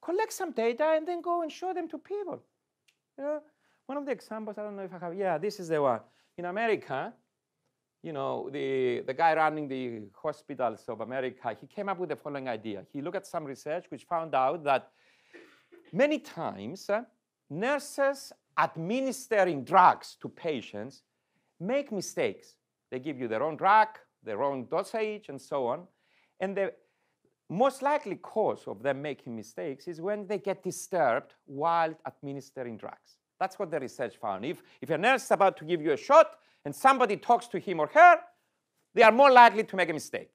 collect 0.00 0.32
some 0.32 0.52
data, 0.52 0.94
and 0.96 1.06
then 1.06 1.20
go 1.20 1.42
and 1.42 1.52
show 1.52 1.74
them 1.74 1.88
to 1.88 1.98
people. 1.98 2.42
You 3.18 3.24
know, 3.24 3.40
one 3.86 3.98
of 3.98 4.06
the 4.06 4.12
examples, 4.12 4.56
I 4.56 4.62
don't 4.62 4.76
know 4.76 4.84
if 4.84 4.94
I 4.94 4.98
have, 4.98 5.14
yeah, 5.14 5.36
this 5.36 5.60
is 5.60 5.68
the 5.68 5.82
one. 5.82 6.00
In 6.38 6.46
America, 6.46 7.12
you 8.02 8.12
know, 8.12 8.48
the, 8.50 9.00
the 9.06 9.12
guy 9.12 9.34
running 9.34 9.68
the 9.68 10.02
hospitals 10.14 10.84
of 10.88 11.02
America, 11.02 11.54
he 11.60 11.66
came 11.66 11.90
up 11.90 11.98
with 11.98 12.08
the 12.08 12.16
following 12.16 12.48
idea. 12.48 12.86
He 12.92 13.02
looked 13.02 13.16
at 13.16 13.26
some 13.26 13.44
research 13.44 13.84
which 13.90 14.04
found 14.04 14.34
out 14.34 14.64
that 14.64 14.90
Many 15.92 16.20
times, 16.20 16.88
uh, 16.88 17.02
nurses 17.48 18.32
administering 18.56 19.64
drugs 19.64 20.16
to 20.20 20.28
patients 20.28 21.02
make 21.58 21.90
mistakes. 21.90 22.54
They 22.90 22.98
give 22.98 23.18
you 23.18 23.28
their 23.28 23.42
own 23.42 23.56
drug, 23.56 23.88
their 24.22 24.42
own 24.42 24.66
dosage, 24.68 25.28
and 25.28 25.40
so 25.40 25.66
on. 25.66 25.86
And 26.40 26.56
the 26.56 26.72
most 27.48 27.82
likely 27.82 28.16
cause 28.16 28.64
of 28.66 28.82
them 28.82 29.02
making 29.02 29.34
mistakes 29.34 29.88
is 29.88 30.00
when 30.00 30.26
they 30.26 30.38
get 30.38 30.62
disturbed 30.62 31.34
while 31.46 31.94
administering 32.06 32.76
drugs. 32.76 33.18
That's 33.38 33.58
what 33.58 33.70
the 33.70 33.80
research 33.80 34.16
found. 34.16 34.44
If, 34.44 34.62
if 34.80 34.90
a 34.90 34.98
nurse 34.98 35.24
is 35.24 35.30
about 35.30 35.56
to 35.58 35.64
give 35.64 35.80
you 35.80 35.92
a 35.92 35.96
shot 35.96 36.36
and 36.64 36.74
somebody 36.74 37.16
talks 37.16 37.46
to 37.48 37.58
him 37.58 37.80
or 37.80 37.88
her, 37.88 38.20
they 38.94 39.02
are 39.02 39.12
more 39.12 39.30
likely 39.30 39.64
to 39.64 39.76
make 39.76 39.88
a 39.88 39.94
mistake. 39.94 40.30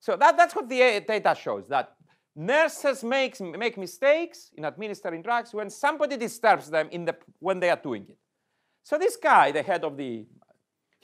So 0.00 0.16
that, 0.16 0.36
that's 0.36 0.54
what 0.54 0.68
the 0.68 1.02
data 1.06 1.34
shows, 1.40 1.68
that 1.68 1.96
Nurses 2.38 3.02
make, 3.02 3.40
make 3.40 3.78
mistakes 3.78 4.50
in 4.54 4.66
administering 4.66 5.22
drugs 5.22 5.54
when 5.54 5.70
somebody 5.70 6.18
disturbs 6.18 6.68
them 6.68 6.86
in 6.92 7.06
the, 7.06 7.16
when 7.38 7.58
they 7.58 7.70
are 7.70 7.80
doing 7.82 8.04
it. 8.10 8.18
So 8.82 8.98
this 8.98 9.16
guy, 9.16 9.52
the 9.52 9.62
head 9.62 9.84
of 9.84 9.96
the 9.96 10.26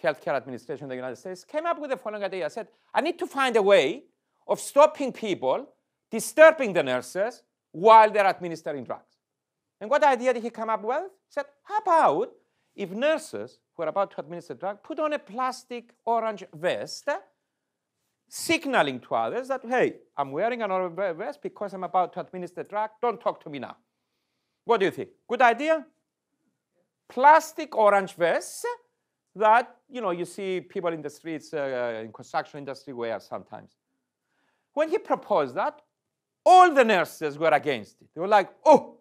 healthcare 0.02 0.34
administration 0.34 0.84
in 0.84 0.88
the 0.88 0.96
United 0.96 1.16
States, 1.16 1.44
came 1.44 1.66
up 1.66 1.78
with 1.78 1.90
the 1.90 1.96
following 1.96 2.24
idea. 2.24 2.44
I 2.44 2.48
said, 2.48 2.68
I 2.92 3.00
need 3.00 3.18
to 3.18 3.26
find 3.26 3.56
a 3.56 3.62
way 3.62 4.04
of 4.46 4.58
stopping 4.60 5.12
people 5.12 5.68
disturbing 6.10 6.72
the 6.72 6.82
nurses 6.82 7.42
while 7.70 8.10
they're 8.10 8.26
administering 8.26 8.84
drugs. 8.84 9.16
And 9.80 9.88
what 9.90 10.04
idea 10.04 10.34
did 10.34 10.42
he 10.42 10.50
come 10.50 10.70
up 10.70 10.82
with? 10.82 11.02
He 11.02 11.30
said, 11.30 11.46
how 11.64 11.78
about 11.78 12.32
if 12.74 12.90
nurses 12.90 13.58
who 13.74 13.82
are 13.82 13.88
about 13.88 14.10
to 14.12 14.20
administer 14.20 14.54
drug 14.54 14.82
put 14.82 14.98
on 14.98 15.12
a 15.12 15.18
plastic 15.18 15.94
orange 16.04 16.44
vest 16.54 17.08
signaling 18.28 18.98
to 19.00 19.14
others 19.14 19.48
that, 19.48 19.62
hey, 19.64 19.96
I'm 20.16 20.32
wearing 20.32 20.62
an 20.62 20.70
orange 20.70 20.96
vest 20.96 21.42
because 21.42 21.74
I'm 21.74 21.84
about 21.84 22.12
to 22.14 22.20
administer 22.20 22.62
drug. 22.62 22.90
Don't 23.00 23.20
talk 23.20 23.42
to 23.44 23.50
me 23.50 23.58
now. 23.58 23.76
What 24.64 24.80
do 24.80 24.86
you 24.86 24.92
think? 24.92 25.10
Good 25.28 25.42
idea? 25.42 25.84
Plastic 27.08 27.76
orange 27.76 28.14
vests 28.14 28.64
that 29.36 29.76
you 29.88 30.00
know 30.00 30.10
you 30.10 30.24
see 30.24 30.60
people 30.60 30.92
in 30.92 31.02
the 31.02 31.10
streets 31.10 31.52
uh, 31.54 32.02
in 32.04 32.12
construction 32.12 32.58
industry 32.58 32.92
wear 32.92 33.18
sometimes. 33.20 33.72
When 34.74 34.88
he 34.88 34.98
proposed 34.98 35.54
that, 35.54 35.80
all 36.44 36.72
the 36.72 36.84
nurses 36.84 37.38
were 37.38 37.50
against 37.50 38.00
it. 38.00 38.08
They 38.14 38.20
were 38.20 38.28
like, 38.28 38.50
"Oh, 38.64 38.98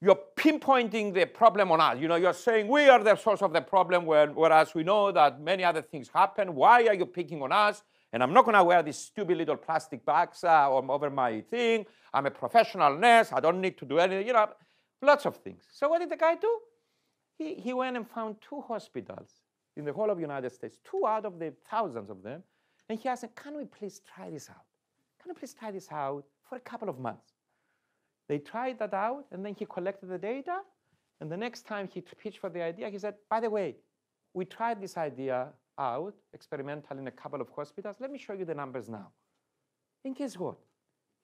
you're 0.00 0.18
pinpointing 0.36 1.12
the 1.12 1.26
problem 1.26 1.72
on 1.72 1.80
us. 1.80 2.00
You 2.00 2.06
know, 2.06 2.14
you're 2.14 2.32
saying 2.32 2.68
we 2.68 2.88
are 2.88 3.02
the 3.02 3.16
source 3.16 3.42
of 3.42 3.52
the 3.52 3.60
problem, 3.60 4.06
whereas 4.06 4.74
we 4.74 4.84
know 4.84 5.10
that 5.10 5.40
many 5.40 5.64
other 5.64 5.82
things 5.82 6.08
happen. 6.08 6.54
Why 6.54 6.86
are 6.86 6.94
you 6.94 7.06
picking 7.06 7.42
on 7.42 7.50
us? 7.50 7.82
And 8.12 8.22
I'm 8.22 8.32
not 8.32 8.44
going 8.44 8.56
to 8.56 8.64
wear 8.64 8.82
these 8.82 8.96
stupid 8.96 9.36
little 9.36 9.56
plastic 9.56 10.04
bags 10.04 10.44
uh, 10.44 10.70
over 10.70 11.10
my 11.10 11.40
thing. 11.42 11.84
I'm 12.14 12.26
a 12.26 12.30
professional 12.30 12.96
nurse. 12.96 13.32
I 13.32 13.40
don't 13.40 13.60
need 13.60 13.76
to 13.78 13.84
do 13.84 13.98
anything, 13.98 14.26
you 14.26 14.32
know, 14.32 14.48
lots 15.02 15.26
of 15.26 15.36
things. 15.38 15.64
So 15.72 15.88
what 15.88 15.98
did 15.98 16.10
the 16.10 16.16
guy 16.16 16.36
do? 16.36 16.58
He, 17.36 17.54
he 17.54 17.72
went 17.72 17.96
and 17.96 18.08
found 18.08 18.36
two 18.40 18.62
hospitals 18.62 19.30
in 19.78 19.84
the 19.84 19.92
whole 19.92 20.10
of 20.10 20.16
the 20.16 20.22
United 20.22 20.50
States, 20.52 20.78
two 20.84 21.06
out 21.06 21.24
of 21.24 21.38
the 21.38 21.54
thousands 21.70 22.10
of 22.10 22.22
them. 22.22 22.42
And 22.88 22.98
he 22.98 23.08
asked 23.08 23.24
can 23.36 23.56
we 23.56 23.64
please 23.64 24.00
try 24.12 24.28
this 24.28 24.50
out? 24.50 24.66
Can 25.22 25.30
we 25.30 25.34
please 25.34 25.54
try 25.54 25.70
this 25.70 25.88
out 25.90 26.24
for 26.48 26.56
a 26.56 26.60
couple 26.60 26.88
of 26.88 26.98
months? 26.98 27.32
They 28.28 28.38
tried 28.38 28.78
that 28.80 28.92
out, 28.92 29.24
and 29.32 29.44
then 29.44 29.54
he 29.54 29.64
collected 29.64 30.08
the 30.08 30.18
data. 30.18 30.58
And 31.20 31.30
the 31.32 31.36
next 31.36 31.62
time 31.62 31.88
he 31.88 32.00
pitched 32.00 32.38
for 32.38 32.50
the 32.50 32.62
idea, 32.62 32.90
he 32.90 32.98
said, 32.98 33.14
by 33.30 33.40
the 33.40 33.48
way, 33.48 33.76
we 34.34 34.44
tried 34.44 34.80
this 34.80 34.96
idea 34.96 35.48
out 35.78 36.14
experimentally 36.34 37.00
in 37.00 37.06
a 37.06 37.10
couple 37.10 37.40
of 37.40 37.48
hospitals. 37.54 37.96
Let 38.00 38.10
me 38.10 38.18
show 38.18 38.34
you 38.34 38.44
the 38.44 38.54
numbers 38.54 38.88
now. 38.88 39.08
And 40.04 40.14
guess 40.14 40.36
what? 40.36 40.56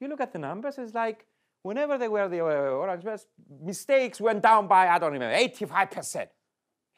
You 0.01 0.09
look 0.09 0.21
at 0.21 0.33
the 0.33 0.39
numbers, 0.39 0.79
it's 0.79 0.95
like 0.95 1.27
whenever 1.63 1.99
they 1.99 2.09
were 2.09 2.29
the 2.29 2.41
uh, 2.41 2.83
orange 2.83 3.05
vest, 3.05 3.27
mistakes 3.63 4.21
went 4.21 4.43
down 4.43 4.67
by, 4.67 4.89
I 4.89 4.99
don't 4.99 5.13
remember, 5.13 5.37
85%. 5.37 6.29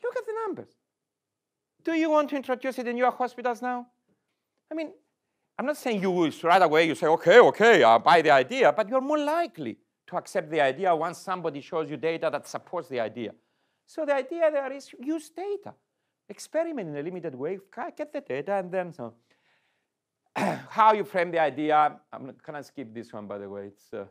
Look 0.02 0.16
at 0.16 0.26
the 0.26 0.34
numbers. 0.46 0.68
Do 1.86 1.92
you 1.92 2.10
want 2.10 2.30
to 2.30 2.36
introduce 2.36 2.80
it 2.80 2.88
in 2.88 2.96
your 2.96 3.12
hospitals 3.12 3.62
now? 3.62 3.86
I 4.68 4.74
mean, 4.74 4.90
I'm 5.56 5.66
not 5.66 5.76
saying 5.76 6.02
you 6.02 6.10
will 6.10 6.32
right 6.42 6.60
away, 6.60 6.88
you 6.88 6.96
say, 6.96 7.06
okay, 7.06 7.38
okay, 7.38 7.84
I'll 7.84 8.00
buy 8.00 8.22
the 8.22 8.32
idea, 8.32 8.72
but 8.72 8.88
you're 8.88 9.00
more 9.00 9.20
likely 9.20 9.78
to 10.08 10.16
accept 10.16 10.50
the 10.50 10.60
idea 10.60 10.94
once 10.96 11.18
somebody 11.18 11.60
shows 11.60 11.88
you 11.88 11.96
data 11.96 12.28
that 12.32 12.48
supports 12.48 12.88
the 12.88 12.98
idea. 12.98 13.32
So 13.86 14.04
the 14.04 14.16
idea 14.16 14.50
there 14.50 14.72
is 14.72 14.92
use 15.00 15.30
data. 15.30 15.74
Experiment 16.28 16.88
in 16.88 16.96
a 16.96 17.02
limited 17.02 17.36
way, 17.36 17.60
get 17.96 18.12
the 18.12 18.20
data, 18.20 18.54
and 18.54 18.72
then 18.72 18.92
so. 18.92 19.14
How 20.34 20.92
you 20.92 21.04
frame 21.04 21.30
the 21.30 21.38
idea, 21.38 22.00
I'm 22.12 22.34
to 22.34 22.62
skip 22.64 22.92
this 22.92 23.12
one, 23.12 23.28
by 23.28 23.38
the 23.38 23.48
way. 23.48 23.66
It's 23.68 23.92
uh, 23.92 24.06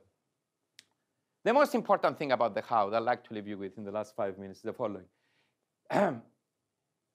the 1.44 1.54
most 1.54 1.76
important 1.76 2.18
thing 2.18 2.32
about 2.32 2.56
the 2.56 2.62
how 2.62 2.90
that 2.90 3.02
I'd 3.02 3.04
like 3.04 3.28
to 3.28 3.34
leave 3.34 3.50
you 3.50 3.58
with 3.58 3.78
in 3.78 3.84
the 3.84 3.92
last 3.92 4.16
five 4.16 4.38
minutes 4.40 4.60
is 4.60 4.64
the 4.64 4.74
following. 4.74 5.08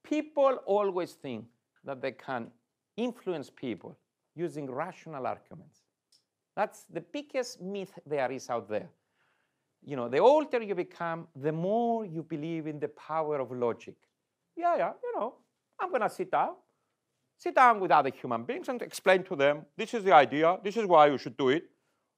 people 0.02 0.58
always 0.66 1.12
think 1.12 1.46
that 1.84 2.00
they 2.00 2.12
can 2.12 2.50
influence 2.96 3.50
people 3.50 3.96
using 4.34 4.70
rational 4.70 5.26
arguments. 5.26 5.80
That's 6.56 6.84
the 6.92 7.00
biggest 7.00 7.60
myth 7.60 7.98
there 8.06 8.30
is 8.30 8.50
out 8.50 8.68
there. 8.68 8.88
You 9.84 9.96
know, 9.96 10.08
the 10.08 10.18
older 10.18 10.62
you 10.62 10.74
become, 10.74 11.26
the 11.34 11.52
more 11.52 12.04
you 12.04 12.22
believe 12.22 12.66
in 12.66 12.78
the 12.78 12.88
power 12.88 13.40
of 13.40 13.50
logic. 13.50 13.94
Yeah, 14.56 14.76
yeah, 14.76 14.92
you 15.02 15.18
know, 15.18 15.34
I'm 15.78 15.88
going 15.88 16.02
to 16.02 16.10
sit 16.10 16.30
down, 16.30 16.50
sit 17.38 17.54
down 17.54 17.80
with 17.80 17.90
other 17.90 18.10
human 18.10 18.44
beings 18.44 18.68
and 18.68 18.82
explain 18.82 19.22
to 19.24 19.36
them, 19.36 19.64
this 19.76 19.94
is 19.94 20.04
the 20.04 20.12
idea, 20.12 20.58
this 20.62 20.76
is 20.76 20.84
why 20.84 21.06
you 21.06 21.16
should 21.16 21.36
do 21.36 21.48
it. 21.48 21.64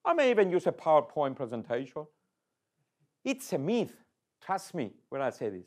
I 0.05 0.13
may 0.15 0.31
even 0.31 0.51
use 0.51 0.67
a 0.67 0.73
PowerPoint 0.73 1.37
presentation. 1.37 2.05
It's 3.25 3.53
a 3.53 3.59
myth. 3.59 3.95
Trust 4.45 4.75
me 4.75 4.93
when 5.09 5.23
I 5.23 5.31
say 5.31 5.51
this. 5.51 5.67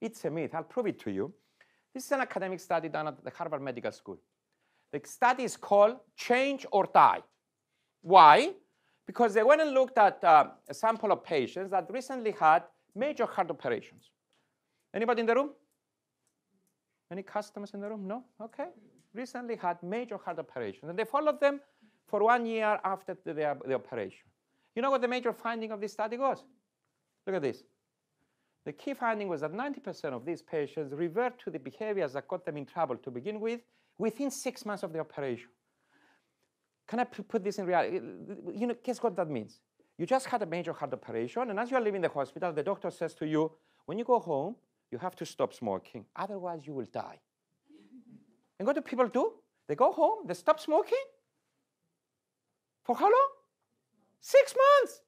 It's 0.00 0.24
a 0.24 0.30
myth. 0.30 0.54
I'll 0.54 0.62
prove 0.62 0.86
it 0.86 1.00
to 1.00 1.10
you. 1.10 1.32
This 1.94 2.06
is 2.06 2.12
an 2.12 2.20
academic 2.20 2.60
study 2.60 2.88
done 2.88 3.08
at 3.08 3.22
the 3.22 3.30
Harvard 3.30 3.60
Medical 3.60 3.92
School. 3.92 4.18
The 4.92 5.00
study 5.04 5.44
is 5.44 5.56
called 5.56 5.96
Change 6.16 6.66
or 6.72 6.88
Die. 6.92 7.20
Why? 8.02 8.52
Because 9.06 9.34
they 9.34 9.42
went 9.42 9.60
and 9.60 9.72
looked 9.72 9.98
at 9.98 10.22
uh, 10.24 10.48
a 10.68 10.74
sample 10.74 11.12
of 11.12 11.24
patients 11.24 11.70
that 11.70 11.90
recently 11.90 12.32
had 12.32 12.62
major 12.94 13.26
heart 13.26 13.50
operations. 13.50 14.10
Anybody 14.94 15.20
in 15.20 15.26
the 15.26 15.34
room? 15.34 15.50
Any 17.10 17.22
customers 17.22 17.74
in 17.74 17.80
the 17.80 17.88
room? 17.88 18.06
No? 18.06 18.24
Okay. 18.40 18.68
Recently 19.14 19.56
had 19.56 19.82
major 19.82 20.16
heart 20.16 20.38
operations. 20.38 20.88
And 20.88 20.98
they 20.98 21.04
followed 21.04 21.40
them 21.40 21.60
for 22.06 22.22
one 22.22 22.46
year 22.46 22.78
after 22.84 23.16
the, 23.24 23.34
the, 23.34 23.58
the 23.66 23.74
operation. 23.74 24.26
You 24.74 24.82
know 24.82 24.90
what 24.90 25.02
the 25.02 25.08
major 25.08 25.32
finding 25.32 25.72
of 25.72 25.80
this 25.80 25.92
study 25.92 26.16
was? 26.16 26.42
Look 27.26 27.36
at 27.36 27.42
this. 27.42 27.62
The 28.64 28.72
key 28.72 28.94
finding 28.94 29.28
was 29.28 29.40
that 29.40 29.52
90% 29.52 30.04
of 30.12 30.24
these 30.24 30.40
patients 30.40 30.92
revert 30.94 31.38
to 31.40 31.50
the 31.50 31.58
behaviors 31.58 32.12
that 32.12 32.28
got 32.28 32.44
them 32.44 32.56
in 32.56 32.64
trouble 32.64 32.96
to 32.96 33.10
begin 33.10 33.40
with 33.40 33.60
within 33.98 34.30
six 34.30 34.64
months 34.64 34.82
of 34.82 34.92
the 34.92 35.00
operation. 35.00 35.48
Can 36.86 37.00
I 37.00 37.04
put 37.04 37.42
this 37.42 37.58
in 37.58 37.66
reality? 37.66 38.00
You 38.54 38.66
know, 38.68 38.76
guess 38.82 39.02
what 39.02 39.16
that 39.16 39.28
means? 39.28 39.60
You 39.98 40.06
just 40.06 40.26
had 40.26 40.42
a 40.42 40.46
major 40.46 40.72
heart 40.72 40.92
operation, 40.92 41.50
and 41.50 41.58
as 41.58 41.70
you 41.70 41.76
are 41.76 41.80
leaving 41.80 42.00
the 42.00 42.08
hospital, 42.08 42.52
the 42.52 42.62
doctor 42.62 42.90
says 42.90 43.14
to 43.14 43.26
you, 43.26 43.52
when 43.86 43.98
you 43.98 44.04
go 44.04 44.18
home, 44.18 44.56
you 44.90 44.98
have 44.98 45.16
to 45.16 45.26
stop 45.26 45.54
smoking, 45.54 46.04
otherwise 46.14 46.66
you 46.66 46.72
will 46.72 46.86
die. 46.92 47.18
and 48.58 48.66
what 48.66 48.74
do 48.76 48.82
people 48.82 49.08
do? 49.08 49.32
They 49.68 49.74
go 49.74 49.92
home, 49.92 50.26
they 50.26 50.34
stop 50.34 50.60
smoking. 50.60 51.04
For 52.84 52.96
how 52.96 53.04
long? 53.04 53.28
Six 54.20 54.54
months. 54.54 55.02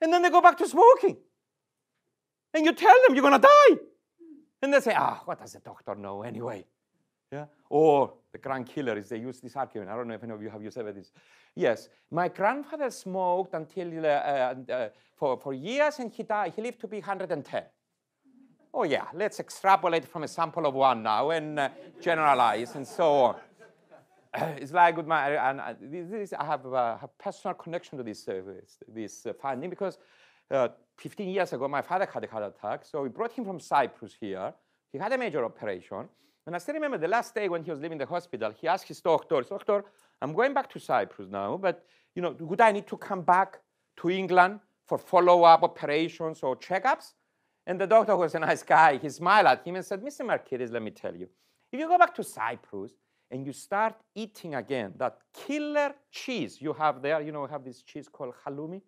And 0.00 0.12
then 0.12 0.22
they 0.22 0.30
go 0.30 0.40
back 0.40 0.56
to 0.58 0.68
smoking. 0.68 1.16
And 2.58 2.66
you 2.66 2.72
tell 2.72 2.96
them 3.06 3.14
you're 3.14 3.22
going 3.22 3.40
to 3.40 3.46
die. 3.46 3.76
And 4.60 4.74
they 4.74 4.80
say, 4.80 4.92
ah, 4.96 5.22
what 5.24 5.38
does 5.38 5.52
the 5.52 5.60
doctor 5.60 5.94
know 5.94 6.22
anyway? 6.22 6.66
Yeah? 7.30 7.44
Or 7.70 8.14
the 8.32 8.38
grand 8.38 8.66
killer 8.66 8.98
is 8.98 9.08
they 9.08 9.18
use 9.18 9.38
this 9.38 9.54
argument. 9.54 9.90
I 9.90 9.94
don't 9.94 10.08
know 10.08 10.14
if 10.14 10.24
any 10.24 10.32
of 10.32 10.42
you 10.42 10.50
have 10.50 10.60
used 10.60 10.76
this. 10.76 11.12
Yes, 11.54 11.88
my 12.10 12.26
grandfather 12.26 12.90
smoked 12.90 13.54
until 13.54 14.04
uh, 14.04 14.08
uh, 14.08 14.54
uh, 14.72 14.88
for, 15.14 15.38
for 15.38 15.54
years 15.54 16.00
and 16.00 16.10
he 16.12 16.24
died. 16.24 16.52
He 16.56 16.62
lived 16.62 16.80
to 16.80 16.88
be 16.88 16.96
110. 16.96 17.62
Oh 18.74 18.82
yeah, 18.82 19.04
let's 19.14 19.38
extrapolate 19.38 20.04
from 20.08 20.24
a 20.24 20.28
sample 20.28 20.66
of 20.66 20.74
one 20.74 21.04
now 21.04 21.30
and 21.30 21.60
uh, 21.60 21.68
generalize 22.00 22.74
and 22.74 22.84
so 22.84 23.14
on. 23.14 23.36
it's 24.34 24.72
like 24.72 24.96
with 24.96 25.06
my, 25.06 25.30
and 25.30 25.60
uh, 25.60 25.74
this, 25.80 26.32
I 26.32 26.44
have 26.44 26.64
a 26.66 27.08
personal 27.18 27.54
connection 27.54 27.98
to 27.98 28.04
this, 28.04 28.26
uh, 28.26 28.42
this 28.88 29.28
finding 29.40 29.70
because 29.70 29.96
15 30.98 31.28
years 31.28 31.52
ago, 31.52 31.68
my 31.68 31.82
father 31.82 32.08
had 32.12 32.24
a 32.24 32.26
heart 32.26 32.44
attack. 32.44 32.84
So 32.84 33.02
we 33.02 33.08
brought 33.08 33.32
him 33.32 33.44
from 33.44 33.60
Cyprus 33.60 34.16
here. 34.20 34.52
He 34.92 34.98
had 34.98 35.12
a 35.12 35.18
major 35.18 35.44
operation. 35.44 36.08
And 36.46 36.54
I 36.54 36.58
still 36.58 36.74
remember 36.74 36.98
the 36.98 37.08
last 37.08 37.34
day 37.34 37.48
when 37.48 37.62
he 37.62 37.70
was 37.70 37.80
leaving 37.80 37.98
the 37.98 38.06
hospital, 38.06 38.52
he 38.58 38.66
asked 38.66 38.88
his 38.88 39.00
doctor, 39.00 39.42
Doctor, 39.42 39.84
I'm 40.20 40.32
going 40.32 40.54
back 40.54 40.70
to 40.70 40.80
Cyprus 40.80 41.28
now, 41.30 41.56
but 41.56 41.84
you 42.14 42.22
know, 42.22 42.34
would 42.40 42.60
I 42.60 42.72
need 42.72 42.86
to 42.88 42.96
come 42.96 43.22
back 43.22 43.60
to 43.98 44.10
England 44.10 44.60
for 44.86 44.98
follow-up 44.98 45.62
operations 45.62 46.40
or 46.42 46.56
checkups? 46.56 47.12
And 47.66 47.80
the 47.80 47.86
doctor 47.86 48.16
was 48.16 48.34
a 48.34 48.38
nice 48.38 48.62
guy. 48.62 48.96
He 48.96 49.08
smiled 49.10 49.46
at 49.46 49.64
him 49.64 49.76
and 49.76 49.84
said, 49.84 50.02
Mr. 50.02 50.22
Markides, 50.22 50.72
let 50.72 50.82
me 50.82 50.90
tell 50.90 51.14
you, 51.14 51.28
if 51.70 51.78
you 51.78 51.86
go 51.86 51.98
back 51.98 52.14
to 52.14 52.24
Cyprus 52.24 52.94
and 53.30 53.46
you 53.46 53.52
start 53.52 53.94
eating 54.14 54.54
again 54.54 54.94
that 54.96 55.18
killer 55.34 55.92
cheese 56.10 56.62
you 56.62 56.72
have 56.72 57.02
there, 57.02 57.20
you 57.20 57.30
know, 57.30 57.46
have 57.46 57.62
this 57.62 57.82
cheese 57.82 58.08
called 58.08 58.32
halloumi. 58.46 58.80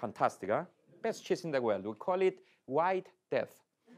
Fantastic, 0.00 0.48
huh? 0.48 0.64
Best 1.02 1.24
cheese 1.24 1.44
in 1.44 1.50
the 1.50 1.60
world. 1.60 1.86
We 1.86 1.94
call 1.94 2.20
it 2.22 2.38
white 2.66 3.08
death 3.30 3.54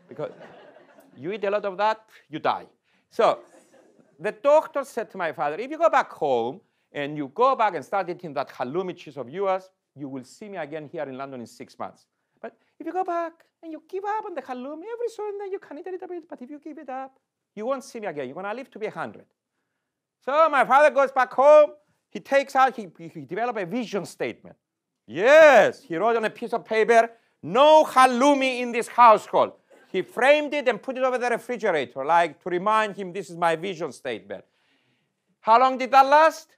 because 0.08 0.32
you 1.16 1.32
eat 1.32 1.44
a 1.44 1.50
lot 1.50 1.64
of 1.64 1.76
that, 1.78 2.04
you 2.28 2.38
die. 2.38 2.66
So 3.10 3.40
the 4.18 4.32
doctor 4.32 4.84
said 4.84 5.10
to 5.12 5.18
my 5.18 5.32
father, 5.32 5.56
if 5.56 5.70
you 5.70 5.78
go 5.78 5.88
back 5.88 6.12
home 6.12 6.60
and 6.92 7.16
you 7.16 7.30
go 7.34 7.56
back 7.56 7.74
and 7.74 7.84
start 7.84 8.08
eating 8.10 8.34
that 8.34 8.48
halloumi 8.50 8.96
cheese 8.96 9.16
of 9.16 9.28
yours, 9.28 9.70
you 9.96 10.08
will 10.08 10.24
see 10.24 10.48
me 10.48 10.58
again 10.58 10.88
here 10.90 11.04
in 11.04 11.16
London 11.16 11.40
in 11.40 11.46
six 11.46 11.78
months. 11.78 12.06
But 12.40 12.56
if 12.78 12.86
you 12.86 12.92
go 12.92 13.04
back 13.04 13.32
and 13.62 13.72
you 13.72 13.82
give 13.88 14.04
up 14.04 14.24
on 14.26 14.34
the 14.34 14.42
halloumi, 14.42 14.84
every 14.92 15.08
so 15.08 15.28
and 15.28 15.40
then 15.40 15.50
you 15.52 15.58
can 15.58 15.78
eat 15.78 15.86
a 15.86 15.90
little 15.90 16.08
bit, 16.08 16.28
but 16.28 16.40
if 16.42 16.50
you 16.50 16.58
give 16.58 16.78
it 16.78 16.88
up, 16.88 17.18
you 17.54 17.66
won't 17.66 17.84
see 17.84 18.00
me 18.00 18.06
again. 18.06 18.26
You're 18.26 18.34
gonna 18.34 18.54
live 18.54 18.70
to 18.70 18.78
be 18.78 18.86
100. 18.86 19.24
So 20.24 20.48
my 20.48 20.64
father 20.64 20.90
goes 20.90 21.10
back 21.10 21.32
home, 21.32 21.70
he 22.10 22.20
takes 22.20 22.54
out, 22.54 22.76
he, 22.76 22.88
he 22.98 23.20
developed 23.22 23.58
a 23.58 23.66
vision 23.66 24.04
statement. 24.04 24.56
Yes, 25.12 25.82
he 25.82 25.96
wrote 25.96 26.14
on 26.14 26.24
a 26.24 26.30
piece 26.30 26.52
of 26.52 26.64
paper, 26.64 27.10
no 27.42 27.82
halloumi 27.84 28.60
in 28.60 28.70
this 28.70 28.86
household. 28.86 29.54
He 29.90 30.02
framed 30.02 30.54
it 30.54 30.68
and 30.68 30.80
put 30.80 30.96
it 30.96 31.02
over 31.02 31.18
the 31.18 31.28
refrigerator, 31.28 32.04
like 32.04 32.40
to 32.44 32.48
remind 32.48 32.94
him 32.94 33.12
this 33.12 33.28
is 33.28 33.36
my 33.36 33.56
vision 33.56 33.90
statement. 33.90 34.44
How 35.40 35.58
long 35.58 35.78
did 35.78 35.90
that 35.90 36.06
last? 36.06 36.54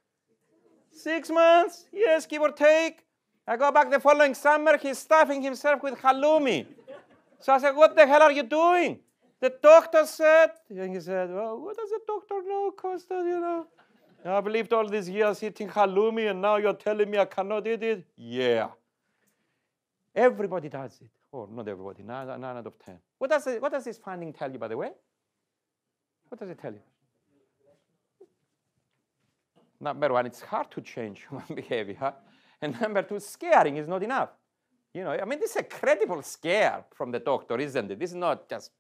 Six 0.90 1.30
months? 1.30 1.86
Yes, 1.90 2.26
give 2.26 2.42
or 2.42 2.52
take. 2.52 3.06
I 3.48 3.56
go 3.56 3.72
back 3.72 3.90
the 3.90 3.98
following 3.98 4.34
summer, 4.34 4.76
he's 4.76 4.98
stuffing 4.98 5.40
himself 5.40 5.82
with 5.82 5.94
halloumi. 5.94 6.66
So 7.40 7.54
I 7.54 7.58
said, 7.58 7.74
What 7.74 7.96
the 7.96 8.06
hell 8.06 8.20
are 8.20 8.32
you 8.32 8.42
doing? 8.42 8.98
The 9.40 9.54
doctor 9.62 10.04
said, 10.04 10.50
and 10.68 10.92
he 10.92 11.00
said, 11.00 11.32
Well, 11.32 11.58
what 11.58 11.74
does 11.78 11.88
the 11.88 12.00
doctor 12.06 12.42
know, 12.46 12.70
Costa? 12.76 13.14
You 13.14 13.40
know, 13.40 13.66
I 14.24 14.40
believed 14.40 14.72
all 14.72 14.88
these 14.88 15.08
years 15.08 15.42
eating 15.42 15.68
halloumi, 15.68 16.30
and 16.30 16.40
now 16.40 16.56
you're 16.56 16.74
telling 16.74 17.10
me 17.10 17.18
I 17.18 17.24
cannot 17.24 17.66
eat 17.66 17.82
it? 17.82 18.06
Yeah. 18.16 18.68
Everybody 20.14 20.68
does 20.68 21.00
it. 21.00 21.08
Or 21.32 21.48
not 21.50 21.66
everybody, 21.66 22.02
nine, 22.02 22.26
nine 22.28 22.56
out 22.56 22.66
of 22.66 22.78
10. 22.78 22.98
What 23.18 23.30
does, 23.30 23.46
it, 23.46 23.60
what 23.60 23.72
does 23.72 23.84
this 23.84 23.98
finding 23.98 24.32
tell 24.32 24.52
you, 24.52 24.58
by 24.58 24.68
the 24.68 24.76
way? 24.76 24.90
What 26.28 26.38
does 26.38 26.50
it 26.50 26.58
tell 26.58 26.72
you? 26.72 26.80
Number 29.80 30.12
one, 30.12 30.26
it's 30.26 30.42
hard 30.42 30.70
to 30.70 30.80
change 30.80 31.26
human 31.28 31.46
behavior. 31.54 32.14
And 32.60 32.80
number 32.80 33.02
two, 33.02 33.18
scaring 33.18 33.76
is 33.78 33.88
not 33.88 34.02
enough. 34.02 34.30
You 34.94 35.04
know, 35.04 35.10
I 35.10 35.24
mean, 35.24 35.40
this 35.40 35.50
is 35.50 35.56
a 35.56 35.62
credible 35.62 36.22
scare 36.22 36.84
from 36.94 37.10
the 37.10 37.18
doctor, 37.18 37.58
isn't 37.58 37.90
it? 37.90 37.98
This 37.98 38.10
is 38.10 38.16
not 38.16 38.48
just, 38.48 38.70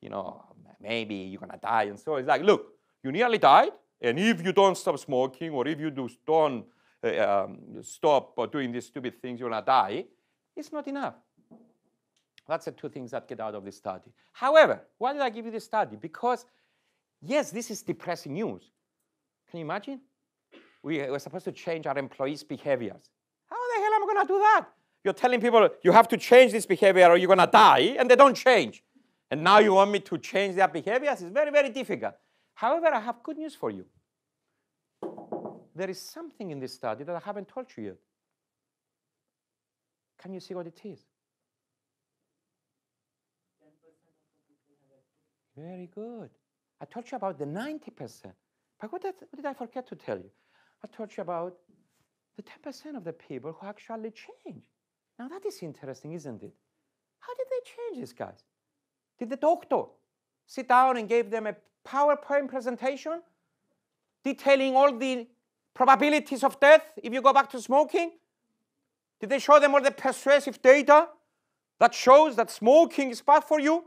you 0.00 0.08
know, 0.08 0.42
maybe 0.80 1.14
you're 1.14 1.40
gonna 1.40 1.60
die 1.62 1.84
and 1.84 1.98
so. 1.98 2.16
It's 2.16 2.26
like, 2.26 2.42
look, 2.42 2.72
you 3.04 3.12
nearly 3.12 3.38
died, 3.38 3.72
and 4.00 4.18
if 4.18 4.44
you 4.44 4.52
don't 4.52 4.76
stop 4.76 4.98
smoking, 4.98 5.50
or 5.50 5.66
if 5.68 5.78
you 5.78 5.90
do, 5.90 6.08
don't 6.26 6.64
uh, 7.04 7.44
um, 7.44 7.82
stop 7.82 8.50
doing 8.50 8.72
these 8.72 8.86
stupid 8.86 9.20
things, 9.20 9.40
you're 9.40 9.50
gonna 9.50 9.64
die. 9.64 10.04
It's 10.56 10.72
not 10.72 10.86
enough. 10.88 11.14
That's 12.48 12.64
the 12.64 12.72
two 12.72 12.88
things 12.88 13.12
that 13.12 13.28
get 13.28 13.38
out 13.38 13.54
of 13.54 13.64
this 13.64 13.76
study. 13.76 14.10
However, 14.32 14.80
why 14.98 15.12
did 15.12 15.22
I 15.22 15.30
give 15.30 15.44
you 15.44 15.52
this 15.52 15.64
study? 15.64 15.96
Because, 15.96 16.44
yes, 17.22 17.52
this 17.52 17.70
is 17.70 17.82
depressing 17.82 18.32
news. 18.32 18.72
Can 19.48 19.60
you 19.60 19.64
imagine? 19.64 20.00
We 20.82 20.98
were 21.08 21.18
supposed 21.18 21.44
to 21.44 21.52
change 21.52 21.86
our 21.86 21.96
employees' 21.96 22.42
behaviors. 22.42 23.08
How 23.48 23.56
the 23.56 23.82
hell 23.82 23.94
am 23.94 24.02
I 24.02 24.06
going 24.12 24.26
to 24.26 24.32
do 24.32 24.38
that? 24.38 24.66
You're 25.04 25.14
telling 25.14 25.40
people 25.40 25.68
you 25.82 25.92
have 25.92 26.08
to 26.08 26.16
change 26.16 26.52
this 26.52 26.66
behavior 26.66 27.08
or 27.08 27.16
you're 27.16 27.28
going 27.28 27.38
to 27.38 27.46
die, 27.46 27.94
and 27.98 28.10
they 28.10 28.16
don't 28.16 28.34
change. 28.34 28.82
And 29.30 29.44
now 29.44 29.58
you 29.58 29.74
want 29.74 29.92
me 29.92 30.00
to 30.00 30.18
change 30.18 30.56
their 30.56 30.68
behaviors? 30.68 31.22
It's 31.22 31.32
very, 31.32 31.50
very 31.50 31.70
difficult. 31.70 32.14
However, 32.60 32.88
I 32.88 33.00
have 33.00 33.22
good 33.22 33.38
news 33.38 33.54
for 33.54 33.70
you. 33.70 33.86
There 35.74 35.88
is 35.88 35.98
something 35.98 36.50
in 36.50 36.60
this 36.60 36.74
study 36.74 37.04
that 37.04 37.16
I 37.16 37.20
haven't 37.24 37.48
told 37.48 37.68
you 37.74 37.84
yet. 37.84 37.96
Can 40.18 40.34
you 40.34 40.40
see 40.40 40.52
what 40.52 40.66
it 40.66 40.78
is? 40.84 41.00
Very 45.56 45.86
good. 45.86 46.28
I 46.82 46.84
told 46.84 47.10
you 47.10 47.16
about 47.16 47.38
the 47.38 47.46
90%. 47.46 48.26
But 48.78 48.92
what 48.92 49.00
did, 49.00 49.14
what 49.18 49.36
did 49.36 49.46
I 49.46 49.54
forget 49.54 49.88
to 49.88 49.96
tell 49.96 50.18
you? 50.18 50.30
I 50.84 50.86
told 50.94 51.16
you 51.16 51.22
about 51.22 51.54
the 52.36 52.42
10% 52.42 52.94
of 52.94 53.04
the 53.04 53.14
people 53.14 53.56
who 53.58 53.66
actually 53.66 54.10
change. 54.10 54.64
Now 55.18 55.28
that 55.28 55.46
is 55.46 55.62
interesting, 55.62 56.12
isn't 56.12 56.42
it? 56.42 56.54
How 57.20 57.32
did 57.34 57.46
they 57.50 57.70
change 57.70 58.00
these 58.02 58.12
guys? 58.12 58.44
Did 59.18 59.30
the 59.30 59.36
doctor 59.36 59.84
sit 60.46 60.68
down 60.68 60.98
and 60.98 61.08
gave 61.08 61.30
them 61.30 61.46
a 61.46 61.56
PowerPoint 61.86 62.48
presentation 62.48 63.22
detailing 64.24 64.76
all 64.76 64.96
the 64.96 65.26
probabilities 65.74 66.44
of 66.44 66.58
death 66.60 66.82
if 67.02 67.12
you 67.12 67.22
go 67.22 67.32
back 67.32 67.50
to 67.50 67.60
smoking? 67.60 68.12
Did 69.20 69.30
they 69.30 69.38
show 69.38 69.58
them 69.60 69.74
all 69.74 69.82
the 69.82 69.90
persuasive 69.90 70.60
data 70.62 71.08
that 71.78 71.94
shows 71.94 72.36
that 72.36 72.50
smoking 72.50 73.10
is 73.10 73.20
bad 73.20 73.44
for 73.44 73.60
you? 73.60 73.84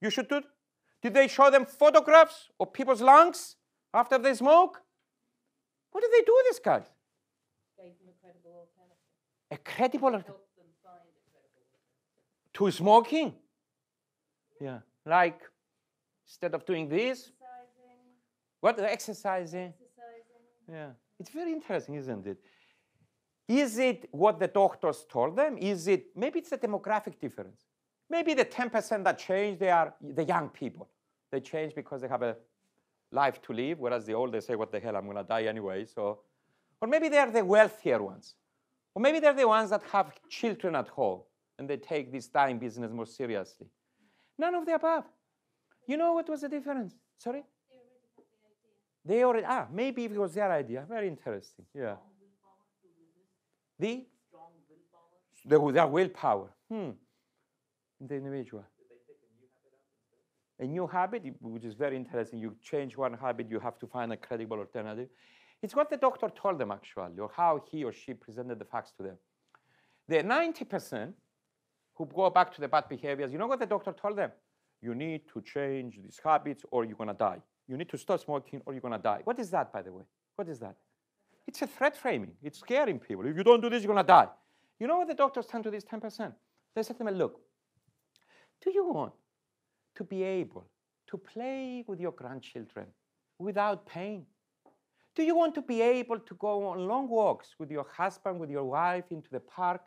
You 0.00 0.10
should 0.10 0.28
do. 0.28 0.36
it. 0.36 0.44
Did 1.02 1.14
they 1.14 1.28
show 1.28 1.50
them 1.50 1.66
photographs 1.66 2.48
of 2.60 2.72
people's 2.72 3.00
lungs 3.02 3.56
after 3.92 4.18
they 4.18 4.34
smoke? 4.34 4.80
What 5.90 6.00
did 6.00 6.10
they 6.12 6.24
do, 6.24 6.42
these 6.48 6.58
guys? 6.58 6.84
Gave 7.76 7.92
them 7.98 8.08
a 8.08 8.20
credible 8.24 8.66
alternative. 8.66 9.50
A 9.50 9.56
credible 9.58 10.10
Help 10.12 10.26
them 10.26 10.66
find 10.82 10.96
a 10.96 11.20
credible 11.30 11.60
alternative. 11.60 12.52
to 12.54 12.70
smoking. 12.70 13.34
Yeah, 14.60 14.78
like 15.04 15.40
instead 16.32 16.54
of 16.54 16.64
doing 16.64 16.88
this, 16.88 17.30
Exercising, 17.30 17.98
what 18.60 18.80
exercising? 18.80 19.68
exercising. 19.68 20.42
Yeah, 20.76 20.90
it's 21.20 21.28
very 21.30 21.52
interesting, 21.52 21.94
isn't 21.96 22.26
it? 22.26 22.38
Is 23.48 23.76
it 23.78 24.08
what 24.12 24.38
the 24.38 24.48
doctors 24.48 25.04
told 25.10 25.36
them? 25.36 25.58
Is 25.58 25.88
it 25.88 26.06
maybe 26.16 26.38
it's 26.38 26.52
a 26.52 26.58
demographic 26.58 27.20
difference? 27.20 27.60
Maybe 28.08 28.32
the 28.32 28.46
10% 28.46 29.04
that 29.04 29.18
change, 29.18 29.58
they 29.58 29.68
are 29.70 29.94
the 30.00 30.24
young 30.24 30.48
people. 30.48 30.88
They 31.30 31.40
change 31.40 31.74
because 31.74 32.00
they 32.00 32.08
have 32.08 32.22
a 32.22 32.36
life 33.10 33.42
to 33.42 33.52
live, 33.52 33.78
whereas 33.78 34.06
the 34.06 34.14
old 34.14 34.32
they 34.32 34.40
say, 34.40 34.54
"What 34.54 34.70
the 34.72 34.80
hell? 34.80 34.96
I'm 34.96 35.04
going 35.04 35.18
to 35.18 35.28
die 35.36 35.44
anyway." 35.54 35.84
So, 35.84 36.02
or 36.80 36.88
maybe 36.88 37.08
they 37.10 37.18
are 37.18 37.30
the 37.30 37.44
wealthier 37.44 38.02
ones, 38.02 38.36
or 38.94 39.02
maybe 39.02 39.18
they're 39.20 39.40
the 39.44 39.48
ones 39.58 39.68
that 39.70 39.82
have 39.94 40.08
children 40.28 40.76
at 40.76 40.88
home 40.88 41.20
and 41.58 41.68
they 41.68 41.76
take 41.76 42.10
this 42.10 42.26
dying 42.28 42.58
business 42.58 42.90
more 42.90 43.06
seriously. 43.20 43.68
None 44.38 44.54
of 44.54 44.64
the 44.64 44.74
above. 44.74 45.04
You 45.86 45.96
know 45.96 46.12
what 46.12 46.28
was 46.28 46.40
the 46.42 46.48
difference? 46.48 46.94
Sorry. 47.18 47.42
They 49.04 49.24
already 49.24 49.44
ah 49.46 49.66
maybe 49.72 50.04
it 50.04 50.16
was 50.16 50.34
their 50.34 50.50
idea. 50.50 50.84
Very 50.88 51.08
interesting. 51.08 51.64
Yeah. 51.74 51.96
The 53.78 54.06
the 55.44 55.72
their 55.72 55.86
willpower. 55.86 56.50
Hmm. 56.70 56.90
The 58.00 58.14
individual. 58.14 58.64
A 60.60 60.64
new 60.66 60.86
habit, 60.86 61.22
which 61.40 61.64
is 61.64 61.74
very 61.74 61.96
interesting. 61.96 62.38
You 62.38 62.54
change 62.62 62.96
one 62.96 63.14
habit, 63.14 63.48
you 63.50 63.58
have 63.58 63.78
to 63.80 63.86
find 63.86 64.12
a 64.12 64.16
credible 64.16 64.58
alternative. 64.58 65.08
It's 65.60 65.74
what 65.74 65.90
the 65.90 65.96
doctor 65.96 66.28
told 66.28 66.58
them 66.58 66.70
actually, 66.70 67.18
or 67.18 67.30
how 67.34 67.60
he 67.70 67.82
or 67.82 67.92
she 67.92 68.14
presented 68.14 68.58
the 68.58 68.64
facts 68.64 68.92
to 68.98 69.02
them. 69.02 69.16
The 70.08 70.16
90% 70.16 71.12
who 71.94 72.06
go 72.06 72.30
back 72.30 72.52
to 72.54 72.60
the 72.60 72.68
bad 72.68 72.88
behaviors, 72.88 73.32
you 73.32 73.38
know 73.38 73.46
what 73.46 73.60
the 73.60 73.66
doctor 73.66 73.92
told 73.92 74.18
them? 74.18 74.30
You 74.82 74.94
need 74.94 75.22
to 75.32 75.40
change 75.40 76.00
these 76.02 76.20
habits 76.22 76.64
or 76.70 76.84
you're 76.84 76.96
gonna 76.96 77.14
die. 77.14 77.40
You 77.68 77.76
need 77.76 77.88
to 77.90 77.96
stop 77.96 78.20
smoking 78.20 78.60
or 78.66 78.74
you're 78.74 78.82
gonna 78.82 78.98
die. 78.98 79.20
What 79.24 79.38
is 79.38 79.50
that, 79.50 79.72
by 79.72 79.80
the 79.82 79.92
way? 79.92 80.02
What 80.34 80.48
is 80.48 80.58
that? 80.58 80.74
It's 81.46 81.62
a 81.62 81.66
threat 81.66 81.96
framing. 81.96 82.32
It's 82.42 82.58
scaring 82.58 82.98
people. 82.98 83.24
If 83.26 83.36
you 83.36 83.44
don't 83.44 83.60
do 83.60 83.70
this, 83.70 83.82
you're 83.82 83.94
gonna 83.94 84.06
die. 84.06 84.28
You 84.80 84.88
know 84.88 84.98
what 84.98 85.08
the 85.08 85.14
doctors 85.14 85.46
tend 85.46 85.64
to 85.64 85.70
this 85.70 85.84
10%? 85.84 86.32
They 86.74 86.82
said 86.82 86.98
to 86.98 87.04
me, 87.04 87.12
look, 87.12 87.40
do 88.60 88.72
you 88.72 88.84
want 88.84 89.12
to 89.94 90.04
be 90.04 90.22
able 90.24 90.66
to 91.06 91.16
play 91.16 91.84
with 91.86 92.00
your 92.00 92.12
grandchildren 92.12 92.86
without 93.38 93.86
pain? 93.86 94.26
Do 95.14 95.22
you 95.22 95.36
want 95.36 95.54
to 95.56 95.62
be 95.62 95.82
able 95.82 96.18
to 96.18 96.34
go 96.36 96.66
on 96.66 96.88
long 96.88 97.08
walks 97.08 97.54
with 97.58 97.70
your 97.70 97.86
husband, 97.96 98.40
with 98.40 98.50
your 98.50 98.64
wife 98.64 99.04
into 99.10 99.28
the 99.30 99.40
park 99.40 99.82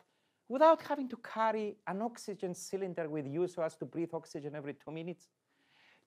without 0.48 0.80
having 0.82 1.08
to 1.08 1.16
carry 1.16 1.76
an 1.86 2.02
oxygen 2.02 2.54
cylinder 2.54 3.08
with 3.08 3.26
you 3.26 3.48
so 3.48 3.62
as 3.62 3.76
to 3.76 3.84
breathe 3.84 4.10
oxygen 4.12 4.54
every 4.54 4.74
two 4.74 4.90
minutes? 4.90 5.28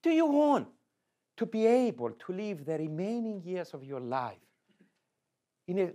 Do 0.01 0.11
you 0.11 0.25
want 0.25 0.67
to 1.37 1.45
be 1.45 1.65
able 1.65 2.11
to 2.11 2.33
live 2.33 2.65
the 2.65 2.77
remaining 2.77 3.41
years 3.43 3.73
of 3.73 3.83
your 3.83 3.99
life 3.99 4.37
in 5.67 5.79
a 5.79 5.91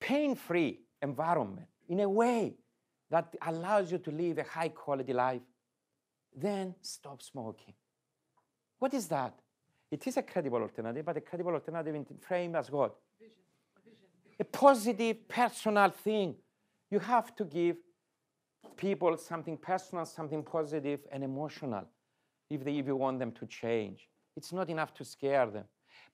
pain 0.00 0.34
free 0.34 0.80
environment, 1.02 1.68
in 1.88 2.00
a 2.00 2.08
way 2.08 2.54
that 3.10 3.34
allows 3.42 3.90
you 3.90 3.98
to 3.98 4.10
live 4.10 4.38
a 4.38 4.44
high 4.44 4.68
quality 4.68 5.12
life? 5.12 5.42
Then 6.34 6.74
stop 6.82 7.22
smoking. 7.22 7.74
What 8.78 8.92
is 8.92 9.08
that? 9.08 9.34
It 9.90 10.06
is 10.06 10.16
a 10.16 10.22
credible 10.22 10.60
alternative, 10.60 11.04
but 11.04 11.16
a 11.16 11.20
credible 11.20 11.54
alternative 11.54 11.94
in 11.94 12.04
frame 12.20 12.54
as 12.56 12.70
what? 12.70 12.96
A 14.38 14.44
positive 14.44 15.26
personal 15.26 15.90
thing. 15.90 16.34
You 16.90 16.98
have 17.00 17.34
to 17.36 17.44
give 17.44 17.76
people 18.76 19.16
something 19.16 19.56
personal, 19.56 20.04
something 20.04 20.42
positive 20.42 21.00
and 21.10 21.24
emotional 21.24 21.84
if, 22.50 22.64
they, 22.64 22.78
if 22.78 22.86
you 22.86 22.96
want 22.96 23.18
them 23.18 23.32
to 23.32 23.46
change. 23.46 24.08
It's 24.36 24.52
not 24.52 24.68
enough 24.68 24.94
to 24.94 25.04
scare 25.04 25.46
them. 25.46 25.64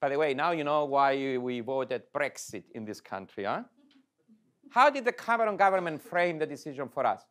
By 0.00 0.08
the 0.08 0.18
way, 0.18 0.34
now 0.34 0.52
you 0.52 0.64
know 0.64 0.84
why 0.84 1.36
we 1.38 1.60
voted 1.60 2.02
Brexit 2.14 2.64
in 2.74 2.84
this 2.84 3.00
country, 3.00 3.44
huh? 3.44 3.62
How 4.70 4.88
did 4.90 5.04
the 5.04 5.12
Cameron 5.12 5.56
government 5.56 6.00
frame 6.00 6.38
the 6.38 6.46
decision 6.46 6.88
for 6.88 7.06
us? 7.06 7.22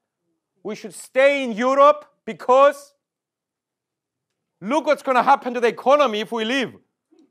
We 0.64 0.76
should 0.76 0.94
stay 0.94 1.44
in 1.44 1.54
Europe 1.54 2.06
because 2.26 2.94
look 4.62 4.86
what's 4.86 5.02
going 5.02 5.18
to 5.18 5.24
happen 5.24 5.54
to 5.56 5.60
the 5.60 5.70
economy 5.70 6.20
if 6.20 6.32
we 6.32 6.46
leave. 6.46 6.76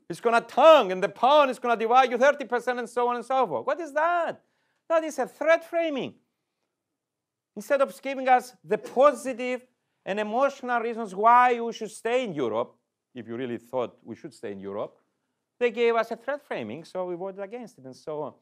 It's 0.09 0.19
going 0.19 0.35
to 0.35 0.45
turn, 0.45 0.91
and 0.91 1.01
the 1.01 1.07
pound 1.07 1.49
is 1.49 1.59
going 1.59 1.77
to 1.77 1.81
divide 1.81 2.11
you 2.11 2.17
30% 2.17 2.79
and 2.79 2.89
so 2.89 3.07
on 3.07 3.15
and 3.15 3.23
so 3.23 3.47
forth. 3.47 3.65
What 3.65 3.79
is 3.79 3.93
that? 3.93 4.41
That 4.91 5.05
is 5.05 5.19
a 5.19 5.25
threat 5.25 5.63
framing. 5.63 6.15
Instead 7.55 7.79
of 7.79 8.01
giving 8.01 8.27
us 8.27 8.53
the 8.61 8.77
positive 8.77 9.65
and 10.05 10.19
emotional 10.19 10.81
reasons 10.81 11.15
why 11.15 11.61
we 11.61 11.71
should 11.71 11.91
stay 11.91 12.25
in 12.25 12.33
Europe, 12.33 12.75
if 13.15 13.25
you 13.25 13.37
really 13.37 13.57
thought 13.57 13.97
we 14.03 14.17
should 14.17 14.33
stay 14.33 14.51
in 14.51 14.59
Europe, 14.59 14.97
they 15.57 15.71
gave 15.71 15.95
us 15.95 16.11
a 16.11 16.17
threat 16.17 16.45
framing, 16.45 16.83
so 16.83 17.05
we 17.05 17.15
voted 17.15 17.39
against 17.39 17.77
it 17.77 17.85
and 17.85 17.95
so 17.95 18.21
on. 18.21 18.33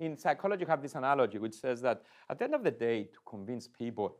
In 0.00 0.16
psychology, 0.16 0.62
you 0.62 0.66
have 0.66 0.80
this 0.80 0.94
analogy 0.94 1.36
which 1.36 1.56
says 1.56 1.82
that 1.82 2.00
at 2.30 2.38
the 2.38 2.44
end 2.46 2.54
of 2.54 2.64
the 2.64 2.70
day, 2.70 3.02
to 3.04 3.18
convince 3.26 3.68
people, 3.68 4.16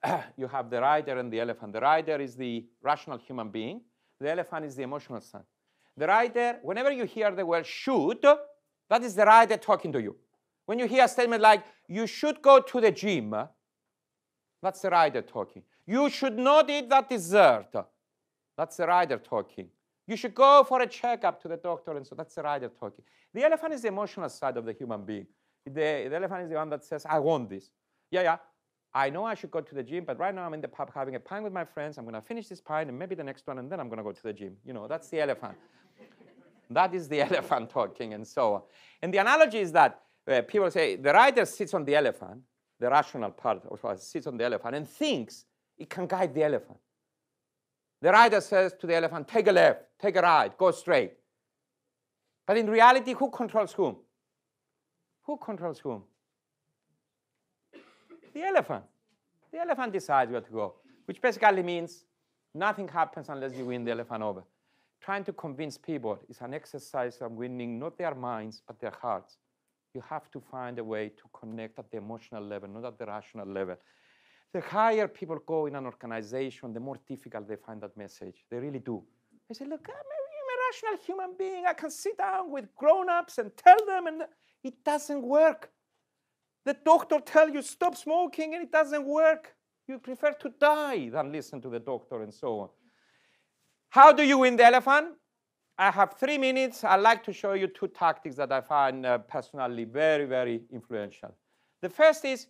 you 0.36 0.46
have 0.46 0.70
the 0.70 0.80
rider 0.80 1.18
and 1.18 1.32
the 1.32 1.40
elephant. 1.40 1.72
The 1.72 1.80
rider 1.80 2.20
is 2.20 2.36
the 2.36 2.64
rational 2.80 3.18
human 3.18 3.48
being, 3.48 3.80
the 4.20 4.30
elephant 4.30 4.66
is 4.66 4.76
the 4.76 4.84
emotional 4.84 5.20
son. 5.20 5.42
The 5.96 6.06
rider, 6.06 6.60
whenever 6.62 6.92
you 6.92 7.04
hear 7.04 7.32
the 7.32 7.44
word 7.44 7.66
should, 7.66 8.24
that 8.88 9.02
is 9.02 9.16
the 9.16 9.24
rider 9.24 9.56
talking 9.56 9.90
to 9.90 10.00
you. 10.00 10.14
When 10.72 10.78
you 10.78 10.86
hear 10.86 11.04
a 11.04 11.08
statement 11.08 11.42
like, 11.42 11.64
you 11.86 12.06
should 12.06 12.40
go 12.40 12.58
to 12.58 12.80
the 12.80 12.90
gym, 12.90 13.34
that's 14.62 14.80
the 14.80 14.88
rider 14.88 15.20
talking. 15.20 15.62
You 15.86 16.08
should 16.08 16.38
not 16.38 16.70
eat 16.70 16.88
that 16.88 17.10
dessert. 17.10 17.68
That's 18.56 18.78
the 18.78 18.86
rider 18.86 19.18
talking. 19.18 19.68
You 20.06 20.16
should 20.16 20.34
go 20.34 20.64
for 20.64 20.80
a 20.80 20.86
checkup 20.86 21.42
to 21.42 21.48
the 21.48 21.58
doctor, 21.58 21.94
and 21.94 22.06
so 22.06 22.14
that's 22.14 22.34
the 22.34 22.42
rider 22.42 22.70
talking. 22.80 23.04
The 23.34 23.44
elephant 23.44 23.74
is 23.74 23.82
the 23.82 23.88
emotional 23.88 24.30
side 24.30 24.56
of 24.56 24.64
the 24.64 24.72
human 24.72 25.04
being. 25.04 25.26
The, 25.66 26.06
the 26.08 26.16
elephant 26.16 26.44
is 26.44 26.48
the 26.48 26.56
one 26.56 26.70
that 26.70 26.82
says, 26.84 27.04
I 27.06 27.18
want 27.18 27.50
this. 27.50 27.68
Yeah, 28.10 28.22
yeah. 28.22 28.36
I 28.94 29.10
know 29.10 29.26
I 29.26 29.34
should 29.34 29.50
go 29.50 29.60
to 29.60 29.74
the 29.74 29.82
gym, 29.82 30.06
but 30.06 30.18
right 30.18 30.34
now 30.34 30.46
I'm 30.46 30.54
in 30.54 30.62
the 30.62 30.68
pub 30.68 30.90
having 30.94 31.16
a 31.16 31.20
pint 31.20 31.44
with 31.44 31.52
my 31.52 31.66
friends. 31.66 31.98
I'm 31.98 32.04
going 32.04 32.14
to 32.14 32.22
finish 32.22 32.48
this 32.48 32.62
pint 32.62 32.88
and 32.88 32.98
maybe 32.98 33.14
the 33.14 33.24
next 33.24 33.46
one, 33.46 33.58
and 33.58 33.70
then 33.70 33.78
I'm 33.78 33.90
going 33.90 33.98
to 33.98 34.04
go 34.04 34.12
to 34.12 34.22
the 34.22 34.32
gym. 34.32 34.56
You 34.64 34.72
know, 34.72 34.88
that's 34.88 35.10
the 35.10 35.20
elephant. 35.20 35.54
that 36.70 36.94
is 36.94 37.08
the 37.08 37.20
elephant 37.30 37.68
talking, 37.68 38.14
and 38.14 38.26
so 38.26 38.54
on. 38.54 38.62
And 39.02 39.12
the 39.12 39.18
analogy 39.18 39.58
is 39.58 39.72
that 39.72 40.00
uh, 40.26 40.42
people 40.42 40.70
say 40.70 40.96
the 40.96 41.12
rider 41.12 41.44
sits 41.44 41.74
on 41.74 41.84
the 41.84 41.94
elephant, 41.94 42.40
the 42.78 42.88
rational 42.88 43.30
part 43.30 43.62
of 43.70 43.84
us 43.84 44.04
sits 44.06 44.26
on 44.26 44.36
the 44.36 44.44
elephant 44.44 44.74
and 44.74 44.88
thinks 44.88 45.44
it 45.78 45.88
can 45.88 46.06
guide 46.06 46.34
the 46.34 46.42
elephant. 46.42 46.78
The 48.00 48.10
rider 48.10 48.40
says 48.40 48.74
to 48.80 48.86
the 48.86 48.96
elephant, 48.96 49.28
take 49.28 49.46
a 49.46 49.52
left, 49.52 49.82
take 50.00 50.16
a 50.16 50.20
right, 50.20 50.56
go 50.58 50.70
straight. 50.72 51.12
But 52.46 52.56
in 52.56 52.68
reality, 52.68 53.14
who 53.14 53.30
controls 53.30 53.72
whom? 53.72 53.96
Who 55.22 55.36
controls 55.36 55.78
whom? 55.78 56.02
The 58.34 58.42
elephant. 58.42 58.84
The 59.52 59.60
elephant 59.60 59.92
decides 59.92 60.32
where 60.32 60.40
to 60.40 60.50
go, 60.50 60.74
which 61.04 61.20
basically 61.20 61.62
means 61.62 62.04
nothing 62.54 62.88
happens 62.88 63.28
unless 63.28 63.54
you 63.54 63.66
win 63.66 63.84
the 63.84 63.92
elephant 63.92 64.22
over. 64.22 64.42
Trying 65.00 65.24
to 65.24 65.32
convince 65.32 65.78
people 65.78 66.18
is 66.28 66.40
an 66.40 66.54
exercise 66.54 67.18
of 67.18 67.32
winning 67.32 67.78
not 67.78 67.98
their 67.98 68.14
minds, 68.14 68.62
but 68.66 68.80
their 68.80 68.94
hearts. 69.00 69.36
You 69.94 70.02
have 70.08 70.30
to 70.30 70.40
find 70.40 70.78
a 70.78 70.84
way 70.84 71.10
to 71.10 71.24
connect 71.38 71.78
at 71.78 71.90
the 71.90 71.98
emotional 71.98 72.42
level, 72.42 72.68
not 72.68 72.84
at 72.84 72.98
the 72.98 73.06
rational 73.06 73.46
level. 73.46 73.76
The 74.54 74.60
higher 74.60 75.08
people 75.08 75.38
go 75.46 75.66
in 75.66 75.74
an 75.76 75.84
organization, 75.84 76.72
the 76.72 76.80
more 76.80 76.98
difficult 77.06 77.48
they 77.48 77.56
find 77.56 77.80
that 77.82 77.96
message. 77.96 78.44
They 78.50 78.58
really 78.58 78.78
do. 78.78 79.02
They 79.48 79.54
say, 79.54 79.64
look, 79.64 79.86
I'm 79.88 79.94
a, 79.94 80.18
I'm 80.38 80.48
a 80.54 80.58
rational 80.68 81.04
human 81.04 81.36
being. 81.38 81.66
I 81.66 81.74
can 81.74 81.90
sit 81.90 82.16
down 82.16 82.50
with 82.50 82.74
grown-ups 82.74 83.38
and 83.38 83.50
tell 83.56 83.78
them, 83.86 84.06
and 84.06 84.22
it 84.64 84.82
doesn't 84.84 85.22
work. 85.22 85.70
The 86.64 86.76
doctor 86.84 87.20
tell 87.20 87.48
you 87.50 87.60
stop 87.62 87.96
smoking, 87.96 88.54
and 88.54 88.62
it 88.62 88.72
doesn't 88.72 89.04
work. 89.04 89.54
You 89.88 89.98
prefer 89.98 90.32
to 90.32 90.48
die 90.60 91.10
than 91.10 91.32
listen 91.32 91.60
to 91.60 91.68
the 91.68 91.80
doctor 91.80 92.22
and 92.22 92.32
so 92.32 92.60
on. 92.60 92.68
How 93.90 94.12
do 94.12 94.22
you 94.22 94.38
win 94.38 94.56
the 94.56 94.64
elephant? 94.64 95.16
I 95.78 95.90
have 95.90 96.14
three 96.14 96.38
minutes. 96.38 96.84
I'd 96.84 96.96
like 96.96 97.24
to 97.24 97.32
show 97.32 97.54
you 97.54 97.66
two 97.66 97.88
tactics 97.88 98.36
that 98.36 98.52
I 98.52 98.60
find 98.60 99.06
uh, 99.06 99.18
personally 99.18 99.84
very, 99.84 100.26
very 100.26 100.62
influential. 100.70 101.34
The 101.80 101.88
first 101.88 102.24
is 102.24 102.46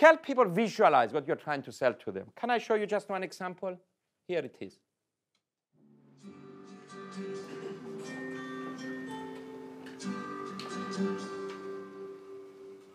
help 0.00 0.22
people 0.22 0.44
visualize 0.44 1.12
what 1.12 1.26
you're 1.26 1.36
trying 1.36 1.62
to 1.62 1.72
sell 1.72 1.94
to 1.94 2.12
them. 2.12 2.26
Can 2.36 2.50
I 2.50 2.58
show 2.58 2.74
you 2.74 2.86
just 2.86 3.08
one 3.08 3.22
example? 3.22 3.78
Here 4.26 4.40
it 4.40 4.56
is. 4.60 4.78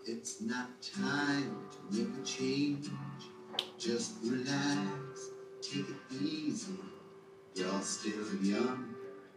It's 0.06 0.42
not 0.42 0.70
time 0.82 1.56
to 1.72 1.98
make 1.98 2.08
a 2.22 2.26
change. 2.26 2.88
Just 3.78 4.16
relax, 4.24 5.30
take 5.62 5.86
it 5.90 6.22
easy. 6.22 6.74
You're 7.56 7.82
still 7.82 8.36
young, 8.42 8.96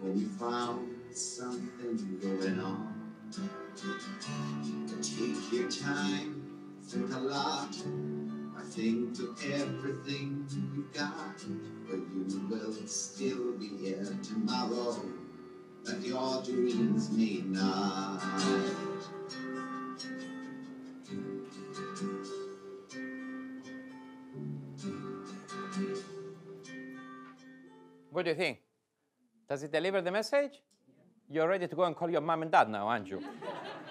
when 0.00 0.18
you 0.18 0.28
found 0.28 0.88
something 1.12 2.18
going 2.20 2.60
on. 2.60 2.90
Take 5.00 5.52
your 5.52 5.70
time, 5.70 6.42
think 6.84 7.14
a 7.14 7.18
lot. 7.18 7.74
I 8.56 8.62
think 8.62 9.18
of 9.18 9.38
everything 9.52 10.46
you 10.50 10.88
got, 10.92 11.38
but 11.88 11.96
you 11.96 12.46
will 12.48 12.86
still 12.86 13.52
be 13.58 13.68
here 13.78 14.06
tomorrow, 14.22 15.00
but 15.84 16.00
your 16.00 16.42
dreams 16.42 17.10
may 17.10 17.42
not. 17.46 18.20
What 28.10 28.24
do 28.24 28.30
you 28.30 28.36
think? 28.36 28.58
Does 29.50 29.64
it 29.64 29.72
deliver 29.72 30.00
the 30.00 30.12
message? 30.12 30.62
You're 31.28 31.48
ready 31.48 31.66
to 31.66 31.74
go 31.74 31.82
and 31.82 31.96
call 31.96 32.08
your 32.08 32.20
mom 32.20 32.42
and 32.42 32.52
dad 32.52 32.68
now, 32.68 32.86
aren't 32.86 33.08
you? 33.08 33.20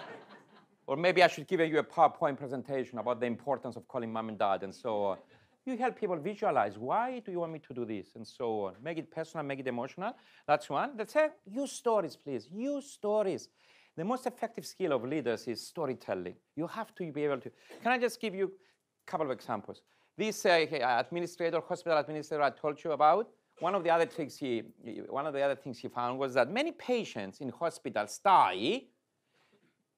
or 0.86 0.96
maybe 0.96 1.22
I 1.22 1.26
should 1.26 1.46
give 1.46 1.60
you 1.60 1.78
a 1.78 1.84
PowerPoint 1.84 2.38
presentation 2.38 2.98
about 2.98 3.20
the 3.20 3.26
importance 3.26 3.76
of 3.76 3.86
calling 3.86 4.10
mom 4.10 4.30
and 4.30 4.38
dad 4.38 4.62
and 4.62 4.74
so 4.74 5.04
on. 5.04 5.18
You 5.66 5.76
help 5.76 6.00
people 6.00 6.16
visualize 6.16 6.78
why 6.78 7.18
do 7.18 7.30
you 7.30 7.40
want 7.40 7.52
me 7.52 7.58
to 7.58 7.74
do 7.74 7.84
this 7.84 8.16
and 8.16 8.26
so 8.26 8.68
on. 8.68 8.76
Make 8.82 8.96
it 8.96 9.10
personal, 9.10 9.44
make 9.44 9.60
it 9.60 9.66
emotional. 9.66 10.14
That's 10.46 10.70
one. 10.70 10.96
That's 10.96 11.14
it. 11.14 11.32
use 11.44 11.72
stories, 11.72 12.16
please. 12.16 12.48
Use 12.50 12.86
stories. 12.86 13.50
The 13.98 14.04
most 14.04 14.26
effective 14.26 14.64
skill 14.64 14.92
of 14.92 15.04
leaders 15.04 15.46
is 15.46 15.60
storytelling. 15.60 16.36
You 16.56 16.68
have 16.68 16.94
to 16.94 17.12
be 17.12 17.24
able 17.24 17.40
to. 17.40 17.50
Can 17.82 17.92
I 17.92 17.98
just 17.98 18.18
give 18.18 18.34
you 18.34 18.46
a 18.46 19.10
couple 19.10 19.26
of 19.26 19.30
examples? 19.30 19.82
This 20.16 20.46
uh, 20.46 20.64
administrator, 20.98 21.60
hospital 21.60 21.98
administrator 21.98 22.42
I 22.42 22.48
told 22.48 22.82
you 22.82 22.92
about, 22.92 23.28
one 23.60 23.74
of 23.74 23.84
the 23.84 23.90
other 23.90 24.06
tricks 24.06 24.36
he, 24.36 24.62
one 25.08 25.26
of 25.26 25.34
the 25.34 25.42
other 25.42 25.54
things 25.54 25.78
he 25.78 25.88
found 25.88 26.18
was 26.18 26.34
that 26.34 26.50
many 26.50 26.72
patients 26.72 27.40
in 27.40 27.50
hospitals 27.50 28.18
die 28.24 28.82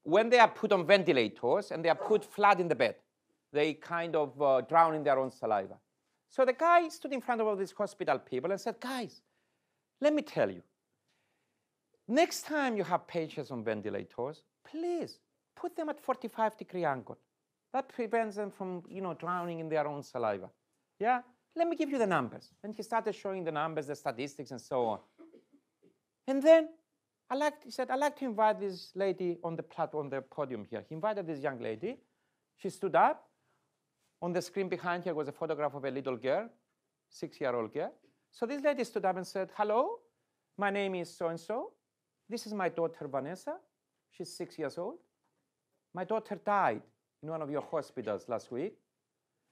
when 0.02 0.28
they 0.28 0.38
are 0.38 0.48
put 0.48 0.72
on 0.72 0.84
ventilators 0.86 1.70
and 1.70 1.84
they 1.84 1.88
are 1.88 1.94
put 1.94 2.24
flat 2.24 2.60
in 2.60 2.68
the 2.68 2.74
bed. 2.74 2.96
They 3.52 3.74
kind 3.74 4.16
of 4.16 4.40
uh, 4.42 4.62
drown 4.62 4.94
in 4.94 5.04
their 5.04 5.18
own 5.18 5.30
saliva. 5.30 5.76
So 6.28 6.44
the 6.44 6.54
guy 6.54 6.88
stood 6.88 7.12
in 7.12 7.20
front 7.20 7.40
of 7.40 7.46
all 7.46 7.56
these 7.56 7.72
hospital 7.72 8.18
people 8.18 8.50
and 8.50 8.60
said, 8.60 8.80
guys, 8.80 9.20
let 10.00 10.12
me 10.12 10.22
tell 10.22 10.50
you, 10.50 10.62
next 12.08 12.46
time 12.46 12.76
you 12.76 12.84
have 12.84 13.06
patients 13.06 13.50
on 13.50 13.62
ventilators, 13.62 14.42
please 14.64 15.18
put 15.54 15.76
them 15.76 15.88
at 15.90 16.00
45 16.00 16.56
degree 16.56 16.84
angle. 16.84 17.18
That 17.72 17.88
prevents 17.88 18.36
them 18.36 18.50
from, 18.50 18.82
you 18.88 19.00
know, 19.00 19.14
drowning 19.14 19.60
in 19.60 19.68
their 19.68 19.86
own 19.86 20.02
saliva. 20.02 20.50
Yeah? 20.98 21.20
Let 21.54 21.68
me 21.68 21.76
give 21.76 21.90
you 21.90 21.98
the 21.98 22.06
numbers. 22.06 22.50
And 22.64 22.74
he 22.74 22.82
started 22.82 23.14
showing 23.14 23.44
the 23.44 23.52
numbers, 23.52 23.86
the 23.86 23.94
statistics, 23.94 24.50
and 24.50 24.60
so 24.60 24.86
on. 24.86 24.98
And 26.26 26.42
then 26.42 26.68
I 27.28 27.34
like, 27.34 27.64
he 27.64 27.70
said, 27.70 27.90
I'd 27.90 27.98
like 27.98 28.16
to 28.18 28.24
invite 28.24 28.60
this 28.60 28.90
lady 28.94 29.38
on 29.42 29.56
the 29.56 29.62
platform, 29.62 30.06
on 30.06 30.10
the 30.10 30.22
podium 30.22 30.64
here. 30.68 30.84
He 30.88 30.94
invited 30.94 31.26
this 31.26 31.40
young 31.40 31.60
lady. 31.60 31.98
She 32.56 32.70
stood 32.70 32.94
up. 32.94 33.28
On 34.20 34.32
the 34.32 34.40
screen 34.40 34.68
behind 34.68 35.04
her 35.04 35.14
was 35.14 35.28
a 35.28 35.32
photograph 35.32 35.74
of 35.74 35.84
a 35.84 35.90
little 35.90 36.16
girl, 36.16 36.48
six-year-old 37.10 37.74
girl. 37.74 37.92
So 38.30 38.46
this 38.46 38.62
lady 38.62 38.84
stood 38.84 39.04
up 39.04 39.16
and 39.16 39.26
said, 39.26 39.50
hello, 39.56 39.98
my 40.56 40.70
name 40.70 40.94
is 40.94 41.14
so-and-so. 41.14 41.72
This 42.28 42.46
is 42.46 42.54
my 42.54 42.68
daughter, 42.68 43.08
Vanessa. 43.08 43.56
She's 44.10 44.32
six 44.34 44.58
years 44.58 44.78
old. 44.78 44.98
My 45.92 46.04
daughter 46.04 46.38
died 46.44 46.82
in 47.22 47.30
one 47.30 47.42
of 47.42 47.50
your 47.50 47.62
hospitals 47.62 48.28
last 48.28 48.52
week. 48.52 48.74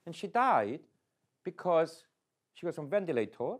And 0.06 0.14
she 0.14 0.28
died 0.28 0.80
because 1.44 2.04
she 2.54 2.66
was 2.66 2.78
on 2.78 2.88
ventilator 2.88 3.54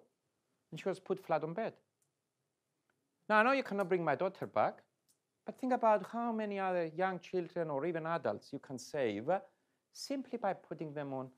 and 0.71 0.81
she 0.81 0.89
was 0.89 1.01
put 1.01 1.25
flat 1.25 1.43
on 1.43 1.55
bed. 1.55 1.73
Now, 3.29 3.39
I 3.39 3.43
know 3.43 3.53
you 3.53 3.63
cannot 3.63 3.89
bring 3.89 4.05
my 4.05 4.15
daughter 4.15 4.47
back, 4.47 4.83
but 5.47 5.59
think 5.59 5.73
about 5.73 6.07
how 6.13 6.33
many 6.33 6.59
other 6.59 6.91
young 6.97 7.19
children 7.21 7.71
or 7.71 7.87
even 7.87 8.07
adults 8.07 8.53
you 8.53 8.59
can 8.59 8.79
save 8.79 9.29
simply 9.93 10.39
by 10.39 10.53
putting 10.53 10.93
them 10.93 11.13
on 11.13 11.29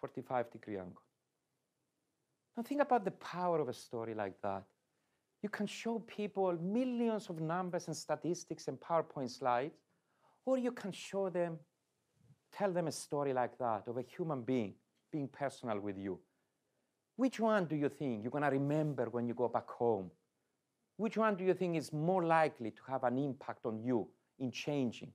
45 0.00 0.50
degree 0.50 0.76
angle. 0.76 1.02
Now, 2.56 2.62
think 2.62 2.80
about 2.80 3.04
the 3.04 3.10
power 3.12 3.60
of 3.60 3.68
a 3.68 3.72
story 3.72 4.14
like 4.14 4.40
that. 4.42 4.64
You 5.42 5.50
can 5.50 5.66
show 5.66 5.98
people 6.00 6.56
millions 6.60 7.28
of 7.28 7.40
numbers 7.40 7.86
and 7.86 7.96
statistics 7.96 8.68
and 8.68 8.80
PowerPoint 8.80 9.30
slides, 9.30 9.76
or 10.44 10.56
you 10.58 10.72
can 10.72 10.90
show 10.90 11.28
them, 11.28 11.58
tell 12.52 12.72
them 12.72 12.88
a 12.88 12.92
story 12.92 13.32
like 13.32 13.58
that 13.58 13.86
of 13.86 13.98
a 13.98 14.02
human 14.02 14.42
being 14.42 14.74
being 15.16 15.28
personal 15.28 15.80
with 15.80 15.96
you. 15.96 16.18
Which 17.16 17.40
one 17.40 17.64
do 17.64 17.74
you 17.74 17.88
think 17.88 18.22
you're 18.22 18.30
going 18.30 18.44
to 18.44 18.50
remember 18.50 19.04
when 19.10 19.26
you 19.26 19.34
go 19.34 19.48
back 19.48 19.68
home? 19.70 20.10
Which 20.98 21.16
one 21.16 21.34
do 21.36 21.44
you 21.44 21.54
think 21.54 21.76
is 21.76 21.90
more 21.90 22.22
likely 22.22 22.70
to 22.70 22.82
have 22.88 23.04
an 23.04 23.16
impact 23.18 23.64
on 23.64 23.82
you 23.82 24.08
in 24.38 24.50
changing, 24.50 25.12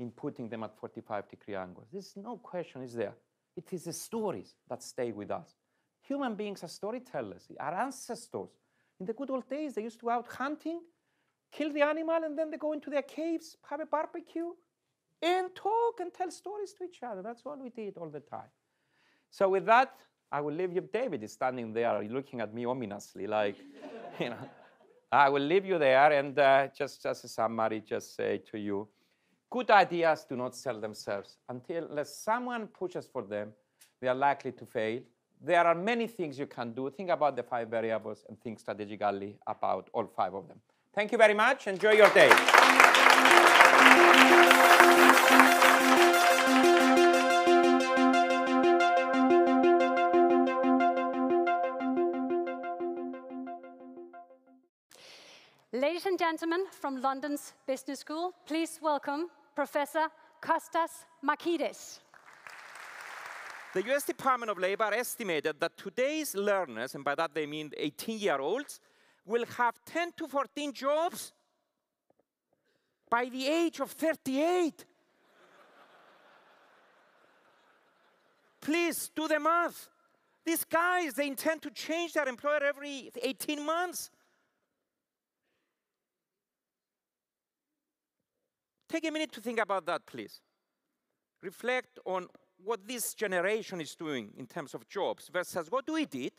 in 0.00 0.10
putting 0.10 0.48
them 0.48 0.64
at 0.64 0.76
45 0.76 1.28
degree 1.28 1.54
angles? 1.54 1.86
There's 1.92 2.14
no 2.16 2.36
question, 2.38 2.82
is 2.82 2.94
there? 2.94 3.14
It 3.56 3.72
is 3.72 3.84
the 3.84 3.92
stories 3.92 4.54
that 4.68 4.82
stay 4.82 5.12
with 5.12 5.30
us. 5.30 5.54
Human 6.02 6.34
beings 6.34 6.64
are 6.64 6.68
storytellers. 6.68 7.46
Our 7.60 7.74
ancestors, 7.74 8.50
in 8.98 9.06
the 9.06 9.12
good 9.12 9.30
old 9.30 9.48
days, 9.48 9.74
they 9.74 9.82
used 9.82 10.00
to 10.00 10.06
go 10.06 10.10
out 10.10 10.26
hunting, 10.26 10.80
kill 11.52 11.72
the 11.72 11.82
animal, 11.82 12.20
and 12.24 12.36
then 12.36 12.50
they 12.50 12.56
go 12.56 12.72
into 12.72 12.90
their 12.90 13.02
caves, 13.02 13.56
have 13.68 13.80
a 13.80 13.86
barbecue, 13.86 14.50
and 15.22 15.54
talk 15.54 16.00
and 16.00 16.12
tell 16.12 16.30
stories 16.30 16.72
to 16.74 16.84
each 16.84 17.02
other. 17.02 17.22
That's 17.22 17.42
all 17.44 17.58
we 17.62 17.70
did 17.70 17.96
all 17.96 18.08
the 18.08 18.20
time. 18.20 18.50
So 19.30 19.48
with 19.48 19.66
that, 19.66 19.94
I 20.32 20.40
will 20.40 20.54
leave 20.54 20.72
you. 20.72 20.82
David 20.92 21.22
is 21.22 21.32
standing 21.32 21.72
there 21.72 22.02
looking 22.04 22.40
at 22.40 22.54
me 22.54 22.64
ominously, 22.64 23.26
like, 23.26 23.56
you 24.20 24.30
know. 24.30 24.48
I 25.12 25.28
will 25.28 25.42
leave 25.42 25.64
you 25.64 25.76
there 25.76 26.12
and 26.12 26.38
uh, 26.38 26.68
just 26.68 27.04
as 27.04 27.24
a 27.24 27.28
summary, 27.28 27.80
just 27.80 28.14
say 28.14 28.38
to 28.52 28.58
you, 28.58 28.86
good 29.50 29.68
ideas 29.70 30.24
do 30.28 30.36
not 30.36 30.54
sell 30.54 30.80
themselves. 30.80 31.38
Until 31.48 31.86
unless 31.86 32.14
someone 32.16 32.68
pushes 32.68 33.08
for 33.12 33.22
them, 33.22 33.52
they 34.00 34.06
are 34.06 34.14
likely 34.14 34.52
to 34.52 34.64
fail. 34.64 35.00
There 35.42 35.66
are 35.66 35.74
many 35.74 36.06
things 36.06 36.38
you 36.38 36.46
can 36.46 36.72
do. 36.72 36.90
Think 36.90 37.10
about 37.10 37.34
the 37.34 37.42
five 37.42 37.68
variables 37.68 38.24
and 38.28 38.40
think 38.40 38.60
strategically 38.60 39.36
about 39.48 39.90
all 39.92 40.06
five 40.06 40.34
of 40.34 40.46
them. 40.46 40.60
Thank 40.94 41.10
you 41.10 41.18
very 41.18 41.34
much. 41.34 41.66
Enjoy 41.66 41.92
your 41.92 42.10
day. 42.10 42.30
Gentlemen 56.30 56.66
from 56.70 57.02
London's 57.02 57.54
Business 57.66 57.98
School, 57.98 58.32
please 58.46 58.78
welcome 58.80 59.26
Professor 59.52 60.06
Costas 60.40 61.04
Markides. 61.24 61.98
The 63.74 63.82
US 63.90 64.04
Department 64.04 64.48
of 64.48 64.56
Labor 64.56 64.94
estimated 64.94 65.58
that 65.58 65.76
today's 65.76 66.36
learners, 66.36 66.94
and 66.94 67.02
by 67.02 67.16
that 67.16 67.34
they 67.34 67.46
mean 67.46 67.72
18 67.76 68.20
year 68.20 68.38
olds, 68.38 68.78
will 69.26 69.44
have 69.58 69.74
10 69.84 70.12
to 70.18 70.28
14 70.28 70.72
jobs 70.72 71.32
by 73.10 73.24
the 73.24 73.48
age 73.48 73.80
of 73.80 73.90
38. 73.90 74.84
Please 78.60 79.10
do 79.16 79.26
the 79.26 79.40
math. 79.40 79.88
These 80.44 80.64
guys, 80.64 81.14
they 81.14 81.26
intend 81.26 81.60
to 81.62 81.70
change 81.70 82.12
their 82.12 82.28
employer 82.28 82.62
every 82.62 83.10
18 83.20 83.66
months. 83.66 84.10
Take 88.90 89.06
a 89.06 89.10
minute 89.12 89.30
to 89.32 89.40
think 89.40 89.60
about 89.60 89.86
that, 89.86 90.04
please. 90.04 90.40
Reflect 91.42 92.00
on 92.04 92.26
what 92.64 92.86
this 92.88 93.14
generation 93.14 93.80
is 93.80 93.94
doing 93.94 94.30
in 94.36 94.46
terms 94.46 94.74
of 94.74 94.88
jobs 94.88 95.30
versus 95.32 95.70
what 95.70 95.88
we 95.88 96.04
did 96.06 96.32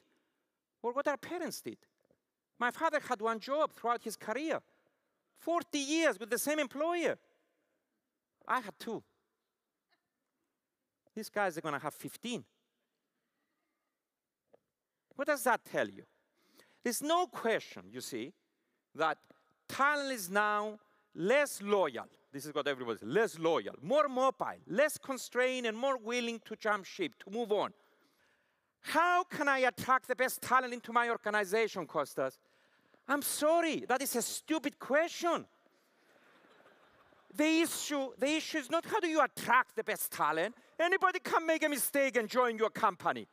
or 0.83 0.91
what 0.91 1.07
our 1.07 1.15
parents 1.15 1.61
did. 1.61 1.77
My 2.59 2.69
father 2.69 2.99
had 3.07 3.21
one 3.21 3.39
job 3.39 3.71
throughout 3.71 4.03
his 4.03 4.17
career 4.17 4.59
40 5.39 5.77
years 5.79 6.19
with 6.19 6.29
the 6.29 6.37
same 6.37 6.59
employer. 6.59 7.17
I 8.45 8.59
had 8.59 8.73
two. 8.77 9.01
These 11.15 11.29
guys 11.29 11.57
are 11.57 11.61
going 11.61 11.73
to 11.73 11.79
have 11.79 11.93
15. 11.93 12.43
What 15.15 15.27
does 15.27 15.43
that 15.43 15.61
tell 15.63 15.87
you? 15.87 16.03
There's 16.83 17.01
no 17.01 17.27
question, 17.27 17.83
you 17.91 18.01
see, 18.01 18.33
that 18.95 19.17
talent 19.69 20.11
is 20.11 20.29
now 20.29 20.79
less 21.15 21.61
loyal. 21.61 22.07
This 22.31 22.45
is 22.45 22.53
what 22.53 22.67
everybody 22.67 22.99
says 22.99 23.07
less 23.07 23.39
loyal, 23.39 23.75
more 23.81 24.07
mobile, 24.07 24.55
less 24.67 24.97
constrained, 24.97 25.67
and 25.67 25.77
more 25.77 25.97
willing 25.97 26.39
to 26.45 26.55
jump 26.55 26.85
ship, 26.85 27.11
to 27.25 27.29
move 27.29 27.51
on. 27.51 27.73
How 28.79 29.23
can 29.23 29.47
I 29.47 29.59
attract 29.59 30.07
the 30.07 30.15
best 30.15 30.41
talent 30.41 30.73
into 30.73 30.93
my 30.93 31.09
organization, 31.09 31.85
Costas? 31.85 32.39
I'm 33.07 33.21
sorry, 33.21 33.85
that 33.87 34.01
is 34.01 34.15
a 34.15 34.21
stupid 34.21 34.79
question. 34.79 35.45
the 37.35 37.61
issue, 37.61 38.09
the 38.17 38.35
issue 38.35 38.57
is 38.57 38.69
not 38.69 38.85
how 38.85 38.99
do 38.99 39.07
you 39.07 39.21
attract 39.21 39.75
the 39.75 39.83
best 39.83 40.11
talent. 40.11 40.55
Anybody 40.79 41.19
can 41.19 41.45
make 41.45 41.63
a 41.63 41.69
mistake 41.69 42.17
and 42.17 42.29
join 42.29 42.57
your 42.57 42.69
company. 42.69 43.27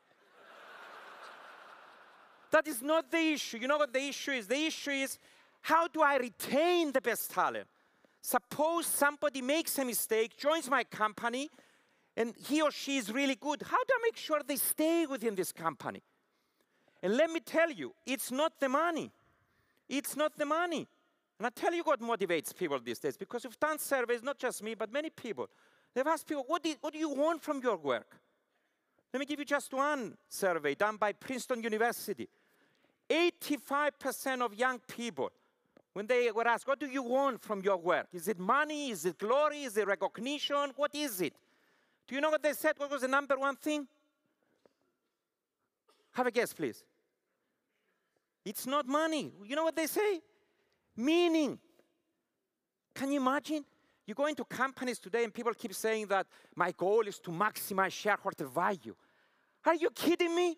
that 2.51 2.67
is 2.67 2.83
not 2.83 3.11
the 3.11 3.33
issue. 3.33 3.59
You 3.59 3.69
know 3.69 3.79
what 3.79 3.93
the 3.93 4.03
issue 4.03 4.33
is? 4.33 4.47
The 4.49 4.67
issue 4.67 4.91
is 4.91 5.19
how 5.63 5.87
do 5.89 6.03
I 6.03 6.17
retain 6.17 6.93
the 6.93 7.01
best 7.01 7.31
talent? 7.31 7.67
Suppose 8.21 8.87
somebody 8.87 9.43
makes 9.43 9.79
a 9.79 9.85
mistake, 9.85 10.37
joins 10.37 10.69
my 10.69 10.85
company, 10.85 11.49
and 12.17 12.35
he 12.37 12.61
or 12.61 12.71
she 12.71 12.97
is 12.97 13.13
really 13.13 13.37
good. 13.37 13.63
How 13.63 13.79
do 13.79 13.95
I 13.95 14.01
make 14.03 14.17
sure 14.17 14.41
they 14.47 14.57
stay 14.57 15.07
within 15.07 15.35
this 15.35 15.53
company? 15.53 16.03
And 17.03 17.17
let 17.17 17.31
me 17.31 17.41
tell 17.41 17.71
you, 17.71 17.95
it's 18.07 18.33
not 18.33 18.59
the 18.59 18.69
money. 18.69 19.13
It's 19.89 20.17
not 20.17 20.37
the 20.37 20.45
money. 20.45 20.87
And 21.39 21.47
I 21.47 21.51
tell 21.51 21.73
you 21.73 21.83
what 21.85 22.01
motivates 22.01 22.55
people 22.57 22.79
these 22.81 22.99
days, 22.99 23.17
because 23.17 23.45
we've 23.45 23.61
done 23.61 23.79
surveys, 23.79 24.23
not 24.23 24.39
just 24.39 24.63
me, 24.63 24.75
but 24.75 24.93
many 24.93 25.11
people. 25.11 25.49
They've 25.95 26.07
asked 26.07 26.27
people, 26.27 26.45
what 26.47 26.63
do, 26.63 26.71
you, 26.71 26.77
what 26.81 26.93
do 26.93 26.99
you 26.99 27.09
want 27.11 27.43
from 27.43 27.61
your 27.63 27.77
work? 27.77 28.17
Let 29.13 29.21
me 29.21 29.27
give 29.27 29.39
you 29.39 29.45
just 29.45 29.73
one 29.73 30.17
survey 30.29 30.75
done 30.75 30.97
by 30.97 31.13
Princeton 31.13 31.63
University. 31.63 32.29
85% 33.09 34.43
of 34.43 34.55
young 34.55 34.81
people 34.81 35.31
when 35.93 36.07
they 36.07 36.31
were 36.31 36.47
asked, 36.47 36.67
What 36.67 36.79
do 36.79 36.87
you 36.87 37.03
want 37.03 37.43
from 37.43 37.63
your 37.63 37.77
work? 37.77 38.07
Is 38.13 38.29
it 38.29 38.39
money? 38.39 38.91
Is 38.91 39.05
it 39.05 39.19
glory? 39.19 39.65
Is 39.65 39.77
it 39.77 39.87
recognition? 39.87 40.73
What 40.77 40.95
is 40.95 41.21
it? 41.21 41.35
Do 42.07 42.15
you 42.15 42.21
know 42.21 42.31
what 42.31 42.43
they 42.43 42.53
said? 42.53 42.75
What 42.77 42.91
was 42.91 43.03
the 43.03 43.09
number 43.09 43.37
one 43.37 43.57
thing? 43.57 43.87
Have 46.13 46.27
a 46.27 46.31
guess, 46.31 46.53
please. 46.53 46.83
It's 48.45 48.67
not 48.67 48.87
money. 48.87 49.33
You 49.45 49.57
know 49.57 49.65
what 49.65 49.77
they 49.77 49.87
say? 49.87 50.21
Meaning. 50.97 51.59
Can 52.95 53.13
you 53.13 53.21
imagine? 53.21 53.65
You 54.07 54.15
go 54.15 54.27
into 54.27 54.45
companies 54.45 54.99
today 54.99 55.23
and 55.23 55.35
people 55.35 55.53
keep 55.53 55.75
saying 55.75 56.07
that 56.07 56.27
my 56.57 56.73
goal 56.73 57.03
is 57.07 57.19
to 57.21 57.31
maximize 57.31 57.93
shareholder 57.93 58.47
value. 58.47 58.95
Are 59.67 59.75
you 59.75 59.91
kidding 59.91 60.35
me? 60.35 60.57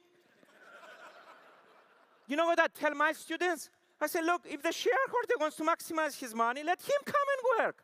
you 2.28 2.36
know 2.36 2.46
what 2.46 2.60
I 2.60 2.68
tell 2.68 2.94
my 2.94 3.10
students? 3.12 3.68
I 4.00 4.06
said, 4.06 4.24
look, 4.24 4.42
if 4.48 4.62
the 4.62 4.72
shareholder 4.72 5.34
wants 5.38 5.56
to 5.56 5.62
maximize 5.62 6.18
his 6.18 6.34
money, 6.34 6.62
let 6.62 6.80
him 6.80 6.96
come 7.04 7.14
and 7.14 7.66
work. 7.66 7.76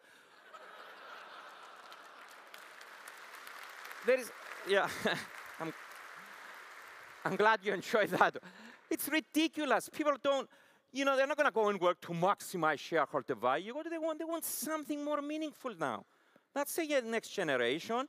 there 4.06 4.20
is, 4.20 4.30
yeah, 4.68 4.88
I'm, 5.60 5.72
I'm 7.24 7.36
glad 7.36 7.60
you 7.62 7.74
enjoyed 7.74 8.08
that. 8.10 8.36
It's 8.88 9.08
ridiculous. 9.08 9.90
People 9.90 10.14
don't, 10.22 10.48
you 10.92 11.04
know, 11.04 11.16
they're 11.16 11.26
not 11.26 11.36
going 11.36 11.48
to 11.48 11.54
go 11.54 11.68
and 11.68 11.78
work 11.78 12.00
to 12.02 12.12
maximize 12.12 12.78
shareholder 12.78 13.34
value. 13.34 13.74
What 13.74 13.84
do 13.84 13.90
they 13.90 13.98
want? 13.98 14.18
They 14.18 14.24
want 14.24 14.44
something 14.44 15.04
more 15.04 15.20
meaningful 15.20 15.74
now. 15.78 16.06
That's 16.54 16.74
the 16.74 17.02
next 17.04 17.30
generation. 17.30 18.08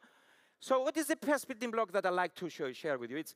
So 0.59 0.81
what 0.81 0.95
is 0.95 1.07
the 1.07 1.17
perspective 1.17 1.71
block 1.71 1.91
that 1.91 2.05
I'd 2.05 2.11
like 2.11 2.33
to 2.35 2.49
show, 2.49 2.71
share 2.71 2.97
with 2.97 3.11
you? 3.11 3.17
It's 3.17 3.35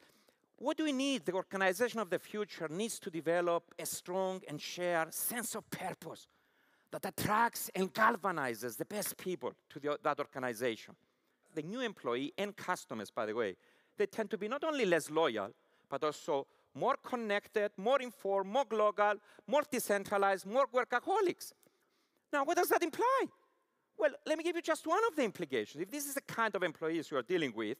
what 0.61 0.77
do 0.77 0.83
we 0.83 0.91
need? 0.91 1.25
The 1.25 1.33
organization 1.33 1.99
of 1.99 2.09
the 2.11 2.19
future 2.19 2.67
needs 2.69 2.99
to 2.99 3.09
develop 3.09 3.73
a 3.79 3.85
strong 3.85 4.41
and 4.47 4.61
shared 4.61 5.11
sense 5.11 5.55
of 5.55 5.67
purpose 5.71 6.27
that 6.91 7.03
attracts 7.05 7.71
and 7.73 7.91
galvanizes 7.91 8.77
the 8.77 8.85
best 8.85 9.17
people 9.17 9.53
to 9.69 9.79
the, 9.79 9.97
that 10.03 10.19
organization. 10.19 10.95
The 11.55 11.63
new 11.63 11.81
employee 11.81 12.31
and 12.37 12.55
customers, 12.55 13.09
by 13.09 13.25
the 13.25 13.33
way, 13.33 13.55
they 13.97 14.05
tend 14.05 14.29
to 14.29 14.37
be 14.37 14.47
not 14.47 14.63
only 14.63 14.85
less 14.85 15.09
loyal, 15.09 15.49
but 15.89 16.03
also 16.03 16.45
more 16.75 16.95
connected, 17.03 17.71
more 17.77 17.99
informed, 17.99 18.51
more 18.51 18.65
global, 18.65 19.15
more 19.47 19.63
decentralized, 19.69 20.45
more 20.45 20.67
workaholics. 20.67 21.53
Now, 22.31 22.45
what 22.45 22.57
does 22.57 22.69
that 22.69 22.83
imply? 22.83 23.25
Well, 23.97 24.11
let 24.27 24.37
me 24.37 24.43
give 24.43 24.55
you 24.55 24.61
just 24.61 24.85
one 24.85 25.01
of 25.09 25.15
the 25.15 25.23
implications. 25.23 25.81
If 25.81 25.89
this 25.89 26.05
is 26.05 26.13
the 26.13 26.21
kind 26.21 26.55
of 26.55 26.61
employees 26.61 27.09
you 27.09 27.17
are 27.17 27.23
dealing 27.23 27.51
with, 27.55 27.77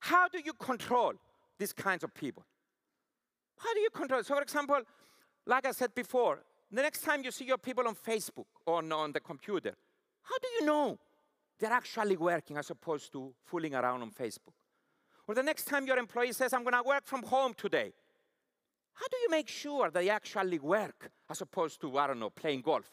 how 0.00 0.28
do 0.28 0.40
you 0.44 0.52
control 0.52 1.14
these 1.58 1.72
kinds 1.72 2.04
of 2.04 2.14
people. 2.14 2.44
How 3.58 3.72
do 3.74 3.80
you 3.80 3.90
control? 3.90 4.22
So, 4.22 4.34
for 4.34 4.42
example, 4.42 4.80
like 5.46 5.66
I 5.66 5.72
said 5.72 5.94
before, 5.94 6.40
the 6.70 6.82
next 6.82 7.02
time 7.02 7.22
you 7.24 7.30
see 7.30 7.44
your 7.44 7.58
people 7.58 7.86
on 7.86 7.94
Facebook 7.94 8.46
or 8.66 8.82
on, 8.92 9.12
the 9.12 9.20
computer, 9.20 9.74
how 10.22 10.38
do 10.38 10.48
you 10.58 10.66
know 10.66 10.98
they're 11.58 11.72
actually 11.72 12.16
working 12.16 12.56
as 12.56 12.70
opposed 12.70 13.12
to 13.12 13.32
fooling 13.44 13.74
around 13.74 14.02
on 14.02 14.10
Facebook? 14.10 14.54
Or 15.28 15.34
the 15.34 15.42
next 15.42 15.64
time 15.64 15.86
your 15.86 15.98
employee 15.98 16.32
says, 16.32 16.52
I'm 16.52 16.62
going 16.62 16.74
to 16.74 16.82
work 16.86 17.06
from 17.06 17.22
home 17.22 17.54
today, 17.54 17.92
how 18.94 19.06
do 19.08 19.16
you 19.18 19.30
make 19.30 19.48
sure 19.48 19.90
they 19.90 20.08
actually 20.08 20.58
work 20.58 21.10
as 21.30 21.40
opposed 21.40 21.80
to, 21.82 21.98
I 21.98 22.06
don't 22.06 22.18
know, 22.18 22.30
playing 22.30 22.62
golf? 22.62 22.90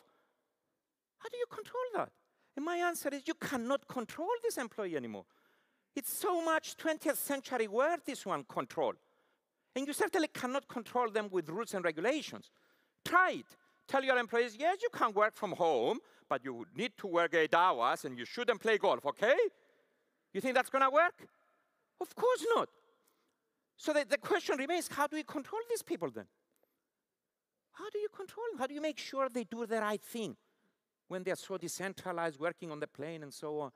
How 1.18 1.30
do 1.30 1.38
you 1.38 1.46
control 1.50 1.84
that? 1.96 2.10
And 2.56 2.66
my 2.66 2.78
answer 2.78 3.10
is 3.10 3.24
you 3.26 3.34
cannot 3.36 3.88
control 3.88 4.30
this 4.44 4.58
employee 4.58 4.96
anymore. 4.96 5.26
It's 5.96 6.12
so 6.12 6.44
much 6.44 6.76
20th 6.78 7.18
century 7.18 7.68
word, 7.68 8.00
this 8.06 8.26
one, 8.26 8.44
control. 8.46 8.94
And 9.76 9.88
you 9.88 9.94
certainly 9.94 10.28
cannot 10.28 10.68
control 10.68 11.10
them 11.10 11.30
with 11.32 11.50
rules 11.50 11.74
and 11.74 11.84
regulations. 11.84 12.52
Try 13.06 13.32
it. 13.32 13.46
Tell 13.88 14.04
your 14.04 14.18
employees, 14.18 14.56
yes, 14.58 14.78
you 14.82 14.90
can 14.94 15.14
work 15.14 15.36
from 15.36 15.52
home, 15.52 16.00
but 16.30 16.44
you 16.44 16.66
need 16.76 16.94
to 16.98 17.08
work 17.08 17.34
eight 17.36 17.54
hours 17.54 18.06
and 18.06 18.18
you 18.18 18.26
shouldn't 18.26 18.60
play 18.62 18.78
golf, 18.78 19.06
okay? 19.06 19.36
You 20.34 20.42
think 20.42 20.56
that's 20.56 20.70
to 20.70 20.90
work? 20.92 21.28
Of 22.02 22.16
course 22.16 22.46
not. 22.56 22.70
So 23.78 23.94
the, 23.94 24.06
the 24.08 24.18
question 24.18 24.58
remains 24.58 24.88
how 24.88 25.08
do 25.08 25.16
we 25.16 25.24
control 25.24 25.62
these 25.70 25.82
people 25.82 26.10
then? 26.10 26.26
How 27.74 27.90
do 27.90 28.00
you 28.00 28.08
control 28.10 28.46
them? 28.52 28.60
How 28.60 28.68
do 28.68 28.74
you 28.74 28.82
make 28.82 28.98
sure 28.98 29.30
they 29.30 29.44
do 29.44 29.66
the 29.66 29.82
right 29.82 30.02
thing 30.02 30.36
when 31.08 31.24
they're 31.24 31.36
so 31.36 31.58
decentralized, 31.58 32.40
working 32.40 32.72
on 32.72 32.80
the 32.80 32.88
plane 32.88 33.24
and 33.24 33.34
so 33.34 33.60
on? 33.60 33.72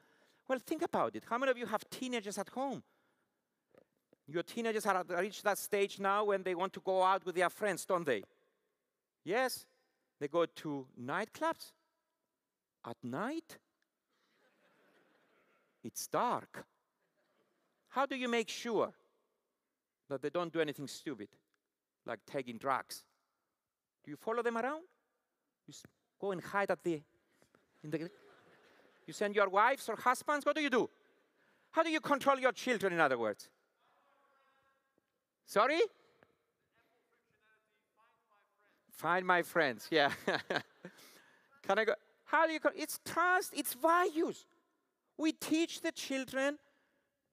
Well, 0.47 0.59
think 0.59 0.81
about 0.81 1.15
it. 1.15 1.23
How 1.29 1.37
many 1.37 1.51
of 1.51 1.57
you 1.57 1.65
have 1.65 1.83
teenagers 1.89 2.37
at 2.37 2.49
home? 2.49 2.83
Your 4.27 4.43
teenagers 4.43 4.85
are 4.85 5.03
reached 5.19 5.43
that 5.43 5.57
stage 5.57 5.99
now 5.99 6.25
when 6.25 6.43
they 6.43 6.55
want 6.55 6.73
to 6.73 6.81
go 6.81 7.01
out 7.03 7.25
with 7.25 7.35
their 7.35 7.49
friends, 7.49 7.85
don't 7.85 8.05
they? 8.05 8.23
Yes, 9.23 9.65
they 10.19 10.27
go 10.27 10.45
to 10.45 10.87
nightclubs 11.01 11.71
at 12.85 12.97
night. 13.03 13.57
It's 15.83 16.07
dark. 16.07 16.65
How 17.89 18.05
do 18.05 18.15
you 18.15 18.27
make 18.27 18.49
sure 18.49 18.91
that 20.09 20.21
they 20.21 20.29
don't 20.29 20.51
do 20.51 20.59
anything 20.59 20.87
stupid, 20.87 21.29
like 22.05 22.19
taking 22.25 22.57
drugs? 22.57 23.03
Do 24.03 24.11
you 24.11 24.17
follow 24.17 24.43
them 24.43 24.57
around? 24.57 24.83
You 25.67 25.73
go 26.19 26.31
and 26.31 26.41
hide 26.41 26.71
at 26.71 26.83
the 26.83 27.01
in 27.83 27.89
the 27.89 28.09
you 29.07 29.13
send 29.13 29.35
your 29.35 29.49
wives 29.49 29.89
or 29.89 29.95
husbands? 29.95 30.45
What 30.45 30.55
do 30.55 30.61
you 30.61 30.69
do? 30.69 30.89
How 31.71 31.83
do 31.83 31.89
you 31.89 31.99
control 31.99 32.37
your 32.39 32.51
children, 32.51 32.93
in 32.93 32.99
other 32.99 33.17
words? 33.17 33.49
Sorry? 35.45 35.79
Find 38.91 39.25
my 39.25 39.43
friends, 39.43 39.87
yeah. 39.89 40.11
Can 41.61 41.79
I 41.79 41.85
go? 41.85 41.93
How 42.25 42.45
do 42.45 42.53
you? 42.53 42.59
It's 42.75 42.99
trust, 43.05 43.53
it's 43.55 43.73
values. 43.73 44.45
We 45.17 45.31
teach 45.31 45.81
the 45.81 45.91
children 45.91 46.57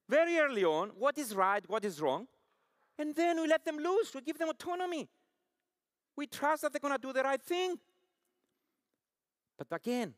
very 0.08 0.38
early 0.38 0.64
on 0.64 0.90
what 0.98 1.18
is 1.18 1.34
right, 1.34 1.64
what 1.68 1.84
is 1.84 2.00
wrong, 2.00 2.26
and 2.98 3.14
then 3.14 3.40
we 3.40 3.48
let 3.48 3.64
them 3.64 3.78
loose. 3.78 4.14
We 4.14 4.20
give 4.20 4.38
them 4.38 4.50
autonomy. 4.50 5.08
We 6.16 6.26
trust 6.26 6.62
that 6.62 6.72
they're 6.72 6.80
going 6.80 6.94
to 6.94 7.00
do 7.00 7.12
the 7.12 7.22
right 7.22 7.42
thing. 7.42 7.76
But 9.58 9.68
again, 9.72 10.14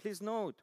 please 0.00 0.20
note, 0.20 0.56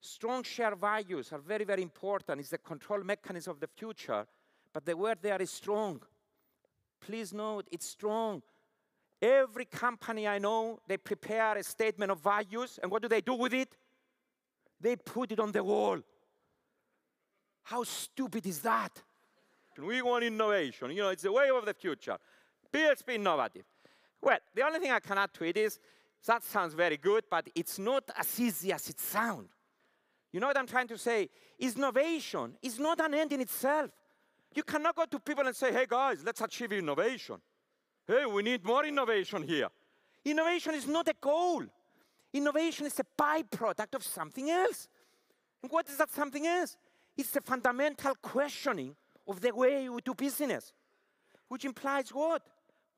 strong 0.00 0.42
shared 0.42 0.78
values 0.78 1.32
are 1.32 1.38
very, 1.38 1.64
very 1.64 1.82
important. 1.82 2.40
It's 2.40 2.50
the 2.50 2.58
control 2.58 3.02
mechanism 3.02 3.52
of 3.52 3.60
the 3.60 3.66
future. 3.66 4.26
But 4.72 4.84
the 4.84 4.96
word 4.96 5.18
there 5.22 5.40
is 5.40 5.50
strong. 5.50 6.02
Please 7.00 7.32
note, 7.32 7.66
it's 7.72 7.86
strong. 7.86 8.42
Every 9.20 9.64
company 9.64 10.28
I 10.28 10.38
know, 10.38 10.80
they 10.86 10.98
prepare 10.98 11.56
a 11.56 11.62
statement 11.62 12.12
of 12.12 12.20
values, 12.20 12.78
and 12.82 12.90
what 12.90 13.02
do 13.02 13.08
they 13.08 13.20
do 13.20 13.34
with 13.34 13.54
it? 13.54 13.76
They 14.80 14.96
put 14.96 15.32
it 15.32 15.40
on 15.40 15.52
the 15.52 15.64
wall. 15.64 16.00
How 17.62 17.82
stupid 17.84 18.46
is 18.46 18.60
that? 18.60 19.02
We 19.78 20.02
want 20.02 20.24
innovation. 20.24 20.90
You 20.90 21.02
know, 21.02 21.08
it's 21.08 21.22
the 21.22 21.32
way 21.32 21.48
of 21.50 21.64
the 21.64 21.74
future. 21.74 22.18
Be 22.70 22.86
innovative. 23.08 23.64
Well, 24.20 24.38
the 24.54 24.62
only 24.62 24.78
thing 24.78 24.90
I 24.90 25.00
can 25.00 25.18
add 25.18 25.32
to 25.34 25.44
it 25.44 25.56
is 25.56 25.78
that 26.26 26.44
sounds 26.44 26.74
very 26.74 26.96
good, 26.96 27.24
but 27.30 27.48
it's 27.54 27.78
not 27.78 28.10
as 28.16 28.38
easy 28.40 28.72
as 28.72 28.88
it 28.88 29.00
sounds. 29.00 29.48
You 30.32 30.40
know 30.40 30.48
what 30.48 30.58
I'm 30.58 30.66
trying 30.66 30.88
to 30.88 30.98
say? 30.98 31.28
Innovation 31.58 32.56
is 32.62 32.78
not 32.78 33.00
an 33.00 33.14
end 33.14 33.32
in 33.32 33.40
itself. 33.40 33.90
You 34.54 34.62
cannot 34.62 34.96
go 34.96 35.04
to 35.04 35.18
people 35.18 35.46
and 35.46 35.54
say, 35.54 35.72
hey 35.72 35.86
guys, 35.88 36.22
let's 36.24 36.40
achieve 36.40 36.72
innovation. 36.72 37.36
Hey, 38.06 38.24
we 38.26 38.42
need 38.42 38.64
more 38.64 38.84
innovation 38.84 39.42
here. 39.42 39.68
Innovation 40.24 40.74
is 40.74 40.86
not 40.86 41.08
a 41.08 41.14
goal. 41.20 41.64
Innovation 42.32 42.86
is 42.86 42.98
a 43.00 43.04
byproduct 43.20 43.94
of 43.94 44.02
something 44.02 44.50
else. 44.50 44.88
And 45.62 45.70
what 45.70 45.88
is 45.88 45.96
that 45.98 46.10
something 46.10 46.46
else? 46.46 46.76
It's 47.16 47.30
the 47.30 47.40
fundamental 47.40 48.14
questioning 48.20 48.94
of 49.26 49.40
the 49.40 49.54
way 49.54 49.88
we 49.88 50.00
do 50.02 50.14
business, 50.14 50.72
which 51.48 51.64
implies 51.64 52.10
what? 52.10 52.42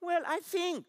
Well, 0.00 0.22
I 0.26 0.40
think 0.40 0.86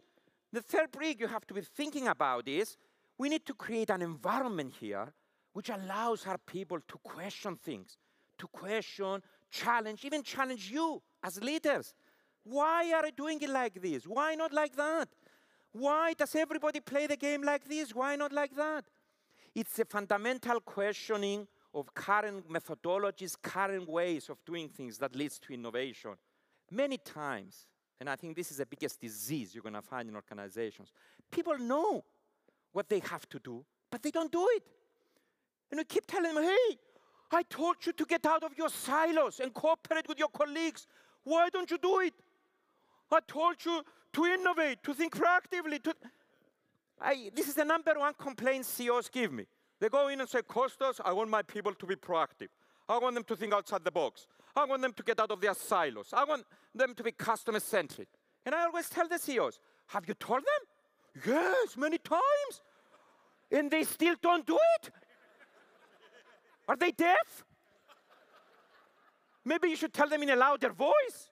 the 0.52 0.62
third 0.62 0.92
brick 0.92 1.20
you 1.20 1.28
have 1.28 1.46
to 1.48 1.54
be 1.54 1.62
thinking 1.62 2.08
about 2.08 2.48
is 2.48 2.78
we 3.18 3.30
need 3.30 3.46
to 3.46 3.54
create 3.54 3.90
an 3.90 4.02
environment 4.02 4.74
here 4.80 5.14
which 5.54 5.70
allows 5.70 6.26
our 6.26 6.38
people 6.38 6.80
to 6.88 6.98
question 7.04 7.56
things, 7.56 7.98
to 8.38 8.48
question, 8.48 9.22
challenge, 9.52 10.06
even 10.06 10.24
challenge 10.24 10.72
you 10.72 11.02
as 11.24 11.42
leaders. 11.44 11.94
Why 12.44 12.92
are 12.94 13.06
you 13.06 13.12
doing 13.12 13.42
it 13.42 13.50
like 13.50 13.82
this? 13.82 14.08
Why 14.08 14.36
not 14.36 14.54
like 14.54 14.76
that? 14.76 15.10
Why 15.72 16.14
does 16.14 16.36
everybody 16.36 16.80
play 16.80 17.08
the 17.08 17.18
game 17.18 17.44
like 17.44 17.68
this? 17.68 17.94
Why 17.94 18.16
not 18.16 18.32
like 18.32 18.56
that? 18.56 18.86
It's 19.54 19.78
a 19.80 19.86
fundamental 19.86 20.60
questioning 20.62 21.48
of 21.74 21.94
current 21.94 22.50
methodologies, 22.50 23.36
current 23.42 23.88
ways 23.88 24.30
of 24.30 24.38
doing 24.46 24.70
things 24.70 24.98
that 24.98 25.16
leads 25.16 25.38
to 25.40 25.54
innovation. 25.54 26.12
Many 26.72 26.98
times, 26.98 27.68
and 28.00 28.10
I 28.10 28.16
think 28.16 28.36
this 28.36 28.52
is 28.52 28.58
the 28.58 28.66
biggest 28.66 29.00
disease 29.00 29.54
you're 29.54 29.64
going 29.64 29.74
to 29.74 29.82
find 29.82 30.10
in 30.10 30.16
organizations, 30.16 30.92
people 31.32 31.58
know 31.58 32.04
what 32.72 32.90
they 32.90 33.00
have 33.00 33.28
to 33.30 33.40
do, 33.40 33.64
but 33.92 34.02
they 34.02 34.12
don't 34.12 34.32
do 34.32 34.48
it. 34.52 34.64
And 35.72 35.80
we 35.80 35.84
keep 35.84 36.06
telling 36.08 36.34
them, 36.34 36.44
hey, 36.44 36.78
I 37.32 37.44
told 37.44 37.76
you 37.86 37.94
to 37.94 38.06
get 38.06 38.26
out 38.26 38.44
of 38.44 38.58
your 38.58 38.70
silos 38.70 39.40
and 39.40 39.54
cooperate 39.54 40.08
with 40.08 40.18
your 40.18 40.30
colleagues. 40.30 40.88
Why 41.24 41.50
don't 41.50 41.70
you 41.70 41.78
do 41.78 42.00
it? 42.00 42.14
I 43.12 43.20
told 43.28 43.64
you 43.66 43.84
to 44.14 44.26
innovate, 44.26 44.84
to 44.84 44.94
think 44.94 45.16
proactively. 45.16 45.82
To... 45.84 45.94
I, 47.00 47.30
this 47.36 47.48
is 47.48 47.56
the 47.56 47.66
number 47.66 47.94
one 47.96 48.14
complaint 48.20 48.66
CEOs 48.66 49.10
give 49.10 49.32
me. 49.32 49.46
They 49.80 49.90
go 49.90 50.08
in 50.10 50.20
and 50.20 50.30
say, 50.30 50.42
Costas, 50.42 51.00
I 51.04 51.14
want 51.14 51.30
my 51.30 51.42
people 51.42 51.74
to 51.74 51.86
be 51.86 51.96
proactive. 51.96 52.50
I 52.88 52.98
want 52.98 53.16
them 53.16 53.24
to 53.26 53.36
think 53.36 53.54
outside 53.54 53.84
the 53.84 53.92
box. 53.92 54.28
I 54.56 54.66
want 54.66 54.82
them 54.82 54.94
to 54.94 55.04
get 55.04 55.20
out 55.20 55.32
of 55.32 55.40
their 55.40 55.54
silos. 55.54 56.10
I 56.12 56.26
want 56.26 56.46
them 56.74 56.94
to 56.96 57.04
be 57.04 57.12
customer 57.12 57.60
centric. 57.60 58.08
And 58.46 58.56
I 58.56 58.66
always 58.66 58.90
tell 58.90 59.08
the 59.08 59.20
CEOs, 59.20 59.60
have 59.88 60.08
you 60.08 60.16
told 60.16 60.42
them? 60.42 61.24
Yes, 61.26 61.78
many 61.78 61.98
times. 61.98 62.62
And 63.52 63.70
they 63.70 63.84
still 63.84 64.16
don't 64.22 64.46
do 64.46 64.58
it? 64.76 64.92
Are 66.70 66.76
they 66.76 66.92
deaf? 66.92 67.44
Maybe 69.44 69.70
you 69.70 69.76
should 69.76 69.92
tell 69.92 70.08
them 70.08 70.22
in 70.22 70.30
a 70.30 70.36
louder 70.36 70.70
voice. 70.70 71.32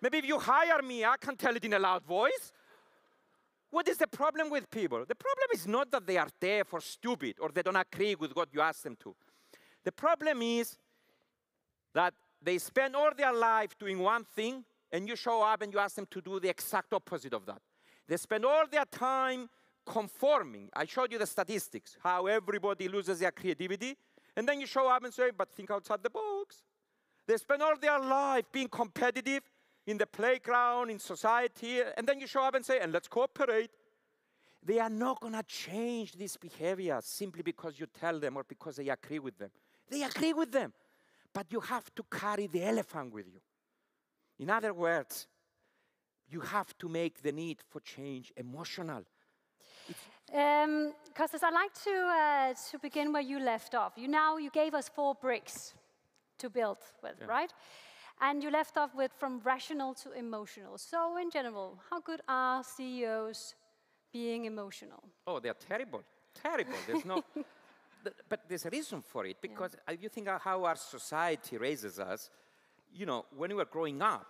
Maybe 0.00 0.16
if 0.16 0.24
you 0.24 0.38
hire 0.38 0.80
me, 0.82 1.04
I 1.04 1.16
can 1.20 1.36
tell 1.36 1.54
it 1.54 1.64
in 1.64 1.74
a 1.74 1.78
loud 1.78 2.04
voice. 2.04 2.52
What 3.70 3.86
is 3.86 3.98
the 3.98 4.06
problem 4.06 4.48
with 4.48 4.70
people? 4.70 5.04
The 5.06 5.14
problem 5.14 5.48
is 5.52 5.66
not 5.66 5.90
that 5.90 6.06
they 6.06 6.16
are 6.16 6.28
deaf 6.40 6.72
or 6.72 6.80
stupid 6.80 7.36
or 7.38 7.50
they 7.50 7.62
don't 7.62 7.76
agree 7.76 8.14
with 8.14 8.34
what 8.34 8.48
you 8.52 8.62
ask 8.62 8.82
them 8.82 8.96
to. 9.00 9.14
The 9.84 9.92
problem 9.92 10.40
is 10.40 10.78
that 11.92 12.14
they 12.40 12.56
spend 12.56 12.96
all 12.96 13.10
their 13.14 13.34
life 13.34 13.76
doing 13.78 13.98
one 13.98 14.24
thing 14.24 14.64
and 14.90 15.06
you 15.06 15.16
show 15.16 15.42
up 15.42 15.60
and 15.60 15.70
you 15.70 15.78
ask 15.78 15.96
them 15.96 16.06
to 16.10 16.22
do 16.22 16.40
the 16.40 16.48
exact 16.48 16.94
opposite 16.94 17.34
of 17.34 17.44
that. 17.44 17.60
They 18.08 18.16
spend 18.16 18.46
all 18.46 18.64
their 18.70 18.86
time 18.86 19.50
conforming. 19.84 20.70
I 20.74 20.86
showed 20.86 21.12
you 21.12 21.18
the 21.18 21.26
statistics, 21.26 21.98
how 22.02 22.26
everybody 22.26 22.88
loses 22.88 23.18
their 23.18 23.32
creativity. 23.32 23.96
And 24.36 24.46
then 24.46 24.60
you 24.60 24.66
show 24.66 24.88
up 24.88 25.02
and 25.02 25.12
say, 25.12 25.30
but 25.36 25.50
think 25.50 25.70
outside 25.70 26.02
the 26.02 26.10
box. 26.10 26.62
They 27.26 27.36
spend 27.38 27.62
all 27.62 27.76
their 27.76 27.98
life 27.98 28.44
being 28.52 28.68
competitive 28.68 29.42
in 29.86 29.98
the 29.98 30.06
playground, 30.06 30.90
in 30.90 30.98
society, 30.98 31.80
and 31.96 32.06
then 32.06 32.20
you 32.20 32.26
show 32.26 32.42
up 32.42 32.54
and 32.54 32.64
say, 32.64 32.78
and 32.80 32.92
let's 32.92 33.08
cooperate. 33.08 33.70
They 34.62 34.80
are 34.80 34.90
not 34.90 35.20
going 35.20 35.34
to 35.34 35.42
change 35.44 36.12
this 36.12 36.36
behavior 36.36 36.98
simply 37.02 37.42
because 37.42 37.78
you 37.78 37.86
tell 37.86 38.18
them 38.18 38.36
or 38.36 38.44
because 38.44 38.76
they 38.76 38.88
agree 38.88 39.20
with 39.20 39.38
them. 39.38 39.50
They 39.88 40.02
agree 40.02 40.32
with 40.32 40.50
them, 40.50 40.72
but 41.32 41.46
you 41.50 41.60
have 41.60 41.94
to 41.94 42.04
carry 42.10 42.48
the 42.48 42.64
elephant 42.64 43.12
with 43.12 43.26
you. 43.26 43.40
In 44.40 44.50
other 44.50 44.74
words, 44.74 45.28
you 46.28 46.40
have 46.40 46.76
to 46.78 46.88
make 46.88 47.22
the 47.22 47.30
need 47.30 47.58
for 47.68 47.80
change 47.80 48.32
emotional. 48.36 49.04
Um, 50.32 50.92
Costas, 51.14 51.42
I'd 51.42 51.54
like 51.54 51.72
to, 51.84 51.90
uh, 51.90 52.54
to 52.70 52.78
begin 52.78 53.12
where 53.12 53.22
you 53.22 53.38
left 53.38 53.74
off. 53.74 53.92
You 53.96 54.08
now 54.08 54.36
you 54.38 54.50
gave 54.50 54.74
us 54.74 54.88
four 54.88 55.14
bricks 55.14 55.74
to 56.38 56.50
build 56.50 56.78
with, 57.02 57.14
Yeah. 57.20 57.26
right? 57.26 57.52
And 58.20 58.42
you 58.42 58.50
left 58.50 58.76
off 58.76 58.94
with 58.94 59.12
from 59.12 59.40
rational 59.40 59.94
to 59.94 60.12
emotional. 60.12 60.78
So, 60.78 61.16
in 61.18 61.30
general, 61.30 61.78
how 61.90 62.00
good 62.00 62.22
are 62.28 62.64
CEOs 62.64 63.54
being 64.12 64.46
emotional? 64.46 65.02
Oh, 65.26 65.38
they're 65.38 65.54
terrible. 65.54 66.02
Terrible. 66.34 66.78
There's 66.86 67.04
no. 67.04 67.22
But 68.28 68.48
there's 68.48 68.64
a 68.64 68.70
reason 68.70 69.02
for 69.02 69.26
it 69.26 69.38
because 69.42 69.74
if 69.88 70.00
you 70.00 70.08
think 70.08 70.28
of 70.28 70.40
how 70.40 70.62
our 70.64 70.76
society 70.76 71.58
raises 71.58 71.98
us, 71.98 72.30
you 72.92 73.04
know, 73.04 73.26
when 73.36 73.50
we 73.50 73.56
were 73.56 73.64
growing 73.64 74.00
up, 74.00 74.28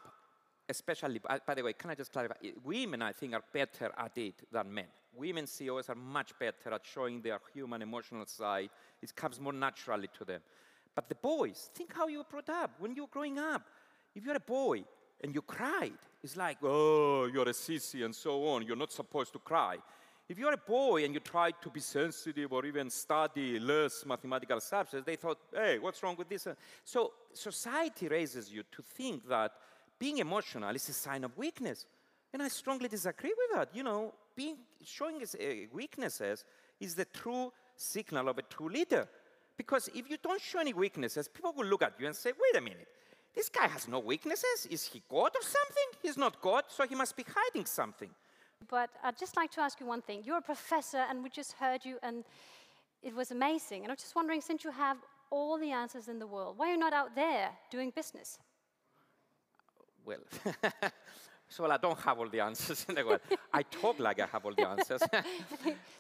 especially, 0.67 1.19
by, 1.19 1.41
by 1.47 1.55
the 1.55 1.63
way, 1.63 1.75
can 1.75 1.91
I 1.91 1.95
just 1.95 2.11
clarify? 2.11 2.37
Women, 2.65 3.03
I 3.03 3.13
think, 3.13 3.35
are 3.35 3.45
better 3.53 3.93
at 3.99 4.17
it 4.17 4.51
than 4.51 4.73
men. 4.73 4.87
Women 5.17 5.47
CEOs 5.47 5.89
are 5.89 5.95
much 5.95 6.39
better 6.39 6.75
at 6.75 6.85
showing 6.85 7.21
their 7.21 7.41
human 7.53 7.83
emotional 7.83 8.27
side. 8.27 8.71
It 9.03 9.15
comes 9.15 9.41
more 9.41 9.53
naturally 9.53 10.09
to 10.19 10.25
them. 10.25 10.41
But 10.95 11.09
the 11.09 11.15
boys, 11.15 11.71
think 11.75 11.93
how 11.93 12.09
you 12.09 12.19
were 12.19 12.25
brought 12.25 12.49
up 12.49 12.73
when 12.79 12.95
you 12.95 13.03
were 13.03 13.11
growing 13.11 13.39
up. 13.39 13.63
If 14.15 14.25
you're 14.25 14.37
a 14.37 14.41
boy 14.41 14.85
and 15.23 15.35
you 15.35 15.43
cried, 15.43 15.99
it's 16.23 16.37
like, 16.37 16.59
oh, 16.63 17.27
you're 17.27 17.49
a 17.49 17.53
sissy 17.53 18.05
and 18.05 18.15
so 18.15 18.47
on. 18.49 18.67
You're 18.67 18.77
not 18.77 18.93
supposed 18.93 19.33
to 19.35 19.39
cry. 19.39 19.77
If 20.29 20.39
you're 20.39 20.55
a 20.55 20.57
boy 20.57 21.05
and 21.05 21.15
you 21.15 21.21
try 21.21 21.53
to 21.53 21.71
be 21.71 21.81
sensitive 21.81 22.53
or 22.53 22.67
even 22.67 22.91
study 22.91 23.61
less 23.61 24.05
mathematical 24.05 24.61
subjects, 24.61 25.07
they 25.07 25.17
thought, 25.17 25.39
hey, 25.55 25.79
what's 25.79 26.03
wrong 26.03 26.17
with 26.17 26.29
this? 26.29 26.49
So 26.85 27.13
society 27.33 28.09
raises 28.09 28.51
you 28.51 28.65
to 28.73 28.83
think 28.83 29.29
that 29.29 29.53
being 29.99 30.19
emotional 30.19 30.75
is 30.75 30.89
a 30.89 30.93
sign 30.93 31.23
of 31.25 31.37
weakness. 31.37 31.87
And 32.33 32.43
I 32.43 32.49
strongly 32.49 32.89
disagree 32.89 33.33
with 33.37 33.57
that. 33.57 33.69
You 33.75 33.85
know, 33.85 34.15
being, 34.37 34.57
showing 34.85 35.21
his, 35.21 35.35
uh, 35.35 35.67
weaknesses 35.73 36.45
is 36.79 36.95
the 36.95 37.07
true 37.07 37.53
signal 37.77 38.29
of 38.29 38.39
a 38.39 38.43
true 38.43 38.69
leader. 38.69 39.09
Because 39.57 39.89
if 39.95 40.11
you 40.11 40.19
don't 40.23 40.41
show 40.41 40.61
any 40.61 40.75
weaknesses, 40.75 41.29
people 41.29 41.53
will 41.57 41.67
look 41.67 41.83
at 41.83 41.95
you 41.99 42.07
and 42.07 42.15
say, 42.15 42.33
wait 42.33 42.59
a 42.59 42.61
minute, 42.61 42.89
this 43.35 43.49
guy 43.49 43.67
has 43.67 43.89
no 43.89 43.99
weaknesses. 43.99 44.67
Is 44.71 44.85
he 44.87 45.03
God 45.11 45.33
or 45.35 45.43
something? 45.43 45.89
He's 46.03 46.17
not 46.17 46.41
God, 46.41 46.65
so 46.69 46.87
he 46.87 46.95
must 46.95 47.17
be 47.17 47.25
hiding 47.29 47.67
something. 47.67 48.11
But 48.69 48.91
I'd 49.03 49.19
just 49.19 49.37
like 49.37 49.51
to 49.53 49.61
ask 49.61 49.81
you 49.81 49.87
one 49.87 50.03
thing. 50.03 50.23
You're 50.25 50.39
a 50.39 50.43
professor, 50.43 51.05
and 51.09 51.23
we 51.23 51.31
just 51.31 51.53
heard 51.53 51.85
you, 51.85 51.99
and 52.03 52.25
it 53.03 53.15
was 53.15 53.31
amazing. 53.31 53.83
And 53.83 53.91
I'm 53.91 53.97
just 53.97 54.15
wondering, 54.15 54.41
since 54.41 54.65
you 54.65 54.71
have 54.71 54.99
all 55.31 55.59
the 55.59 55.71
answers 55.71 56.09
in 56.09 56.19
the 56.19 56.27
world, 56.27 56.57
why 56.57 56.69
are 56.69 56.73
you 56.73 56.79
not 56.79 56.93
out 56.93 57.15
there 57.15 57.51
doing 57.71 57.91
business? 57.95 58.39
Well, 60.05 60.21
so 61.49 61.63
well, 61.63 61.73
I 61.73 61.77
don't 61.77 61.99
have 62.01 62.19
all 62.19 62.29
the 62.29 62.41
answers 62.41 62.85
in 62.89 62.97
the 62.97 63.05
world. 63.05 63.21
I 63.53 63.63
talk 63.63 63.99
like 63.99 64.21
I 64.21 64.27
have 64.27 64.45
all 64.45 64.55
the 64.55 64.69
answers. 64.69 65.03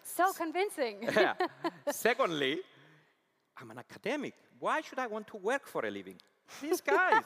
So 0.02 0.32
convincing. 0.32 1.08
Yeah. 1.14 1.34
Secondly, 1.90 2.60
I'm 3.60 3.70
an 3.70 3.78
academic. 3.78 4.34
Why 4.58 4.80
should 4.80 4.98
I 4.98 5.06
want 5.06 5.26
to 5.28 5.36
work 5.36 5.66
for 5.66 5.84
a 5.84 5.90
living? 5.90 6.16
These 6.62 6.80
guys. 6.80 7.22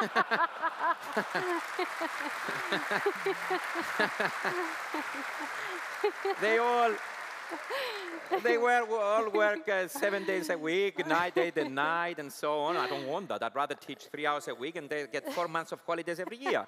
they 6.40 6.58
all 6.58 6.92
they 8.44 8.58
were 8.58 8.86
all 8.92 9.28
work 9.30 9.68
uh, 9.68 9.88
seven 9.88 10.24
days 10.24 10.50
a 10.50 10.58
week, 10.58 11.04
night, 11.06 11.34
day, 11.34 11.50
a 11.56 11.68
night, 11.68 12.20
and 12.20 12.32
so 12.32 12.60
on. 12.60 12.76
I 12.76 12.88
don't 12.88 13.06
want 13.06 13.28
that. 13.28 13.42
I'd 13.42 13.54
rather 13.54 13.74
teach 13.74 14.06
three 14.12 14.26
hours 14.26 14.48
a 14.48 14.54
week 14.54 14.76
and 14.76 14.88
they 14.88 15.06
get 15.10 15.32
four 15.32 15.48
months 15.48 15.72
of 15.72 15.80
holidays 15.84 16.20
every 16.20 16.36
year. 16.36 16.64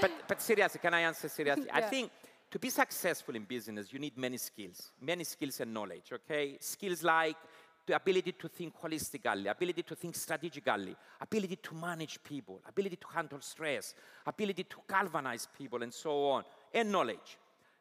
But, 0.00 0.10
but 0.28 0.42
seriously, 0.42 0.80
can 0.80 0.94
I 0.94 1.00
answer 1.02 1.28
seriously? 1.28 1.68
I 1.72 1.82
think 1.82 2.10
to 2.50 2.58
be 2.58 2.70
successful 2.70 3.34
in 3.34 3.44
business, 3.44 3.92
you 3.92 3.98
need 3.98 4.16
many 4.16 4.36
skills, 4.36 4.92
many 5.00 5.24
skills 5.24 5.60
and 5.60 5.72
knowledge, 5.74 6.12
okay? 6.12 6.56
Skills 6.60 7.02
like 7.02 7.36
the 7.86 7.94
ability 7.94 8.32
to 8.32 8.48
think 8.48 8.74
holistically, 8.82 9.50
ability 9.50 9.82
to 9.82 9.94
think 9.94 10.16
strategically, 10.16 10.96
ability 11.20 11.56
to 11.56 11.74
manage 11.74 12.22
people, 12.22 12.60
ability 12.68 12.96
to 12.96 13.06
handle 13.14 13.40
stress, 13.40 13.94
ability 14.26 14.64
to 14.64 14.76
galvanize 14.88 15.48
people, 15.56 15.82
and 15.82 15.94
so 15.94 16.28
on, 16.30 16.44
and 16.74 16.90
knowledge. 16.90 17.38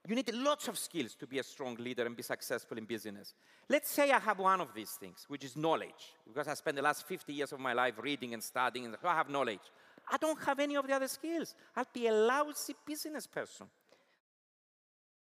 You 0.07 0.15
need 0.15 0.31
lots 0.35 0.67
of 0.67 0.77
skills 0.77 1.15
to 1.15 1.25
be 1.25 1.39
a 1.39 1.43
strong 1.43 1.75
leader 1.77 2.05
and 2.05 2.15
be 2.15 2.21
successful 2.21 2.77
in 2.77 2.85
business. 2.85 3.33
Let's 3.67 3.89
say 3.89 4.11
I 4.11 4.19
have 4.19 4.37
one 4.37 4.61
of 4.61 4.71
these 4.75 4.91
things, 4.91 5.25
which 5.27 5.43
is 5.43 5.55
knowledge, 5.55 6.13
because 6.27 6.47
I 6.47 6.53
spent 6.53 6.75
the 6.75 6.83
last 6.83 7.07
50 7.07 7.33
years 7.33 7.51
of 7.51 7.59
my 7.59 7.73
life 7.73 7.95
reading 7.99 8.35
and 8.35 8.43
studying, 8.43 8.85
and 8.85 8.95
so 9.01 9.07
I 9.07 9.15
have 9.15 9.29
knowledge. 9.29 9.71
I 10.09 10.17
don't 10.17 10.41
have 10.43 10.59
any 10.59 10.75
of 10.75 10.87
the 10.87 10.93
other 10.93 11.07
skills. 11.07 11.55
I'll 11.75 11.85
be 11.91 12.07
a 12.07 12.13
lousy 12.13 12.75
business 12.85 13.27
person. 13.27 13.67